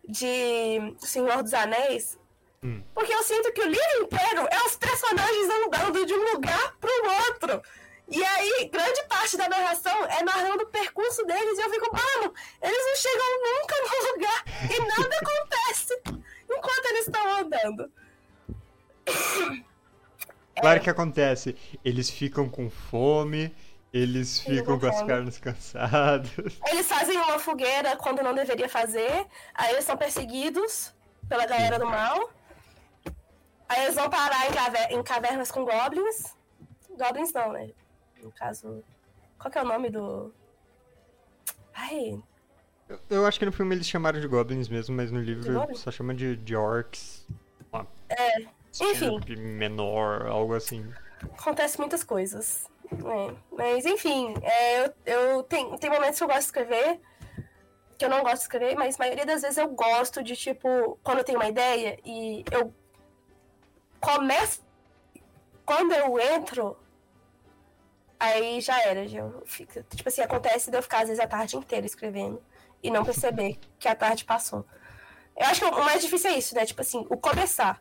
de 0.06 0.94
Senhor 0.98 1.42
dos 1.42 1.54
Anéis, 1.54 2.18
hum. 2.62 2.82
porque 2.94 3.12
eu 3.12 3.22
sinto 3.22 3.52
que 3.52 3.60
o 3.60 3.68
livro 3.68 4.02
inteiro 4.02 4.46
é 4.50 4.66
os 4.66 4.76
personagens 4.76 5.48
andando 5.48 6.06
de 6.06 6.14
um 6.14 6.32
lugar 6.32 6.76
para 6.80 6.90
o 6.90 7.24
outro. 7.26 7.62
E 8.08 8.24
aí, 8.24 8.68
grande 8.72 9.04
parte 9.04 9.36
da 9.36 9.48
narração 9.48 10.04
é 10.06 10.22
narrando 10.24 10.64
o 10.64 10.66
percurso 10.66 11.24
deles 11.24 11.58
e 11.58 11.62
eu 11.62 11.70
fico, 11.70 11.92
mano, 11.92 12.34
eles 12.60 12.84
não 12.86 12.96
chegam 12.96 13.26
nunca 13.44 13.74
no 13.76 14.12
lugar 14.12 14.44
e 14.68 14.78
nada 14.80 15.16
acontece 15.16 16.02
enquanto 16.50 16.86
eles 16.86 17.06
estão 17.06 17.38
andando. 17.38 17.92
Claro 20.60 20.80
que 20.80 20.90
acontece. 20.90 21.56
Eles 21.84 22.10
ficam 22.10 22.48
com 22.48 22.68
fome, 22.68 23.54
eles 23.92 24.40
ficam 24.40 24.78
com 24.78 24.86
as 24.86 25.02
pernas 25.02 25.38
cansadas. 25.38 26.30
Eles 26.70 26.86
fazem 26.86 27.16
uma 27.16 27.38
fogueira 27.38 27.96
quando 27.96 28.22
não 28.22 28.32
deveria 28.32 28.68
fazer. 28.68 29.26
Aí 29.52 29.72
eles 29.72 29.84
são 29.84 29.96
perseguidos 29.96 30.94
pela 31.28 31.44
galera 31.44 31.78
do 31.78 31.86
mal. 31.86 32.30
Aí 33.68 33.82
eles 33.84 33.96
vão 33.96 34.08
parar 34.08 34.48
em, 34.48 34.52
caver 34.52 34.92
em 34.92 35.02
cavernas 35.02 35.50
com 35.50 35.64
goblins. 35.64 36.36
Goblins 36.96 37.32
não, 37.32 37.52
né? 37.52 37.70
No 38.22 38.30
caso. 38.30 38.84
Qual 39.38 39.50
que 39.50 39.58
é 39.58 39.62
o 39.62 39.66
nome 39.66 39.90
do. 39.90 40.32
Ai. 41.74 42.22
Eu, 42.88 43.00
eu 43.10 43.26
acho 43.26 43.38
que 43.38 43.46
no 43.46 43.52
filme 43.52 43.74
eles 43.74 43.88
chamaram 43.88 44.20
de 44.20 44.26
goblins 44.28 44.68
mesmo, 44.68 44.94
mas 44.94 45.10
no 45.10 45.20
livro 45.20 45.74
só 45.76 45.90
chama 45.90 46.14
de, 46.14 46.36
de 46.36 46.54
orcs. 46.54 47.26
é. 48.08 48.46
Enfim. 48.80 49.20
Menor, 49.36 50.26
algo 50.26 50.54
assim. 50.54 50.92
Acontece 51.22 51.78
muitas 51.78 52.04
coisas. 52.04 52.68
É, 52.92 53.34
mas, 53.52 53.86
enfim, 53.86 54.34
é, 54.42 54.84
eu, 54.84 54.94
eu 55.06 55.42
tem, 55.44 55.76
tem 55.78 55.90
momentos 55.90 56.18
que 56.18 56.24
eu 56.24 56.28
gosto 56.28 56.40
de 56.40 56.46
escrever, 56.46 57.00
que 57.96 58.04
eu 58.04 58.08
não 58.08 58.22
gosto 58.22 58.36
de 58.36 58.42
escrever, 58.42 58.76
mas 58.76 58.96
a 58.96 58.98
maioria 58.98 59.26
das 59.26 59.42
vezes 59.42 59.58
eu 59.58 59.68
gosto 59.68 60.22
de, 60.22 60.34
tipo, 60.34 60.98
quando 61.02 61.18
eu 61.18 61.24
tenho 61.24 61.38
uma 61.38 61.48
ideia 61.48 61.98
e 62.04 62.44
eu 62.50 62.74
começo. 64.00 64.64
Quando 65.64 65.92
eu 65.92 66.18
entro, 66.18 66.76
aí 68.18 68.60
já 68.60 68.80
era. 68.82 69.06
Já 69.06 69.30
fico, 69.44 69.82
tipo 69.84 70.08
assim, 70.08 70.22
acontece 70.22 70.70
de 70.70 70.76
eu 70.76 70.82
ficar, 70.82 71.02
às 71.02 71.08
vezes, 71.08 71.22
a 71.22 71.28
tarde 71.28 71.56
inteira 71.56 71.86
escrevendo 71.86 72.42
e 72.82 72.90
não 72.90 73.04
perceber 73.04 73.58
que 73.78 73.86
a 73.86 73.94
tarde 73.94 74.24
passou. 74.24 74.64
Eu 75.36 75.46
acho 75.46 75.60
que 75.60 75.66
o 75.66 75.84
mais 75.84 76.02
difícil 76.02 76.30
é 76.30 76.38
isso, 76.38 76.54
né? 76.54 76.66
Tipo 76.66 76.80
assim, 76.80 77.06
o 77.08 77.16
começar. 77.16 77.80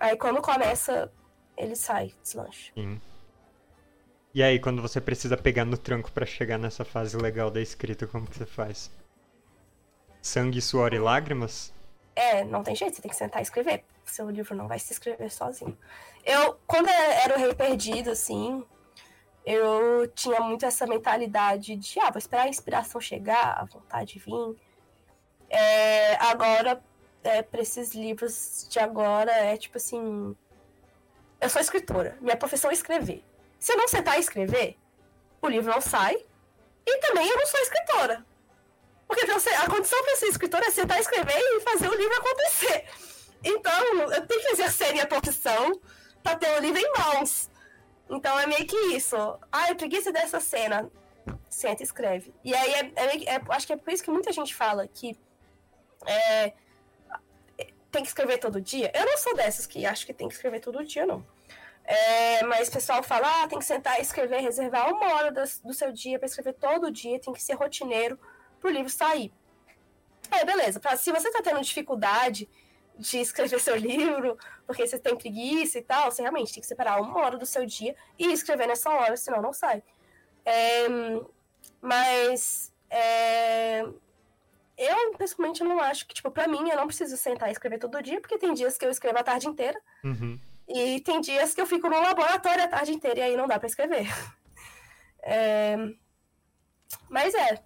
Aí 0.00 0.16
quando 0.16 0.40
começa, 0.40 1.12
ele 1.56 1.76
sai, 1.76 2.12
deslancha. 2.22 2.72
Sim. 2.74 3.00
E 4.34 4.42
aí, 4.42 4.58
quando 4.58 4.80
você 4.80 5.00
precisa 5.00 5.36
pegar 5.36 5.64
no 5.66 5.76
tranco 5.76 6.10
para 6.10 6.24
chegar 6.24 6.58
nessa 6.58 6.84
fase 6.84 7.16
legal 7.18 7.50
da 7.50 7.60
escrita, 7.60 8.06
como 8.06 8.26
que 8.26 8.38
você 8.38 8.46
faz? 8.46 8.90
Sangue, 10.22 10.60
suor 10.60 10.94
e 10.94 10.98
lágrimas? 10.98 11.72
É, 12.16 12.42
não 12.42 12.62
tem 12.62 12.74
jeito, 12.74 12.96
você 12.96 13.02
tem 13.02 13.10
que 13.10 13.16
sentar 13.16 13.40
e 13.40 13.42
escrever. 13.42 13.84
seu 14.06 14.30
livro 14.30 14.56
não 14.56 14.68
vai 14.68 14.78
se 14.78 14.92
escrever 14.92 15.30
sozinho. 15.30 15.76
Eu, 16.24 16.58
quando 16.66 16.88
era 16.88 17.36
o 17.36 17.38
Rei 17.38 17.54
Perdido, 17.54 18.10
assim, 18.10 18.64
eu 19.44 20.06
tinha 20.14 20.40
muito 20.40 20.64
essa 20.64 20.86
mentalidade 20.86 21.76
de, 21.76 22.00
ah, 22.00 22.10
vou 22.10 22.18
esperar 22.18 22.44
a 22.44 22.48
inspiração 22.48 23.00
chegar, 23.00 23.58
a 23.60 23.64
vontade 23.64 24.18
vir. 24.18 24.56
É, 25.50 26.14
agora, 26.24 26.82
é, 27.22 27.42
para 27.42 27.60
esses 27.60 27.94
livros 27.94 28.66
de 28.70 28.78
agora, 28.78 29.30
é 29.30 29.56
tipo 29.58 29.76
assim. 29.76 30.34
Eu 31.40 31.50
sou 31.50 31.60
escritora, 31.60 32.16
minha 32.20 32.36
profissão 32.36 32.70
é 32.70 32.74
escrever. 32.74 33.22
Se 33.62 33.72
eu 33.72 33.76
não 33.76 33.86
sentar 33.86 34.16
e 34.16 34.20
escrever, 34.20 34.76
o 35.40 35.48
livro 35.48 35.70
não 35.70 35.80
sai. 35.80 36.16
E 36.84 36.98
também 36.98 37.28
eu 37.28 37.36
não 37.36 37.46
sou 37.46 37.60
escritora. 37.60 38.26
Porque 39.06 39.24
a 39.24 39.70
condição 39.70 40.02
para 40.02 40.16
ser 40.16 40.26
escritora 40.26 40.66
é 40.66 40.70
sentar, 40.72 40.98
escrever 40.98 41.38
e 41.38 41.60
fazer 41.60 41.88
o 41.88 41.94
livro 41.94 42.12
acontecer. 42.16 42.86
Então, 43.44 44.10
eu 44.10 44.26
tenho 44.26 44.40
que 44.40 44.48
exercer 44.48 44.92
minha 44.92 45.06
profissão 45.06 45.80
para 46.24 46.34
ter 46.34 46.50
o 46.58 46.60
livro 46.60 46.80
em 46.80 46.92
mãos. 46.98 47.48
Então 48.10 48.36
é 48.40 48.48
meio 48.48 48.66
que 48.66 48.76
isso. 48.96 49.16
Ah, 49.52 49.68
eu 49.68 49.76
preguiça 49.76 50.10
dessa 50.10 50.40
cena. 50.40 50.90
Senta 51.48 51.84
e 51.84 51.86
escreve. 51.86 52.34
E 52.42 52.52
aí 52.52 52.74
é, 52.74 52.92
é, 52.96 53.34
é, 53.36 53.40
acho 53.50 53.68
que 53.68 53.74
é 53.74 53.76
por 53.76 53.92
isso 53.92 54.02
que 54.02 54.10
muita 54.10 54.32
gente 54.32 54.56
fala 54.56 54.88
que 54.88 55.16
é, 56.04 56.52
tem 57.92 58.02
que 58.02 58.08
escrever 58.08 58.38
todo 58.38 58.60
dia. 58.60 58.90
Eu 58.92 59.06
não 59.06 59.16
sou 59.18 59.36
dessas 59.36 59.66
que 59.66 59.86
acho 59.86 60.04
que 60.04 60.12
tem 60.12 60.26
que 60.26 60.34
escrever 60.34 60.58
todo 60.58 60.84
dia, 60.84 61.06
não. 61.06 61.24
É, 61.92 62.42
mas 62.44 62.68
o 62.68 62.72
pessoal 62.72 63.02
fala, 63.02 63.42
ah, 63.42 63.48
tem 63.48 63.58
que 63.58 63.64
sentar 63.66 63.98
e 63.98 64.02
escrever, 64.02 64.40
reservar 64.40 64.90
uma 64.90 65.12
hora 65.14 65.30
do, 65.30 65.42
do 65.62 65.74
seu 65.74 65.92
dia 65.92 66.18
para 66.18 66.24
escrever 66.24 66.54
todo 66.54 66.90
dia, 66.90 67.20
tem 67.20 67.34
que 67.34 67.42
ser 67.42 67.52
rotineiro 67.52 68.18
pro 68.58 68.70
livro 68.70 68.88
sair. 68.88 69.30
É, 70.30 70.42
beleza. 70.42 70.80
Pra, 70.80 70.96
se 70.96 71.12
você 71.12 71.30
tá 71.30 71.42
tendo 71.42 71.60
dificuldade 71.60 72.48
de 72.96 73.18
escrever 73.18 73.60
seu 73.60 73.76
livro, 73.76 74.38
porque 74.66 74.86
você 74.86 74.98
tem 74.98 75.14
preguiça 75.14 75.78
e 75.78 75.82
tal, 75.82 76.10
você 76.10 76.22
realmente 76.22 76.54
tem 76.54 76.62
que 76.62 76.66
separar 76.66 76.98
uma 76.98 77.20
hora 77.20 77.36
do 77.36 77.44
seu 77.44 77.66
dia 77.66 77.94
e 78.18 78.32
escrever 78.32 78.66
nessa 78.66 78.88
hora, 78.88 79.14
senão 79.14 79.42
não 79.42 79.52
sai. 79.52 79.82
É, 80.46 80.86
mas 81.78 82.72
é, 82.88 83.82
eu, 84.78 85.14
pessoalmente, 85.18 85.62
não 85.62 85.78
acho 85.78 86.06
que, 86.06 86.14
tipo, 86.14 86.30
pra 86.30 86.48
mim, 86.48 86.70
eu 86.70 86.76
não 86.76 86.86
preciso 86.86 87.18
sentar 87.18 87.50
e 87.50 87.52
escrever 87.52 87.78
todo 87.78 88.02
dia, 88.02 88.18
porque 88.18 88.38
tem 88.38 88.54
dias 88.54 88.78
que 88.78 88.86
eu 88.86 88.90
escrevo 88.90 89.18
a 89.18 89.22
tarde 89.22 89.46
inteira. 89.46 89.78
Uhum. 90.02 90.40
E 90.74 91.00
tem 91.00 91.20
dias 91.20 91.54
que 91.54 91.60
eu 91.60 91.66
fico 91.66 91.88
no 91.88 92.00
laboratório 92.00 92.64
a 92.64 92.68
tarde 92.68 92.92
inteira 92.92 93.20
e 93.20 93.22
aí 93.22 93.36
não 93.36 93.46
dá 93.46 93.58
para 93.58 93.68
escrever. 93.68 94.06
É... 95.24 95.76
Mas 97.08 97.32
é. 97.32 97.62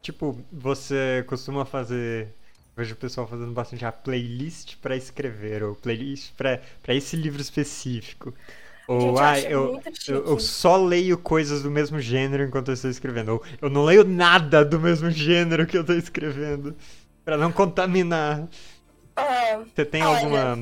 Tipo, 0.00 0.42
você 0.50 1.22
costuma 1.28 1.66
fazer. 1.66 2.34
Vejo 2.74 2.94
o 2.94 2.96
pessoal 2.96 3.26
fazendo 3.26 3.52
bastante 3.52 3.84
a 3.84 3.92
playlist 3.92 4.76
para 4.78 4.96
escrever, 4.96 5.62
ou 5.62 5.74
playlist 5.74 6.32
para 6.34 6.94
esse 6.94 7.16
livro 7.16 7.42
específico. 7.42 8.32
Ou, 8.88 9.18
ah, 9.18 9.38
eu, 9.38 9.82
eu, 10.08 10.24
eu, 10.24 10.40
só 10.40 10.78
leio 10.78 11.18
coisas 11.18 11.62
do 11.62 11.70
mesmo 11.70 12.00
gênero 12.00 12.44
enquanto 12.44 12.68
eu 12.68 12.74
estou 12.74 12.90
escrevendo. 12.90 13.32
Ou 13.32 13.44
eu 13.60 13.68
não 13.68 13.84
leio 13.84 14.02
nada 14.02 14.64
do 14.64 14.80
mesmo 14.80 15.10
gênero 15.10 15.66
que 15.66 15.76
eu 15.76 15.82
estou 15.82 15.96
escrevendo. 15.96 16.74
para 17.22 17.36
não 17.36 17.52
contaminar. 17.52 18.48
Ah, 19.14 19.62
Você 19.74 19.84
tem 19.84 20.02
olha... 20.02 20.56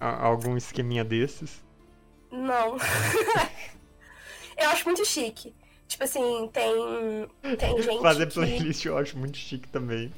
alguma. 0.00 0.26
algum 0.26 0.56
esqueminha 0.56 1.04
desses? 1.04 1.64
Não. 2.30 2.76
eu 4.56 4.68
acho 4.70 4.84
muito 4.84 5.04
chique. 5.04 5.54
Tipo 5.88 6.04
assim, 6.04 6.50
tem. 6.52 7.56
Tem 7.56 7.80
gente. 7.82 8.02
Fazer 8.02 8.26
que... 8.26 8.34
playlist 8.34 8.84
eu 8.84 8.98
acho 8.98 9.16
muito 9.16 9.36
chique 9.36 9.68
também. 9.68 10.12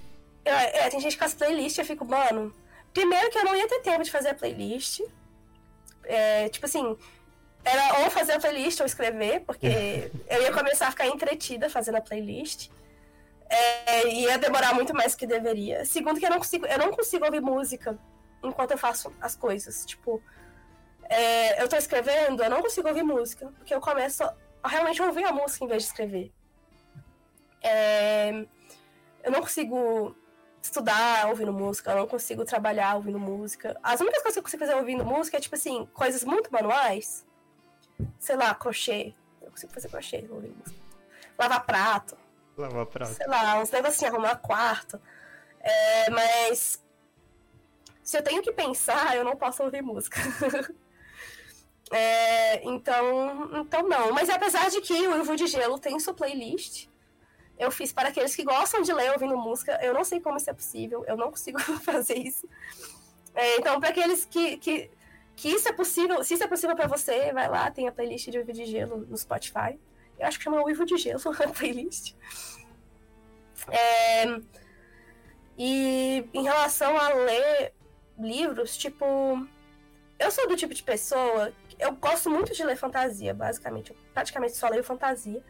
É, 0.44 0.86
é, 0.86 0.90
tem 0.90 1.00
gente 1.00 1.12
que 1.12 1.18
faz 1.18 1.34
playlist 1.34 1.76
e 1.76 1.80
eu 1.80 1.84
fico, 1.84 2.04
mano. 2.04 2.54
Primeiro 2.92 3.30
que 3.30 3.38
eu 3.38 3.44
não 3.44 3.54
ia 3.54 3.68
ter 3.68 3.80
tempo 3.80 4.02
de 4.02 4.10
fazer 4.10 4.30
a 4.30 4.34
playlist. 4.34 5.00
É, 6.04 6.48
tipo 6.48 6.64
assim, 6.64 6.96
era 7.64 8.00
ou 8.00 8.10
fazer 8.10 8.32
a 8.32 8.40
playlist 8.40 8.80
ou 8.80 8.86
escrever, 8.86 9.40
porque 9.40 10.10
eu 10.28 10.42
ia 10.42 10.52
começar 10.52 10.88
a 10.88 10.90
ficar 10.90 11.06
entretida 11.06 11.68
fazendo 11.68 11.96
a 11.96 12.00
playlist. 12.00 12.70
É, 13.50 14.08
ia 14.08 14.38
demorar 14.38 14.74
muito 14.74 14.94
mais 14.94 15.12
do 15.12 15.18
que 15.18 15.26
deveria. 15.26 15.84
Segundo 15.84 16.18
que 16.18 16.26
eu 16.26 16.30
não 16.30 16.38
consigo, 16.38 16.66
eu 16.66 16.78
não 16.78 16.90
consigo 16.90 17.24
ouvir 17.24 17.40
música 17.40 17.98
enquanto 18.42 18.72
eu 18.72 18.78
faço 18.78 19.12
as 19.20 19.34
coisas. 19.36 19.84
Tipo, 19.84 20.22
é, 21.08 21.62
eu 21.62 21.68
tô 21.68 21.76
escrevendo, 21.76 22.42
eu 22.42 22.50
não 22.50 22.62
consigo 22.62 22.88
ouvir 22.88 23.02
música, 23.02 23.46
porque 23.56 23.74
eu 23.74 23.80
começo 23.80 24.22
a 24.62 24.68
realmente 24.68 25.00
ouvir 25.02 25.24
a 25.24 25.32
música 25.32 25.64
em 25.64 25.68
vez 25.68 25.82
de 25.82 25.88
escrever. 25.88 26.32
É, 27.62 28.46
eu 29.22 29.32
não 29.32 29.40
consigo 29.40 30.14
estudar 30.62 31.28
ouvindo 31.28 31.52
música, 31.52 31.92
eu 31.92 31.96
não 31.96 32.06
consigo 32.06 32.44
trabalhar 32.44 32.96
ouvindo 32.96 33.18
música. 33.18 33.78
As 33.82 34.00
únicas 34.00 34.22
coisas 34.22 34.34
que 34.34 34.38
eu 34.38 34.42
consigo 34.42 34.64
fazer 34.64 34.74
ouvindo 34.74 35.04
música 35.04 35.36
é, 35.36 35.40
tipo 35.40 35.54
assim, 35.54 35.86
coisas 35.92 36.24
muito 36.24 36.52
manuais. 36.52 37.26
Sei 38.18 38.36
lá, 38.36 38.54
crochê. 38.54 39.14
Eu 39.40 39.50
consigo 39.50 39.72
fazer 39.72 39.88
crochê 39.88 40.26
ouvindo 40.30 40.56
música. 40.56 40.80
Lavar 41.38 41.64
prato. 41.64 42.16
Lavar 42.56 42.86
prato. 42.86 43.14
Sei 43.14 43.26
lá, 43.26 43.60
uns 43.60 43.70
negocinhos, 43.70 43.96
assim, 43.96 44.06
arrumar 44.06 44.36
quarto. 44.36 45.00
É, 45.60 46.10
mas 46.10 46.82
se 48.08 48.16
eu 48.16 48.22
tenho 48.22 48.40
que 48.40 48.50
pensar, 48.50 49.14
eu 49.14 49.22
não 49.22 49.36
posso 49.36 49.62
ouvir 49.62 49.82
música. 49.82 50.18
é, 51.92 52.64
então, 52.64 53.50
então 53.60 53.86
não. 53.86 54.12
Mas 54.14 54.30
apesar 54.30 54.70
de 54.70 54.80
que 54.80 54.94
o 54.94 55.20
Ivo 55.20 55.36
de 55.36 55.46
Gelo 55.46 55.78
tem 55.78 56.00
sua 56.00 56.14
playlist, 56.14 56.88
eu 57.58 57.70
fiz 57.70 57.92
para 57.92 58.08
aqueles 58.08 58.34
que 58.34 58.42
gostam 58.44 58.80
de 58.80 58.94
ler 58.94 59.12
ouvindo 59.12 59.36
música. 59.36 59.78
Eu 59.82 59.92
não 59.92 60.04
sei 60.04 60.20
como 60.20 60.38
isso 60.38 60.48
é 60.48 60.54
possível, 60.54 61.04
eu 61.06 61.18
não 61.18 61.28
consigo 61.28 61.60
fazer 61.84 62.16
isso. 62.16 62.48
É, 63.34 63.58
então, 63.58 63.78
para 63.78 63.90
aqueles 63.90 64.24
que, 64.24 64.56
que, 64.56 64.90
que 65.36 65.50
isso 65.50 65.68
é 65.68 65.72
possível, 65.72 66.24
se 66.24 66.32
isso 66.32 66.44
é 66.44 66.48
possível 66.48 66.74
para 66.74 66.86
você, 66.86 67.30
vai 67.34 67.46
lá, 67.46 67.70
tem 67.70 67.88
a 67.88 67.92
playlist 67.92 68.30
de 68.30 68.38
Uivo 68.38 68.54
de 68.54 68.64
Gelo 68.64 69.06
no 69.06 69.18
Spotify. 69.18 69.78
Eu 70.18 70.26
acho 70.26 70.38
que 70.38 70.44
chama 70.44 70.64
Uivo 70.64 70.86
de 70.86 70.96
Gelo 70.96 71.20
a 71.44 71.48
playlist. 71.48 72.14
É, 73.70 74.40
e 75.58 76.26
em 76.32 76.42
relação 76.44 76.96
a 76.96 77.12
ler 77.12 77.74
livros, 78.18 78.76
tipo. 78.76 79.04
Eu 80.18 80.30
sou 80.30 80.48
do 80.48 80.56
tipo 80.56 80.74
de 80.74 80.82
pessoa. 80.82 81.52
Eu 81.78 81.92
gosto 81.92 82.28
muito 82.28 82.52
de 82.52 82.64
ler 82.64 82.76
fantasia, 82.76 83.32
basicamente. 83.32 83.90
Eu 83.90 83.96
praticamente 84.12 84.56
só 84.56 84.68
leio 84.68 84.82
fantasia. 84.82 85.42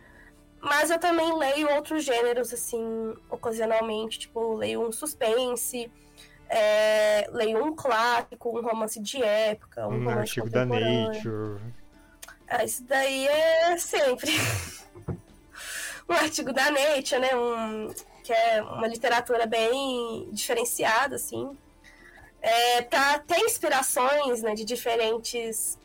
Mas 0.60 0.90
eu 0.90 0.98
também 0.98 1.36
leio 1.36 1.70
outros 1.74 2.04
gêneros, 2.04 2.52
assim, 2.52 3.14
ocasionalmente. 3.30 4.18
Tipo, 4.18 4.54
leio 4.54 4.86
um 4.86 4.92
suspense, 4.92 5.90
é, 6.48 7.28
leio 7.32 7.64
um 7.64 7.74
clássico, 7.74 8.58
um 8.58 8.62
romance 8.62 9.00
de 9.00 9.22
época, 9.22 9.86
um, 9.86 10.04
um 10.04 10.10
artigo 10.10 10.50
da 10.50 10.66
Nature. 10.66 11.60
Ah, 12.48 12.64
isso 12.64 12.82
daí 12.84 13.26
é 13.26 13.76
sempre. 13.76 14.30
um 16.08 16.12
artigo 16.12 16.52
da 16.52 16.70
Nature, 16.70 17.20
né? 17.20 17.36
Um, 17.36 17.88
que 18.24 18.32
é 18.32 18.62
uma 18.62 18.86
literatura 18.86 19.46
bem 19.46 20.28
diferenciada, 20.32 21.16
assim. 21.16 21.56
É, 22.40 22.82
para 22.82 23.18
ter 23.18 23.40
inspirações 23.40 24.42
né, 24.42 24.54
de 24.54 24.64
diferentes 24.64 25.78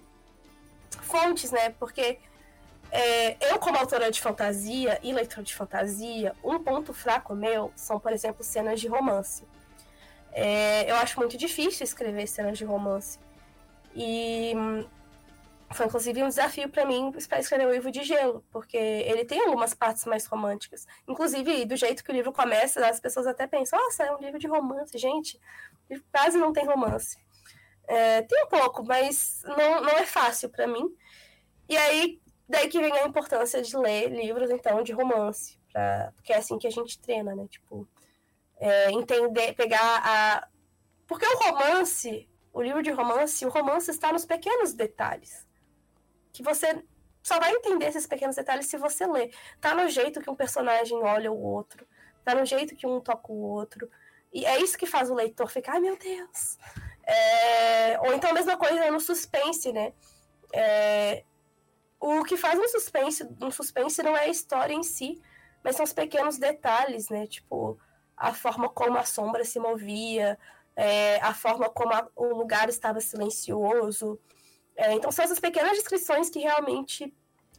fontes, 1.01 1.51
né? 1.51 1.71
Porque 1.79 2.19
é, 2.91 3.51
eu, 3.51 3.57
como 3.57 3.77
autora 3.77 4.11
de 4.11 4.21
fantasia 4.21 4.99
e 5.01 5.11
leitora 5.11 5.41
de 5.41 5.53
fantasia, 5.53 6.35
um 6.43 6.59
ponto 6.59 6.93
fraco 6.93 7.33
meu 7.33 7.71
são, 7.75 7.99
por 7.99 8.13
exemplo, 8.13 8.43
cenas 8.43 8.79
de 8.79 8.87
romance. 8.87 9.43
É, 10.31 10.89
eu 10.89 10.95
acho 10.97 11.19
muito 11.19 11.35
difícil 11.37 11.83
escrever 11.83 12.27
cenas 12.27 12.57
de 12.57 12.65
romance. 12.65 13.19
E 13.95 14.53
hum, 14.55 14.85
foi 15.71 15.87
inclusive 15.87 16.23
um 16.23 16.27
desafio 16.27 16.69
para 16.69 16.85
mim 16.85 17.11
para 17.27 17.39
escrever 17.39 17.67
o 17.67 17.71
livro 17.71 17.91
de 17.91 18.03
gelo, 18.03 18.43
porque 18.51 18.77
ele 18.77 19.25
tem 19.25 19.43
algumas 19.43 19.73
partes 19.73 20.05
mais 20.05 20.25
românticas. 20.25 20.87
Inclusive, 21.07 21.65
do 21.65 21.75
jeito 21.75 22.03
que 22.03 22.11
o 22.11 22.13
livro 22.13 22.31
começa, 22.31 22.85
as 22.85 22.99
pessoas 22.99 23.25
até 23.27 23.47
pensam: 23.47 23.79
nossa, 23.79 24.03
é 24.03 24.15
um 24.15 24.19
livro 24.19 24.39
de 24.39 24.47
romance, 24.47 24.97
gente. 24.97 25.39
Quase 26.11 26.37
não 26.37 26.53
tem 26.53 26.65
romance. 26.65 27.17
É, 27.87 28.21
tem 28.21 28.43
um 28.43 28.47
pouco, 28.47 28.83
mas 28.85 29.41
não, 29.45 29.81
não 29.81 29.89
é 29.89 30.05
fácil 30.05 30.49
para 30.49 30.67
mim. 30.67 30.89
E 31.67 31.77
aí, 31.77 32.21
Daí 32.47 32.67
que 32.67 32.79
vem 32.79 32.91
a 32.91 33.07
importância 33.07 33.61
de 33.61 33.75
ler 33.75 34.09
livros, 34.09 34.49
então, 34.49 34.83
de 34.83 34.91
romance. 34.91 35.59
Pra... 35.71 36.11
Porque 36.15 36.33
é 36.33 36.37
assim 36.37 36.57
que 36.57 36.67
a 36.67 36.69
gente 36.69 36.99
treina, 36.99 37.35
né? 37.35 37.47
Tipo, 37.47 37.87
é, 38.57 38.91
entender, 38.91 39.53
pegar 39.55 39.79
a. 39.81 40.47
Porque 41.07 41.25
o 41.25 41.37
romance, 41.37 42.29
o 42.51 42.61
livro 42.61 42.83
de 42.83 42.91
romance, 42.91 43.45
o 43.45 43.49
romance 43.49 43.89
está 43.89 44.11
nos 44.11 44.25
pequenos 44.25 44.73
detalhes. 44.73 45.47
Que 46.31 46.43
você 46.43 46.83
só 47.21 47.39
vai 47.39 47.51
entender 47.51 47.85
esses 47.85 48.05
pequenos 48.05 48.35
detalhes 48.35 48.67
se 48.67 48.77
você 48.77 49.07
ler. 49.07 49.33
Tá 49.59 49.73
no 49.73 49.87
jeito 49.87 50.21
que 50.21 50.29
um 50.29 50.35
personagem 50.35 51.01
olha 51.01 51.31
o 51.31 51.41
outro, 51.41 51.87
tá 52.23 52.35
no 52.35 52.45
jeito 52.45 52.75
que 52.75 52.85
um 52.85 52.99
toca 52.99 53.31
o 53.31 53.41
outro. 53.41 53.89
E 54.33 54.45
é 54.45 54.59
isso 54.59 54.77
que 54.77 54.85
faz 54.85 55.09
o 55.09 55.15
leitor 55.15 55.49
ficar, 55.49 55.73
ai 55.73 55.79
meu 55.79 55.97
Deus. 55.97 56.57
É... 57.05 57.99
Ou 58.01 58.13
então 58.13 58.31
a 58.31 58.33
mesma 58.33 58.57
coisa 58.57 58.89
no 58.89 58.99
suspense, 58.99 59.71
né? 59.71 59.93
É 60.53 61.23
o 62.03 62.21
que 62.25 62.35
faz 62.35 62.59
um 62.59 62.67
suspense, 62.67 63.25
um 63.41 63.49
suspense 63.49 64.03
não 64.03 64.15
é 64.15 64.25
a 64.25 64.27
história 64.27 64.73
em 64.73 64.83
si, 64.83 65.21
mas 65.63 65.77
são 65.77 65.85
os 65.85 65.93
pequenos 65.93 66.37
detalhes, 66.37 67.07
né? 67.07 67.25
Tipo, 67.25 67.79
a 68.17 68.33
forma 68.33 68.67
como 68.67 68.97
a 68.97 69.05
sombra 69.05 69.45
se 69.45 69.57
movia, 69.57 70.37
é, 70.75 71.15
a 71.21 71.33
forma 71.33 71.69
como 71.69 71.93
a, 71.93 72.05
o 72.13 72.35
lugar 72.35 72.67
estava 72.67 72.99
silencioso. 72.99 74.19
É, 74.75 74.91
então, 74.91 75.13
são 75.13 75.23
essas 75.23 75.39
pequenas 75.39 75.77
descrições 75.77 76.29
que 76.29 76.39
realmente 76.39 77.13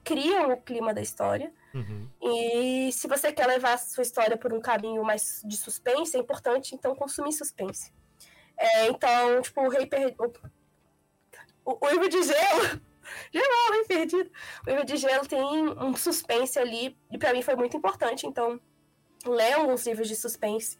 criam 0.04 0.52
o 0.52 0.60
clima 0.60 0.92
da 0.92 1.00
história. 1.00 1.52
Uhum. 1.72 2.08
E 2.22 2.92
se 2.92 3.08
você 3.08 3.32
quer 3.32 3.46
levar 3.46 3.74
a 3.74 3.78
sua 3.78 4.02
história 4.02 4.36
por 4.36 4.52
um 4.52 4.60
caminho 4.60 5.02
mais 5.02 5.42
de 5.44 5.56
suspense, 5.56 6.16
é 6.16 6.20
importante, 6.20 6.74
então, 6.74 6.94
consumir 6.94 7.32
suspense. 7.32 7.92
É, 8.56 8.86
então, 8.88 9.40
tipo, 9.42 9.60
o 9.62 9.68
Rei 9.68 9.86
Perdido... 9.88 10.32
O, 11.64 11.84
o 11.84 11.88
Livro 11.90 12.08
de 12.08 12.22
Gelo... 12.22 12.94
Gelou, 13.32 13.72
Rei 13.72 13.84
Perdido. 13.84 14.30
O 14.66 14.70
Livro 14.70 14.84
de 14.84 14.96
Gelo 14.96 15.26
tem 15.26 15.42
um 15.42 15.96
suspense 15.96 16.58
ali, 16.58 16.96
e 17.10 17.18
para 17.18 17.32
mim 17.32 17.42
foi 17.42 17.56
muito 17.56 17.76
importante, 17.76 18.26
então, 18.26 18.60
ler 19.26 19.54
alguns 19.54 19.86
livros 19.86 20.08
de 20.08 20.14
suspense 20.14 20.78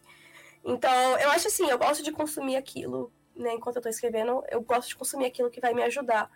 então, 0.65 1.19
eu 1.19 1.29
acho 1.29 1.47
assim, 1.47 1.69
eu 1.69 1.77
gosto 1.77 2.03
de 2.03 2.11
consumir 2.11 2.55
aquilo, 2.55 3.13
né? 3.35 3.53
Enquanto 3.53 3.75
eu 3.75 3.81
tô 3.83 3.87
escrevendo, 3.87 4.43
eu 4.49 4.61
gosto 4.61 4.89
de 4.89 4.95
consumir 4.95 5.27
aquilo 5.27 5.51
que 5.51 5.61
vai 5.61 5.75
me 5.75 5.83
ajudar 5.83 6.29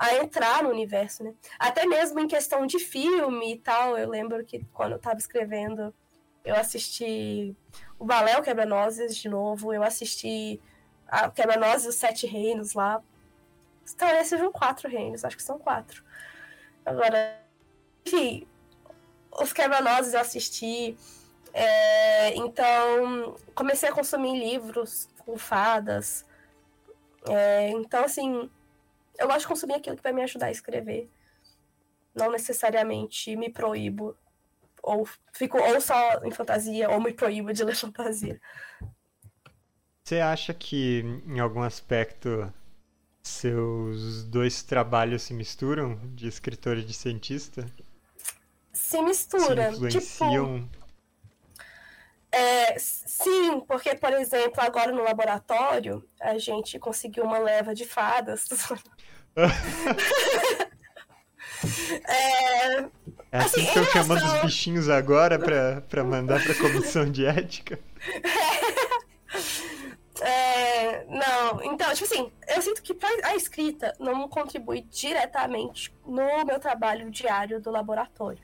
a 0.00 0.14
entrar 0.14 0.62
no 0.62 0.70
universo, 0.70 1.22
né? 1.22 1.34
Até 1.58 1.84
mesmo 1.84 2.18
em 2.18 2.26
questão 2.26 2.66
de 2.66 2.78
filme 2.78 3.52
e 3.52 3.58
tal, 3.58 3.98
eu 3.98 4.08
lembro 4.08 4.42
que 4.46 4.64
quando 4.72 4.92
eu 4.92 4.98
tava 4.98 5.18
escrevendo, 5.18 5.94
eu 6.42 6.56
assisti 6.56 7.54
o 7.98 8.06
Balé 8.06 8.38
o 8.38 8.42
Quebra-Nozes 8.42 9.14
de 9.14 9.28
novo, 9.28 9.74
eu 9.74 9.82
assisti 9.82 10.58
a 11.06 11.30
Quebra-Nozes 11.30 11.88
os 11.88 11.94
Sete 11.96 12.26
Reinos 12.26 12.72
lá. 12.72 13.02
Talvez 13.98 14.28
sejam 14.28 14.50
quatro 14.50 14.88
reinos, 14.88 15.22
acho 15.22 15.36
que 15.36 15.42
são 15.42 15.58
quatro. 15.58 16.02
Agora, 16.86 17.38
enfim, 18.06 18.46
os 19.30 19.52
Quebra-Nozes 19.52 20.14
eu 20.14 20.20
assisti, 20.20 20.96
é, 21.52 22.34
então, 22.36 23.36
comecei 23.54 23.90
a 23.90 23.92
consumir 23.92 24.38
livros 24.38 25.10
com 25.18 25.36
fadas. 25.36 26.24
É, 27.28 27.68
então, 27.70 28.04
assim, 28.04 28.50
eu 29.20 29.26
gosto 29.26 29.40
de 29.40 29.46
consumir 29.48 29.74
aquilo 29.74 29.96
que 29.96 30.02
vai 30.02 30.12
me 30.12 30.22
ajudar 30.22 30.46
a 30.46 30.50
escrever. 30.50 31.10
Não 32.14 32.32
necessariamente 32.32 33.36
me 33.36 33.50
proíbo. 33.50 34.16
Ou 34.82 35.06
fico 35.32 35.58
ou 35.58 35.80
só 35.80 36.24
em 36.24 36.30
fantasia, 36.30 36.88
ou 36.90 37.00
me 37.00 37.12
proíbo 37.12 37.52
de 37.52 37.62
ler 37.62 37.76
fantasia. 37.76 38.40
Você 40.02 40.18
acha 40.18 40.54
que, 40.54 41.04
em 41.26 41.38
algum 41.38 41.62
aspecto, 41.62 42.52
seus 43.22 44.24
dois 44.24 44.62
trabalhos 44.62 45.22
se 45.22 45.34
misturam, 45.34 46.00
de 46.14 46.26
escritor 46.26 46.78
e 46.78 46.84
de 46.84 46.94
cientista? 46.94 47.66
Se 48.72 49.00
mistura. 49.02 49.70
Se 49.70 49.76
influenciam 49.76 50.62
tipo, 50.62 50.79
é, 52.32 52.78
sim, 52.78 53.60
porque, 53.66 53.94
por 53.96 54.12
exemplo, 54.12 54.60
agora 54.62 54.92
no 54.92 55.02
laboratório, 55.02 56.04
a 56.20 56.38
gente 56.38 56.78
conseguiu 56.78 57.24
uma 57.24 57.38
leva 57.38 57.74
de 57.74 57.84
fadas. 57.84 58.46
é, 62.06 62.76
é 63.32 63.38
assim, 63.38 63.62
que 63.64 63.68
estão 63.68 63.84
chamando 63.86 64.24
os 64.24 64.42
bichinhos 64.42 64.88
agora 64.88 65.38
pra, 65.38 65.80
pra 65.82 66.04
mandar 66.04 66.42
pra 66.42 66.54
comissão 66.54 67.10
de 67.10 67.26
ética? 67.26 67.78
É, 70.22 71.06
não, 71.06 71.62
então, 71.64 71.90
tipo 71.94 72.04
assim, 72.04 72.30
eu 72.46 72.60
sinto 72.60 72.82
que 72.82 72.94
a 73.24 73.34
escrita 73.34 73.94
não 73.98 74.28
contribui 74.28 74.82
diretamente 74.82 75.94
no 76.04 76.44
meu 76.44 76.60
trabalho 76.60 77.10
diário 77.10 77.58
do 77.58 77.70
laboratório. 77.70 78.42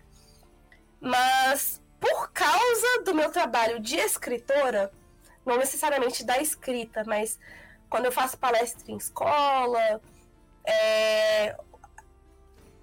Mas 0.98 1.82
por 2.00 2.30
causa 2.32 3.02
do 3.04 3.14
meu 3.14 3.30
trabalho 3.30 3.80
de 3.80 3.96
escritora, 3.96 4.92
não 5.44 5.56
necessariamente 5.56 6.24
da 6.24 6.38
escrita, 6.38 7.04
mas 7.06 7.38
quando 7.88 8.06
eu 8.06 8.12
faço 8.12 8.38
palestra 8.38 8.90
em 8.90 8.96
escola, 8.96 10.00
é, 10.64 11.56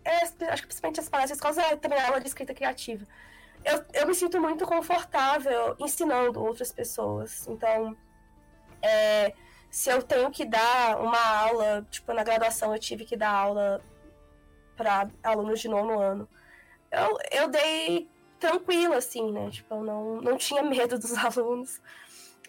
é, 0.05 0.23
acho 0.49 0.61
que 0.61 0.67
principalmente 0.67 0.99
as 0.99 1.09
palestras 1.09 1.37
em 1.37 1.49
escola 1.49 1.67
é 1.67 1.75
também 1.75 1.99
aula 1.99 2.19
de 2.19 2.27
escrita 2.27 2.53
criativa. 2.53 3.05
Eu, 3.63 3.83
eu 3.93 4.07
me 4.07 4.13
sinto 4.13 4.39
muito 4.41 4.65
confortável 4.65 5.75
ensinando 5.79 6.43
outras 6.43 6.71
pessoas. 6.71 7.47
Então, 7.47 7.95
é, 8.81 9.33
se 9.69 9.89
eu 9.89 10.03
tenho 10.03 10.29
que 10.29 10.45
dar 10.45 10.99
uma 10.99 11.19
aula, 11.19 11.85
tipo, 11.89 12.11
na 12.13 12.23
graduação 12.23 12.73
eu 12.73 12.79
tive 12.79 13.05
que 13.05 13.15
dar 13.15 13.31
aula 13.31 13.81
para 14.75 15.09
alunos 15.23 15.59
de 15.59 15.69
nono 15.69 15.99
ano. 15.99 16.29
Eu, 16.91 17.17
eu 17.31 17.47
dei 17.47 18.09
tranquila, 18.43 18.97
assim, 18.97 19.31
né? 19.31 19.49
Tipo, 19.49 19.75
eu 19.75 19.83
não, 19.83 20.21
não 20.21 20.37
tinha 20.37 20.61
medo 20.75 20.99
dos 20.99 21.17
alunos. 21.17 21.81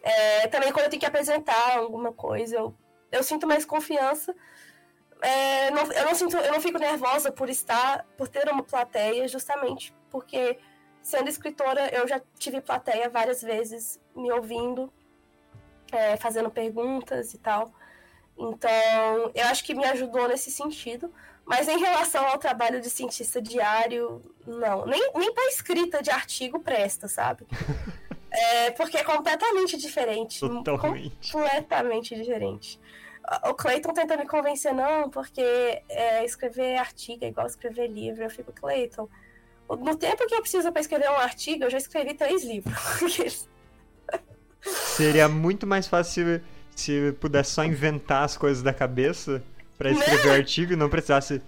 É, 0.03 0.49
também 0.49 0.73
quando 0.73 0.85
eu 0.85 0.91
tenho 0.91 1.01
que 1.01 1.07
apresentar 1.07 1.79
alguma 1.79 2.13
coisa, 2.13 2.57
eu, 2.57 2.75
eu 3.11 3.23
sinto 3.23 3.47
mais 3.47 3.65
confiança. 3.65 4.35
É, 5.23 5.71
não, 5.71 5.91
eu 5.93 6.05
não 6.05 6.15
sinto, 6.15 6.37
eu 6.37 6.53
não 6.53 6.61
fico 6.61 6.79
nervosa 6.79 7.33
por 7.33 7.49
estar, 7.49 8.05
por 8.17 8.29
ter 8.29 8.47
uma 8.51 8.63
plateia, 8.63 9.27
justamente 9.27 9.95
porque 10.11 10.59
sendo 11.03 11.29
escritora 11.29 11.89
eu 11.95 12.07
já 12.07 12.21
tive 12.39 12.61
plateia 12.61 13.09
várias 13.09 13.41
vezes 13.43 14.01
me 14.15 14.31
ouvindo, 14.31 14.93
é, 15.91 16.17
fazendo 16.17 16.51
perguntas 16.51 17.33
e 17.33 17.39
tal. 17.39 17.73
Então, 18.37 19.31
eu 19.35 19.47
acho 19.47 19.65
que 19.65 19.75
me 19.75 19.85
ajudou 19.85 20.29
nesse 20.29 20.51
sentido. 20.51 21.13
Mas 21.47 21.69
em 21.69 21.79
relação 21.79 22.27
ao 22.27 22.39
trabalho 22.39 22.81
de 22.81 22.89
cientista 22.89 23.41
diário, 23.41 24.23
não. 24.47 24.87
Nem, 24.87 25.13
nem 25.15 25.33
para 25.33 25.49
escrita 25.49 26.03
de 26.03 26.11
artigo 26.11 26.61
presta, 26.61 27.09
sabe? 27.09 27.47
É, 28.37 28.73
porque 28.73 28.97
é 28.97 29.05
completamente 29.05 29.77
diferente. 29.77 30.41
Totalmente. 30.41 31.31
Completamente 31.31 32.17
diferente. 32.17 32.81
O 33.45 33.55
Clayton 33.55 33.93
tenta 33.93 34.17
me 34.17 34.27
convencer, 34.27 34.75
não, 34.75 35.09
porque 35.09 35.41
é, 35.89 36.25
escrever 36.25 36.77
artigo 36.77 37.25
é 37.25 37.29
igual 37.29 37.47
escrever 37.47 37.87
livro. 37.87 38.25
Eu 38.25 38.31
fico, 38.31 38.53
Clayton, 38.53 39.09
no 39.69 39.97
tempo 39.97 40.27
que 40.27 40.35
eu 40.35 40.41
preciso 40.41 40.73
para 40.73 40.81
escrever 40.81 41.09
um 41.11 41.17
artigo, 41.17 41.63
eu 41.63 41.71
já 41.71 41.79
escrevi 41.79 42.15
três 42.15 42.43
livros. 42.45 43.49
Seria 44.61 45.29
muito 45.29 45.65
mais 45.65 45.87
fácil 45.87 46.43
se 46.75 47.13
pudesse 47.21 47.53
só 47.53 47.65
inventar 47.65 48.25
as 48.25 48.37
coisas 48.37 48.63
da 48.63 48.73
cabeça 48.73 49.43
para 49.77 49.91
escrever 49.91 50.27
né? 50.27 50.37
artigo 50.37 50.73
e 50.73 50.77
não 50.77 50.89
precisasse 50.89 51.43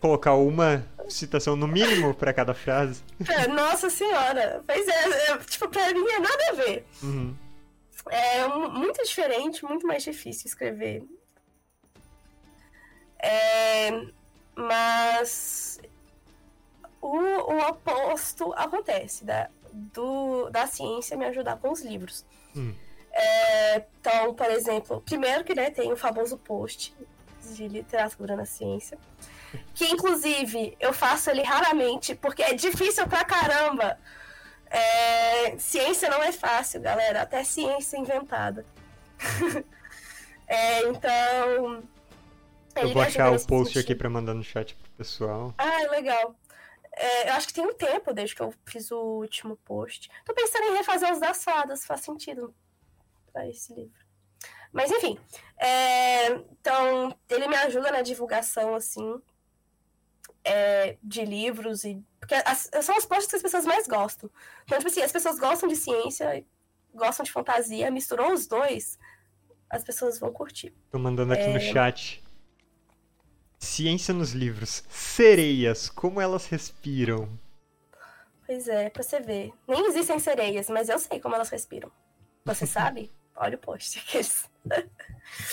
colocar 0.00 0.34
uma 0.34 0.84
citação 1.08 1.56
no 1.56 1.66
mínimo 1.66 2.14
para 2.14 2.32
cada 2.32 2.54
frase. 2.54 3.02
Nossa 3.54 3.90
senhora. 3.90 4.62
Pois 4.66 4.86
é, 4.86 5.30
é, 5.30 5.38
tipo, 5.38 5.68
pra 5.68 5.92
mim 5.92 6.06
é 6.08 6.18
nada 6.18 6.48
a 6.50 6.52
ver. 6.52 6.86
Uhum. 7.02 7.34
É 8.10 8.46
muito 8.48 9.02
diferente, 9.02 9.64
muito 9.64 9.86
mais 9.86 10.02
difícil 10.02 10.46
escrever. 10.46 11.04
É, 13.18 13.90
mas 14.54 15.80
o, 17.00 17.08
o 17.08 17.68
oposto 17.68 18.52
acontece 18.54 19.24
da, 19.24 19.48
do, 19.72 20.50
da 20.50 20.66
ciência 20.66 21.16
me 21.16 21.24
ajudar 21.26 21.56
com 21.56 21.72
os 21.72 21.80
livros. 21.80 22.26
Hum. 22.54 22.74
É, 23.10 23.76
então, 24.00 24.34
por 24.34 24.50
exemplo, 24.50 25.00
primeiro 25.00 25.44
que 25.44 25.54
né, 25.54 25.70
tem 25.70 25.92
o 25.92 25.96
famoso 25.96 26.36
post 26.36 26.94
de 27.52 27.68
literatura 27.68 28.36
na 28.36 28.44
ciência. 28.44 28.98
Que 29.74 29.86
inclusive 29.86 30.76
eu 30.80 30.92
faço 30.92 31.30
ele 31.30 31.42
raramente, 31.42 32.14
porque 32.14 32.42
é 32.42 32.54
difícil 32.54 33.06
pra 33.06 33.24
caramba. 33.24 33.98
É, 34.70 35.56
ciência 35.58 36.08
não 36.08 36.22
é 36.22 36.32
fácil, 36.32 36.80
galera. 36.80 37.22
Até 37.22 37.44
ciência 37.44 37.96
inventada. 37.96 38.64
é, 40.46 40.82
então. 40.88 41.82
Eu 42.76 42.92
vou 42.92 43.02
achar 43.02 43.32
o 43.32 43.46
post 43.46 43.78
aqui 43.78 43.94
pra 43.94 44.10
mandar 44.10 44.34
no 44.34 44.42
chat 44.42 44.74
pro 44.74 44.90
pessoal. 44.92 45.54
Ah, 45.58 45.90
legal. 45.90 46.34
É, 46.96 47.30
eu 47.30 47.34
acho 47.34 47.48
que 47.48 47.54
tem 47.54 47.64
um 47.64 47.74
tempo 47.74 48.12
desde 48.12 48.34
que 48.34 48.42
eu 48.42 48.52
fiz 48.66 48.90
o 48.90 48.98
último 48.98 49.56
post. 49.58 50.10
Tô 50.24 50.34
pensando 50.34 50.64
em 50.64 50.76
refazer 50.76 51.12
os 51.12 51.20
das 51.20 51.42
fadas, 51.42 51.84
faz 51.84 52.00
sentido 52.00 52.54
para 53.32 53.48
esse 53.48 53.74
livro. 53.74 54.03
Mas 54.74 54.90
enfim, 54.90 55.16
é, 55.56 56.32
então 56.32 57.16
ele 57.30 57.46
me 57.46 57.54
ajuda 57.54 57.92
na 57.92 58.02
divulgação, 58.02 58.74
assim, 58.74 59.22
é, 60.42 60.96
de 61.00 61.24
livros 61.24 61.84
e. 61.84 62.02
Porque 62.18 62.34
as, 62.34 62.68
são 62.82 62.96
os 62.98 63.06
posts 63.06 63.28
que 63.28 63.36
as 63.36 63.42
pessoas 63.42 63.64
mais 63.64 63.86
gostam. 63.86 64.28
Então, 64.64 64.76
tipo 64.78 64.90
assim, 64.90 65.00
as 65.00 65.12
pessoas 65.12 65.38
gostam 65.38 65.68
de 65.68 65.76
ciência, 65.76 66.44
gostam 66.92 67.22
de 67.22 67.30
fantasia, 67.30 67.88
misturou 67.88 68.32
os 68.32 68.48
dois, 68.48 68.98
as 69.70 69.84
pessoas 69.84 70.18
vão 70.18 70.32
curtir. 70.32 70.74
Tô 70.90 70.98
mandando 70.98 71.32
aqui 71.32 71.44
é... 71.44 71.54
no 71.54 71.60
chat. 71.60 72.24
Ciência 73.60 74.12
nos 74.12 74.32
livros. 74.32 74.82
Sereias, 74.90 75.88
como 75.88 76.20
elas 76.20 76.46
respiram? 76.46 77.28
Pois 78.44 78.66
é, 78.66 78.90
pra 78.90 79.04
você 79.04 79.20
ver. 79.20 79.52
Nem 79.68 79.86
existem 79.86 80.18
sereias, 80.18 80.68
mas 80.68 80.88
eu 80.88 80.98
sei 80.98 81.20
como 81.20 81.36
elas 81.36 81.48
respiram. 81.48 81.90
Você 82.44 82.66
sabe? 82.66 83.12
Olha 83.36 83.54
o 83.54 83.58
post. 83.58 84.00
Aqueles... 84.00 84.52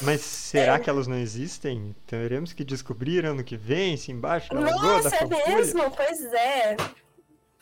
Mas 0.01 0.21
será 0.21 0.79
que 0.79 0.89
elas 0.89 1.07
não 1.07 1.17
existem? 1.17 1.95
Teremos 2.05 2.53
que 2.53 2.63
descobrir 2.63 3.25
ano 3.25 3.43
que 3.43 3.57
vem, 3.57 3.97
se 3.97 4.11
embaixo 4.11 4.53
na 4.53 4.61
Nossa, 4.61 5.09
da 5.09 5.37
é 5.37 5.55
mesmo? 5.55 5.89
Pois 5.91 6.21
é. 6.33 6.77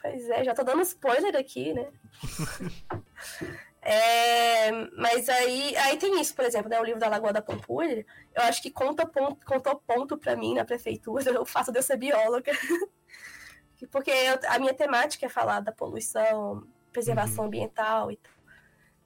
Pois 0.02 0.30
é, 0.30 0.44
já 0.44 0.54
tô 0.54 0.64
dando 0.64 0.82
spoiler 0.82 1.36
aqui, 1.36 1.74
né? 1.74 1.88
É, 3.82 4.72
mas 4.98 5.30
aí, 5.30 5.76
aí 5.78 5.98
tem 5.98 6.20
isso, 6.20 6.36
por 6.36 6.44
exemplo, 6.44 6.70
né, 6.70 6.80
o 6.80 6.84
livro 6.84 7.00
da 7.00 7.08
Lagoa 7.08 7.32
da 7.32 7.42
Pampulha, 7.42 8.06
eu 8.36 8.44
acho 8.44 8.62
que 8.62 8.70
conta 8.70 9.06
ponto, 9.06 9.46
contou 9.46 9.78
ponto 9.78 10.18
para 10.18 10.36
mim 10.36 10.54
na 10.54 10.66
prefeitura 10.66 11.24
o 11.42 11.46
fato 11.46 11.72
de 11.72 11.80
eu 11.80 11.84
ser 11.84 11.98
bióloga. 11.98 12.52
Porque 13.90 14.12
eu, 14.12 14.38
a 14.50 14.60
minha 14.60 14.74
temática 14.74 15.26
é 15.26 15.30
falar 15.30 15.62
da 15.62 15.72
poluição, 15.72 16.68
preservação 16.92 17.44
uhum. 17.44 17.48
ambiental 17.48 18.12
e 18.12 18.18
tal. 18.18 18.34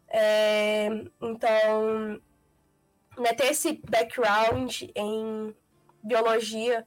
É, 0.07 0.89
então, 1.21 2.19
né, 3.17 3.33
ter 3.33 3.47
esse 3.47 3.81
background 3.89 4.83
em 4.95 5.55
biologia 6.03 6.85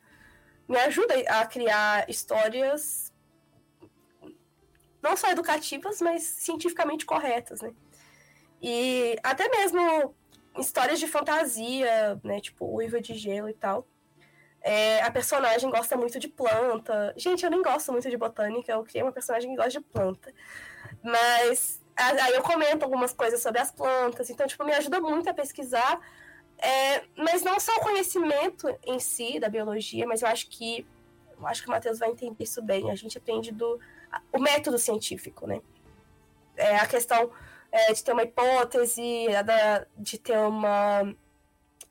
me 0.69 0.77
ajuda 0.78 1.15
a 1.28 1.47
criar 1.47 2.09
histórias 2.11 3.12
não 5.03 5.16
só 5.16 5.31
educativas, 5.31 6.01
mas 6.01 6.23
cientificamente 6.24 7.07
corretas, 7.07 7.61
né? 7.61 7.73
E 8.61 9.16
até 9.23 9.48
mesmo 9.48 10.15
histórias 10.59 10.98
de 10.98 11.07
fantasia, 11.07 12.20
né? 12.24 12.40
Tipo, 12.40 12.66
Uiva 12.66 13.01
de 13.01 13.15
Gelo 13.15 13.48
e 13.48 13.55
tal. 13.55 13.86
É, 14.61 15.01
a 15.03 15.11
personagem 15.12 15.70
gosta 15.70 15.97
muito 15.97 16.19
de 16.19 16.27
planta. 16.27 17.15
Gente, 17.16 17.44
eu 17.44 17.51
nem 17.51 17.62
gosto 17.62 17.93
muito 17.93 18.11
de 18.11 18.16
botânica, 18.16 18.73
eu 18.73 18.82
criei 18.82 19.03
uma 19.05 19.12
personagem 19.12 19.51
que 19.51 19.57
gosta 19.57 19.70
de 19.70 19.81
planta. 19.81 20.35
Mas 21.05 21.81
aí 21.97 22.35
eu 22.35 22.43
comento 22.43 22.85
algumas 22.85 23.12
coisas 23.12 23.40
sobre 23.40 23.60
as 23.60 23.70
plantas, 23.70 24.28
então, 24.28 24.47
tipo, 24.47 24.64
me 24.64 24.73
ajuda 24.73 25.01
muito 25.01 25.28
a 25.31 25.35
pesquisar. 25.35 26.01
É, 26.59 27.05
mas 27.16 27.43
não 27.43 27.60
só 27.60 27.74
o 27.77 27.81
conhecimento 27.81 28.66
em 28.85 28.98
si 28.98 29.39
da 29.39 29.48
biologia, 29.48 30.06
mas 30.06 30.23
eu 30.23 30.28
acho 30.28 30.48
que 30.48 30.86
eu 31.39 31.47
acho 31.47 31.62
que 31.62 31.68
o 31.68 31.70
Matheus 31.70 31.98
vai 31.98 32.10
entender 32.10 32.44
isso 32.44 32.62
bem. 32.62 32.90
A 32.90 32.94
gente 32.94 33.18
aprende 33.18 33.52
do 33.52 33.78
o 34.32 34.39
método 34.39 34.78
científico, 34.78 35.47
né? 35.47 35.60
É 36.56 36.77
a 36.77 36.86
questão 36.86 37.31
é, 37.70 37.93
de 37.93 38.02
ter 38.02 38.12
uma 38.12 38.23
hipótese, 38.23 39.27
de 39.98 40.18
ter 40.18 40.39
uma 40.39 41.14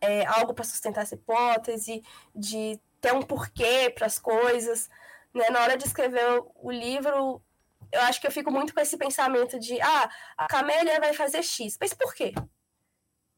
é, 0.01 0.25
algo 0.25 0.53
para 0.53 0.63
sustentar 0.63 1.01
essa 1.01 1.15
hipótese, 1.15 2.03
de 2.33 2.79
ter 2.99 3.13
um 3.13 3.21
porquê 3.21 3.91
para 3.93 4.07
as 4.07 4.17
coisas. 4.17 4.89
Né? 5.33 5.49
Na 5.51 5.61
hora 5.61 5.77
de 5.77 5.85
escrever 5.85 6.43
o 6.55 6.71
livro, 6.71 7.41
eu 7.91 8.01
acho 8.01 8.19
que 8.19 8.27
eu 8.27 8.31
fico 8.31 8.51
muito 8.51 8.73
com 8.73 8.79
esse 8.79 8.97
pensamento 8.97 9.59
de 9.59 9.79
ah, 9.81 10.09
a 10.37 10.47
Camélia 10.47 10.99
vai 10.99 11.13
fazer 11.13 11.43
X. 11.43 11.77
Mas 11.79 11.93
por 11.93 12.13
quê? 12.13 12.33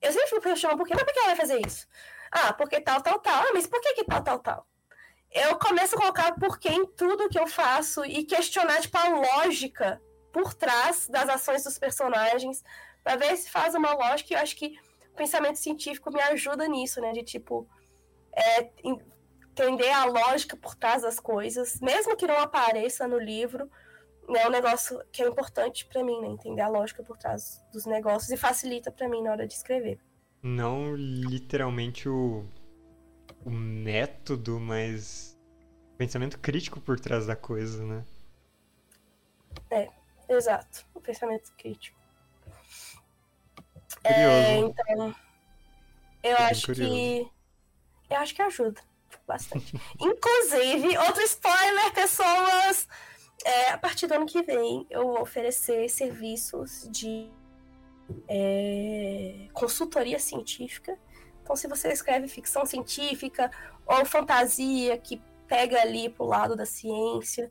Eu 0.01 0.11
sempre 0.11 0.29
fico 0.29 0.41
questionando 0.41 0.77
por 0.77 0.87
quê, 0.87 0.93
mas 0.93 1.03
por 1.03 1.13
que 1.13 1.19
ela 1.19 1.27
vai 1.29 1.35
fazer 1.35 1.65
isso? 1.65 1.87
Ah, 2.31 2.53
porque 2.53 2.81
tal, 2.81 3.01
tal, 3.01 3.19
tal. 3.19 3.43
Ah, 3.43 3.51
mas 3.53 3.67
por 3.67 3.81
que, 3.81 3.93
que 3.93 4.03
tal, 4.03 4.23
tal, 4.23 4.39
tal? 4.39 4.67
Eu 5.31 5.57
começo 5.57 5.95
a 5.95 5.99
colocar 5.99 6.35
porquê 6.35 6.69
em 6.69 6.85
tudo 6.85 7.29
que 7.29 7.39
eu 7.39 7.47
faço 7.47 8.05
e 8.05 8.23
questionar, 8.23 8.81
tipo, 8.81 8.97
a 8.97 9.09
lógica 9.09 10.01
por 10.31 10.53
trás 10.53 11.07
das 11.07 11.27
ações 11.29 11.63
dos 11.63 11.77
personagens, 11.79 12.63
para 13.03 13.15
ver 13.15 13.35
se 13.37 13.49
faz 13.49 13.75
uma 13.75 13.93
lógica. 13.93 14.33
E 14.33 14.37
eu 14.37 14.41
acho 14.41 14.55
que 14.55 14.77
o 15.11 15.15
pensamento 15.15 15.57
científico 15.57 16.11
me 16.11 16.21
ajuda 16.21 16.67
nisso, 16.67 17.01
né? 17.01 17.11
De, 17.11 17.23
tipo, 17.23 17.67
é, 18.33 18.69
entender 18.83 19.89
a 19.89 20.05
lógica 20.05 20.55
por 20.55 20.75
trás 20.75 21.01
das 21.01 21.19
coisas, 21.19 21.79
mesmo 21.81 22.15
que 22.15 22.27
não 22.27 22.37
apareça 22.37 23.07
no 23.07 23.17
livro, 23.17 23.69
é 24.35 24.47
um 24.47 24.51
negócio 24.51 25.01
que 25.11 25.23
é 25.23 25.27
importante 25.27 25.85
para 25.85 26.03
mim, 26.03 26.19
né, 26.19 26.27
entender 26.27 26.61
a 26.61 26.67
lógica 26.67 27.03
por 27.03 27.17
trás 27.17 27.63
dos 27.71 27.85
negócios 27.85 28.29
e 28.31 28.37
facilita 28.37 28.91
para 28.91 29.07
mim 29.07 29.21
na 29.21 29.31
hora 29.31 29.47
de 29.47 29.53
escrever. 29.53 29.99
Não 30.41 30.95
literalmente 30.95 32.09
o, 32.09 32.45
o 33.45 33.49
método, 33.49 34.59
mas 34.59 35.37
o 35.93 35.97
pensamento 35.97 36.39
crítico 36.39 36.79
por 36.79 36.99
trás 36.99 37.25
da 37.25 37.35
coisa, 37.35 37.83
né? 37.85 38.05
É, 39.71 39.89
exato, 40.29 40.85
o 40.93 41.01
pensamento 41.01 41.51
crítico. 41.57 41.97
É, 44.03 44.57
então, 44.57 45.15
eu 46.23 46.37
acho 46.37 46.67
curioso. 46.67 46.93
que 46.93 47.31
eu 48.09 48.17
acho 48.17 48.35
que 48.35 48.41
ajuda 48.41 48.81
bastante. 49.25 49.75
Inclusive, 49.99 50.97
outro 50.97 51.21
spoiler, 51.23 51.93
pessoas! 51.93 52.87
É, 53.47 53.71
a 53.71 53.77
partir 53.77 54.07
do 54.07 54.13
ano 54.13 54.25
que 54.25 54.41
vem, 54.41 54.85
eu 54.89 55.03
vou 55.03 55.21
oferecer 55.21 55.87
serviços 55.87 56.85
de 56.91 57.31
é, 58.27 59.47
consultoria 59.53 60.19
científica. 60.19 60.99
Então, 61.41 61.55
se 61.55 61.65
você 61.65 61.93
escreve 61.93 62.27
ficção 62.27 62.65
científica 62.65 63.49
ou 63.85 64.05
fantasia 64.05 64.97
que 64.97 65.21
pega 65.47 65.79
ali 65.81 66.09
pro 66.09 66.25
lado 66.25 66.57
da 66.57 66.65
ciência, 66.65 67.49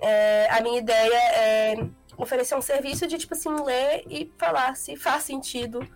é, 0.00 0.48
a 0.50 0.60
minha 0.60 0.80
ideia 0.80 1.16
é 1.16 1.88
oferecer 2.16 2.56
um 2.56 2.60
serviço 2.60 3.06
de, 3.06 3.16
tipo 3.16 3.34
assim, 3.34 3.54
ler 3.64 4.02
e 4.10 4.32
falar 4.36 4.74
se 4.74 4.96
faz 4.96 5.22
sentido 5.22 5.88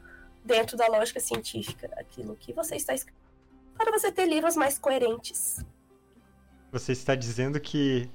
dentro 0.44 0.76
da 0.76 0.86
lógica 0.86 1.18
científica 1.18 1.90
aquilo 1.96 2.36
que 2.36 2.52
você 2.52 2.76
está 2.76 2.94
escrevendo 2.94 3.20
para 3.76 3.90
você 3.90 4.12
ter 4.12 4.26
livros 4.26 4.54
mais 4.54 4.78
coerentes. 4.78 5.64
Você 6.70 6.92
está 6.92 7.16
dizendo 7.16 7.58
que 7.58 8.08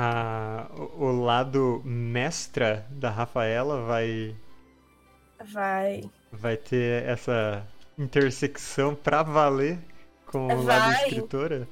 a, 0.00 0.70
o 0.96 1.10
lado 1.10 1.82
mestra 1.84 2.86
da 2.88 3.10
Rafaela 3.10 3.84
vai. 3.84 4.36
Vai. 5.44 6.08
Vai 6.30 6.56
ter 6.56 7.02
essa 7.04 7.66
intersecção 7.98 8.94
pra 8.94 9.24
valer 9.24 9.76
com 10.24 10.46
o 10.46 10.62
vai. 10.62 10.78
lado 10.78 10.92
escritora? 11.02 11.68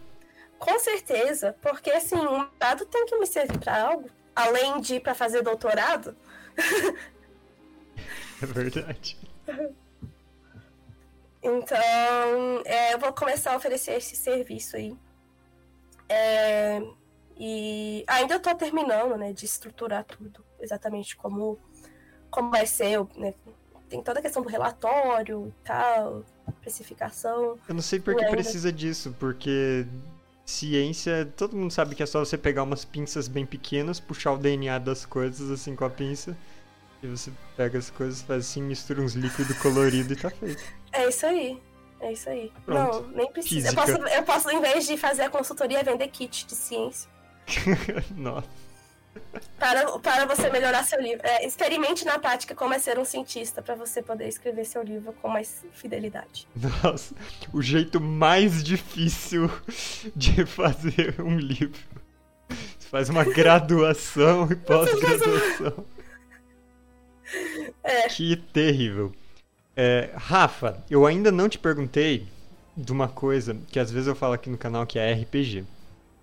Com 0.58 0.76
certeza, 0.80 1.54
porque 1.62 1.88
assim, 1.90 2.16
um 2.16 2.48
lado 2.60 2.84
tem 2.86 3.06
que 3.06 3.16
me 3.16 3.26
servir 3.26 3.60
para 3.60 3.80
algo, 3.80 4.10
além 4.34 4.80
de 4.80 4.96
ir 4.96 5.00
para 5.00 5.14
fazer 5.14 5.42
doutorado. 5.42 6.16
é 8.42 8.46
verdade. 8.46 9.16
Então, 11.40 11.78
é, 12.64 12.92
eu 12.92 12.98
vou 12.98 13.12
começar 13.12 13.52
a 13.52 13.56
oferecer 13.56 13.92
esse 13.92 14.16
serviço 14.16 14.76
aí. 14.76 14.96
É, 16.08 16.82
e 17.38 18.04
ainda 18.06 18.36
estou 18.36 18.54
terminando, 18.54 19.16
né, 19.16 19.32
de 19.32 19.44
estruturar 19.44 20.04
tudo, 20.04 20.44
exatamente 20.60 21.16
como, 21.16 21.58
como 22.30 22.50
vai 22.50 22.66
ser, 22.66 22.98
né, 23.16 23.34
tem 23.88 24.02
toda 24.02 24.20
a 24.20 24.22
questão 24.22 24.42
do 24.42 24.48
relatório 24.48 25.48
e 25.48 25.64
tal, 25.64 26.24
precificação. 26.60 27.58
Eu 27.68 27.74
não 27.74 27.82
sei 27.82 28.00
por 28.00 28.14
que 28.14 28.24
ainda... 28.24 28.36
precisa 28.36 28.72
disso, 28.72 29.14
porque 29.18 29.86
ciência, 30.44 31.30
todo 31.36 31.56
mundo 31.56 31.70
sabe 31.72 31.94
que 31.94 32.02
é 32.02 32.06
só 32.06 32.24
você 32.24 32.38
pegar 32.38 32.62
umas 32.62 32.84
pinças 32.84 33.28
bem 33.28 33.44
pequenas, 33.44 34.00
puxar 34.00 34.32
o 34.32 34.38
DNA 34.38 34.78
das 34.78 35.04
coisas 35.04 35.50
assim 35.50 35.76
com 35.76 35.84
a 35.84 35.90
pinça, 35.90 36.36
e 37.02 37.06
você 37.06 37.30
pega 37.56 37.78
as 37.78 37.90
coisas, 37.90 38.22
faz 38.22 38.46
assim, 38.46 38.62
mistura 38.62 39.02
uns 39.02 39.12
líquidos 39.12 39.56
coloridos 39.58 40.16
e 40.16 40.20
tá 40.20 40.30
feito. 40.30 40.62
É 40.92 41.08
isso 41.08 41.26
aí. 41.26 41.62
É 42.00 42.12
isso 42.12 42.28
aí. 42.28 42.52
Pronto. 42.64 43.02
Não, 43.02 43.08
nem 43.08 43.30
precisa. 43.30 43.68
Eu 43.68 43.74
posso, 43.74 43.92
eu 43.92 44.22
posso, 44.22 44.50
em 44.50 44.60
vez 44.60 44.86
de 44.86 44.96
fazer 44.96 45.22
a 45.22 45.30
consultoria, 45.30 45.82
vender 45.82 46.08
kit 46.08 46.46
de 46.46 46.54
ciência. 46.54 47.10
Nossa. 48.16 48.48
Para, 49.58 49.98
para 49.98 50.26
você 50.26 50.50
melhorar 50.50 50.84
seu 50.84 51.00
livro. 51.00 51.20
É, 51.24 51.46
experimente 51.46 52.04
na 52.04 52.18
prática 52.18 52.54
como 52.54 52.74
é 52.74 52.78
ser 52.78 52.98
um 52.98 53.04
cientista 53.04 53.62
para 53.62 53.74
você 53.74 54.02
poder 54.02 54.28
escrever 54.28 54.64
seu 54.64 54.82
livro 54.82 55.12
com 55.14 55.28
mais 55.28 55.64
fidelidade. 55.72 56.46
Nossa, 56.82 57.14
o 57.52 57.62
jeito 57.62 58.00
mais 58.00 58.62
difícil 58.62 59.50
de 60.14 60.44
fazer 60.46 61.20
um 61.20 61.38
livro. 61.38 61.80
Você 62.48 62.88
faz 62.88 63.08
uma 63.08 63.24
graduação 63.24 64.48
e 64.50 64.56
pós-graduação. 64.56 65.84
É. 67.82 68.08
Que 68.08 68.36
terrível. 68.36 69.12
É, 69.74 70.10
Rafa, 70.14 70.82
eu 70.88 71.06
ainda 71.06 71.32
não 71.32 71.48
te 71.48 71.58
perguntei 71.58 72.26
de 72.76 72.92
uma 72.92 73.08
coisa 73.08 73.56
que 73.68 73.78
às 73.78 73.90
vezes 73.90 74.06
eu 74.06 74.14
falo 74.14 74.34
aqui 74.34 74.50
no 74.50 74.58
canal 74.58 74.86
que 74.86 74.98
é 74.98 75.12
RPG. 75.12 75.64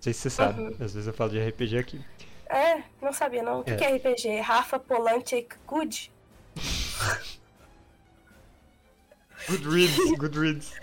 Não 0.04 0.12
sei 0.12 0.12
se 0.12 0.20
você 0.20 0.30
sabe, 0.30 0.60
uhum. 0.60 0.68
às 0.68 0.92
vezes 0.92 1.06
eu 1.06 1.14
falo 1.14 1.30
de 1.30 1.40
RPG 1.40 1.78
aqui. 1.78 1.98
É, 2.44 2.82
não 3.00 3.10
sabia 3.10 3.42
não. 3.42 3.60
O 3.60 3.64
que 3.64 3.70
é, 3.70 3.76
que 3.76 3.84
é 3.84 3.96
RPG? 3.96 4.40
Rafa 4.40 4.78
Polantic 4.78 5.56
Good? 5.66 6.12
Goodreads, 9.48 10.18
Goodreads. 10.18 10.74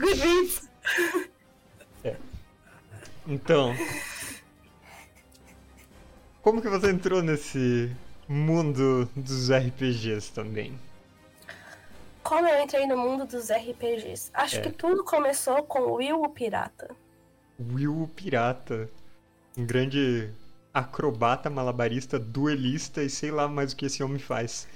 Goodreads. 0.00 0.70
É. 2.04 2.16
Então, 3.26 3.74
como 6.40 6.62
que 6.62 6.68
você 6.70 6.90
entrou 6.90 7.22
nesse 7.22 7.94
mundo 8.26 9.04
dos 9.14 9.50
RPGs 9.50 10.32
também? 10.32 10.80
Como 12.22 12.48
eu 12.48 12.62
entrei 12.62 12.86
no 12.86 12.96
mundo 12.96 13.26
dos 13.26 13.50
RPGs? 13.50 14.30
Acho 14.32 14.56
é. 14.56 14.62
que 14.62 14.72
tudo 14.72 15.04
começou 15.04 15.62
com 15.64 15.92
Will 15.92 16.22
o 16.22 16.30
Pirata. 16.30 17.03
Will 17.58 18.02
o 18.02 18.08
Pirata. 18.08 18.88
Um 19.56 19.64
grande 19.64 20.30
acrobata, 20.72 21.48
malabarista, 21.48 22.18
duelista 22.18 23.02
e 23.02 23.08
sei 23.08 23.30
lá 23.30 23.46
mais 23.46 23.72
o 23.72 23.76
que 23.76 23.86
esse 23.86 24.02
homem 24.02 24.18
faz. 24.18 24.66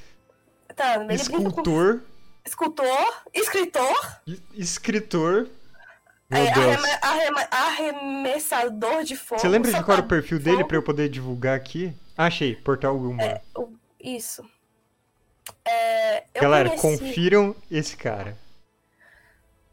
Tá, 0.76 1.04
Escultor. 1.12 2.00
Escultor? 2.44 3.22
Escritor? 3.34 4.20
escritor. 4.54 5.48
Meu 6.30 6.42
é, 6.42 6.52
Deus. 6.52 6.82
arremessador 7.50 9.02
de 9.02 9.16
fogo. 9.16 9.40
Você 9.40 9.48
lembra 9.48 9.72
de 9.72 9.82
qual 9.82 9.96
era 9.96 10.04
o 10.04 10.08
perfil 10.08 10.38
dele 10.38 10.62
para 10.64 10.76
eu 10.76 10.82
poder 10.82 11.08
divulgar 11.08 11.56
aqui? 11.56 11.92
Ah, 12.16 12.26
achei, 12.26 12.54
Portal 12.54 12.96
Wilmar. 12.96 13.24
É, 13.24 13.42
isso. 14.00 14.42
É, 15.64 16.24
Galera, 16.34 16.70
conheci- 16.70 17.02
confiram 17.02 17.56
esse 17.70 17.96
cara. 17.96 18.36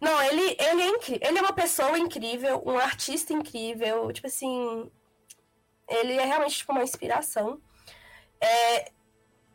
Não, 0.06 0.22
ele, 0.22 0.56
ele 0.60 0.82
é. 0.84 1.28
Ele 1.28 1.40
é 1.40 1.42
uma 1.42 1.52
pessoa 1.52 1.98
incrível, 1.98 2.62
um 2.64 2.78
artista 2.78 3.34
incrível. 3.34 4.12
Tipo 4.14 4.28
assim. 4.28 4.92
Ele 5.88 6.14
é 6.14 6.26
realmente 6.26 6.58
tipo, 6.58 6.72
uma 6.72 6.84
inspiração. 6.84 7.60
É, 8.40 8.92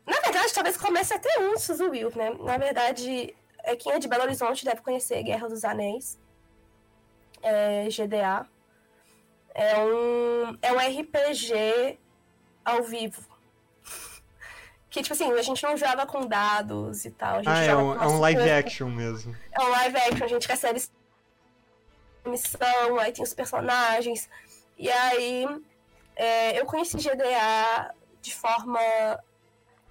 na 0.05 0.19
verdade, 0.19 0.53
talvez 0.53 0.75
comece 0.75 1.13
até 1.13 1.29
antes 1.39 1.77
do 1.77 1.89
Will, 1.89 2.11
né? 2.15 2.31
Na 2.31 2.57
verdade, 2.57 3.33
é, 3.63 3.75
quem 3.77 3.93
é 3.93 3.99
de 3.99 4.09
Belo 4.09 4.23
Horizonte 4.23 4.65
deve 4.65 4.81
conhecer 4.81 5.23
Guerra 5.23 5.47
dos 5.47 5.63
Anéis. 5.63 6.19
É, 7.41 7.87
GDA. 7.87 8.45
É 9.53 9.77
um, 9.77 10.57
é 10.61 10.71
um 10.73 10.77
RPG 10.77 11.97
ao 12.65 12.83
vivo. 12.83 13.25
Que, 14.91 15.01
tipo 15.01 15.13
assim, 15.13 15.31
a 15.31 15.41
gente 15.41 15.63
não 15.63 15.75
joga 15.75 16.05
com 16.05 16.27
dados 16.27 17.05
e 17.05 17.11
tal. 17.11 17.35
A 17.35 17.37
gente 17.37 17.47
Ah, 17.47 17.63
é 17.63 17.75
um, 17.75 17.95
é 17.95 18.07
um 18.07 18.19
live 18.19 18.51
action 18.51 18.89
mesmo. 18.89 19.35
É 19.51 19.59
um 19.61 19.69
live 19.69 19.97
action, 19.97 20.25
a 20.25 20.27
gente 20.27 20.47
recebe 20.47 20.83
missão, 22.25 22.99
aí 22.99 23.11
tem 23.11 23.23
os 23.23 23.33
personagens. 23.33 24.29
E 24.77 24.91
aí 24.91 25.47
é, 26.15 26.59
eu 26.59 26.65
conheci 26.65 26.97
GDA 26.97 27.95
de 28.21 28.35
forma 28.35 28.79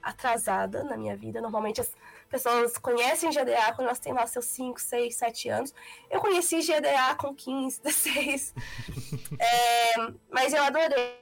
atrasada 0.02 0.84
na 0.84 0.96
minha 0.96 1.16
vida. 1.16 1.40
Normalmente 1.40 1.80
as 1.80 1.90
pessoas 2.28 2.78
conhecem 2.78 3.30
GDA 3.30 3.72
quando 3.74 3.88
elas 3.88 3.98
têm 3.98 4.12
lá 4.12 4.26
seus 4.26 4.44
5, 4.46 4.80
6, 4.80 5.14
7 5.14 5.48
anos. 5.48 5.74
Eu 6.10 6.20
conheci 6.20 6.60
GDA 6.60 7.14
com 7.16 7.34
15, 7.34 7.80
16. 7.82 8.54
É, 9.38 9.94
mas 10.30 10.52
eu 10.52 10.62
adorei. 10.62 11.19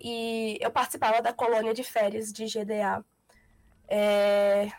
E 0.00 0.58
eu 0.60 0.70
participava 0.70 1.20
da 1.20 1.32
colônia 1.32 1.74
de 1.74 1.82
férias 1.82 2.32
de 2.32 2.46
GDA. 2.46 3.04
É, 3.88 4.70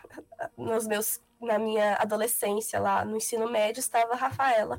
nos 0.56 0.86
meus 0.86 1.20
na 1.40 1.58
minha 1.58 1.96
adolescência 1.96 2.78
lá 2.78 3.04
no 3.04 3.16
ensino 3.16 3.50
médio 3.50 3.80
estava 3.80 4.12
a 4.12 4.16
Rafaela 4.16 4.78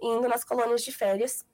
indo 0.00 0.26
nas 0.26 0.42
colônias 0.42 0.82
de 0.82 0.90
férias 0.90 1.46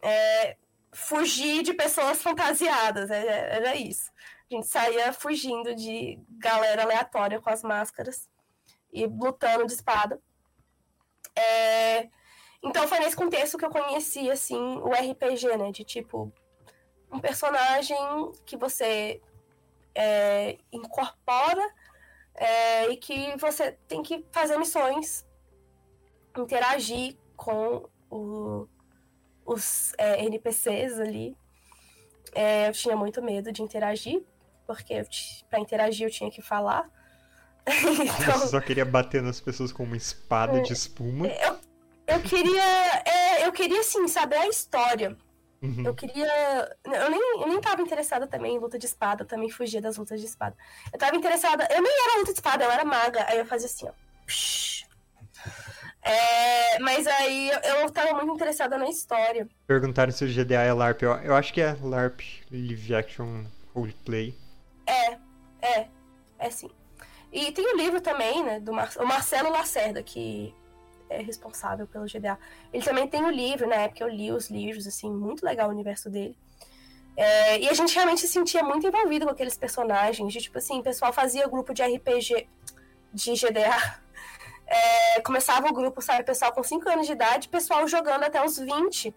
é, 0.00 0.56
fugir 0.92 1.62
de 1.62 1.74
pessoas 1.74 2.22
fantasiadas 2.22 3.10
era, 3.10 3.30
era 3.30 3.76
isso 3.76 4.10
a 4.50 4.54
gente 4.54 4.66
saía 4.66 5.12
fugindo 5.12 5.74
de 5.74 6.18
galera 6.38 6.84
aleatória 6.84 7.40
com 7.40 7.50
as 7.50 7.62
máscaras 7.62 8.30
e 8.92 9.04
lutando 9.06 9.66
de 9.66 9.74
espada 9.74 10.18
É, 11.36 12.08
então 12.62 12.88
foi 12.88 13.00
nesse 13.00 13.16
contexto 13.16 13.58
que 13.58 13.64
eu 13.64 13.70
conheci 13.70 14.30
assim 14.30 14.56
o 14.78 14.88
RPG 14.88 15.56
né 15.58 15.70
de 15.70 15.84
tipo 15.84 16.32
um 17.10 17.18
personagem 17.20 17.96
que 18.44 18.56
você 18.56 19.20
é, 19.94 20.58
incorpora 20.72 21.66
é, 22.34 22.88
e 22.90 22.96
que 22.96 23.36
você 23.36 23.72
tem 23.88 24.02
que 24.02 24.24
fazer 24.30 24.56
missões, 24.58 25.26
interagir 26.36 27.16
com 27.36 27.88
o- 28.10 28.68
os 29.44 29.92
é, 29.98 30.24
NPCs 30.24 31.00
ali. 31.00 31.36
É, 32.34 32.68
eu 32.68 32.72
tinha 32.72 32.94
muito 32.94 33.22
medo 33.22 33.50
de 33.50 33.62
interagir, 33.62 34.22
porque 34.66 35.02
para 35.48 35.58
interagir 35.58 36.06
eu 36.06 36.10
tinha 36.12 36.30
que 36.30 36.42
falar. 36.42 36.88
então, 37.66 38.38
Você 38.38 38.48
só 38.48 38.60
queria 38.60 38.84
bater 38.84 39.22
nas 39.22 39.40
pessoas 39.40 39.72
com 39.72 39.82
uma 39.82 39.96
espada 39.96 40.60
de 40.60 40.72
espuma. 40.72 41.26
eu, 41.26 41.58
eu 42.06 42.22
queria, 42.22 42.62
é, 43.04 43.46
eu 43.46 43.52
queria 43.52 43.82
sim 43.82 44.06
saber 44.06 44.36
a 44.36 44.48
história. 44.48 45.16
Uhum. 45.60 45.84
Eu 45.84 45.94
queria. 45.94 46.76
Eu 46.84 47.10
nem, 47.10 47.40
eu 47.40 47.48
nem 47.48 47.60
tava 47.60 47.82
interessada 47.82 48.26
também 48.26 48.56
em 48.56 48.58
luta 48.58 48.78
de 48.78 48.86
espada, 48.86 49.22
eu 49.22 49.26
também 49.26 49.50
fugia 49.50 49.80
das 49.80 49.96
lutas 49.96 50.20
de 50.20 50.26
espada. 50.26 50.56
Eu 50.92 50.98
tava 50.98 51.16
interessada. 51.16 51.66
Eu 51.70 51.82
nem 51.82 51.92
era 51.92 52.18
luta 52.18 52.32
de 52.32 52.38
espada, 52.38 52.64
eu 52.64 52.70
era 52.70 52.84
maga. 52.84 53.26
Aí 53.28 53.38
eu 53.38 53.46
fazia 53.46 53.66
assim, 53.66 53.88
ó. 53.88 53.92
É, 56.00 56.78
mas 56.78 57.06
aí 57.06 57.50
eu, 57.50 57.58
eu 57.58 57.90
tava 57.90 58.14
muito 58.14 58.34
interessada 58.34 58.78
na 58.78 58.88
história. 58.88 59.48
Perguntaram 59.66 60.12
se 60.12 60.24
o 60.24 60.28
GDA 60.28 60.62
é 60.62 60.72
LARP. 60.72 61.02
Eu, 61.02 61.12
eu 61.16 61.34
acho 61.34 61.52
que 61.52 61.60
é 61.60 61.76
LARP, 61.82 62.20
Live 62.50 62.94
Action 62.94 63.44
Roleplay. 63.74 64.34
É, 64.86 65.18
é, 65.60 65.88
é 66.38 66.50
sim. 66.50 66.70
E 67.32 67.52
tem 67.52 67.74
o 67.74 67.76
livro 67.76 68.00
também, 68.00 68.42
né, 68.42 68.58
do 68.58 68.72
Mar 68.72 68.90
o 68.98 69.04
Marcelo 69.04 69.50
Lacerda, 69.50 70.02
que 70.02 70.54
é 71.08 71.20
responsável 71.20 71.86
pelo 71.86 72.06
GDA. 72.06 72.38
Ele 72.72 72.84
também 72.84 73.06
tem 73.06 73.24
o 73.24 73.30
livro, 73.30 73.66
na 73.66 73.76
época 73.76 74.04
eu 74.04 74.08
li 74.08 74.30
os 74.32 74.50
livros, 74.50 74.86
assim, 74.86 75.10
muito 75.10 75.44
legal 75.44 75.68
o 75.68 75.72
universo 75.72 76.10
dele. 76.10 76.36
É, 77.16 77.58
e 77.58 77.68
a 77.68 77.74
gente 77.74 77.94
realmente 77.94 78.20
se 78.20 78.28
sentia 78.28 78.62
muito 78.62 78.86
envolvido 78.86 79.26
com 79.26 79.32
aqueles 79.32 79.56
personagens, 79.56 80.32
de 80.32 80.40
tipo 80.40 80.58
assim, 80.58 80.78
o 80.78 80.82
pessoal 80.82 81.12
fazia 81.12 81.48
grupo 81.48 81.74
de 81.74 81.82
RPG 81.82 82.48
de 83.12 83.32
GDA. 83.34 84.00
É, 84.70 85.22
começava 85.22 85.66
o 85.66 85.72
grupo, 85.72 86.02
sabe, 86.02 86.24
pessoal 86.24 86.52
com 86.52 86.62
5 86.62 86.86
anos 86.90 87.06
de 87.06 87.12
idade, 87.14 87.48
pessoal 87.48 87.88
jogando 87.88 88.24
até 88.24 88.44
os 88.44 88.58
20. 88.58 89.14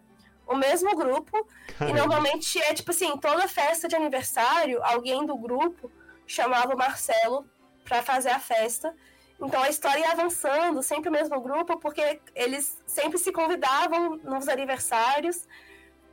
O 0.47 0.55
mesmo 0.55 0.95
grupo, 0.95 1.45
e 1.67 1.73
Caramba. 1.73 1.97
normalmente 1.97 2.57
é 2.61 2.73
tipo 2.73 2.91
assim, 2.91 3.17
toda 3.17 3.49
festa 3.49 3.85
de 3.85 3.93
aniversário, 3.93 4.81
alguém 4.81 5.25
do 5.25 5.35
grupo 5.35 5.91
chamava 6.25 6.73
o 6.73 6.77
Marcelo 6.77 7.45
pra 7.83 8.01
fazer 8.01 8.29
a 8.29 8.39
festa. 8.39 8.95
Então 9.41 9.61
a 9.61 9.69
história 9.69 9.99
ia 9.99 10.11
avançando, 10.11 10.83
sempre 10.83 11.09
o 11.09 11.11
mesmo 11.11 11.39
grupo, 11.41 11.77
porque 11.79 12.19
eles 12.35 12.77
sempre 12.85 13.17
se 13.17 13.31
convidavam 13.31 14.17
nos 14.17 14.47
aniversários 14.47 15.47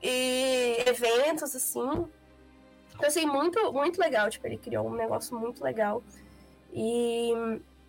e 0.03 0.83
eventos, 0.87 1.55
assim. 1.55 2.09
Então, 2.95 3.07
assim, 3.07 3.27
muito, 3.27 3.73
muito 3.73 4.01
legal. 4.01 4.31
Tipo, 4.31 4.47
ele 4.47 4.57
criou 4.57 4.89
um 4.89 4.95
negócio 4.95 5.39
muito 5.39 5.63
legal. 5.63 6.03
E 6.73 7.33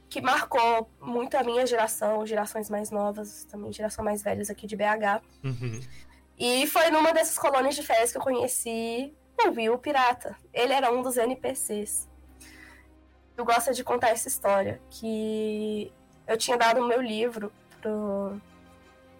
que 0.09 0.21
marcou 0.21 0.89
muito 0.99 1.37
a 1.37 1.43
minha 1.43 1.65
geração, 1.65 2.25
gerações 2.25 2.69
mais 2.69 2.89
novas, 2.89 3.43
também 3.45 3.71
geração 3.71 4.03
mais 4.03 4.23
velhas 4.23 4.49
aqui 4.49 4.65
de 4.65 4.75
BH. 4.75 5.21
Uhum. 5.43 5.79
E 6.37 6.65
foi 6.67 6.89
numa 6.89 7.13
dessas 7.13 7.37
colônias 7.37 7.75
de 7.75 7.83
férias 7.83 8.11
que 8.11 8.17
eu 8.17 8.21
conheci 8.21 9.13
o 9.45 9.51
Will 9.51 9.77
Pirata. 9.77 10.35
Ele 10.51 10.73
era 10.73 10.91
um 10.91 11.01
dos 11.01 11.15
NPCs. 11.17 12.08
Eu 13.39 13.45
gosto 13.45 13.73
de 13.73 13.85
contar 13.85 14.09
essa 14.09 14.27
história, 14.27 14.81
que 14.89 15.89
eu 16.27 16.37
tinha 16.37 16.57
dado 16.57 16.81
o 16.81 16.85
meu 16.85 17.01
livro 17.01 17.53
pro, 17.79 18.37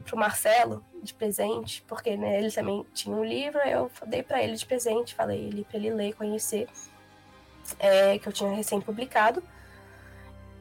pro 0.04 0.18
Marcelo 0.18 0.84
de 1.02 1.14
presente, 1.14 1.82
porque 1.88 2.18
né, 2.18 2.38
ele 2.38 2.52
também 2.52 2.86
tinha 2.94 3.16
um 3.16 3.24
livro, 3.24 3.60
eu 3.60 3.90
dei 4.06 4.22
para 4.22 4.44
ele 4.44 4.58
de 4.58 4.66
presente, 4.66 5.16
falei 5.16 5.46
ele 5.46 5.64
para 5.64 5.78
ele 5.78 5.92
ler 5.92 6.14
conhecer, 6.16 6.68
é, 7.80 8.20
que 8.20 8.28
eu 8.28 8.34
tinha 8.34 8.54
recém 8.54 8.82
publicado. 8.82 9.42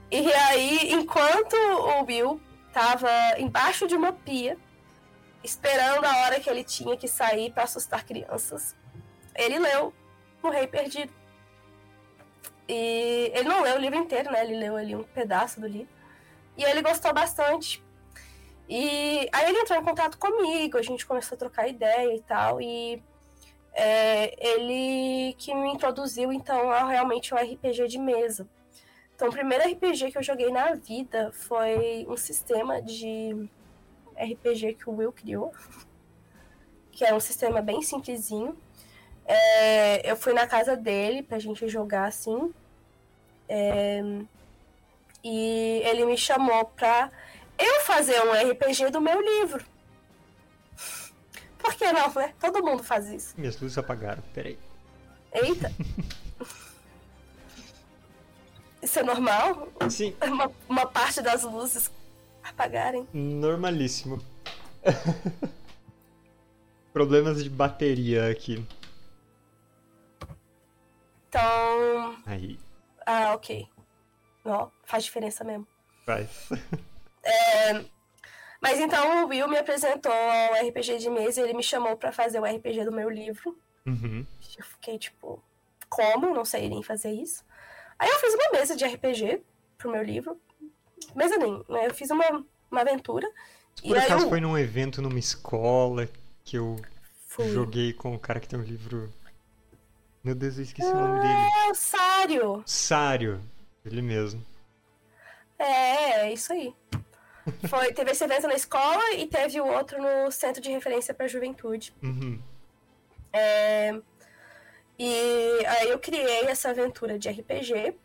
E 0.08 0.32
aí, 0.32 0.92
enquanto 0.92 1.56
o 1.56 2.04
Will 2.04 2.40
tava 2.72 3.10
embaixo 3.38 3.88
de 3.88 3.96
uma 3.96 4.12
pia, 4.12 4.56
esperando 5.42 6.04
a 6.04 6.16
hora 6.18 6.38
que 6.38 6.48
ele 6.48 6.62
tinha 6.62 6.96
que 6.96 7.08
sair 7.08 7.50
para 7.50 7.64
assustar 7.64 8.04
crianças, 8.04 8.76
ele 9.34 9.58
leu 9.58 9.92
O 10.44 10.48
Rei 10.48 10.68
Perdido. 10.68 11.17
E 12.68 13.32
ele 13.34 13.48
não 13.48 13.62
leu 13.62 13.76
o 13.76 13.78
livro 13.78 13.98
inteiro, 13.98 14.30
né? 14.30 14.44
Ele 14.44 14.58
leu 14.58 14.76
ali 14.76 14.94
um 14.94 15.02
pedaço 15.02 15.60
do 15.60 15.66
livro. 15.66 15.88
E 16.56 16.62
ele 16.64 16.82
gostou 16.82 17.14
bastante. 17.14 17.82
E 18.68 19.28
aí 19.32 19.48
ele 19.48 19.60
entrou 19.60 19.80
em 19.80 19.84
contato 19.84 20.18
comigo, 20.18 20.76
a 20.76 20.82
gente 20.82 21.06
começou 21.06 21.36
a 21.36 21.38
trocar 21.38 21.68
ideia 21.68 22.14
e 22.14 22.20
tal. 22.20 22.60
E 22.60 23.02
é, 23.72 24.34
ele 24.44 25.34
que 25.38 25.54
me 25.54 25.72
introduziu, 25.72 26.32
então, 26.32 26.70
a 26.70 26.86
realmente 26.86 27.32
um 27.32 27.38
RPG 27.38 27.88
de 27.88 27.98
mesa. 27.98 28.48
Então, 29.14 29.28
o 29.28 29.32
primeiro 29.32 29.64
RPG 29.64 30.12
que 30.12 30.18
eu 30.18 30.22
joguei 30.22 30.50
na 30.50 30.74
vida 30.74 31.32
foi 31.32 32.06
um 32.08 32.16
sistema 32.16 32.82
de 32.82 33.48
RPG 34.16 34.74
que 34.74 34.90
o 34.90 34.96
Will 34.96 35.12
criou, 35.12 35.52
que 36.90 37.04
era 37.04 37.16
um 37.16 37.20
sistema 37.20 37.62
bem 37.62 37.80
simplesinho. 37.82 38.56
É, 39.30 40.10
eu 40.10 40.16
fui 40.16 40.32
na 40.32 40.46
casa 40.46 40.74
dele 40.74 41.22
pra 41.22 41.38
gente 41.38 41.68
jogar 41.68 42.06
assim. 42.06 42.50
É, 43.46 44.00
e 45.22 45.82
ele 45.84 46.06
me 46.06 46.16
chamou 46.16 46.64
pra 46.64 47.10
eu 47.58 47.80
fazer 47.82 48.18
um 48.22 48.32
RPG 48.50 48.88
do 48.90 49.02
meu 49.02 49.20
livro. 49.20 49.62
Por 51.58 51.74
que 51.74 51.92
não, 51.92 52.10
né? 52.14 52.32
Todo 52.40 52.64
mundo 52.64 52.82
faz 52.82 53.10
isso. 53.10 53.34
Minhas 53.36 53.60
luzes 53.60 53.76
apagaram, 53.76 54.22
peraí. 54.32 54.58
Eita! 55.32 55.70
Isso 58.80 59.00
é 59.00 59.02
normal? 59.02 59.68
Sim, 59.90 60.14
Uma, 60.22 60.52
uma 60.68 60.86
parte 60.86 61.20
das 61.20 61.42
luzes 61.42 61.90
apagarem? 62.42 63.06
normalíssimo. 63.12 64.22
Problemas 66.92 67.42
de 67.42 67.50
bateria 67.50 68.30
aqui. 68.30 68.64
Então. 71.28 72.16
Aí, 72.26 72.58
Ah, 73.06 73.32
ok. 73.34 73.68
Ó, 74.44 74.68
faz 74.84 75.04
diferença 75.04 75.44
mesmo. 75.44 75.66
faz. 76.06 76.48
Mas 78.60 78.80
então 78.80 79.24
o 79.24 79.28
Will 79.28 79.46
me 79.48 79.56
apresentou 79.56 80.10
ao 80.12 80.66
RPG 80.66 80.98
de 80.98 81.10
mesa 81.10 81.40
e 81.40 81.44
ele 81.44 81.54
me 81.54 81.62
chamou 81.62 81.96
pra 81.96 82.10
fazer 82.10 82.40
o 82.40 82.44
RPG 82.44 82.84
do 82.84 82.92
meu 82.92 83.08
livro. 83.08 83.56
Uhum. 83.86 84.26
Eu 84.56 84.64
fiquei 84.64 84.98
tipo, 84.98 85.42
como? 85.88 86.34
Não 86.34 86.44
sei 86.44 86.68
nem 86.68 86.82
fazer 86.82 87.12
isso. 87.12 87.44
Aí 87.98 88.08
eu 88.08 88.18
fiz 88.18 88.34
uma 88.34 88.50
mesa 88.50 88.74
de 88.76 88.84
RPG 88.84 89.42
pro 89.76 89.90
meu 89.90 90.02
livro. 90.02 90.40
Mesa 91.14 91.36
nem, 91.36 91.64
né? 91.68 91.86
Eu 91.86 91.94
fiz 91.94 92.10
uma, 92.10 92.44
uma 92.70 92.80
aventura. 92.80 93.30
Por 93.80 93.96
e 93.96 93.98
acaso 94.00 94.24
eu... 94.24 94.28
foi 94.28 94.40
num 94.40 94.58
evento 94.58 95.00
numa 95.00 95.18
escola 95.18 96.08
que 96.44 96.56
eu 96.56 96.76
Fui. 97.26 97.48
joguei 97.50 97.92
com 97.92 98.14
o 98.14 98.18
cara 98.18 98.40
que 98.40 98.48
tem 98.48 98.58
um 98.58 98.62
livro. 98.64 99.12
Meu 100.28 100.34
Deus, 100.34 100.58
eu 100.58 100.62
esqueci 100.62 100.86
ah, 100.86 100.92
o 100.92 100.94
nome 100.94 101.20
dele. 101.22 101.32
É, 101.32 101.70
o 101.70 101.74
Sário. 101.74 102.62
Sário, 102.66 103.40
ele 103.82 104.02
mesmo. 104.02 104.44
É, 105.58 106.26
é 106.26 106.32
isso 106.34 106.52
aí. 106.52 106.74
Foi, 107.66 107.94
teve 107.94 108.10
esse 108.10 108.24
evento 108.24 108.46
na 108.46 108.52
escola 108.52 109.14
e 109.14 109.26
teve 109.26 109.58
o 109.58 109.66
outro 109.66 109.96
no 109.96 110.30
Centro 110.30 110.60
de 110.60 110.70
Referência 110.70 111.14
para 111.14 111.24
a 111.24 111.28
Juventude. 111.28 111.94
Uhum. 112.02 112.38
É, 113.32 113.98
e 114.98 115.64
aí 115.66 115.88
eu 115.88 115.98
criei 115.98 116.44
essa 116.44 116.68
aventura 116.68 117.18
de 117.18 117.30
RPG. 117.30 117.96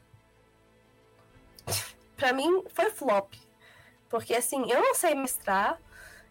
Pra 2.16 2.32
mim 2.32 2.64
foi 2.74 2.90
flop. 2.90 3.34
Porque 4.08 4.34
assim, 4.34 4.72
eu 4.72 4.80
não 4.80 4.95
sei 4.95 5.14
mestrar, 5.14 5.78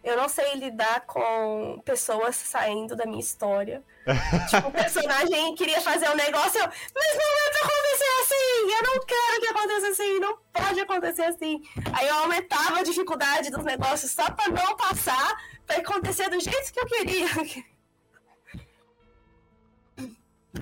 eu 0.03 0.17
não 0.17 0.27
sei 0.27 0.55
lidar 0.55 1.01
com 1.01 1.81
pessoas 1.85 2.35
saindo 2.35 2.95
da 2.95 3.05
minha 3.05 3.21
história. 3.21 3.81
tipo, 4.49 4.67
o 4.67 4.71
personagem 4.71 5.55
queria 5.55 5.79
fazer 5.79 6.09
um 6.09 6.15
negócio, 6.15 6.59
eu, 6.59 6.67
mas 6.67 7.15
não 7.15 7.47
é 7.47 7.51
pra 7.51 7.61
acontecer 7.61 8.11
assim! 8.21 8.73
Eu 8.73 8.83
não 8.83 9.05
quero 9.05 9.39
que 9.39 9.47
aconteça 9.47 9.87
assim, 9.87 10.19
não 10.19 10.37
pode 10.51 10.79
acontecer 10.81 11.23
assim. 11.23 11.61
Aí 11.93 12.07
eu 12.07 12.15
aumentava 12.15 12.79
a 12.79 12.83
dificuldade 12.83 13.49
dos 13.49 13.63
negócios 13.63 14.11
só 14.11 14.29
pra 14.29 14.49
não 14.49 14.75
passar, 14.75 15.41
pra 15.65 15.77
acontecer 15.77 16.29
do 16.29 16.39
jeito 16.39 16.73
que 16.73 16.79
eu 16.79 16.85
queria. 16.85 17.27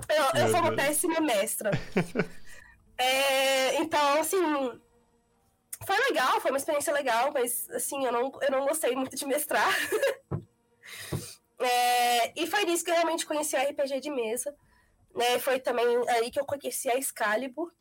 Eu, 0.08 0.42
eu 0.42 0.50
sou 0.50 0.60
uma 0.60 0.76
péssima 0.76 1.20
mestra. 1.20 1.72
é, 2.98 3.76
então, 3.82 4.20
assim, 4.20 4.38
foi 5.86 5.98
legal, 6.10 6.40
foi 6.42 6.52
uma 6.52 6.58
experiência 6.58 6.94
legal, 6.94 7.32
mas, 7.34 7.70
assim, 7.72 8.06
eu 8.06 8.12
não, 8.12 8.32
eu 8.42 8.52
não 8.52 8.68
gostei 8.68 8.96
muito 8.96 9.16
de 9.16 9.26
mestrar. 9.26 9.68
é, 11.60 12.40
e 12.40 12.48
foi 12.48 12.66
nisso 12.66 12.84
que 12.84 12.92
eu 12.92 12.96
realmente 12.96 13.26
conheci 13.26 13.56
a 13.56 13.64
RPG 13.64 14.00
de 14.00 14.12
mesa. 14.12 14.56
Né? 15.16 15.40
Foi 15.40 15.60
também 15.60 15.86
aí 16.10 16.30
que 16.32 16.40
eu 16.40 16.46
conheci 16.46 16.90
a 16.90 16.98
Excalibur. 16.98 17.72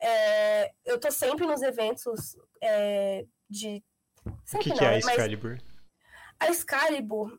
É, 0.00 0.72
eu 0.84 0.98
tô 0.98 1.10
sempre 1.10 1.46
nos 1.46 1.62
eventos 1.62 2.36
é, 2.62 3.24
de. 3.48 3.82
o 4.26 4.58
que, 4.58 4.72
que 4.72 4.84
é 4.84 4.88
a 4.88 4.98
Excalibur? 4.98 5.58
A 6.38 6.48
Excalibur 6.48 7.36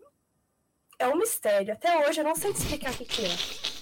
é 0.97 1.07
um 1.07 1.17
mistério. 1.17 1.73
Até 1.73 2.07
hoje 2.07 2.19
eu 2.19 2.25
não 2.25 2.35
sei 2.35 2.51
explicar 2.51 2.91
o 2.91 2.97
que, 2.97 3.05
que 3.05 3.25
é. 3.25 3.78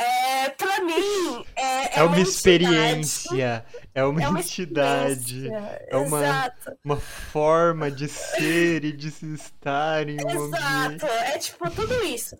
É, 0.00 0.48
pra 0.50 0.80
mim, 0.80 1.44
é, 1.54 1.62
é, 1.62 1.98
é 1.98 2.02
uma, 2.02 2.16
uma 2.16 2.20
experiência, 2.20 3.66
é 3.94 4.02
uma, 4.02 4.22
é 4.22 4.28
uma 4.28 4.40
entidade, 4.40 5.50
é 5.88 5.96
uma, 5.96 6.54
uma 6.82 6.96
forma 6.96 7.90
de 7.90 8.08
ser 8.08 8.82
e 8.82 8.92
de 8.92 9.10
se 9.10 9.34
estar 9.34 10.08
em 10.08 10.16
um 10.24 10.46
Exato, 10.46 10.86
ambiente. 10.86 11.04
é 11.04 11.38
tipo 11.38 11.70
tudo 11.70 12.02
isso. 12.04 12.34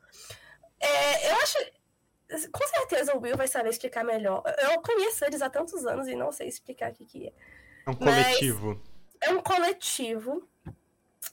É, 0.80 1.30
eu 1.30 1.36
acho. 1.36 1.58
Com 2.50 2.66
certeza 2.66 3.14
o 3.14 3.20
Will 3.20 3.36
vai 3.36 3.46
saber 3.46 3.68
explicar 3.68 4.04
melhor. 4.04 4.42
Eu 4.62 4.80
conheço 4.80 5.22
eles 5.26 5.42
há 5.42 5.50
tantos 5.50 5.84
anos 5.84 6.08
e 6.08 6.14
não 6.14 6.32
sei 6.32 6.48
explicar 6.48 6.92
o 6.92 6.94
que, 6.94 7.04
que 7.04 7.26
é. 7.26 7.32
É 7.86 7.90
um 7.90 7.94
coletivo. 7.94 8.82
é 9.20 9.30
um 9.32 9.42
coletivo 9.42 10.48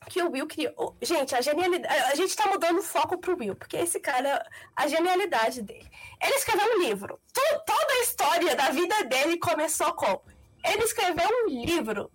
que 0.10 0.22
o 0.22 0.32
Will 0.32 0.48
criou. 0.48 0.96
Gente, 1.02 1.36
a 1.36 1.42
genialidade. 1.42 1.96
A 2.12 2.16
gente 2.16 2.36
tá 2.36 2.48
mudando 2.48 2.80
o 2.80 2.84
foco 2.84 3.18
pro 3.18 3.38
Will, 3.38 3.56
porque 3.56 3.78
esse 3.78 4.00
cara, 4.00 4.46
a 4.76 4.88
genialidade 4.88 5.62
dele. 5.62 5.90
Ele 6.22 6.36
escreveu 6.36 6.76
um 6.76 6.80
livro. 6.80 7.20
toda 7.34 7.94
a 7.94 8.02
história 8.02 8.56
da 8.56 8.70
vida 8.70 9.04
dele 9.06 9.38
começou 9.38 9.94
com. 9.94 10.22
Ele 10.64 10.84
escreveu 10.84 11.28
um 11.30 11.50
livro. 11.50 12.12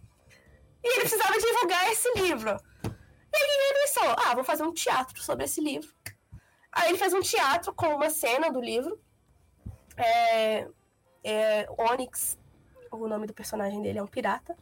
E 0.85 0.89
ele 0.89 1.01
precisava 1.01 1.39
divulgar 1.39 1.91
esse 1.93 2.13
livro. 2.15 2.57
E 2.85 3.37
ele 3.37 3.87
pensou: 3.87 4.17
ah, 4.19 4.35
vou 4.35 4.45
fazer 4.45 4.63
um 4.63 4.73
teatro 4.73 5.23
sobre 5.23 5.45
esse 5.45 5.61
livro. 5.61 5.91
Aí 6.71 6.89
ele 6.89 6.99
fez 6.99 7.13
um 7.13 7.21
teatro 7.21 7.73
com 7.75 7.87
uma 7.95 8.11
cena 8.11 8.51
do 8.51 8.61
livro. 8.61 8.99
É, 9.97 10.67
é, 11.23 11.67
Onyx, 11.79 12.39
o 12.91 13.07
nome 13.07 13.27
do 13.27 13.35
personagem 13.35 13.83
dele 13.83 13.99
é 13.99 14.03
um 14.03 14.07
pirata. 14.07 14.57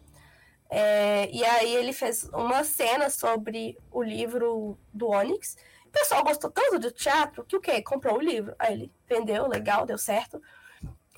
É, 0.71 1.29
e 1.33 1.45
aí 1.45 1.75
ele 1.75 1.93
fez 1.93 2.25
uma 2.33 2.63
cena 2.63 3.11
sobre 3.11 3.77
o 3.91 4.03
livro 4.03 4.79
do 4.93 5.09
Onyx. 5.09 5.57
O 5.87 5.91
pessoal 5.91 6.23
gostou 6.23 6.49
tanto 6.49 6.79
do 6.79 6.93
teatro 6.93 7.45
que 7.45 7.57
o 7.57 7.61
quê? 7.61 7.83
Comprou 7.83 8.17
o 8.17 8.21
livro. 8.21 8.55
Aí 8.57 8.75
ele 8.75 8.93
vendeu, 9.09 9.49
legal, 9.49 9.85
deu 9.85 9.99
certo. 9.99 10.41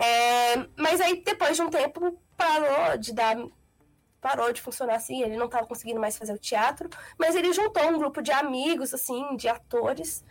É, 0.00 0.56
mas 0.76 1.00
aí 1.00 1.22
depois 1.22 1.54
de 1.54 1.62
um 1.62 1.68
tempo 1.68 2.18
parou 2.36 2.96
de 2.96 3.12
dar. 3.12 3.36
Parou 4.20 4.52
de 4.52 4.62
funcionar 4.62 4.94
assim, 4.94 5.20
ele 5.20 5.36
não 5.36 5.46
estava 5.46 5.66
conseguindo 5.66 6.00
mais 6.00 6.16
fazer 6.16 6.32
o 6.32 6.38
teatro, 6.38 6.88
mas 7.18 7.34
ele 7.34 7.52
juntou 7.52 7.84
um 7.88 7.98
grupo 7.98 8.22
de 8.22 8.30
amigos, 8.30 8.94
assim, 8.94 9.36
de 9.36 9.48
atores, 9.48 10.24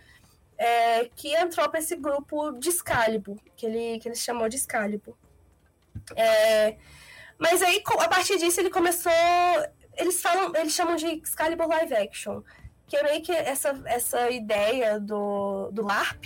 é, 0.57 1.09
que 1.13 1.35
entrou 1.35 1.67
para 1.69 1.79
esse 1.79 1.97
grupo 1.97 2.53
de 2.53 2.69
Excalibur, 2.69 3.37
que 3.53 3.65
ele, 3.65 3.99
que 3.99 4.07
ele 4.07 4.15
chamou 4.15 4.47
de 4.47 4.55
Excalibur. 4.55 5.13
É, 6.15 6.77
mas 7.41 7.59
aí, 7.63 7.81
a 7.97 8.07
partir 8.07 8.37
disso, 8.37 8.59
ele 8.59 8.69
começou. 8.69 9.11
Eles 9.97 10.21
falam, 10.21 10.55
eles 10.55 10.73
chamam 10.73 10.95
de 10.95 11.07
Excalibur 11.07 11.67
Live 11.67 11.95
Action, 11.95 12.43
que 12.85 12.95
é 12.95 13.01
meio 13.01 13.23
que 13.23 13.31
essa, 13.31 13.81
essa 13.85 14.29
ideia 14.29 14.99
do, 14.99 15.71
do 15.71 15.81
LARP, 15.81 16.23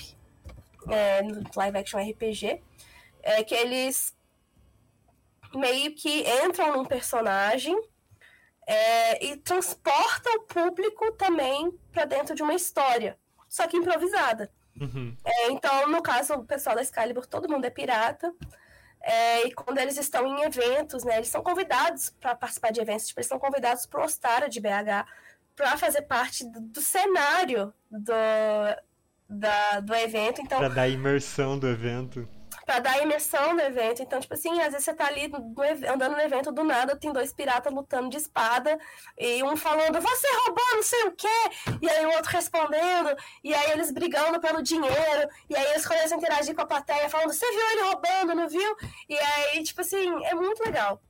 é, 0.90 1.22
Live 1.56 1.78
Action 1.78 2.00
RPG, 2.02 2.62
é 3.24 3.44
que 3.46 3.56
eles 3.56 4.14
meio 5.56 5.96
que 5.96 6.26
entram 6.44 6.76
num 6.76 6.84
personagem 6.84 7.82
é, 8.68 9.26
e 9.26 9.38
transportam 9.38 10.36
o 10.36 10.42
público 10.42 11.14
também 11.14 11.72
para 11.94 12.04
dentro 12.04 12.36
de 12.36 12.44
uma 12.44 12.54
história, 12.54 13.18
só 13.48 13.66
que 13.68 13.78
improvisada. 13.78 14.52
Uhum. 14.82 15.16
É, 15.24 15.50
então, 15.50 15.88
no 15.88 16.02
caso, 16.02 16.34
o 16.34 16.46
pessoal 16.46 16.76
da 16.76 16.82
Excalibur, 16.82 17.26
todo 17.26 17.50
mundo 17.50 17.64
é 17.64 17.70
pirata. 17.70 18.34
É, 19.08 19.46
e 19.46 19.54
quando 19.54 19.78
eles 19.78 19.98
estão 19.98 20.26
em 20.26 20.42
eventos, 20.42 21.04
né, 21.04 21.18
eles 21.18 21.28
são 21.28 21.44
convidados 21.44 22.10
para 22.20 22.34
participar 22.34 22.72
de 22.72 22.82
eventos, 22.82 23.06
tipo, 23.06 23.20
eles 23.20 23.28
são 23.28 23.38
convidados 23.38 23.86
para 23.86 24.02
o 24.02 24.04
Ostara 24.04 24.50
de 24.50 24.60
BH 24.60 25.06
para 25.56 25.78
fazer 25.78 26.02
parte 26.02 26.44
do, 26.44 26.60
do 26.60 26.82
cenário 26.82 27.72
do, 27.92 28.12
da, 29.30 29.80
do 29.82 29.94
evento. 29.94 30.42
Então, 30.42 30.58
para 30.58 30.70
dar 30.70 30.88
imersão 30.88 31.60
do 31.60 31.68
evento 31.68 32.28
para 32.66 32.80
dar 32.80 33.02
imersão 33.02 33.54
no 33.54 33.62
evento. 33.62 34.02
Então, 34.02 34.20
tipo 34.20 34.34
assim, 34.34 34.60
às 34.62 34.72
vezes 34.72 34.86
você 34.86 34.94
tá 34.94 35.06
ali 35.06 35.32
andando 35.88 36.14
no 36.14 36.22
evento 36.22 36.52
do 36.52 36.64
nada, 36.64 36.96
tem 36.96 37.14
dois 37.14 37.32
piratas 37.32 37.72
lutando 37.72 38.10
de 38.10 38.18
espada, 38.18 38.78
e 39.18 39.44
um 39.44 39.56
falando, 39.56 40.02
você 40.02 40.28
roubou 40.46 40.66
não 40.74 40.84
sei 40.84 41.04
o 41.04 41.12
quê, 41.12 41.28
e 41.82 41.90
aí 41.90 42.06
o 42.06 42.12
outro 42.12 42.32
respondendo, 42.32 43.16
e 43.44 43.54
aí 43.54 43.72
eles 43.72 43.92
brigando 43.92 44.40
pelo 44.40 44.62
dinheiro, 44.62 45.30
e 45.50 45.56
aí 45.56 45.66
eles 45.72 45.86
começam 45.86 46.18
a 46.18 46.22
interagir 46.22 46.56
com 46.56 46.62
a 46.62 46.66
plateia, 46.66 47.10
falando, 47.10 47.32
você 47.34 47.50
viu 47.52 47.70
ele 47.72 47.82
roubando, 47.82 48.36
não 48.36 48.50
viu? 48.50 48.76
E 49.08 49.18
aí, 49.18 49.64
tipo 49.64 49.82
assim, 49.82 50.26
é 50.26 50.34
muito 50.34 50.64
legal. 50.64 51.02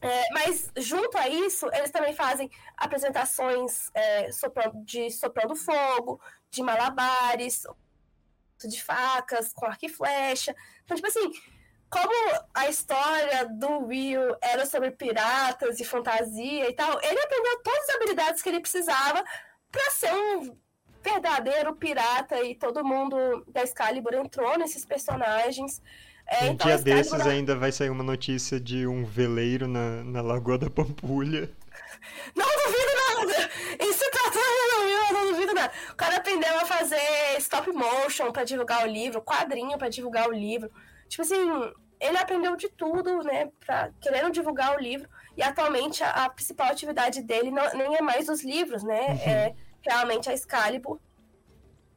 É, 0.00 0.30
mas 0.32 0.70
junto 0.76 1.16
a 1.16 1.28
isso, 1.28 1.66
eles 1.72 1.90
também 1.90 2.14
fazem 2.14 2.50
apresentações 2.76 3.90
é, 3.94 4.30
soprando, 4.32 4.84
de 4.84 5.10
soprando 5.10 5.56
fogo, 5.56 6.20
de 6.50 6.62
malabares, 6.62 7.62
de 8.68 8.82
facas, 8.82 9.52
com 9.52 9.66
arco 9.66 9.86
e 9.86 9.88
flecha. 9.88 10.54
Então, 10.84 10.96
tipo 10.96 11.08
assim, 11.08 11.32
como 11.90 12.40
a 12.52 12.68
história 12.68 13.46
do 13.46 13.86
Will 13.86 14.36
era 14.42 14.66
sobre 14.66 14.90
piratas 14.90 15.78
e 15.78 15.84
fantasia 15.84 16.68
e 16.68 16.72
tal, 16.72 17.00
ele 17.02 17.20
aprendeu 17.20 17.62
todas 17.62 17.88
as 17.88 17.94
habilidades 17.94 18.42
que 18.42 18.48
ele 18.48 18.60
precisava 18.60 19.24
para 19.70 19.90
ser 19.90 20.12
um 20.12 20.56
verdadeiro 21.02 21.76
pirata 21.76 22.42
e 22.42 22.54
todo 22.54 22.84
mundo 22.84 23.44
da 23.46 23.62
Excalibur 23.62 24.14
entrou 24.14 24.58
nesses 24.58 24.84
personagens. 24.84 25.82
É, 26.26 26.46
um 26.46 26.52
então, 26.52 26.66
dia 26.66 26.78
desses 26.78 27.26
ainda 27.26 27.54
vai 27.54 27.70
sair 27.70 27.90
uma 27.90 28.02
notícia 28.02 28.58
de 28.58 28.86
um 28.86 29.04
veleiro 29.04 29.68
na, 29.68 30.02
na 30.02 30.22
Lagoa 30.22 30.56
da 30.56 30.70
Pampulha. 30.70 31.50
Não 32.34 32.46
duvido 32.46 32.92
nada! 33.06 33.50
Isso 33.84 34.10
tá 34.10 34.30
tudo 34.30 34.64
eu 35.08 35.12
não 35.12 35.32
duvido 35.32 35.54
nada. 35.54 35.72
O 35.90 35.94
cara 35.94 36.16
aprendeu 36.16 36.58
a 36.58 36.64
fazer 36.64 36.98
stop 37.38 37.70
motion 37.72 38.32
para 38.32 38.44
divulgar 38.44 38.84
o 38.84 38.90
livro, 38.90 39.22
quadrinho 39.22 39.78
para 39.78 39.88
divulgar 39.88 40.28
o 40.28 40.32
livro. 40.32 40.70
Tipo 41.08 41.22
assim, 41.22 41.72
ele 42.00 42.18
aprendeu 42.18 42.56
de 42.56 42.68
tudo, 42.68 43.22
né, 43.22 43.50
pra, 43.64 43.90
querendo 44.00 44.30
divulgar 44.30 44.76
o 44.76 44.80
livro. 44.80 45.08
E 45.36 45.42
atualmente 45.42 46.02
a, 46.02 46.24
a 46.24 46.30
principal 46.30 46.68
atividade 46.68 47.22
dele 47.22 47.50
não, 47.50 47.72
nem 47.74 47.96
é 47.96 48.00
mais 48.00 48.28
os 48.28 48.42
livros, 48.42 48.82
né? 48.82 49.06
Uhum. 49.08 49.30
É 49.30 49.54
realmente 49.82 50.28
a 50.28 50.32
Excalibur. 50.32 50.98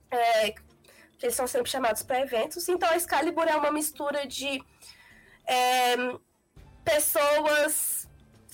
É, 0.09 0.51
que 0.51 1.25
eles 1.25 1.35
são 1.35 1.47
sempre 1.47 1.69
chamados 1.69 2.03
para 2.03 2.21
eventos. 2.21 2.67
Então 2.69 2.89
a 2.89 2.95
Excalibur 2.95 3.47
é 3.47 3.55
uma 3.55 3.71
mistura 3.71 4.25
de 4.25 4.63
é, 5.45 5.95
pessoas 6.83 7.96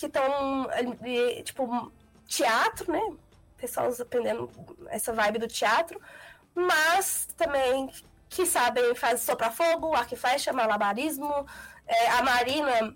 que 0.04 0.08
estão, 0.08 0.68
tipo, 1.44 1.92
teatro, 2.28 2.92
né? 2.92 3.16
Pessoas 3.56 4.02
aprendendo 4.02 4.50
essa 4.90 5.14
vibe 5.14 5.40
do 5.40 5.48
teatro, 5.48 6.02
mas 6.54 7.28
também 7.38 7.90
que 8.28 8.46
sabem 8.46 8.94
fazer 8.96 9.20
soprar 9.20 9.54
fogo, 9.54 9.96
arco 9.96 10.14
e 10.14 10.18
flecha, 10.18 10.52
malabarismo, 10.52 11.48
É, 11.86 12.10
a 12.12 12.24
Marina, 12.24 12.96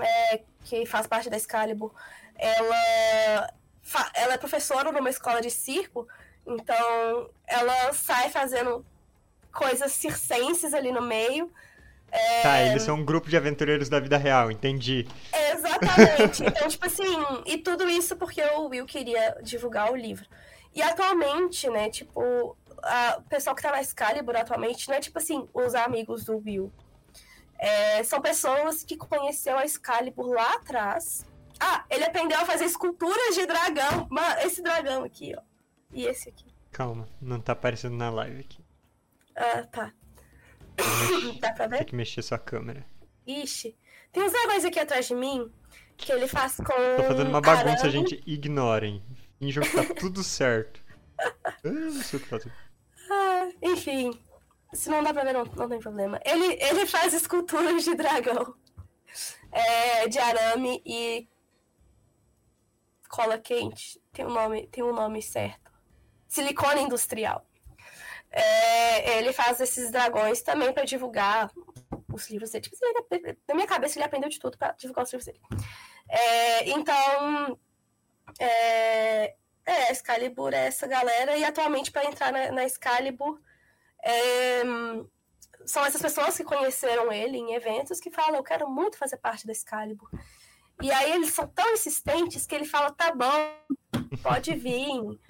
é, 0.00 0.42
que 0.64 0.84
faz 0.84 1.06
parte 1.06 1.30
da 1.30 1.36
Excalibur, 1.36 1.92
ela, 2.36 3.54
ela 4.14 4.34
é 4.34 4.38
professora 4.38 4.90
numa 4.90 5.10
escola 5.10 5.40
de 5.40 5.50
circo, 5.50 6.08
então 6.44 7.30
ela 7.46 7.92
sai 7.92 8.30
fazendo 8.30 8.84
coisas 9.52 9.92
circenses 9.92 10.74
ali 10.74 10.90
no 10.90 11.02
meio. 11.02 11.52
É... 12.14 12.42
Tá, 12.42 12.62
eles 12.62 12.84
são 12.84 12.94
um 12.96 13.04
grupo 13.04 13.28
de 13.28 13.36
aventureiros 13.36 13.88
da 13.88 13.98
vida 13.98 14.16
real, 14.16 14.48
entendi. 14.48 15.04
Exatamente. 15.52 16.44
então, 16.46 16.68
tipo 16.68 16.86
assim, 16.86 17.02
e 17.44 17.58
tudo 17.58 17.88
isso 17.88 18.14
porque 18.14 18.40
o 18.40 18.68
Will 18.68 18.86
queria 18.86 19.36
divulgar 19.42 19.92
o 19.92 19.96
livro. 19.96 20.24
E 20.72 20.80
atualmente, 20.80 21.68
né, 21.68 21.90
tipo, 21.90 22.56
a, 22.84 23.16
o 23.18 23.22
pessoal 23.22 23.56
que 23.56 23.62
tá 23.62 23.72
na 23.72 23.80
Excalibur 23.80 24.36
atualmente 24.36 24.88
não 24.88 24.94
é 24.94 25.00
tipo 25.00 25.18
assim, 25.18 25.48
os 25.52 25.74
amigos 25.74 26.24
do 26.24 26.36
Will. 26.38 26.72
É, 27.58 28.04
são 28.04 28.20
pessoas 28.20 28.84
que 28.84 28.96
conheceu 28.96 29.58
a 29.58 29.64
Excalibur 29.64 30.34
lá 30.34 30.54
atrás. 30.54 31.26
Ah, 31.58 31.84
ele 31.90 32.04
aprendeu 32.04 32.38
a 32.38 32.44
fazer 32.44 32.64
esculturas 32.64 33.34
de 33.34 33.44
dragão. 33.44 34.08
Esse 34.44 34.62
dragão 34.62 35.02
aqui, 35.02 35.34
ó. 35.36 35.42
E 35.92 36.06
esse 36.06 36.28
aqui. 36.28 36.46
Calma, 36.70 37.08
não 37.20 37.40
tá 37.40 37.52
aparecendo 37.52 37.96
na 37.96 38.10
live 38.10 38.40
aqui. 38.40 38.64
Ah, 39.34 39.64
tá. 39.64 39.92
Dá 41.40 41.52
pra 41.52 41.66
ver? 41.66 41.78
Tem 41.78 41.86
que 41.86 41.94
mexer 41.94 42.22
sua 42.22 42.38
câmera. 42.38 42.84
Ixi. 43.26 43.76
Tem 44.12 44.22
uns 44.22 44.32
dragões 44.32 44.64
aqui 44.64 44.78
atrás 44.78 45.06
de 45.06 45.14
mim 45.14 45.50
que 45.96 46.12
ele 46.12 46.26
faz 46.28 46.56
com. 46.56 46.64
Tô 46.96 47.02
fazendo 47.04 47.28
uma 47.28 47.40
bagunça, 47.40 47.86
arame. 47.86 47.90
gente. 47.90 48.22
Ignorem. 48.26 49.02
Finjam 49.38 49.62
que 49.62 49.72
tá 49.72 49.94
tudo 49.94 50.22
certo. 50.22 50.82
Eu 51.62 51.72
não 51.72 52.02
sei 52.02 52.18
o 52.18 52.22
que 52.22 52.28
fazer. 52.28 52.52
Ah, 53.10 53.48
enfim. 53.62 54.18
Se 54.72 54.90
não 54.90 55.02
dá 55.02 55.12
pra 55.12 55.24
ver, 55.24 55.32
não, 55.32 55.44
não 55.44 55.68
tem 55.68 55.78
problema. 55.78 56.20
Ele, 56.24 56.58
ele 56.60 56.86
faz 56.86 57.14
esculturas 57.14 57.84
de 57.84 57.94
dragão. 57.94 58.54
É, 59.52 60.08
de 60.08 60.18
arame 60.18 60.82
e 60.84 61.28
cola 63.08 63.38
quente. 63.38 64.00
Tem 64.12 64.26
um 64.26 64.32
nome, 64.32 64.66
tem 64.66 64.82
um 64.82 64.92
nome 64.92 65.22
certo. 65.22 65.70
Silicone 66.26 66.82
industrial. 66.82 67.46
É, 68.36 69.18
ele 69.18 69.32
faz 69.32 69.60
esses 69.60 69.92
dragões 69.92 70.42
também 70.42 70.72
para 70.72 70.84
divulgar 70.84 71.52
os 72.12 72.28
livros 72.28 72.50
dele. 72.50 72.64
Tipo, 72.64 72.76
ele, 73.10 73.38
na 73.46 73.54
minha 73.54 73.66
cabeça, 73.66 73.96
ele 73.96 74.04
aprendeu 74.04 74.28
de 74.28 74.40
tudo 74.40 74.58
para 74.58 74.72
divulgar 74.72 75.04
os 75.04 75.12
livros 75.12 75.26
dele. 75.26 75.40
É, 76.08 76.68
então, 76.70 77.58
é, 78.40 79.36
é, 79.64 79.92
Excalibur 79.92 80.52
é 80.52 80.66
essa 80.66 80.86
galera, 80.86 81.36
e 81.36 81.44
atualmente, 81.44 81.92
para 81.92 82.06
entrar 82.06 82.32
na, 82.32 82.50
na 82.50 82.64
Excalibur, 82.64 83.40
é, 84.02 84.62
são 85.64 85.84
essas 85.84 86.02
pessoas 86.02 86.36
que 86.36 86.44
conheceram 86.44 87.12
ele 87.12 87.38
em 87.38 87.54
eventos 87.54 88.00
que 88.00 88.10
falam: 88.10 88.36
Eu 88.36 88.44
quero 88.44 88.68
muito 88.68 88.98
fazer 88.98 89.16
parte 89.16 89.46
da 89.46 89.52
Excalibur. 89.52 90.10
E 90.82 90.90
aí 90.90 91.12
eles 91.12 91.32
são 91.32 91.46
tão 91.46 91.72
insistentes 91.72 92.46
que 92.46 92.54
ele 92.54 92.64
fala: 92.64 92.90
Tá 92.90 93.14
bom, 93.14 94.10
pode 94.22 94.54
vir. 94.54 95.20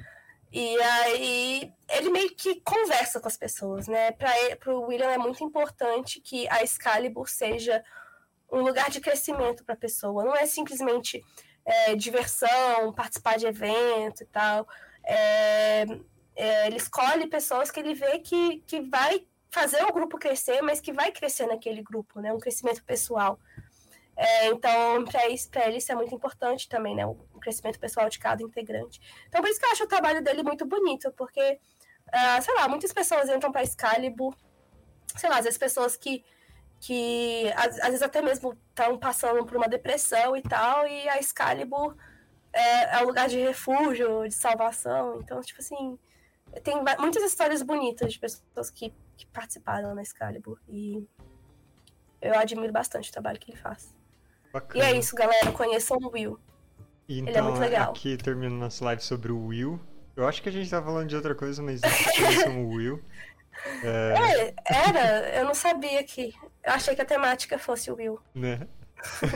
E 0.56 0.81
aí 0.81 1.72
ele 1.90 2.10
meio 2.10 2.31
que 2.36 2.60
conversa 2.60 3.18
com 3.18 3.26
as 3.26 3.36
pessoas, 3.36 3.89
né? 3.89 4.12
Para 4.12 4.72
o 4.72 4.82
William 4.82 5.10
é 5.10 5.18
muito 5.18 5.43
importante 5.43 6.20
que 6.20 6.48
a 6.48 6.62
Excalibur 6.62 7.28
seja 7.28 7.85
um 8.52 8.60
lugar 8.60 8.89
de 8.89 9.01
crescimento 9.01 9.64
para 9.64 9.74
a 9.74 9.76
pessoa. 9.76 10.22
Não 10.22 10.36
é 10.36 10.47
simplesmente 10.47 11.20
é, 11.64 11.97
diversão, 11.97 12.93
participar 12.93 13.36
de 13.36 13.47
evento 13.47 14.22
e 14.22 14.26
tal. 14.26 14.68
É, 15.02 15.86
é, 16.36 16.68
ele 16.68 16.76
escolhe 16.76 17.26
pessoas 17.26 17.72
que 17.72 17.81
ele 17.81 17.93
vê 17.93 18.20
que, 18.20 18.62
que 18.64 18.81
vai 18.81 19.26
fazer 19.51 19.82
o 19.82 19.93
grupo 19.93 20.18
crescer, 20.18 20.62
mas 20.62 20.81
que 20.81 20.93
vai 20.93 21.10
crescer 21.10 21.48
naquele 21.48 21.82
grupo, 21.82 22.20
né? 22.20 22.32
Um 22.32 22.39
crescimento 22.39 22.85
pessoal. 22.85 23.40
É, 24.16 24.47
então, 24.49 25.05
para 25.05 25.28
isso, 25.28 25.49
ele 25.66 25.78
isso 25.78 25.91
é 25.91 25.95
muito 25.95 26.15
importante 26.15 26.69
também, 26.69 26.95
né? 26.95 27.05
O, 27.07 27.16
crescimento 27.41 27.78
pessoal 27.78 28.09
de 28.09 28.19
cada 28.19 28.43
integrante. 28.43 28.99
Então, 29.28 29.43
por 29.43 29.51
isso 29.51 29.61
que 29.61 29.66
eu 29.66 29.70
acho 29.70 29.85
o 29.85 29.86
trabalho 29.86 30.23
dele 30.23 30.43
muito 30.43 30.65
bonito, 30.65 31.12
porque, 31.12 31.61
uh, 32.09 32.43
sei 32.43 32.55
lá, 32.55 32.66
muitas 32.66 32.91
pessoas 32.91 33.28
entram 33.28 33.53
para 33.53 33.62
Excalibur, 33.62 34.35
sei 35.15 35.28
lá, 35.28 35.36
às 35.36 35.45
vezes 35.45 35.59
pessoas 35.59 35.95
que, 35.95 36.24
que 36.81 37.53
às, 37.55 37.78
às 37.81 37.89
vezes 37.89 38.03
até 38.03 38.23
mesmo 38.23 38.57
estão 38.70 38.99
passando 38.99 39.45
por 39.45 39.59
uma 39.59 39.69
depressão 39.69 40.35
e 40.35 40.43
tal, 40.43 40.86
e 40.86 41.07
a 41.07 41.19
Excalibur 41.19 41.95
é, 42.51 42.97
é 42.97 43.03
um 43.03 43.07
lugar 43.07 43.28
de 43.28 43.39
refúgio, 43.39 44.27
de 44.27 44.35
salvação. 44.35 45.20
Então, 45.20 45.41
tipo 45.43 45.61
assim, 45.61 45.99
tem 46.62 46.77
muitas 46.99 47.23
histórias 47.24 47.62
bonitas 47.62 48.12
de 48.15 48.19
pessoas 48.19 48.70
que, 48.70 48.95
que 49.16 49.27
participaram 49.27 49.95
na 49.95 50.03
Excalibur. 50.03 50.59
E 50.66 51.07
eu 52.23 52.35
admiro 52.39 52.73
bastante 52.73 53.11
o 53.11 53.12
trabalho 53.12 53.39
que 53.39 53.51
ele 53.51 53.59
faz. 53.59 53.95
Bacana. 54.55 54.85
E 54.85 54.86
é 54.86 54.97
isso, 54.97 55.16
galera. 55.16 55.51
Conheçam 55.51 55.98
o 56.01 56.12
Will. 56.12 56.39
Então, 57.09 57.28
Ele 57.28 57.36
é 57.36 57.43
muito 57.43 57.59
legal. 57.59 57.90
aqui 57.90 58.16
termina 58.16 58.55
nossa 58.55 58.85
live 58.85 59.02
sobre 59.02 59.32
o 59.32 59.47
Will. 59.47 59.81
Eu 60.14 60.28
acho 60.28 60.40
que 60.40 60.48
a 60.48 60.52
gente 60.52 60.70
tá 60.70 60.81
falando 60.81 61.09
de 61.09 61.16
outra 61.16 61.35
coisa, 61.35 61.60
mas 61.60 61.81
conheçam 62.16 62.64
o 62.64 62.68
Will. 62.70 63.02
É... 63.82 64.55
é... 64.64 64.89
era, 64.89 65.39
eu 65.40 65.44
não 65.44 65.55
sabia 65.55 66.05
que. 66.05 66.32
Eu 66.62 66.72
achei 66.72 66.94
que 66.94 67.02
a 67.02 67.05
temática 67.05 67.59
fosse 67.59 67.90
o 67.90 67.97
Will. 67.97 68.20
Né? 68.32 68.60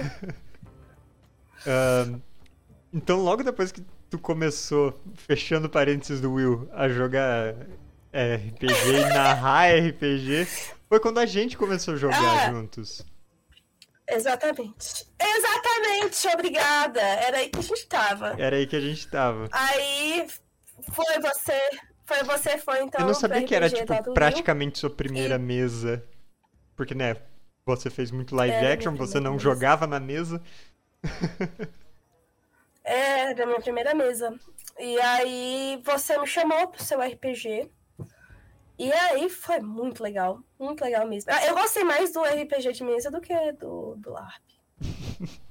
uh, 1.67 2.23
então, 2.93 3.21
logo 3.21 3.43
depois 3.43 3.73
que 3.73 3.85
tu 4.09 4.21
começou, 4.21 4.95
fechando 5.17 5.69
parênteses 5.69 6.21
do 6.21 6.33
Will, 6.33 6.71
a 6.73 6.89
jogar 6.89 7.57
é, 8.13 8.37
RPG 8.37 8.89
e 8.89 9.01
narrar 9.13 9.75
RPG, 9.75 10.47
foi 10.89 11.01
quando 11.01 11.19
a 11.19 11.27
gente 11.27 11.57
começou 11.57 11.95
a 11.95 11.97
jogar 11.97 12.47
ah, 12.47 12.53
juntos. 12.53 13.05
Exatamente. 14.09 15.07
Exatamente, 15.21 16.29
obrigada. 16.29 17.01
Era 17.01 17.39
aí 17.39 17.51
que 17.51 17.59
a 17.59 17.63
gente 17.63 17.87
tava. 17.87 18.35
Era 18.39 18.57
aí 18.57 18.67
que 18.67 18.77
a 18.77 18.81
gente 18.81 19.07
tava. 19.09 19.49
Aí 19.53 20.27
foi 20.93 21.21
você. 21.21 21.71
Foi 22.07 22.23
você, 22.23 22.57
foi 22.57 22.83
então. 22.83 23.03
Eu 23.03 23.09
não 23.09 23.15
sabia 23.15 23.45
que 23.45 23.55
era, 23.55 23.69
tipo, 23.69 24.15
praticamente 24.15 24.79
sua 24.79 24.89
primeira 24.89 25.35
e... 25.35 25.39
mesa. 25.39 26.03
Porque, 26.75 26.95
né, 26.95 27.17
você 27.67 27.91
fez 27.91 28.11
muito 28.11 28.35
live 28.35 28.55
é, 28.55 28.73
action, 28.73 28.95
você 28.95 29.21
não 29.21 29.33
mesa. 29.33 29.45
jogava 29.45 29.87
na 29.87 30.01
mesa. 30.01 30.43
é, 32.83 33.31
era 33.33 33.45
minha 33.45 33.61
primeira 33.61 33.95
mesa. 33.95 34.35
E 34.79 34.99
aí 35.01 35.83
você 35.85 36.17
me 36.17 36.27
chamou 36.27 36.69
pro 36.69 36.83
seu 36.83 36.99
RPG. 36.99 37.71
E 38.79 38.93
aí 38.93 39.29
foi 39.29 39.59
muito 39.61 40.03
legal. 40.03 40.41
Muito 40.59 40.83
legal 40.83 41.07
mesmo. 41.07 41.31
Eu 41.33 41.55
gostei 41.55 41.83
mais 41.83 42.13
do 42.13 42.23
RPG 42.23 42.73
de 42.73 42.85
mesa 42.85 43.11
do 43.11 43.21
que 43.21 43.35
do, 43.53 43.97
do 43.97 44.11
LARP. 44.11 44.43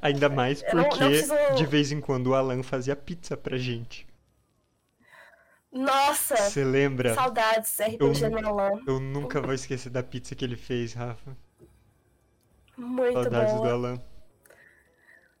Ainda 0.00 0.28
mais 0.28 0.62
porque 0.62 0.76
não, 0.76 0.84
não 0.84 0.96
preciso... 0.96 1.34
de 1.56 1.66
vez 1.66 1.92
em 1.92 2.00
quando 2.00 2.28
o 2.28 2.34
Alan 2.34 2.62
fazia 2.62 2.96
pizza 2.96 3.36
pra 3.36 3.58
gente. 3.58 4.06
Nossa! 5.70 6.36
Você 6.36 6.64
lembra? 6.64 7.14
Saudades 7.14 7.76
RPG 7.78 8.24
eu, 8.24 8.48
Alan. 8.48 8.80
Eu 8.86 8.98
nunca 8.98 9.40
vou 9.40 9.52
esquecer 9.52 9.90
da 9.90 10.02
pizza 10.02 10.34
que 10.34 10.44
ele 10.44 10.56
fez, 10.56 10.94
Rafa. 10.94 11.36
Muito 12.76 13.22
Saudades 13.22 13.54
boa. 13.54 13.68
do 13.68 13.74
Alan. 13.74 14.02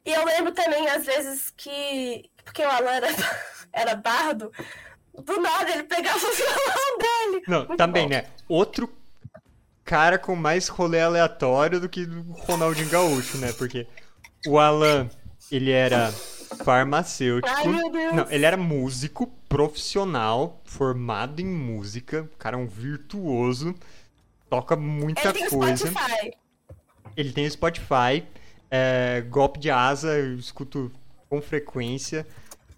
E 0.04 0.12
eu 0.12 0.24
lembro 0.24 0.52
também, 0.52 0.88
às 0.88 1.04
vezes, 1.04 1.52
que. 1.56 2.30
Porque 2.44 2.62
o 2.62 2.68
Alan 2.68 2.92
era, 2.92 3.08
era 3.72 3.94
bardo, 3.96 4.52
do 5.14 5.40
nada 5.40 5.70
ele 5.70 5.82
pegava 5.84 6.18
o 6.18 6.32
violão 6.32 6.98
dele. 6.98 7.44
Não, 7.46 7.58
Muito 7.66 7.76
também, 7.76 8.04
bom. 8.04 8.10
né? 8.10 8.26
Outro 8.48 8.90
cara 9.84 10.18
com 10.18 10.36
mais 10.36 10.68
rolê 10.68 11.00
aleatório 11.00 11.80
do 11.80 11.88
que 11.88 12.04
o 12.04 12.32
Ronaldinho 12.32 12.88
Gaúcho, 12.88 13.38
né? 13.38 13.52
Porque 13.52 13.86
o 14.46 14.58
Alan, 14.58 15.10
ele 15.50 15.70
era 15.70 16.12
farmacêutico. 16.64 17.52
Ai, 17.54 17.66
meu 17.66 17.90
Deus. 17.90 18.14
Não, 18.14 18.30
ele 18.30 18.44
era 18.44 18.56
músico 18.56 19.26
profissional, 19.48 20.60
formado 20.64 21.40
em 21.40 21.46
música. 21.46 22.22
O 22.22 22.36
cara 22.36 22.56
é 22.56 22.58
um 22.58 22.66
virtuoso. 22.66 23.74
Toca 24.48 24.76
muita 24.76 25.28
ele 25.28 25.32
tem 25.32 25.48
coisa. 25.48 25.86
Spotify. 25.86 26.32
Ele 27.16 27.32
tem 27.32 27.50
Spotify. 27.50 28.24
É, 28.70 29.24
golpe 29.28 29.58
de 29.58 29.70
asa, 29.70 30.16
eu 30.16 30.36
escuto 30.36 30.92
com 31.28 31.42
frequência. 31.42 32.26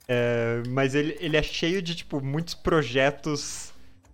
É, 0.09 0.63
mas 0.69 0.95
ele, 0.95 1.17
ele 1.21 1.37
é 1.37 1.43
cheio 1.43 1.81
de, 1.81 1.95
tipo, 1.95 2.23
muitos 2.23 2.55
projetos 2.55 3.73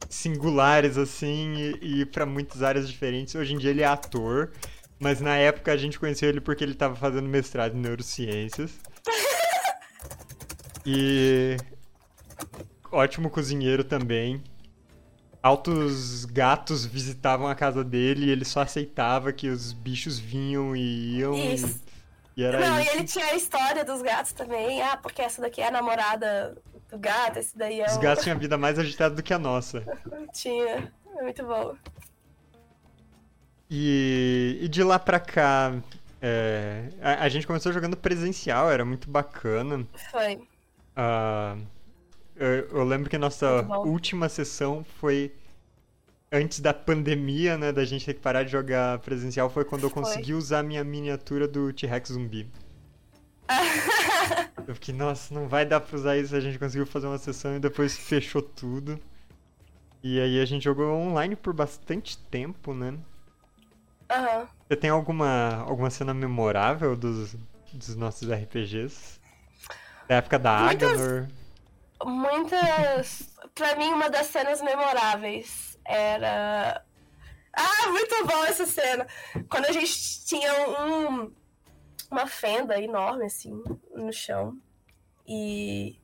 singulares, 0.09 0.97
assim, 0.97 1.55
e, 1.81 2.01
e 2.01 2.07
para 2.07 2.25
muitas 2.27 2.63
áreas 2.63 2.89
diferentes. 2.89 3.35
Hoje 3.35 3.55
em 3.55 3.59
dia 3.59 3.71
ele 3.71 3.83
é 3.83 3.87
ator, 3.87 4.53
mas 4.99 5.21
na 5.21 5.37
época 5.37 5.73
a 5.73 5.77
gente 5.77 5.99
conheceu 5.99 6.29
ele 6.29 6.41
porque 6.41 6.65
ele 6.65 6.73
estava 6.73 6.95
fazendo 6.95 7.29
mestrado 7.29 7.77
em 7.77 7.81
neurociências. 7.81 8.73
E. 10.91 11.59
Ótimo 12.91 13.29
cozinheiro 13.29 13.85
também. 13.85 14.43
Altos 15.43 16.25
gatos 16.25 16.87
visitavam 16.87 17.47
a 17.47 17.55
casa 17.55 17.85
dele 17.85 18.27
e 18.27 18.31
ele 18.31 18.45
só 18.45 18.63
aceitava 18.63 19.31
que 19.31 19.51
os 19.51 19.75
bichos 19.75 20.19
vinham 20.19 20.75
e 20.75 21.19
iam. 21.19 21.35
Isso. 21.35 21.79
E 22.39 22.45
era 22.45 22.61
Não, 22.61 22.81
isso. 22.81 22.89
e 22.89 22.95
ele 22.95 23.05
tinha 23.05 23.25
a 23.27 23.35
história 23.35 23.85
dos 23.85 24.01
gatos 24.01 24.33
também. 24.33 24.81
Ah, 24.81 24.97
porque 24.97 25.21
essa 25.21 25.43
daqui 25.43 25.61
é 25.61 25.67
a 25.67 25.71
namorada 25.73 26.57
do 26.89 26.97
gato, 26.97 27.41
esse 27.41 27.59
daí 27.59 27.81
é 27.81 27.87
Os 27.87 27.97
o... 27.97 27.99
gatos 27.99 28.23
tinham 28.23 28.37
a 28.37 28.39
vida 28.39 28.57
mais 28.57 28.79
agitada 28.79 29.17
do 29.17 29.25
que 29.25 29.35
a 29.35 29.39
nossa. 29.41 29.83
tinha. 30.33 30.93
É 31.17 31.23
muito 31.23 31.45
bom. 31.45 31.75
E, 33.69 34.57
e 34.63 34.69
de 34.69 34.85
lá 34.85 35.01
pra 35.01 35.19
cá, 35.19 35.83
é, 36.23 36.91
a, 37.03 37.25
a 37.25 37.29
gente 37.29 37.45
começou 37.45 37.73
jogando 37.73 37.97
presencial, 37.97 38.71
era 38.71 38.85
muito 38.85 39.11
bacana. 39.11 39.85
Foi. 40.13 40.41
Ah, 40.95 41.57
eu, 42.37 42.69
eu 42.69 42.85
lembro 42.85 43.11
que 43.11 43.17
a 43.17 43.19
nossa 43.19 43.63
última 43.81 44.29
sessão 44.29 44.87
foi 45.01 45.35
antes 46.31 46.61
da 46.61 46.73
pandemia, 46.75 47.57
né? 47.57 47.73
Da 47.73 47.85
gente 47.85 48.05
ter 48.07 48.15
que 48.15 48.21
parar 48.21 48.43
de 48.43 48.53
jogar 48.53 48.99
presencial. 49.01 49.49
Foi 49.51 49.65
quando 49.65 49.85
eu 49.85 49.91
Foi. 49.91 50.03
consegui 50.03 50.35
usar 50.35 50.61
a 50.61 50.63
minha 50.63 50.85
miniatura 50.85 51.49
do 51.49 51.73
T-Rex 51.73 52.11
zumbi. 52.13 52.49
Eu 54.67 54.75
fiquei, 54.75 54.95
nossa, 54.95 55.33
não 55.33 55.49
vai 55.49 55.65
dar 55.65 55.81
pra 55.81 55.97
usar 55.97 56.19
isso. 56.19 56.37
A 56.37 56.41
gente 56.41 56.59
conseguiu 56.59 56.85
fazer 56.85 57.07
uma 57.07 57.17
sessão 57.17 57.57
e 57.57 57.59
depois 57.59 57.97
fechou 57.97 58.43
tudo. 58.43 59.01
E 60.03 60.21
aí 60.21 60.41
a 60.41 60.45
gente 60.45 60.63
jogou 60.65 60.93
online 60.93 61.35
por 61.35 61.55
bastante 61.55 62.19
tempo, 62.19 62.75
né? 62.75 62.99
Aham. 64.11 64.47
Você 64.69 64.77
tem 64.77 64.91
alguma, 64.91 65.65
alguma 65.67 65.89
cena 65.89 66.13
memorável 66.13 66.95
dos, 66.95 67.35
dos 67.73 67.97
nossos 67.97 68.31
RPGs? 68.31 69.19
Da 70.07 70.17
época 70.17 70.39
da 70.39 70.59
Muitas-? 70.65 71.29
Muitas. 72.05 73.38
Pra 73.59 73.77
mim, 73.77 73.93
uma 73.93 74.09
das 74.09 74.29
cenas 74.29 74.63
memoráveis 74.63 75.77
era. 75.85 76.83
Ah, 77.53 77.89
muito 77.91 78.25
bom 78.27 78.45
essa 78.45 78.65
cena! 78.65 79.07
Quando 79.51 79.67
a 79.67 79.73
gente 79.73 80.25
tinha 80.25 80.53
um, 80.81 81.33
uma 82.11 82.27
fenda 82.27 82.81
enorme, 82.81 83.27
assim, 83.27 83.63
no 83.95 84.13
chão. 84.13 84.57
E. 85.27 85.99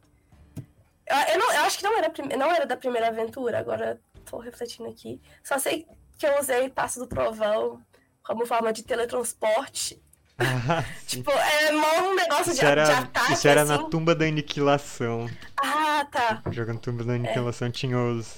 Eu, 1.06 1.16
eu 1.34 1.38
não, 1.38 1.52
eu 1.52 1.62
acho 1.64 1.78
que 1.78 1.84
não 1.84 1.96
era, 1.96 2.10
prim- 2.10 2.36
não 2.36 2.50
era 2.50 2.66
da 2.66 2.76
primeira 2.76 3.08
aventura, 3.08 3.58
agora 3.58 4.00
tô 4.24 4.38
refletindo 4.38 4.88
aqui. 4.88 5.20
Só 5.42 5.58
sei 5.58 5.86
que 6.18 6.26
eu 6.26 6.38
usei 6.40 6.68
Passo 6.70 6.98
do 6.98 7.06
Trovão 7.06 7.80
como 8.22 8.46
forma 8.46 8.72
de 8.72 8.82
teletransporte. 8.82 10.02
Ah. 10.38 10.82
Tipo, 11.06 11.30
é 11.30 11.70
mó 11.72 12.08
um 12.08 12.14
negócio 12.14 12.52
de, 12.54 12.64
era, 12.64 12.84
de 12.84 12.90
ataque. 12.90 13.32
isso 13.34 13.46
era 13.46 13.62
assim. 13.62 13.70
na 13.72 13.84
tumba 13.84 14.14
da 14.16 14.24
aniquilação. 14.24 15.28
Ah, 15.62 15.83
tá. 16.04 16.42
Jogando 16.50 16.80
tumba 16.80 17.04
da 17.04 17.14
aniquilação 17.14 17.70
tinha 17.70 17.98
os. 17.98 18.34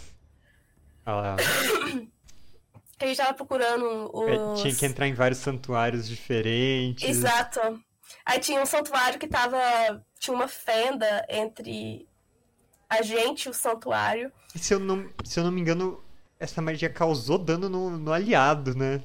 Ah 1.04 1.14
lá, 1.14 1.36
a 2.98 3.06
gente 3.06 3.16
tava 3.16 3.34
procurando 3.34 4.10
é, 4.28 4.38
os. 4.38 4.60
tinha 4.60 4.74
que 4.74 4.86
entrar 4.86 5.06
em 5.06 5.14
vários 5.14 5.38
santuários 5.38 6.08
diferentes. 6.08 7.08
Exato. 7.08 7.60
Aí 8.24 8.38
tinha 8.38 8.60
um 8.60 8.66
santuário 8.66 9.18
que 9.18 9.28
tava. 9.28 9.58
Tinha 10.18 10.34
uma 10.34 10.48
fenda 10.48 11.24
entre 11.28 12.08
a 12.88 13.02
gente 13.02 13.46
e 13.46 13.48
o 13.50 13.54
santuário. 13.54 14.32
E 14.54 14.58
se 14.58 14.72
eu 14.72 14.78
não, 14.78 15.08
se 15.24 15.38
eu 15.38 15.44
não 15.44 15.52
me 15.52 15.60
engano, 15.60 16.02
essa 16.38 16.62
magia 16.62 16.88
causou 16.88 17.38
dano 17.38 17.68
no, 17.68 17.90
no 17.90 18.12
aliado, 18.12 18.74
né? 18.74 19.02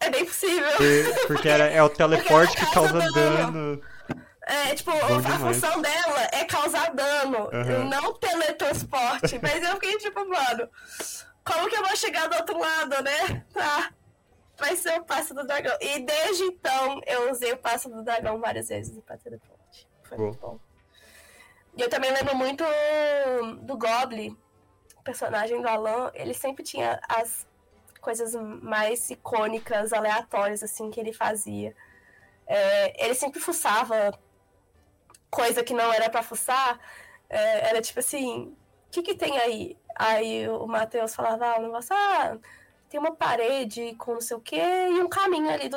É 0.00 0.10
bem 0.10 0.24
possível. 0.24 0.66
Porque, 0.70 1.26
porque 1.26 1.48
era, 1.48 1.64
é 1.64 1.82
o 1.82 1.88
teleporte 1.90 2.56
que 2.56 2.72
causa 2.72 2.92
causa 2.92 3.12
dano. 3.12 3.52
dano. 3.52 3.82
É, 4.46 4.74
tipo, 4.74 4.90
Bom 4.90 4.96
a 4.98 5.20
demais. 5.20 5.40
função 5.40 5.82
dela 5.82 6.28
é 6.32 6.44
causar 6.44 6.94
dano, 6.94 7.48
Aham. 7.52 7.84
não 7.84 8.14
teletransporte. 8.14 9.38
Mas 9.42 9.62
eu 9.62 9.74
fiquei 9.74 9.98
tipo, 9.98 10.20
mano, 10.26 10.68
como 11.44 11.68
que 11.68 11.76
eu 11.76 11.84
vou 11.84 11.96
chegar 11.96 12.26
do 12.28 12.36
outro 12.36 12.58
lado, 12.58 13.02
né? 13.02 13.44
Tá. 13.52 13.92
Vai 14.58 14.76
ser 14.76 14.98
o 14.98 15.04
passo 15.04 15.32
do 15.34 15.46
dragão. 15.46 15.76
E 15.80 16.00
desde 16.00 16.44
então 16.44 17.00
eu 17.06 17.30
usei 17.30 17.52
o 17.52 17.58
passo 17.58 17.88
do 17.88 18.02
dragão 18.02 18.38
várias 18.40 18.68
vezes 18.68 18.98
pra 19.04 19.16
teleporte. 19.16 19.86
Foi 20.02 20.16
Boa. 20.16 20.28
muito 20.30 20.40
bom. 20.40 20.58
E 21.76 21.82
eu 21.82 21.88
também 21.88 22.10
lembro 22.12 22.34
muito 22.36 22.64
do 23.62 23.76
Goblin, 23.76 24.36
o 24.96 25.02
personagem 25.02 25.60
do 25.62 25.68
Alan. 25.68 26.10
Ele 26.14 26.34
sempre 26.34 26.64
tinha 26.64 27.00
as 27.08 27.46
coisas 28.00 28.34
mais 28.34 29.08
icônicas, 29.10 29.92
aleatórias, 29.92 30.62
assim, 30.62 30.90
que 30.90 30.98
ele 30.98 31.12
fazia. 31.12 31.74
É, 32.46 33.04
ele 33.04 33.14
sempre 33.14 33.38
fuçava 33.40 34.12
coisa 35.30 35.62
que 35.62 35.74
não 35.74 35.92
era 35.92 36.10
pra 36.10 36.22
fuçar. 36.22 36.78
É, 37.28 37.70
era 37.70 37.80
tipo 37.80 38.00
assim, 38.00 38.54
o 38.88 38.90
que 38.90 39.02
que 39.02 39.14
tem 39.14 39.38
aí? 39.38 39.76
Aí 39.96 40.48
o 40.48 40.66
Matheus 40.66 41.14
falava 41.14 41.46
ah, 41.46 41.58
um 41.58 41.62
negócio, 41.62 41.94
ah, 41.94 42.38
tem 42.88 42.98
uma 42.98 43.14
parede 43.14 43.94
com 43.96 44.14
não 44.14 44.20
sei 44.20 44.36
o 44.36 44.40
quê 44.40 44.60
e 44.90 45.00
um 45.00 45.08
caminho 45.08 45.50
ali 45.50 45.68
do... 45.68 45.76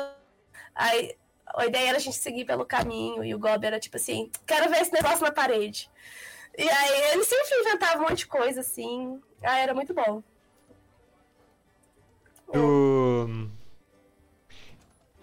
Aí 0.74 1.16
a 1.46 1.66
ideia 1.66 1.88
era 1.90 1.98
a 1.98 2.00
gente 2.00 2.16
seguir 2.16 2.44
pelo 2.44 2.64
caminho 2.64 3.24
e 3.24 3.34
o 3.34 3.38
Gob 3.38 3.64
era 3.64 3.78
tipo 3.78 3.96
assim, 3.96 4.30
quero 4.46 4.68
ver 4.70 4.82
esse 4.82 4.92
negócio 4.92 5.22
na 5.22 5.30
parede. 5.30 5.90
E 6.56 6.68
aí 6.68 7.12
ele 7.12 7.24
sempre 7.24 7.60
inventava 7.60 7.98
um 7.98 8.02
monte 8.02 8.18
de 8.18 8.26
coisa 8.26 8.60
assim. 8.60 9.20
Ah, 9.42 9.58
era 9.58 9.74
muito 9.74 9.92
bom. 9.92 10.22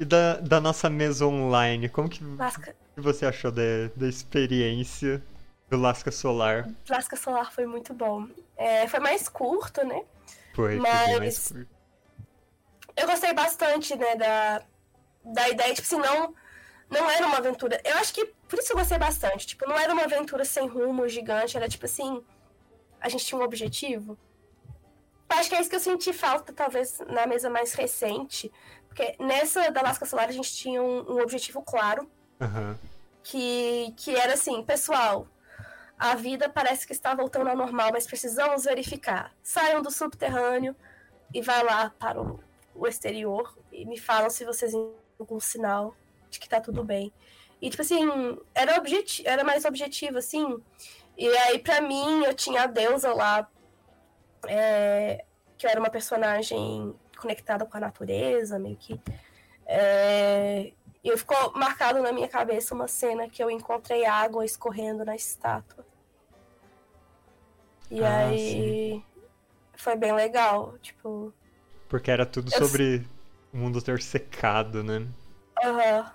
E 0.02 0.06
da, 0.06 0.38
da 0.38 0.60
nossa 0.60 0.90
mesa 0.90 1.28
online, 1.28 1.88
como 1.88 2.10
que, 2.10 2.24
Lasca, 2.24 2.76
que 2.96 3.02
você 3.02 3.26
achou 3.26 3.52
da, 3.52 3.62
da 3.96 4.08
experiência 4.08 5.24
do 5.70 5.78
Lasca 5.78 6.12
Solar? 6.12 6.70
Lasca 6.90 7.16
Solar 7.16 7.52
foi 7.54 7.66
muito 7.66 7.94
bom. 7.94 8.28
É, 8.58 8.88
foi 8.88 9.00
mais 9.00 9.28
curto, 9.30 9.86
né? 9.86 10.04
Foi, 10.54 10.72
bem 10.72 10.80
mais 10.80 11.20
Mas- 11.20 11.48
curto. 11.52 11.68
eu 12.98 13.08
gostei 13.08 13.34
bastante, 13.34 13.96
né, 13.96 14.16
da, 14.16 14.64
da 15.24 15.50
ideia, 15.50 15.74
tipo 15.74 15.88
assim, 15.88 15.98
não, 15.98 16.36
não 16.90 17.10
era 17.10 17.26
uma 17.26 17.38
aventura. 17.38 17.80
Eu 17.86 17.98
acho 17.98 18.14
que 18.14 18.26
por 18.48 18.60
isso 18.60 18.74
eu 18.74 18.78
gostei 18.78 18.98
bastante. 18.98 19.48
Tipo, 19.48 19.68
não 19.68 19.78
era 19.80 19.94
uma 19.94 20.04
aventura 20.04 20.44
sem 20.44 20.68
rumo, 20.68 21.08
gigante, 21.08 21.56
era 21.56 21.70
tipo 21.70 21.86
assim, 21.86 22.22
a 23.00 23.08
gente 23.08 23.26
tinha 23.26 23.40
um 23.40 23.44
objetivo. 23.44 24.18
Eu 25.30 25.38
acho 25.38 25.48
que 25.50 25.56
é 25.56 25.62
isso 25.62 25.70
que 25.70 25.76
eu 25.78 25.80
senti 25.80 26.12
falta, 26.12 26.52
talvez, 26.52 27.00
na 27.08 27.26
mesa 27.26 27.50
mais 27.50 27.74
recente. 27.74 28.52
Porque 28.90 29.16
nessa 29.18 29.72
da 29.72 29.82
Lasca 29.82 30.06
Solar 30.06 30.28
a 30.28 30.32
gente 30.34 30.54
tinha 30.54 30.84
um, 30.84 31.14
um 31.14 31.22
objetivo 31.22 31.62
claro, 31.62 32.12
Aham. 32.42 32.78
que, 33.24 33.94
que 33.98 34.16
era 34.16 34.34
assim, 34.34 34.64
pessoal, 34.64 35.28
a 35.98 36.16
vida 36.16 36.50
parece 36.50 36.88
que 36.88 36.94
está 36.94 37.14
voltando 37.14 37.50
ao 37.50 37.56
normal, 37.56 37.92
mas 37.94 38.08
precisamos 38.08 38.64
verificar. 38.64 39.32
Saiam 39.44 39.82
do 39.82 39.92
subterrâneo 39.92 40.76
e 41.34 41.42
vai 41.42 41.64
lá 41.64 41.92
para 42.00 42.20
o, 42.20 42.40
o 42.74 42.88
exterior 42.88 43.56
e 43.72 43.86
me 43.86 44.00
falam 44.00 44.30
se 44.30 44.44
vocês 44.44 44.72
têm 44.72 44.92
algum 45.20 45.40
sinal 45.40 45.96
de 46.30 46.40
que 46.40 46.50
tá 46.50 46.60
tudo 46.60 46.84
bem. 46.84 47.14
E 47.62 47.70
tipo 47.70 47.84
assim, 47.84 48.04
era, 48.56 48.78
objeti 48.78 49.26
era 49.28 49.44
mais 49.44 49.66
objetivo, 49.66 50.18
assim. 50.18 50.60
E 51.16 51.28
aí, 51.28 51.60
pra 51.60 51.82
mim, 51.82 52.24
eu 52.24 52.34
tinha 52.34 52.64
a 52.64 52.66
deusa 52.66 53.14
lá, 53.14 53.48
é, 54.48 55.24
que 55.58 55.68
era 55.68 55.80
uma 55.80 55.92
personagem 55.92 56.96
conectada 57.16 57.66
com 57.66 57.78
a 57.78 57.80
natureza, 57.80 58.58
meio 58.58 58.76
que. 58.76 59.00
É, 59.68 60.74
e 61.04 61.16
ficou 61.18 61.52
marcado 61.54 62.02
na 62.02 62.12
minha 62.12 62.28
cabeça 62.28 62.76
uma 62.76 62.88
cena 62.88 63.28
que 63.30 63.44
eu 63.44 63.50
encontrei 63.50 64.06
água 64.06 64.46
escorrendo 64.46 65.04
na 65.04 65.16
estátua. 65.16 65.86
E 67.90 68.04
Ah, 68.04 68.28
aí 68.28 69.04
foi 69.76 69.96
bem 69.96 70.14
legal, 70.14 70.78
tipo, 70.82 71.34
Porque 71.90 72.10
era 72.12 72.26
tudo 72.26 72.52
Eu- 72.54 72.60
sobre 72.60 73.06
o 73.54 73.58
mundo 73.58 73.82
ter 73.82 74.02
secado, 74.02 74.84
né? 74.84 75.06
aham. 75.64 76.12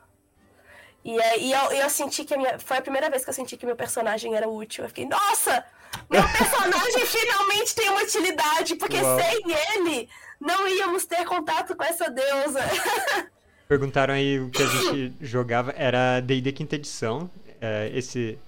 E 1.04 1.20
aí 1.22 1.52
eu, 1.52 1.70
eu 1.72 1.88
senti 1.90 2.24
que 2.24 2.34
a 2.34 2.36
minha. 2.36 2.58
Foi 2.58 2.78
a 2.78 2.82
primeira 2.82 3.08
vez 3.08 3.22
que 3.22 3.30
eu 3.30 3.34
senti 3.34 3.56
que 3.56 3.64
meu 3.66 3.76
personagem 3.76 4.34
era 4.34 4.48
útil. 4.48 4.82
Eu 4.84 4.88
fiquei, 4.88 5.06
nossa! 5.06 5.64
Meu 6.10 6.20
personagem 6.32 7.06
finalmente 7.06 7.74
tem 7.76 7.88
uma 7.90 8.02
utilidade, 8.02 8.74
porque 8.74 9.00
Uau. 9.00 9.16
sem 9.20 9.40
ele 9.76 10.08
não 10.40 10.66
íamos 10.66 11.04
ter 11.06 11.24
contato 11.24 11.76
com 11.76 11.84
essa 11.84 12.10
deusa. 12.10 12.60
Perguntaram 13.68 14.14
aí 14.14 14.38
o 14.40 14.50
que 14.50 14.62
a 14.62 14.66
gente 14.66 15.12
jogava. 15.24 15.72
Era 15.76 16.20
D&D 16.20 16.52
quinta 16.52 16.76
edição. 16.76 17.30
É, 17.60 17.90
esse... 17.94 18.38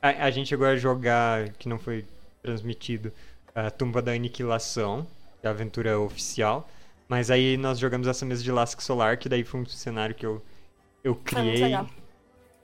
A, 0.00 0.26
a 0.26 0.30
gente 0.30 0.48
chegou 0.48 0.66
a 0.66 0.76
jogar, 0.76 1.50
que 1.50 1.68
não 1.68 1.78
foi 1.78 2.04
transmitido, 2.42 3.12
a 3.54 3.70
Tumba 3.70 4.00
da 4.00 4.12
Aniquilação, 4.12 5.06
que 5.40 5.46
é 5.46 5.48
a 5.48 5.52
aventura 5.52 5.98
oficial. 5.98 6.68
Mas 7.08 7.30
aí 7.30 7.56
nós 7.56 7.78
jogamos 7.78 8.06
essa 8.06 8.24
mesa 8.24 8.42
de 8.42 8.52
Lasca 8.52 8.80
Solar, 8.80 9.18
que 9.18 9.28
daí 9.28 9.42
foi 9.42 9.60
um 9.60 9.66
cenário 9.66 10.14
que 10.14 10.24
eu, 10.24 10.42
eu 11.02 11.14
criei. 11.16 11.74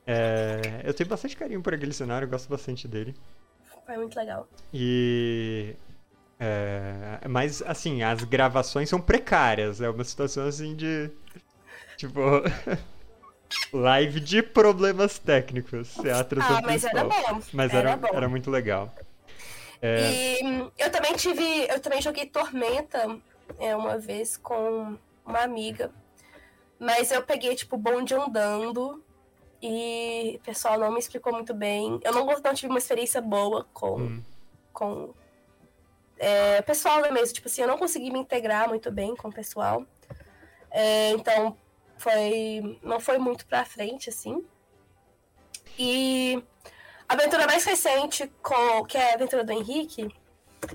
É, 0.06 0.82
eu 0.84 0.94
tenho 0.94 1.10
bastante 1.10 1.36
carinho 1.36 1.60
por 1.60 1.74
aquele 1.74 1.92
cenário, 1.92 2.26
eu 2.26 2.30
gosto 2.30 2.48
bastante 2.48 2.86
dele. 2.86 3.14
Foi 3.84 3.96
muito 3.96 4.16
legal. 4.16 4.48
E. 4.72 5.74
é, 6.38 7.20
mas, 7.28 7.62
assim, 7.62 8.02
as 8.02 8.22
gravações 8.22 8.88
são 8.88 9.00
precárias. 9.00 9.80
É 9.80 9.90
uma 9.90 10.04
situação 10.04 10.46
assim 10.46 10.76
de. 10.76 11.10
Tipo. 11.96 12.20
live 13.72 14.20
de 14.20 14.42
problemas 14.42 15.18
técnicos. 15.18 15.96
É 16.04 16.12
a 16.12 16.20
atração 16.20 16.56
Ah, 16.56 16.62
mas 16.62 16.84
era 16.84 17.04
principal. 17.04 17.34
bom. 17.34 17.42
Mas 17.52 17.74
era, 17.74 17.90
era, 17.90 17.96
bom. 17.96 18.08
era 18.12 18.28
muito 18.28 18.50
legal. 18.50 18.92
É, 19.80 20.40
E 20.40 20.44
hum, 20.44 20.70
eu 20.78 20.90
também 20.90 21.14
tive. 21.14 21.66
Eu 21.68 21.80
também 21.80 22.00
joguei 22.00 22.26
Tormenta 22.26 23.18
é, 23.58 23.74
uma 23.76 23.98
vez 23.98 24.36
com 24.36 24.96
uma 25.24 25.40
amiga. 25.40 25.90
Mas 26.78 27.10
eu 27.10 27.22
peguei, 27.22 27.54
tipo, 27.54 27.76
bonde 27.76 28.14
andando. 28.14 29.02
E 29.62 30.38
o 30.40 30.44
pessoal 30.44 30.78
não 30.78 30.92
me 30.92 30.98
explicou 30.98 31.32
muito 31.32 31.54
bem. 31.54 31.98
Eu 32.04 32.12
não, 32.12 32.26
não 32.26 32.54
tive 32.54 32.68
uma 32.68 32.78
experiência 32.78 33.22
boa 33.22 33.66
com, 33.72 33.96
hum, 33.96 34.22
com 34.72 35.14
é, 36.18 36.60
pessoal 36.62 37.00
da 37.00 37.10
mesa. 37.10 37.32
Tipo 37.32 37.48
assim, 37.48 37.62
eu 37.62 37.68
não 37.68 37.78
consegui 37.78 38.10
me 38.10 38.18
integrar 38.18 38.68
muito 38.68 38.90
bem 38.90 39.16
com 39.16 39.28
o 39.28 39.32
pessoal. 39.32 39.84
É, 40.70 41.10
então, 41.12 41.56
foi 41.96 42.78
não 42.82 43.00
foi 43.00 43.18
muito 43.18 43.46
pra 43.46 43.64
frente, 43.64 44.10
assim. 44.10 44.44
E 45.78 46.42
a 47.08 47.14
aventura 47.14 47.46
mais 47.46 47.64
recente, 47.64 48.30
com, 48.42 48.84
que 48.84 48.96
é 48.96 49.12
a 49.12 49.14
aventura 49.14 49.44
do 49.44 49.52
Henrique, 49.52 50.08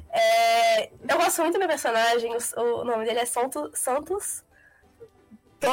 é, 0.10 0.88
eu 0.88 1.18
gosto 1.18 1.42
muito 1.42 1.54
do 1.54 1.60
meu 1.60 1.68
personagem, 1.68 2.32
o, 2.36 2.62
o 2.62 2.84
nome 2.84 3.06
dele 3.06 3.20
é 3.20 3.26
Santos, 3.26 3.78
Santos 3.78 4.44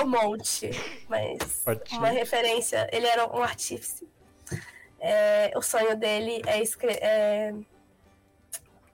Monte, 0.06 0.70
mas 1.08 1.66
Ótimo. 1.66 2.00
uma 2.00 2.08
referência, 2.08 2.88
ele 2.92 3.06
era 3.06 3.26
um 3.26 3.42
artífice. 3.42 4.06
É, 5.00 5.52
o 5.56 5.62
sonho 5.62 5.96
dele 5.96 6.42
é, 6.46 6.60
é 7.00 7.54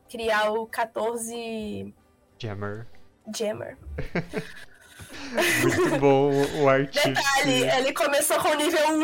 criar 0.08 0.52
o 0.52 0.66
14 0.66 1.92
Jammer. 2.38 2.86
Jammer. 3.34 3.78
Muito 5.62 5.98
bom 5.98 6.30
o- 6.62 6.68
artista. 6.68 7.08
Detalhe, 7.08 7.62
ele 7.78 7.92
começou 7.92 8.38
com 8.40 8.48
o 8.48 8.54
nível 8.54 8.88
1. 8.88 8.98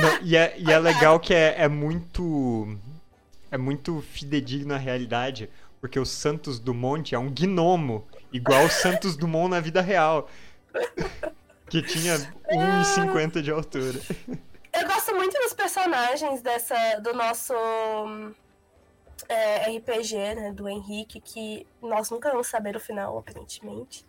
Não, 0.00 0.18
e 0.22 0.36
é, 0.36 0.54
e 0.58 0.70
é 0.72 0.78
legal 0.78 1.18
que 1.20 1.32
é, 1.34 1.54
é 1.58 1.68
muito. 1.68 2.76
É 3.50 3.56
muito 3.56 4.02
fidedigno 4.12 4.74
à 4.74 4.76
realidade, 4.76 5.48
porque 5.80 5.98
o 5.98 6.04
Santos 6.04 6.58
Dumont 6.58 7.14
é 7.14 7.18
um 7.18 7.30
gnomo, 7.32 8.06
igual 8.32 8.64
o 8.64 8.70
Santos 8.70 9.16
Dumont 9.16 9.48
na 9.50 9.60
vida 9.60 9.80
real. 9.80 10.28
Que 11.68 11.80
tinha 11.80 12.16
1,50 12.50 13.40
de 13.40 13.50
altura. 13.50 14.00
Eu 14.72 14.86
gosto 14.88 15.14
muito 15.14 15.38
dos 15.40 15.52
personagens 15.54 16.42
dessa, 16.42 16.98
do 17.00 17.14
nosso 17.14 17.54
é, 19.28 19.70
RPG, 19.76 20.34
né, 20.34 20.52
do 20.52 20.68
Henrique, 20.68 21.20
que 21.20 21.66
nós 21.80 22.10
nunca 22.10 22.30
vamos 22.30 22.48
saber 22.48 22.76
o 22.76 22.80
final, 22.80 23.16
aparentemente. 23.18 24.04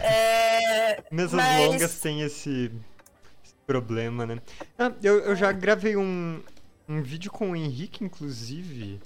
É, 0.00 1.02
Mesas 1.10 1.32
Mas- 1.34 1.66
longas 1.66 2.00
têm 2.00 2.22
esse, 2.22 2.70
esse 3.44 3.54
problema, 3.66 4.26
né? 4.26 4.38
Ah, 4.78 4.92
eu, 5.02 5.20
eu 5.20 5.36
já 5.36 5.52
gravei 5.52 5.96
um, 5.96 6.42
um 6.88 7.02
vídeo 7.02 7.30
com 7.30 7.50
o 7.52 7.56
Henrique, 7.56 8.04
inclusive. 8.04 9.00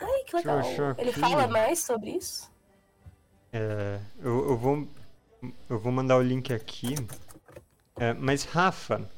ai, 0.00 0.24
que 0.26 0.36
legal. 0.36 0.60
Ele 0.98 1.12
fala 1.12 1.46
mais 1.46 1.80
sobre 1.80 2.10
isso? 2.10 2.50
É, 3.52 3.98
eu, 4.20 4.50
eu 4.50 4.56
vou, 4.56 4.88
eu 5.68 5.78
vou 5.78 5.92
mandar 5.92 6.16
o 6.16 6.22
link 6.22 6.52
aqui. 6.52 6.94
É, 7.98 8.12
mas, 8.12 8.44
Rafa, 8.44 9.08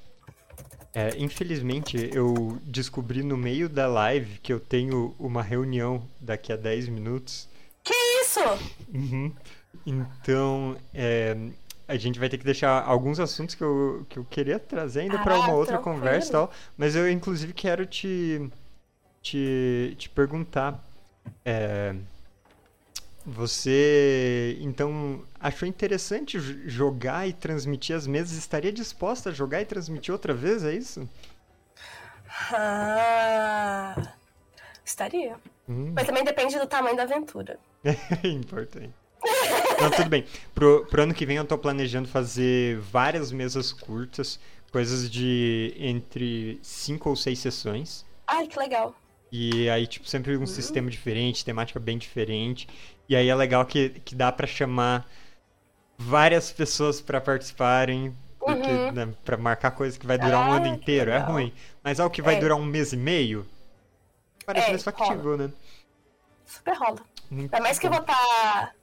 é, 0.95 1.11
infelizmente 1.19 2.11
eu 2.13 2.59
descobri 2.63 3.23
no 3.23 3.37
meio 3.37 3.69
da 3.69 3.87
live 3.87 4.39
que 4.39 4.53
eu 4.53 4.61
tenho 4.61 5.15
uma 5.19 5.43
reunião 5.43 6.09
daqui 6.21 6.53
a 6.53 6.57
10 6.57 6.89
minutos. 6.89 7.49
Que 7.83 7.95
isso? 8.23 8.41
Uhum. 8.93 9.35
Então, 9.87 10.77
é, 10.95 11.37
a 11.87 11.97
gente 11.97 12.19
vai 12.19 12.29
ter 12.29 12.39
que 12.39 12.45
deixar 12.45 12.83
alguns 12.85 13.19
assuntos 13.21 13.55
que 13.55 13.63
eu, 13.63 14.07
que 14.09 14.19
eu 14.19 14.25
queria 14.25 14.59
trazer 14.59 15.01
ainda 15.01 15.19
para 15.19 15.37
uma 15.39 15.45
Ah, 15.47 15.55
outra 15.55 15.79
tranquilo. 15.79 15.97
conversa 15.99 16.29
e 16.29 16.33
tal. 16.33 16.53
Mas 16.77 16.95
eu, 16.97 17.11
inclusive, 17.11 17.53
quero 17.53 17.87
te, 17.87 18.51
te, 19.23 19.95
te 19.99 20.09
perguntar. 20.11 20.83
é, 21.45 21.95
você, 23.25 24.57
então, 24.61 25.23
achou 25.39 25.69
interessante 25.69 26.39
jogar 26.69 27.29
e 27.29 27.33
transmitir 27.35 27.95
as 27.95 28.07
mesas? 28.07 28.37
Estaria 28.39 28.73
disposta 28.73 29.29
a 29.29 29.33
jogar 29.33 29.61
e 29.61 29.67
transmitir 29.67 30.13
outra 30.13 30.33
vez, 30.33 30.65
é 30.65 30.73
isso? 30.75 31.07
Ah, 32.51 33.95
estaria. 34.85 35.37
Hum. 35.69 35.93
Mas 35.95 36.07
também 36.07 36.25
depende 36.25 36.59
do 36.59 36.67
tamanho 36.67 36.97
da 36.97 37.03
aventura. 37.05 37.59
É 38.25 38.29
importante. 38.29 38.95
Não, 39.81 39.91
tudo 39.91 40.09
bem. 40.09 40.25
Pro, 40.55 40.85
pro 40.87 41.03
ano 41.03 41.15
que 41.15 41.25
vem 41.27 41.37
eu 41.37 41.45
tô 41.45 41.57
planejando 41.57 42.09
fazer 42.09 42.79
várias 42.79 43.31
mesas 43.31 43.73
curtas, 43.73 44.39
coisas 44.73 45.11
de 45.11 45.75
entre 45.79 46.59
5 46.63 47.09
ou 47.11 47.17
6 47.17 47.39
sessões. 47.39 48.05
Ai, 48.27 48.47
que 48.47 48.59
legal. 48.59 48.95
E 49.31 49.69
aí, 49.71 49.87
tipo, 49.87 50.09
sempre 50.09 50.37
um 50.37 50.47
sistema 50.47 50.91
diferente, 50.91 51.45
temática 51.45 51.79
bem 51.79 51.99
diferente. 51.99 52.69
E 53.09 53.15
aí 53.15 53.29
é 53.29 53.35
legal 53.35 53.65
que, 53.67 53.91
que 54.05 54.15
dá 54.15 54.33
pra 54.33 54.47
chamar 54.47 55.07
várias 55.97 56.51
pessoas 56.51 57.01
pra 57.01 57.21
participarem. 57.21 58.15
Porque, 58.39 58.71
Uhum. 58.71 58.93
né, 58.93 59.15
pra 59.25 59.37
marcar 59.37 59.73
coisa 59.73 59.99
que 59.99 60.07
vai 60.07 60.17
durar 60.17 60.41
um 60.49 60.53
Ah, 60.53 60.57
ano 60.57 60.65
que 60.65 60.71
inteiro, 60.71 61.11
é 61.11 61.19
ruim. 61.19 61.53
Mas 61.85 62.01
algo 62.01 62.15
que 62.15 62.23
vai 62.23 62.37
É. 62.37 62.41
durar 62.41 62.57
um 62.57 62.65
mês 62.65 62.93
e 62.93 62.97
meio, 62.97 63.47
parece 64.47 64.69
É, 64.69 64.71
mais 64.71 64.83
factível, 64.85 65.37
né? 65.37 65.51
Super 66.47 66.75
rola. 66.79 67.01
Muito 67.31 67.53
Ainda 67.55 67.61
mais 67.63 67.79
que 67.79 67.87
eu 67.87 67.91
vou 67.91 68.01
estar. 68.01 68.75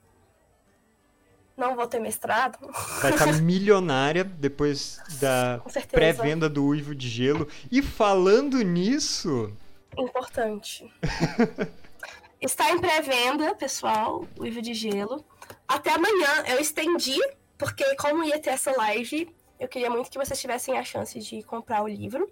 Não 1.56 1.74
vou 1.74 1.86
ter 1.86 1.98
mestrado. 1.98 2.58
Vai 3.00 3.12
estar 3.12 3.32
milionária 3.40 4.22
depois 4.24 5.00
da 5.20 5.60
pré-venda 5.90 6.48
do 6.48 6.64
Uivo 6.64 6.94
de 6.94 7.08
Gelo. 7.08 7.48
E 7.70 7.80
falando 7.80 8.62
nisso, 8.62 9.50
Importante. 9.96 10.92
Está 12.40 12.70
em 12.70 12.78
pré-venda, 12.78 13.54
pessoal, 13.54 14.26
o 14.38 14.46
Ivo 14.46 14.60
de 14.60 14.74
Gelo. 14.74 15.24
Até 15.66 15.90
amanhã 15.90 16.44
eu 16.48 16.60
estendi, 16.60 17.18
porque 17.56 17.96
como 17.96 18.22
ia 18.22 18.38
ter 18.38 18.50
essa 18.50 18.76
live, 18.76 19.34
eu 19.58 19.66
queria 19.66 19.88
muito 19.88 20.10
que 20.10 20.18
vocês 20.18 20.38
tivessem 20.38 20.76
a 20.76 20.84
chance 20.84 21.18
de 21.18 21.42
comprar 21.42 21.82
o 21.82 21.88
livro. 21.88 22.30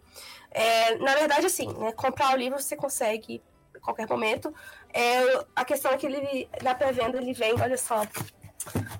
É, 0.50 0.96
na 0.96 1.14
verdade, 1.14 1.46
assim, 1.46 1.72
né, 1.78 1.90
comprar 1.92 2.34
o 2.34 2.36
livro 2.36 2.60
você 2.60 2.76
consegue 2.76 3.42
a 3.74 3.80
qualquer 3.80 4.06
momento. 4.06 4.54
É, 4.92 5.44
a 5.56 5.64
questão 5.64 5.90
é 5.90 5.96
que 5.96 6.06
ele, 6.06 6.48
na 6.62 6.74
pré-venda 6.74 7.16
ele 7.16 7.32
vem, 7.32 7.54
olha 7.54 7.78
só, 7.78 8.06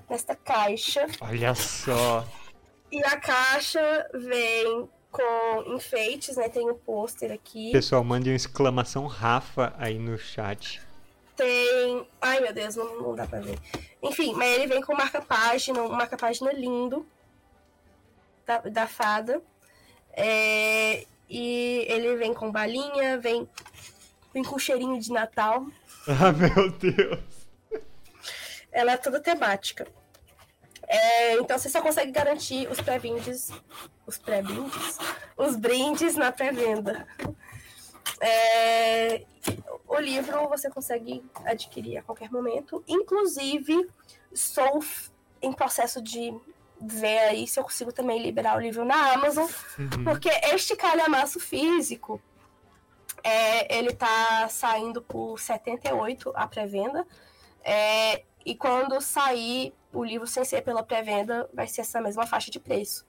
nesta 0.09 0.35
caixa. 0.35 1.07
olha 1.21 1.53
só. 1.55 2.25
E 2.91 3.03
a 3.03 3.17
caixa 3.17 4.09
vem 4.13 4.87
com 5.11 5.75
enfeites, 5.75 6.35
né? 6.35 6.49
Tem 6.49 6.69
um 6.69 6.75
pôster 6.75 7.31
aqui. 7.31 7.71
Pessoal, 7.71 8.03
mandem 8.03 8.33
uma 8.33 8.37
exclamação 8.37 9.07
Rafa 9.07 9.73
aí 9.77 9.97
no 9.97 10.17
chat. 10.17 10.81
Tem. 11.35 12.07
Ai 12.21 12.39
meu 12.39 12.53
Deus, 12.53 12.75
não, 12.75 13.01
não 13.01 13.15
dá 13.15 13.25
pra 13.25 13.39
ver. 13.39 13.57
Enfim, 14.01 14.33
mas 14.33 14.55
ele 14.55 14.67
vem 14.67 14.81
com 14.81 14.93
marca-página, 14.95 15.81
um 15.81 15.89
marca-página 15.89 16.51
lindo 16.53 17.05
da, 18.45 18.59
da 18.59 18.87
fada. 18.87 19.41
É, 20.11 21.05
e 21.29 21.85
ele 21.89 22.15
vem 22.15 22.33
com 22.33 22.51
balinha, 22.51 23.17
vem, 23.17 23.49
vem 24.33 24.43
com 24.43 24.57
cheirinho 24.57 24.99
de 24.99 25.11
Natal. 25.11 25.65
Ah, 26.07 26.31
meu 26.31 26.69
Deus. 26.69 27.34
Ela 28.75 28.91
é 28.91 28.97
toda 28.97 29.21
temática. 29.21 29.87
É, 30.87 31.33
então 31.35 31.57
você 31.57 31.69
só 31.69 31.81
consegue 31.81 32.11
garantir 32.11 32.69
os 32.69 32.79
pré-brindes. 32.81 33.49
Os 34.05 34.17
pré-brindes? 34.17 34.97
Os 35.37 35.55
brindes 35.55 36.15
na 36.15 36.31
pré-venda. 36.31 37.07
É, 38.19 39.23
o 39.87 39.97
livro 39.99 40.47
você 40.49 40.69
consegue 40.69 41.23
adquirir 41.45 41.97
a 41.97 42.03
qualquer 42.03 42.29
momento. 42.29 42.83
Inclusive, 42.87 43.89
estou 44.31 44.81
f- 44.81 45.09
em 45.41 45.51
processo 45.53 46.01
de 46.01 46.33
ver 46.79 47.19
aí 47.19 47.47
se 47.47 47.59
eu 47.59 47.63
consigo 47.63 47.91
também 47.91 48.21
liberar 48.21 48.57
o 48.57 48.61
livro 48.61 48.83
na 48.85 49.13
Amazon. 49.13 49.49
Uhum. 49.79 50.03
Porque 50.03 50.29
este 50.53 50.75
calhamaço 50.75 51.39
físico, 51.39 52.21
é, 53.23 53.77
ele 53.77 53.93
tá 53.93 54.47
saindo 54.49 55.01
por 55.01 55.39
78 55.39 56.31
a 56.35 56.45
pré-venda. 56.47 57.07
É, 57.63 58.23
e 58.45 58.55
quando 58.55 58.99
sair 59.01 59.73
o 59.91 60.03
livro 60.03 60.27
sem 60.27 60.45
ser 60.45 60.61
pela 60.61 60.83
pré-venda, 60.83 61.49
vai 61.53 61.67
ser 61.67 61.81
essa 61.81 61.99
mesma 62.01 62.27
faixa 62.27 62.51
de 62.51 62.59
preço. 62.59 63.05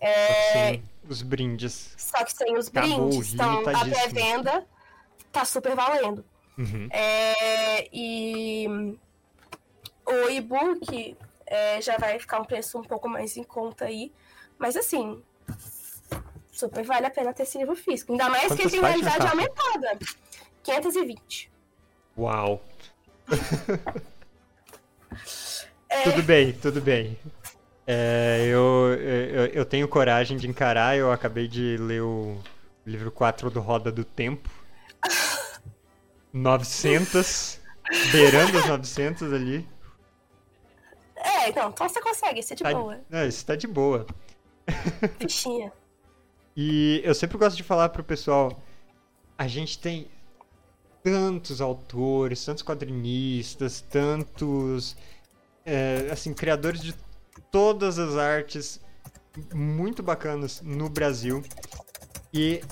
É, 0.00 0.72
Sim, 0.74 0.82
os 1.08 1.22
brindes. 1.22 1.94
só 1.96 2.24
que 2.24 2.32
sem 2.32 2.56
os 2.58 2.68
Acabou, 2.68 3.08
brindes, 3.08 3.34
então 3.34 3.48
a 3.50 3.52
limitadíssimo. 3.60 3.94
pré-venda 3.94 4.66
tá 5.30 5.44
super 5.44 5.74
valendo. 5.74 6.24
Uhum. 6.58 6.88
É, 6.90 7.88
e 7.92 8.66
o 10.06 10.28
e-book 10.30 11.16
é, 11.46 11.80
já 11.80 11.96
vai 11.96 12.18
ficar 12.18 12.40
um 12.40 12.44
preço 12.44 12.78
um 12.78 12.82
pouco 12.82 13.08
mais 13.08 13.36
em 13.36 13.42
conta 13.44 13.86
aí. 13.86 14.12
Mas 14.58 14.76
assim, 14.76 15.22
super 16.52 16.84
vale 16.84 17.06
a 17.06 17.10
pena 17.10 17.32
ter 17.32 17.42
esse 17.44 17.58
livro 17.58 17.74
físico. 17.76 18.12
Ainda 18.12 18.28
mais 18.28 18.42
que 18.42 18.48
Quantas 18.48 18.72
ele 18.72 18.72
tem 18.72 18.80
realidade 18.82 19.18
Rafa? 19.18 19.30
aumentada. 19.30 19.98
520. 20.62 21.50
Uau. 22.16 22.62
É, 25.88 26.02
Tudo 26.02 26.22
bem, 26.22 26.52
tudo 26.52 26.80
bem. 26.80 27.18
É, 27.86 28.46
eu, 28.48 28.94
eu, 28.98 29.46
eu 29.46 29.64
tenho 29.64 29.86
coragem 29.86 30.36
de 30.36 30.48
encarar, 30.48 30.96
eu 30.96 31.12
acabei 31.12 31.46
de 31.46 31.76
ler 31.78 32.02
o 32.02 32.40
livro 32.86 33.10
4 33.10 33.50
do 33.50 33.60
Roda 33.60 33.92
do 33.92 34.04
Tempo. 34.04 34.48
900, 36.32 37.60
beirando 38.10 38.58
as 38.58 38.66
900 38.66 39.32
ali. 39.32 39.68
é, 41.16 41.48
então, 41.48 41.68
então 41.70 41.88
você 41.88 42.00
consegue, 42.00 42.40
isso 42.40 42.52
é 42.52 42.56
de 42.56 42.62
Tá, 42.62 42.72
boa. 42.72 43.00
é, 43.10 43.26
isso 43.26 43.44
tá 43.46 43.54
de 43.54 43.66
boa. 43.66 44.06
Fichinha. 45.20 45.72
E 46.56 47.00
eu 47.04 47.14
sempre 47.14 47.36
gosto 47.38 47.56
de 47.56 47.62
falar 47.62 47.88
pro 47.90 48.02
pessoal, 48.02 48.60
a 49.36 49.46
gente 49.46 49.78
tem 49.78 50.08
tantos 51.04 51.60
autores, 51.60 52.42
tantos 52.42 52.64
quadrinistas, 52.64 53.82
tantos 53.82 54.96
é, 55.64 56.08
assim 56.10 56.32
criadores 56.32 56.80
de 56.80 56.94
todas 57.52 57.98
as 57.98 58.16
artes 58.16 58.80
muito 59.54 60.02
bacanas 60.02 60.62
no 60.62 60.88
Brasil. 60.88 61.42
E, 62.32 62.62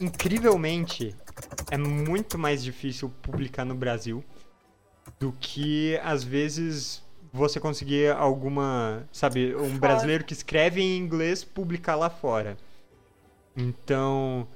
incrivelmente, 0.00 1.14
é 1.70 1.76
muito 1.76 2.38
mais 2.38 2.62
difícil 2.62 3.12
publicar 3.20 3.64
no 3.64 3.74
Brasil 3.74 4.24
do 5.18 5.32
que, 5.32 5.98
às 6.02 6.22
vezes, 6.22 7.02
você 7.32 7.58
conseguir 7.58 8.12
alguma. 8.12 9.06
Sabe, 9.12 9.54
um 9.56 9.76
brasileiro 9.76 10.24
que 10.24 10.32
escreve 10.32 10.80
em 10.80 10.96
inglês 10.96 11.42
publicar 11.42 11.96
lá 11.96 12.08
fora. 12.08 12.56
Então. 13.56 14.46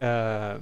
ah, 0.00 0.58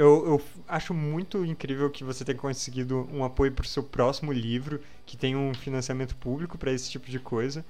eu, 0.00 0.26
eu 0.26 0.42
acho 0.68 0.94
muito 0.94 1.44
incrível 1.44 1.90
que 1.90 2.02
você 2.04 2.24
tenha 2.24 2.38
conseguido 2.38 3.06
um 3.12 3.24
apoio 3.24 3.52
para 3.52 3.64
o 3.64 3.68
seu 3.68 3.82
próximo 3.82 4.32
livro, 4.32 4.80
que 5.04 5.16
tem 5.16 5.36
um 5.36 5.52
financiamento 5.54 6.16
público 6.16 6.56
para 6.58 6.72
esse 6.72 6.90
tipo 6.90 7.10
de 7.10 7.18
coisa, 7.18 7.64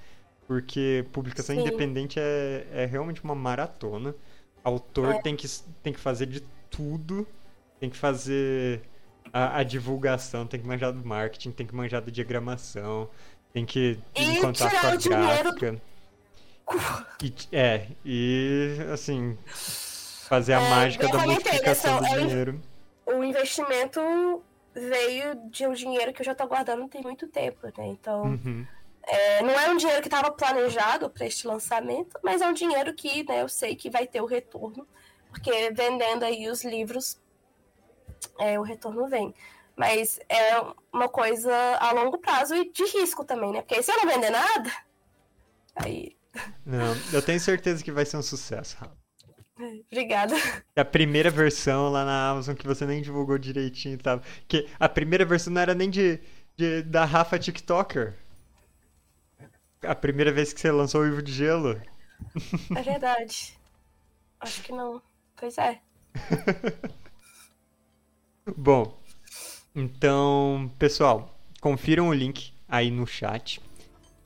porque 0.46 1.04
publicação 1.12 1.54
Sim. 1.56 1.62
independente 1.62 2.18
é, 2.20 2.66
é 2.72 2.86
realmente 2.86 3.22
uma 3.24 3.34
maratona. 3.34 4.14
Autor 4.62 5.14
É. 5.16 5.22
tem, 5.22 5.34
que, 5.36 5.46
tem 5.82 5.92
que 5.92 6.00
fazer 6.00 6.26
de 6.26 6.40
tudo, 6.70 7.26
tem 7.80 7.90
que 7.90 7.96
fazer 7.96 8.82
a, 9.32 9.58
a 9.58 9.62
divulgação, 9.62 10.46
tem 10.46 10.60
que 10.60 10.66
manjar 10.66 10.92
do 10.92 11.04
marketing, 11.06 11.50
tem 11.50 11.66
que 11.66 11.74
manjar 11.74 12.00
da 12.02 12.10
diagramação, 12.12 13.08
tem 13.52 13.64
que 13.64 13.98
E 14.14 14.24
tirar 14.34 14.40
com 14.40 14.86
a 14.86 14.94
o 14.94 14.98
dinheiro- 14.98 15.42
gráfica. 15.56 15.82
E, 17.22 17.32
é, 17.56 17.88
e 18.04 18.76
assim, 18.92 19.36
fazer 20.30 20.52
a 20.52 20.60
É, 20.62 20.70
mágica 20.70 21.06
da 21.08 21.10
comentei, 21.10 21.32
multiplicação 21.34 21.96
do 21.96 22.02
né, 22.04 22.12
é- 22.12 22.18
dinheiro. 22.20 22.60
O 23.04 23.24
investimento 23.24 24.00
veio 24.72 25.34
de 25.50 25.66
um 25.66 25.72
dinheiro 25.72 26.12
que 26.12 26.22
eu 26.22 26.24
já 26.24 26.36
tô 26.36 26.46
guardando 26.46 26.86
tem 26.88 27.02
muito 27.02 27.26
tempo, 27.26 27.66
né? 27.76 27.88
Então, 27.88 28.22
Uhum. 28.22 28.64
é, 29.02 29.42
não 29.42 29.50
é 29.58 29.68
um 29.68 29.76
dinheiro 29.76 30.00
que 30.00 30.06
estava 30.06 30.30
planejado 30.30 31.10
para 31.10 31.26
este 31.26 31.48
lançamento, 31.48 32.16
mas 32.22 32.40
é 32.40 32.46
um 32.46 32.52
dinheiro 32.52 32.94
que 32.94 33.24
né, 33.24 33.42
eu 33.42 33.48
sei 33.48 33.74
que 33.74 33.90
vai 33.90 34.06
ter 34.06 34.20
o 34.20 34.26
retorno, 34.26 34.86
porque 35.30 35.50
vendendo 35.72 36.22
aí 36.24 36.48
os 36.48 36.62
livros, 36.64 37.20
é, 38.38 38.56
o 38.56 38.62
retorno 38.62 39.08
vem. 39.08 39.34
Mas 39.74 40.20
é 40.28 40.60
uma 40.92 41.08
coisa 41.08 41.52
a 41.80 41.90
longo 41.92 42.18
prazo 42.18 42.54
e 42.54 42.70
de 42.70 42.84
risco 42.84 43.24
também, 43.24 43.50
né? 43.50 43.62
Porque 43.62 43.82
se 43.82 43.90
eu 43.90 43.96
não 43.96 44.06
vender 44.06 44.30
nada, 44.30 44.70
aí. 45.74 46.16
Não, 46.64 46.94
eu 47.12 47.20
tenho 47.20 47.40
certeza 47.40 47.82
que 47.82 47.90
vai 47.90 48.06
ser 48.06 48.16
um 48.18 48.22
sucesso, 48.22 48.76
Rafa. 48.78 48.99
Obrigada. 49.90 50.34
A 50.76 50.84
primeira 50.84 51.30
versão 51.30 51.90
lá 51.90 52.04
na 52.04 52.30
Amazon 52.30 52.54
que 52.56 52.66
você 52.66 52.86
nem 52.86 53.02
divulgou 53.02 53.38
direitinho, 53.38 53.98
tá? 53.98 54.20
Que 54.48 54.68
a 54.78 54.88
primeira 54.88 55.24
versão 55.24 55.52
não 55.52 55.60
era 55.60 55.74
nem 55.74 55.90
de, 55.90 56.18
de- 56.56 56.82
da 56.82 57.04
Rafa 57.04 57.38
TikToker. 57.38 58.14
A 59.82 59.94
primeira 59.94 60.32
vez 60.32 60.52
que 60.54 60.60
você 60.60 60.70
lançou 60.70 61.02
o 61.02 61.06
Ivo 61.06 61.22
de 61.22 61.32
Gelo. 61.32 61.78
É 62.74 62.82
verdade. 62.82 63.58
Acho 64.40 64.62
que 64.62 64.72
não. 64.72 65.02
Pois 65.36 65.56
é. 65.58 65.80
Bom, 68.56 68.98
então, 69.74 70.70
pessoal, 70.78 71.38
confiram 71.60 72.08
o 72.08 72.14
link 72.14 72.52
aí 72.68 72.90
no 72.90 73.06
chat. 73.06 73.60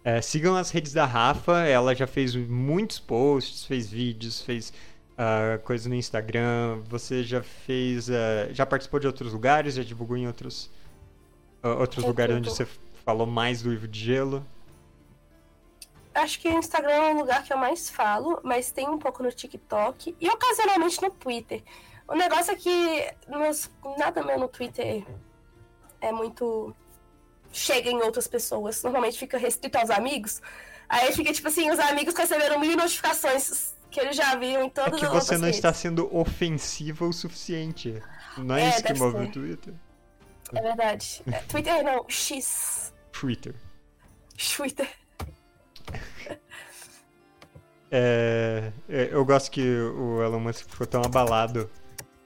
É, 0.04 0.20
sigam 0.22 0.54
as 0.56 0.70
redes 0.70 0.92
da 0.92 1.04
Rafa, 1.06 1.60
ela 1.66 1.94
já 1.94 2.06
fez 2.06 2.34
muitos 2.36 2.98
posts, 3.00 3.64
fez 3.66 3.90
vídeos, 3.90 4.40
fez 4.42 4.72
ah, 5.16 5.58
coisa 5.64 5.88
no 5.88 5.94
Instagram. 5.94 6.80
Você 6.88 7.22
já 7.22 7.42
fez, 7.42 8.10
ah, 8.10 8.48
já 8.52 8.66
participou 8.66 9.00
de 9.00 9.06
outros 9.06 9.32
lugares, 9.32 9.74
já 9.74 9.82
divulgou 9.82 10.16
em 10.16 10.26
outros, 10.26 10.70
ah, 11.62 11.74
outros 11.74 12.02
Eu 12.02 12.08
lugares 12.08 12.36
onde 12.36 12.50
você 12.50 12.66
falou 13.04 13.26
mais 13.26 13.62
do 13.62 13.72
Ivo 13.72 13.86
de 13.86 14.00
Gelo. 14.00 14.44
Acho 16.14 16.38
que 16.38 16.48
o 16.48 16.58
Instagram 16.58 16.92
é 16.92 17.14
o 17.14 17.18
lugar 17.18 17.42
que 17.42 17.52
eu 17.52 17.56
mais 17.56 17.90
falo, 17.90 18.40
mas 18.44 18.70
tem 18.70 18.88
um 18.88 18.98
pouco 18.98 19.22
no 19.22 19.32
TikTok 19.32 20.16
e 20.20 20.28
ocasionalmente 20.28 21.02
no 21.02 21.10
Twitter. 21.10 21.62
O 22.06 22.14
negócio 22.14 22.52
é 22.52 22.56
que 22.56 23.04
meus, 23.28 23.70
nada 23.98 24.22
meu 24.22 24.38
no 24.38 24.48
Twitter 24.48 25.04
é 26.00 26.12
muito. 26.12 26.74
chega 27.52 27.90
em 27.90 28.00
outras 28.02 28.28
pessoas. 28.28 28.82
Normalmente 28.82 29.18
fica 29.18 29.38
restrito 29.38 29.76
aos 29.78 29.90
amigos. 29.90 30.40
Aí 30.88 31.12
fica 31.12 31.32
tipo 31.32 31.48
assim: 31.48 31.70
os 31.70 31.78
amigos 31.80 32.14
receberam 32.14 32.60
mil 32.60 32.76
notificações 32.76 33.73
que 33.94 34.00
eles 34.00 34.16
já 34.16 34.34
viram 34.36 34.64
em 34.64 34.66
É 34.66 34.70
todas 34.70 35.00
que 35.00 35.06
as 35.06 35.12
você 35.12 35.38
não 35.38 35.44
redes. 35.46 35.56
está 35.58 35.72
sendo 35.72 36.14
ofensiva 36.14 37.06
o 37.06 37.12
suficiente. 37.12 38.02
Não 38.36 38.56
é, 38.56 38.64
É, 38.64 38.68
isso 38.68 38.82
que 38.84 38.92
move 38.94 39.22
o 39.22 39.26
ser. 39.26 39.32
Twitter? 39.32 39.74
É 40.52 40.60
verdade. 40.62 41.22
É, 41.30 41.38
Twitter 41.40 41.82
não, 41.84 42.04
X. 42.08 42.92
Twitter. 43.12 43.54
Twitter. 44.36 44.88
É, 47.90 48.72
é, 48.88 49.08
eu 49.12 49.24
gosto 49.24 49.50
que 49.52 49.60
o 49.62 50.20
Elon 50.22 50.40
Musk 50.40 50.68
ficou 50.68 50.86
tão 50.86 51.02
abalado 51.02 51.70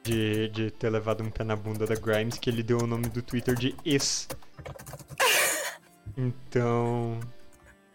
de, 0.03 0.49
de 0.49 0.71
ter 0.71 0.89
levado 0.91 1.23
um 1.23 1.31
pé 1.31 1.45
na 1.45 1.55
bunda 1.57 1.87
da 1.87 1.95
Grimes 1.95 2.39
que 2.39 2.49
ele 2.49 2.63
deu 2.63 2.79
o 2.79 2.87
nome 2.87 3.09
do 3.09 3.23
Twitter 3.23 3.55
de 3.55 3.77
Ex. 3.85 4.29
Então. 6.17 7.21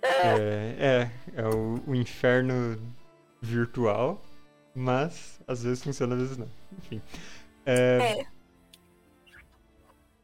É, 0.02 1.10
é, 1.36 1.42
é 1.42 1.46
o, 1.48 1.82
o 1.88 1.96
inferno 1.96 2.80
virtual, 3.44 4.22
mas 4.74 5.40
às 5.46 5.64
vezes 5.64 5.84
funciona, 5.84 6.16
às 6.16 6.22
vezes 6.22 6.38
não. 6.38 6.50
Enfim. 6.80 7.02
É, 7.66 8.22
É. 8.22 8.26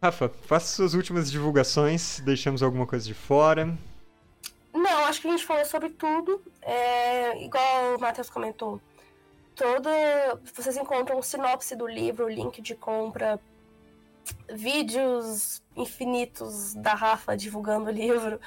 Rafa, 0.01 0.29
faça 0.29 0.77
suas 0.77 0.93
últimas 0.93 1.29
divulgações. 1.29 2.21
Deixamos 2.21 2.63
alguma 2.63 2.87
coisa 2.87 3.05
de 3.05 3.13
fora. 3.13 3.77
Não, 4.73 5.05
acho 5.05 5.21
que 5.21 5.27
a 5.27 5.31
gente 5.31 5.45
falou 5.45 5.65
sobre 5.65 5.89
tudo. 5.89 6.41
É, 6.61 7.43
igual 7.43 7.97
o 7.97 7.99
Matheus 7.99 8.29
comentou. 8.29 8.79
Toda. 9.53 9.89
Vocês 10.55 10.77
encontram 10.77 11.21
sinopse 11.21 11.75
do 11.75 11.85
livro, 11.85 12.29
link 12.29 12.61
de 12.61 12.75
compra, 12.75 13.37
vídeos 14.53 15.61
infinitos 15.75 16.73
da 16.75 16.93
Rafa 16.93 17.35
divulgando 17.37 17.89
o 17.89 17.93
livro. 17.93 18.39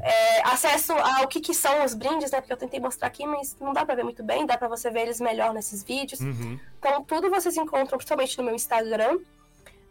é, 0.00 0.42
acesso 0.48 0.92
ao 0.92 1.26
que, 1.28 1.40
que 1.40 1.52
são 1.54 1.84
os 1.84 1.94
brindes, 1.94 2.30
né? 2.30 2.40
Porque 2.40 2.52
eu 2.52 2.56
tentei 2.56 2.80
mostrar 2.80 3.08
aqui, 3.08 3.26
mas 3.26 3.56
não 3.60 3.72
dá 3.72 3.84
pra 3.84 3.94
ver 3.94 4.04
muito 4.04 4.22
bem, 4.22 4.46
dá 4.46 4.56
pra 4.56 4.68
você 4.68 4.90
ver 4.90 5.02
eles 5.02 5.20
melhor 5.20 5.52
nesses 5.52 5.82
vídeos. 5.82 6.20
Uhum. 6.20 6.58
Então, 6.78 7.04
tudo 7.04 7.28
vocês 7.30 7.56
encontram 7.56 7.98
principalmente 7.98 8.38
no 8.38 8.44
meu 8.44 8.54
Instagram. 8.54 9.18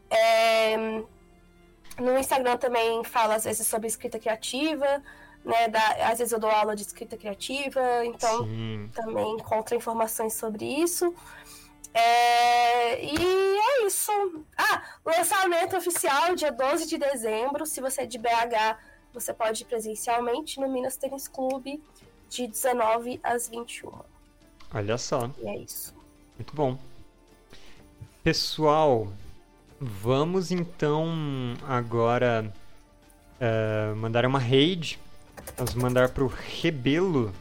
É, 0.10 0.76
No 2.00 2.18
Instagram 2.18 2.56
também 2.58 3.04
falo 3.04 3.34
às 3.34 3.44
vezes 3.44 3.68
sobre 3.68 3.88
escrita 3.88 4.18
criativa, 4.18 5.04
né? 5.44 5.68
da- 5.68 6.10
às 6.10 6.20
vezes 6.20 6.32
eu 6.32 6.40
dou 6.40 6.50
aula 6.50 6.74
de 6.76 6.84
escrita 6.84 7.18
criativa, 7.18 7.82
então 8.06 8.46
Sim. 8.46 8.90
também 8.94 9.34
encontra 9.36 9.76
informações 9.76 10.34
sobre 10.34 10.66
isso. 10.66 11.14
É, 11.94 13.04
e 13.04 13.18
é 13.18 13.88
isso. 13.88 14.12
Ah, 14.58 14.84
lançamento 15.06 15.76
oficial 15.76 16.36
dia 16.36 16.52
12 16.52 16.88
de 16.88 16.98
dezembro. 16.98 17.66
Se 17.66 17.82
você 17.82 18.02
é 18.02 18.06
de 18.06 18.18
BH, 18.18 18.78
você 19.14 19.34
pode 19.34 19.64
ir 19.64 19.66
presencialmente 19.66 20.60
no 20.60 20.70
Minas 20.70 20.96
Tênis 20.96 21.28
Clube 21.28 21.82
de 22.30 22.48
19 22.48 23.20
às 23.24 23.50
21. 23.50 23.92
Olha 24.74 24.98
só. 24.98 25.30
E 25.40 25.48
é 25.48 25.58
isso. 25.58 25.94
Muito 26.38 26.56
bom. 26.56 26.78
Pessoal, 28.24 29.12
vamos 29.80 30.52
então 30.52 31.08
agora 31.68 32.54
eh, 33.40 33.94
mandar 33.96 34.26
uma 34.26 34.40
raid. 34.40 35.00
Vamos 35.58 35.74
mandar 35.74 36.10
pro 36.10 36.28
Rebelo. 36.28 37.34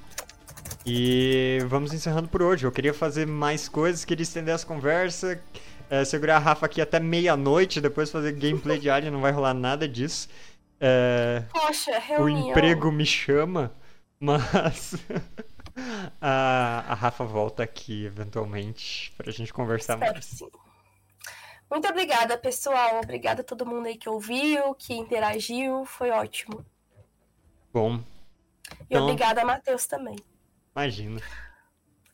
E 0.90 1.58
vamos 1.66 1.92
encerrando 1.92 2.28
por 2.28 2.42
hoje. 2.42 2.64
Eu 2.66 2.72
queria 2.72 2.94
fazer 2.94 3.26
mais 3.26 3.68
coisas, 3.68 4.04
queria 4.04 4.22
estender 4.22 4.54
essa 4.54 4.66
conversa. 4.66 5.40
eh, 5.90 6.04
segurar 6.04 6.36
a 6.36 6.38
Rafa 6.38 6.66
aqui 6.66 6.80
até 6.82 7.00
meia-noite, 7.00 7.80
depois 7.80 8.10
fazer 8.10 8.32
gameplay 8.32 8.78
de 8.78 8.90
Alien, 8.90 9.10
não 9.12 9.20
vai 9.22 9.32
rolar 9.32 9.54
nada 9.54 9.88
disso. 9.88 10.28
Eh, 10.80 11.42
Poxa, 11.50 11.90
o 11.96 12.00
reunião. 12.00 12.50
emprego 12.50 12.92
me 12.92 13.06
chama, 13.06 13.72
mas 14.20 14.94
a, 16.20 16.84
a 16.88 16.94
Rafa 16.94 17.24
volta 17.24 17.62
aqui 17.62 18.04
eventualmente 18.04 19.12
pra 19.16 19.30
gente 19.32 19.52
conversar 19.52 19.94
Espero 19.94 20.12
mais. 20.12 20.24
sim. 20.26 20.48
Muito 21.70 21.86
obrigada, 21.88 22.36
pessoal. 22.38 23.00
Obrigada 23.02 23.40
a 23.42 23.44
todo 23.44 23.66
mundo 23.66 23.86
aí 23.86 23.96
que 23.96 24.08
ouviu, 24.08 24.74
que 24.74 24.94
interagiu. 24.94 25.84
Foi 25.84 26.10
ótimo. 26.10 26.64
Bom, 27.72 27.96
E 27.96 28.84
Então- 28.90 29.04
obrigada 29.04 29.42
a 29.42 29.44
Matheus 29.44 29.86
também. 29.86 30.16
Imagina. 30.78 31.20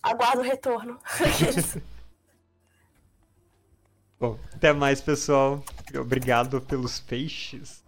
Aguardo 0.02 0.40
o 0.40 0.44
retorno. 0.44 0.98
Bom, 4.18 4.38
até 4.54 4.72
mais, 4.72 5.02
pessoal. 5.02 5.62
Obrigado 5.94 6.60
pelos 6.62 6.98
peixes. 6.98 7.84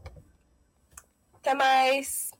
Até 1.34 1.54
mais. 1.54 2.30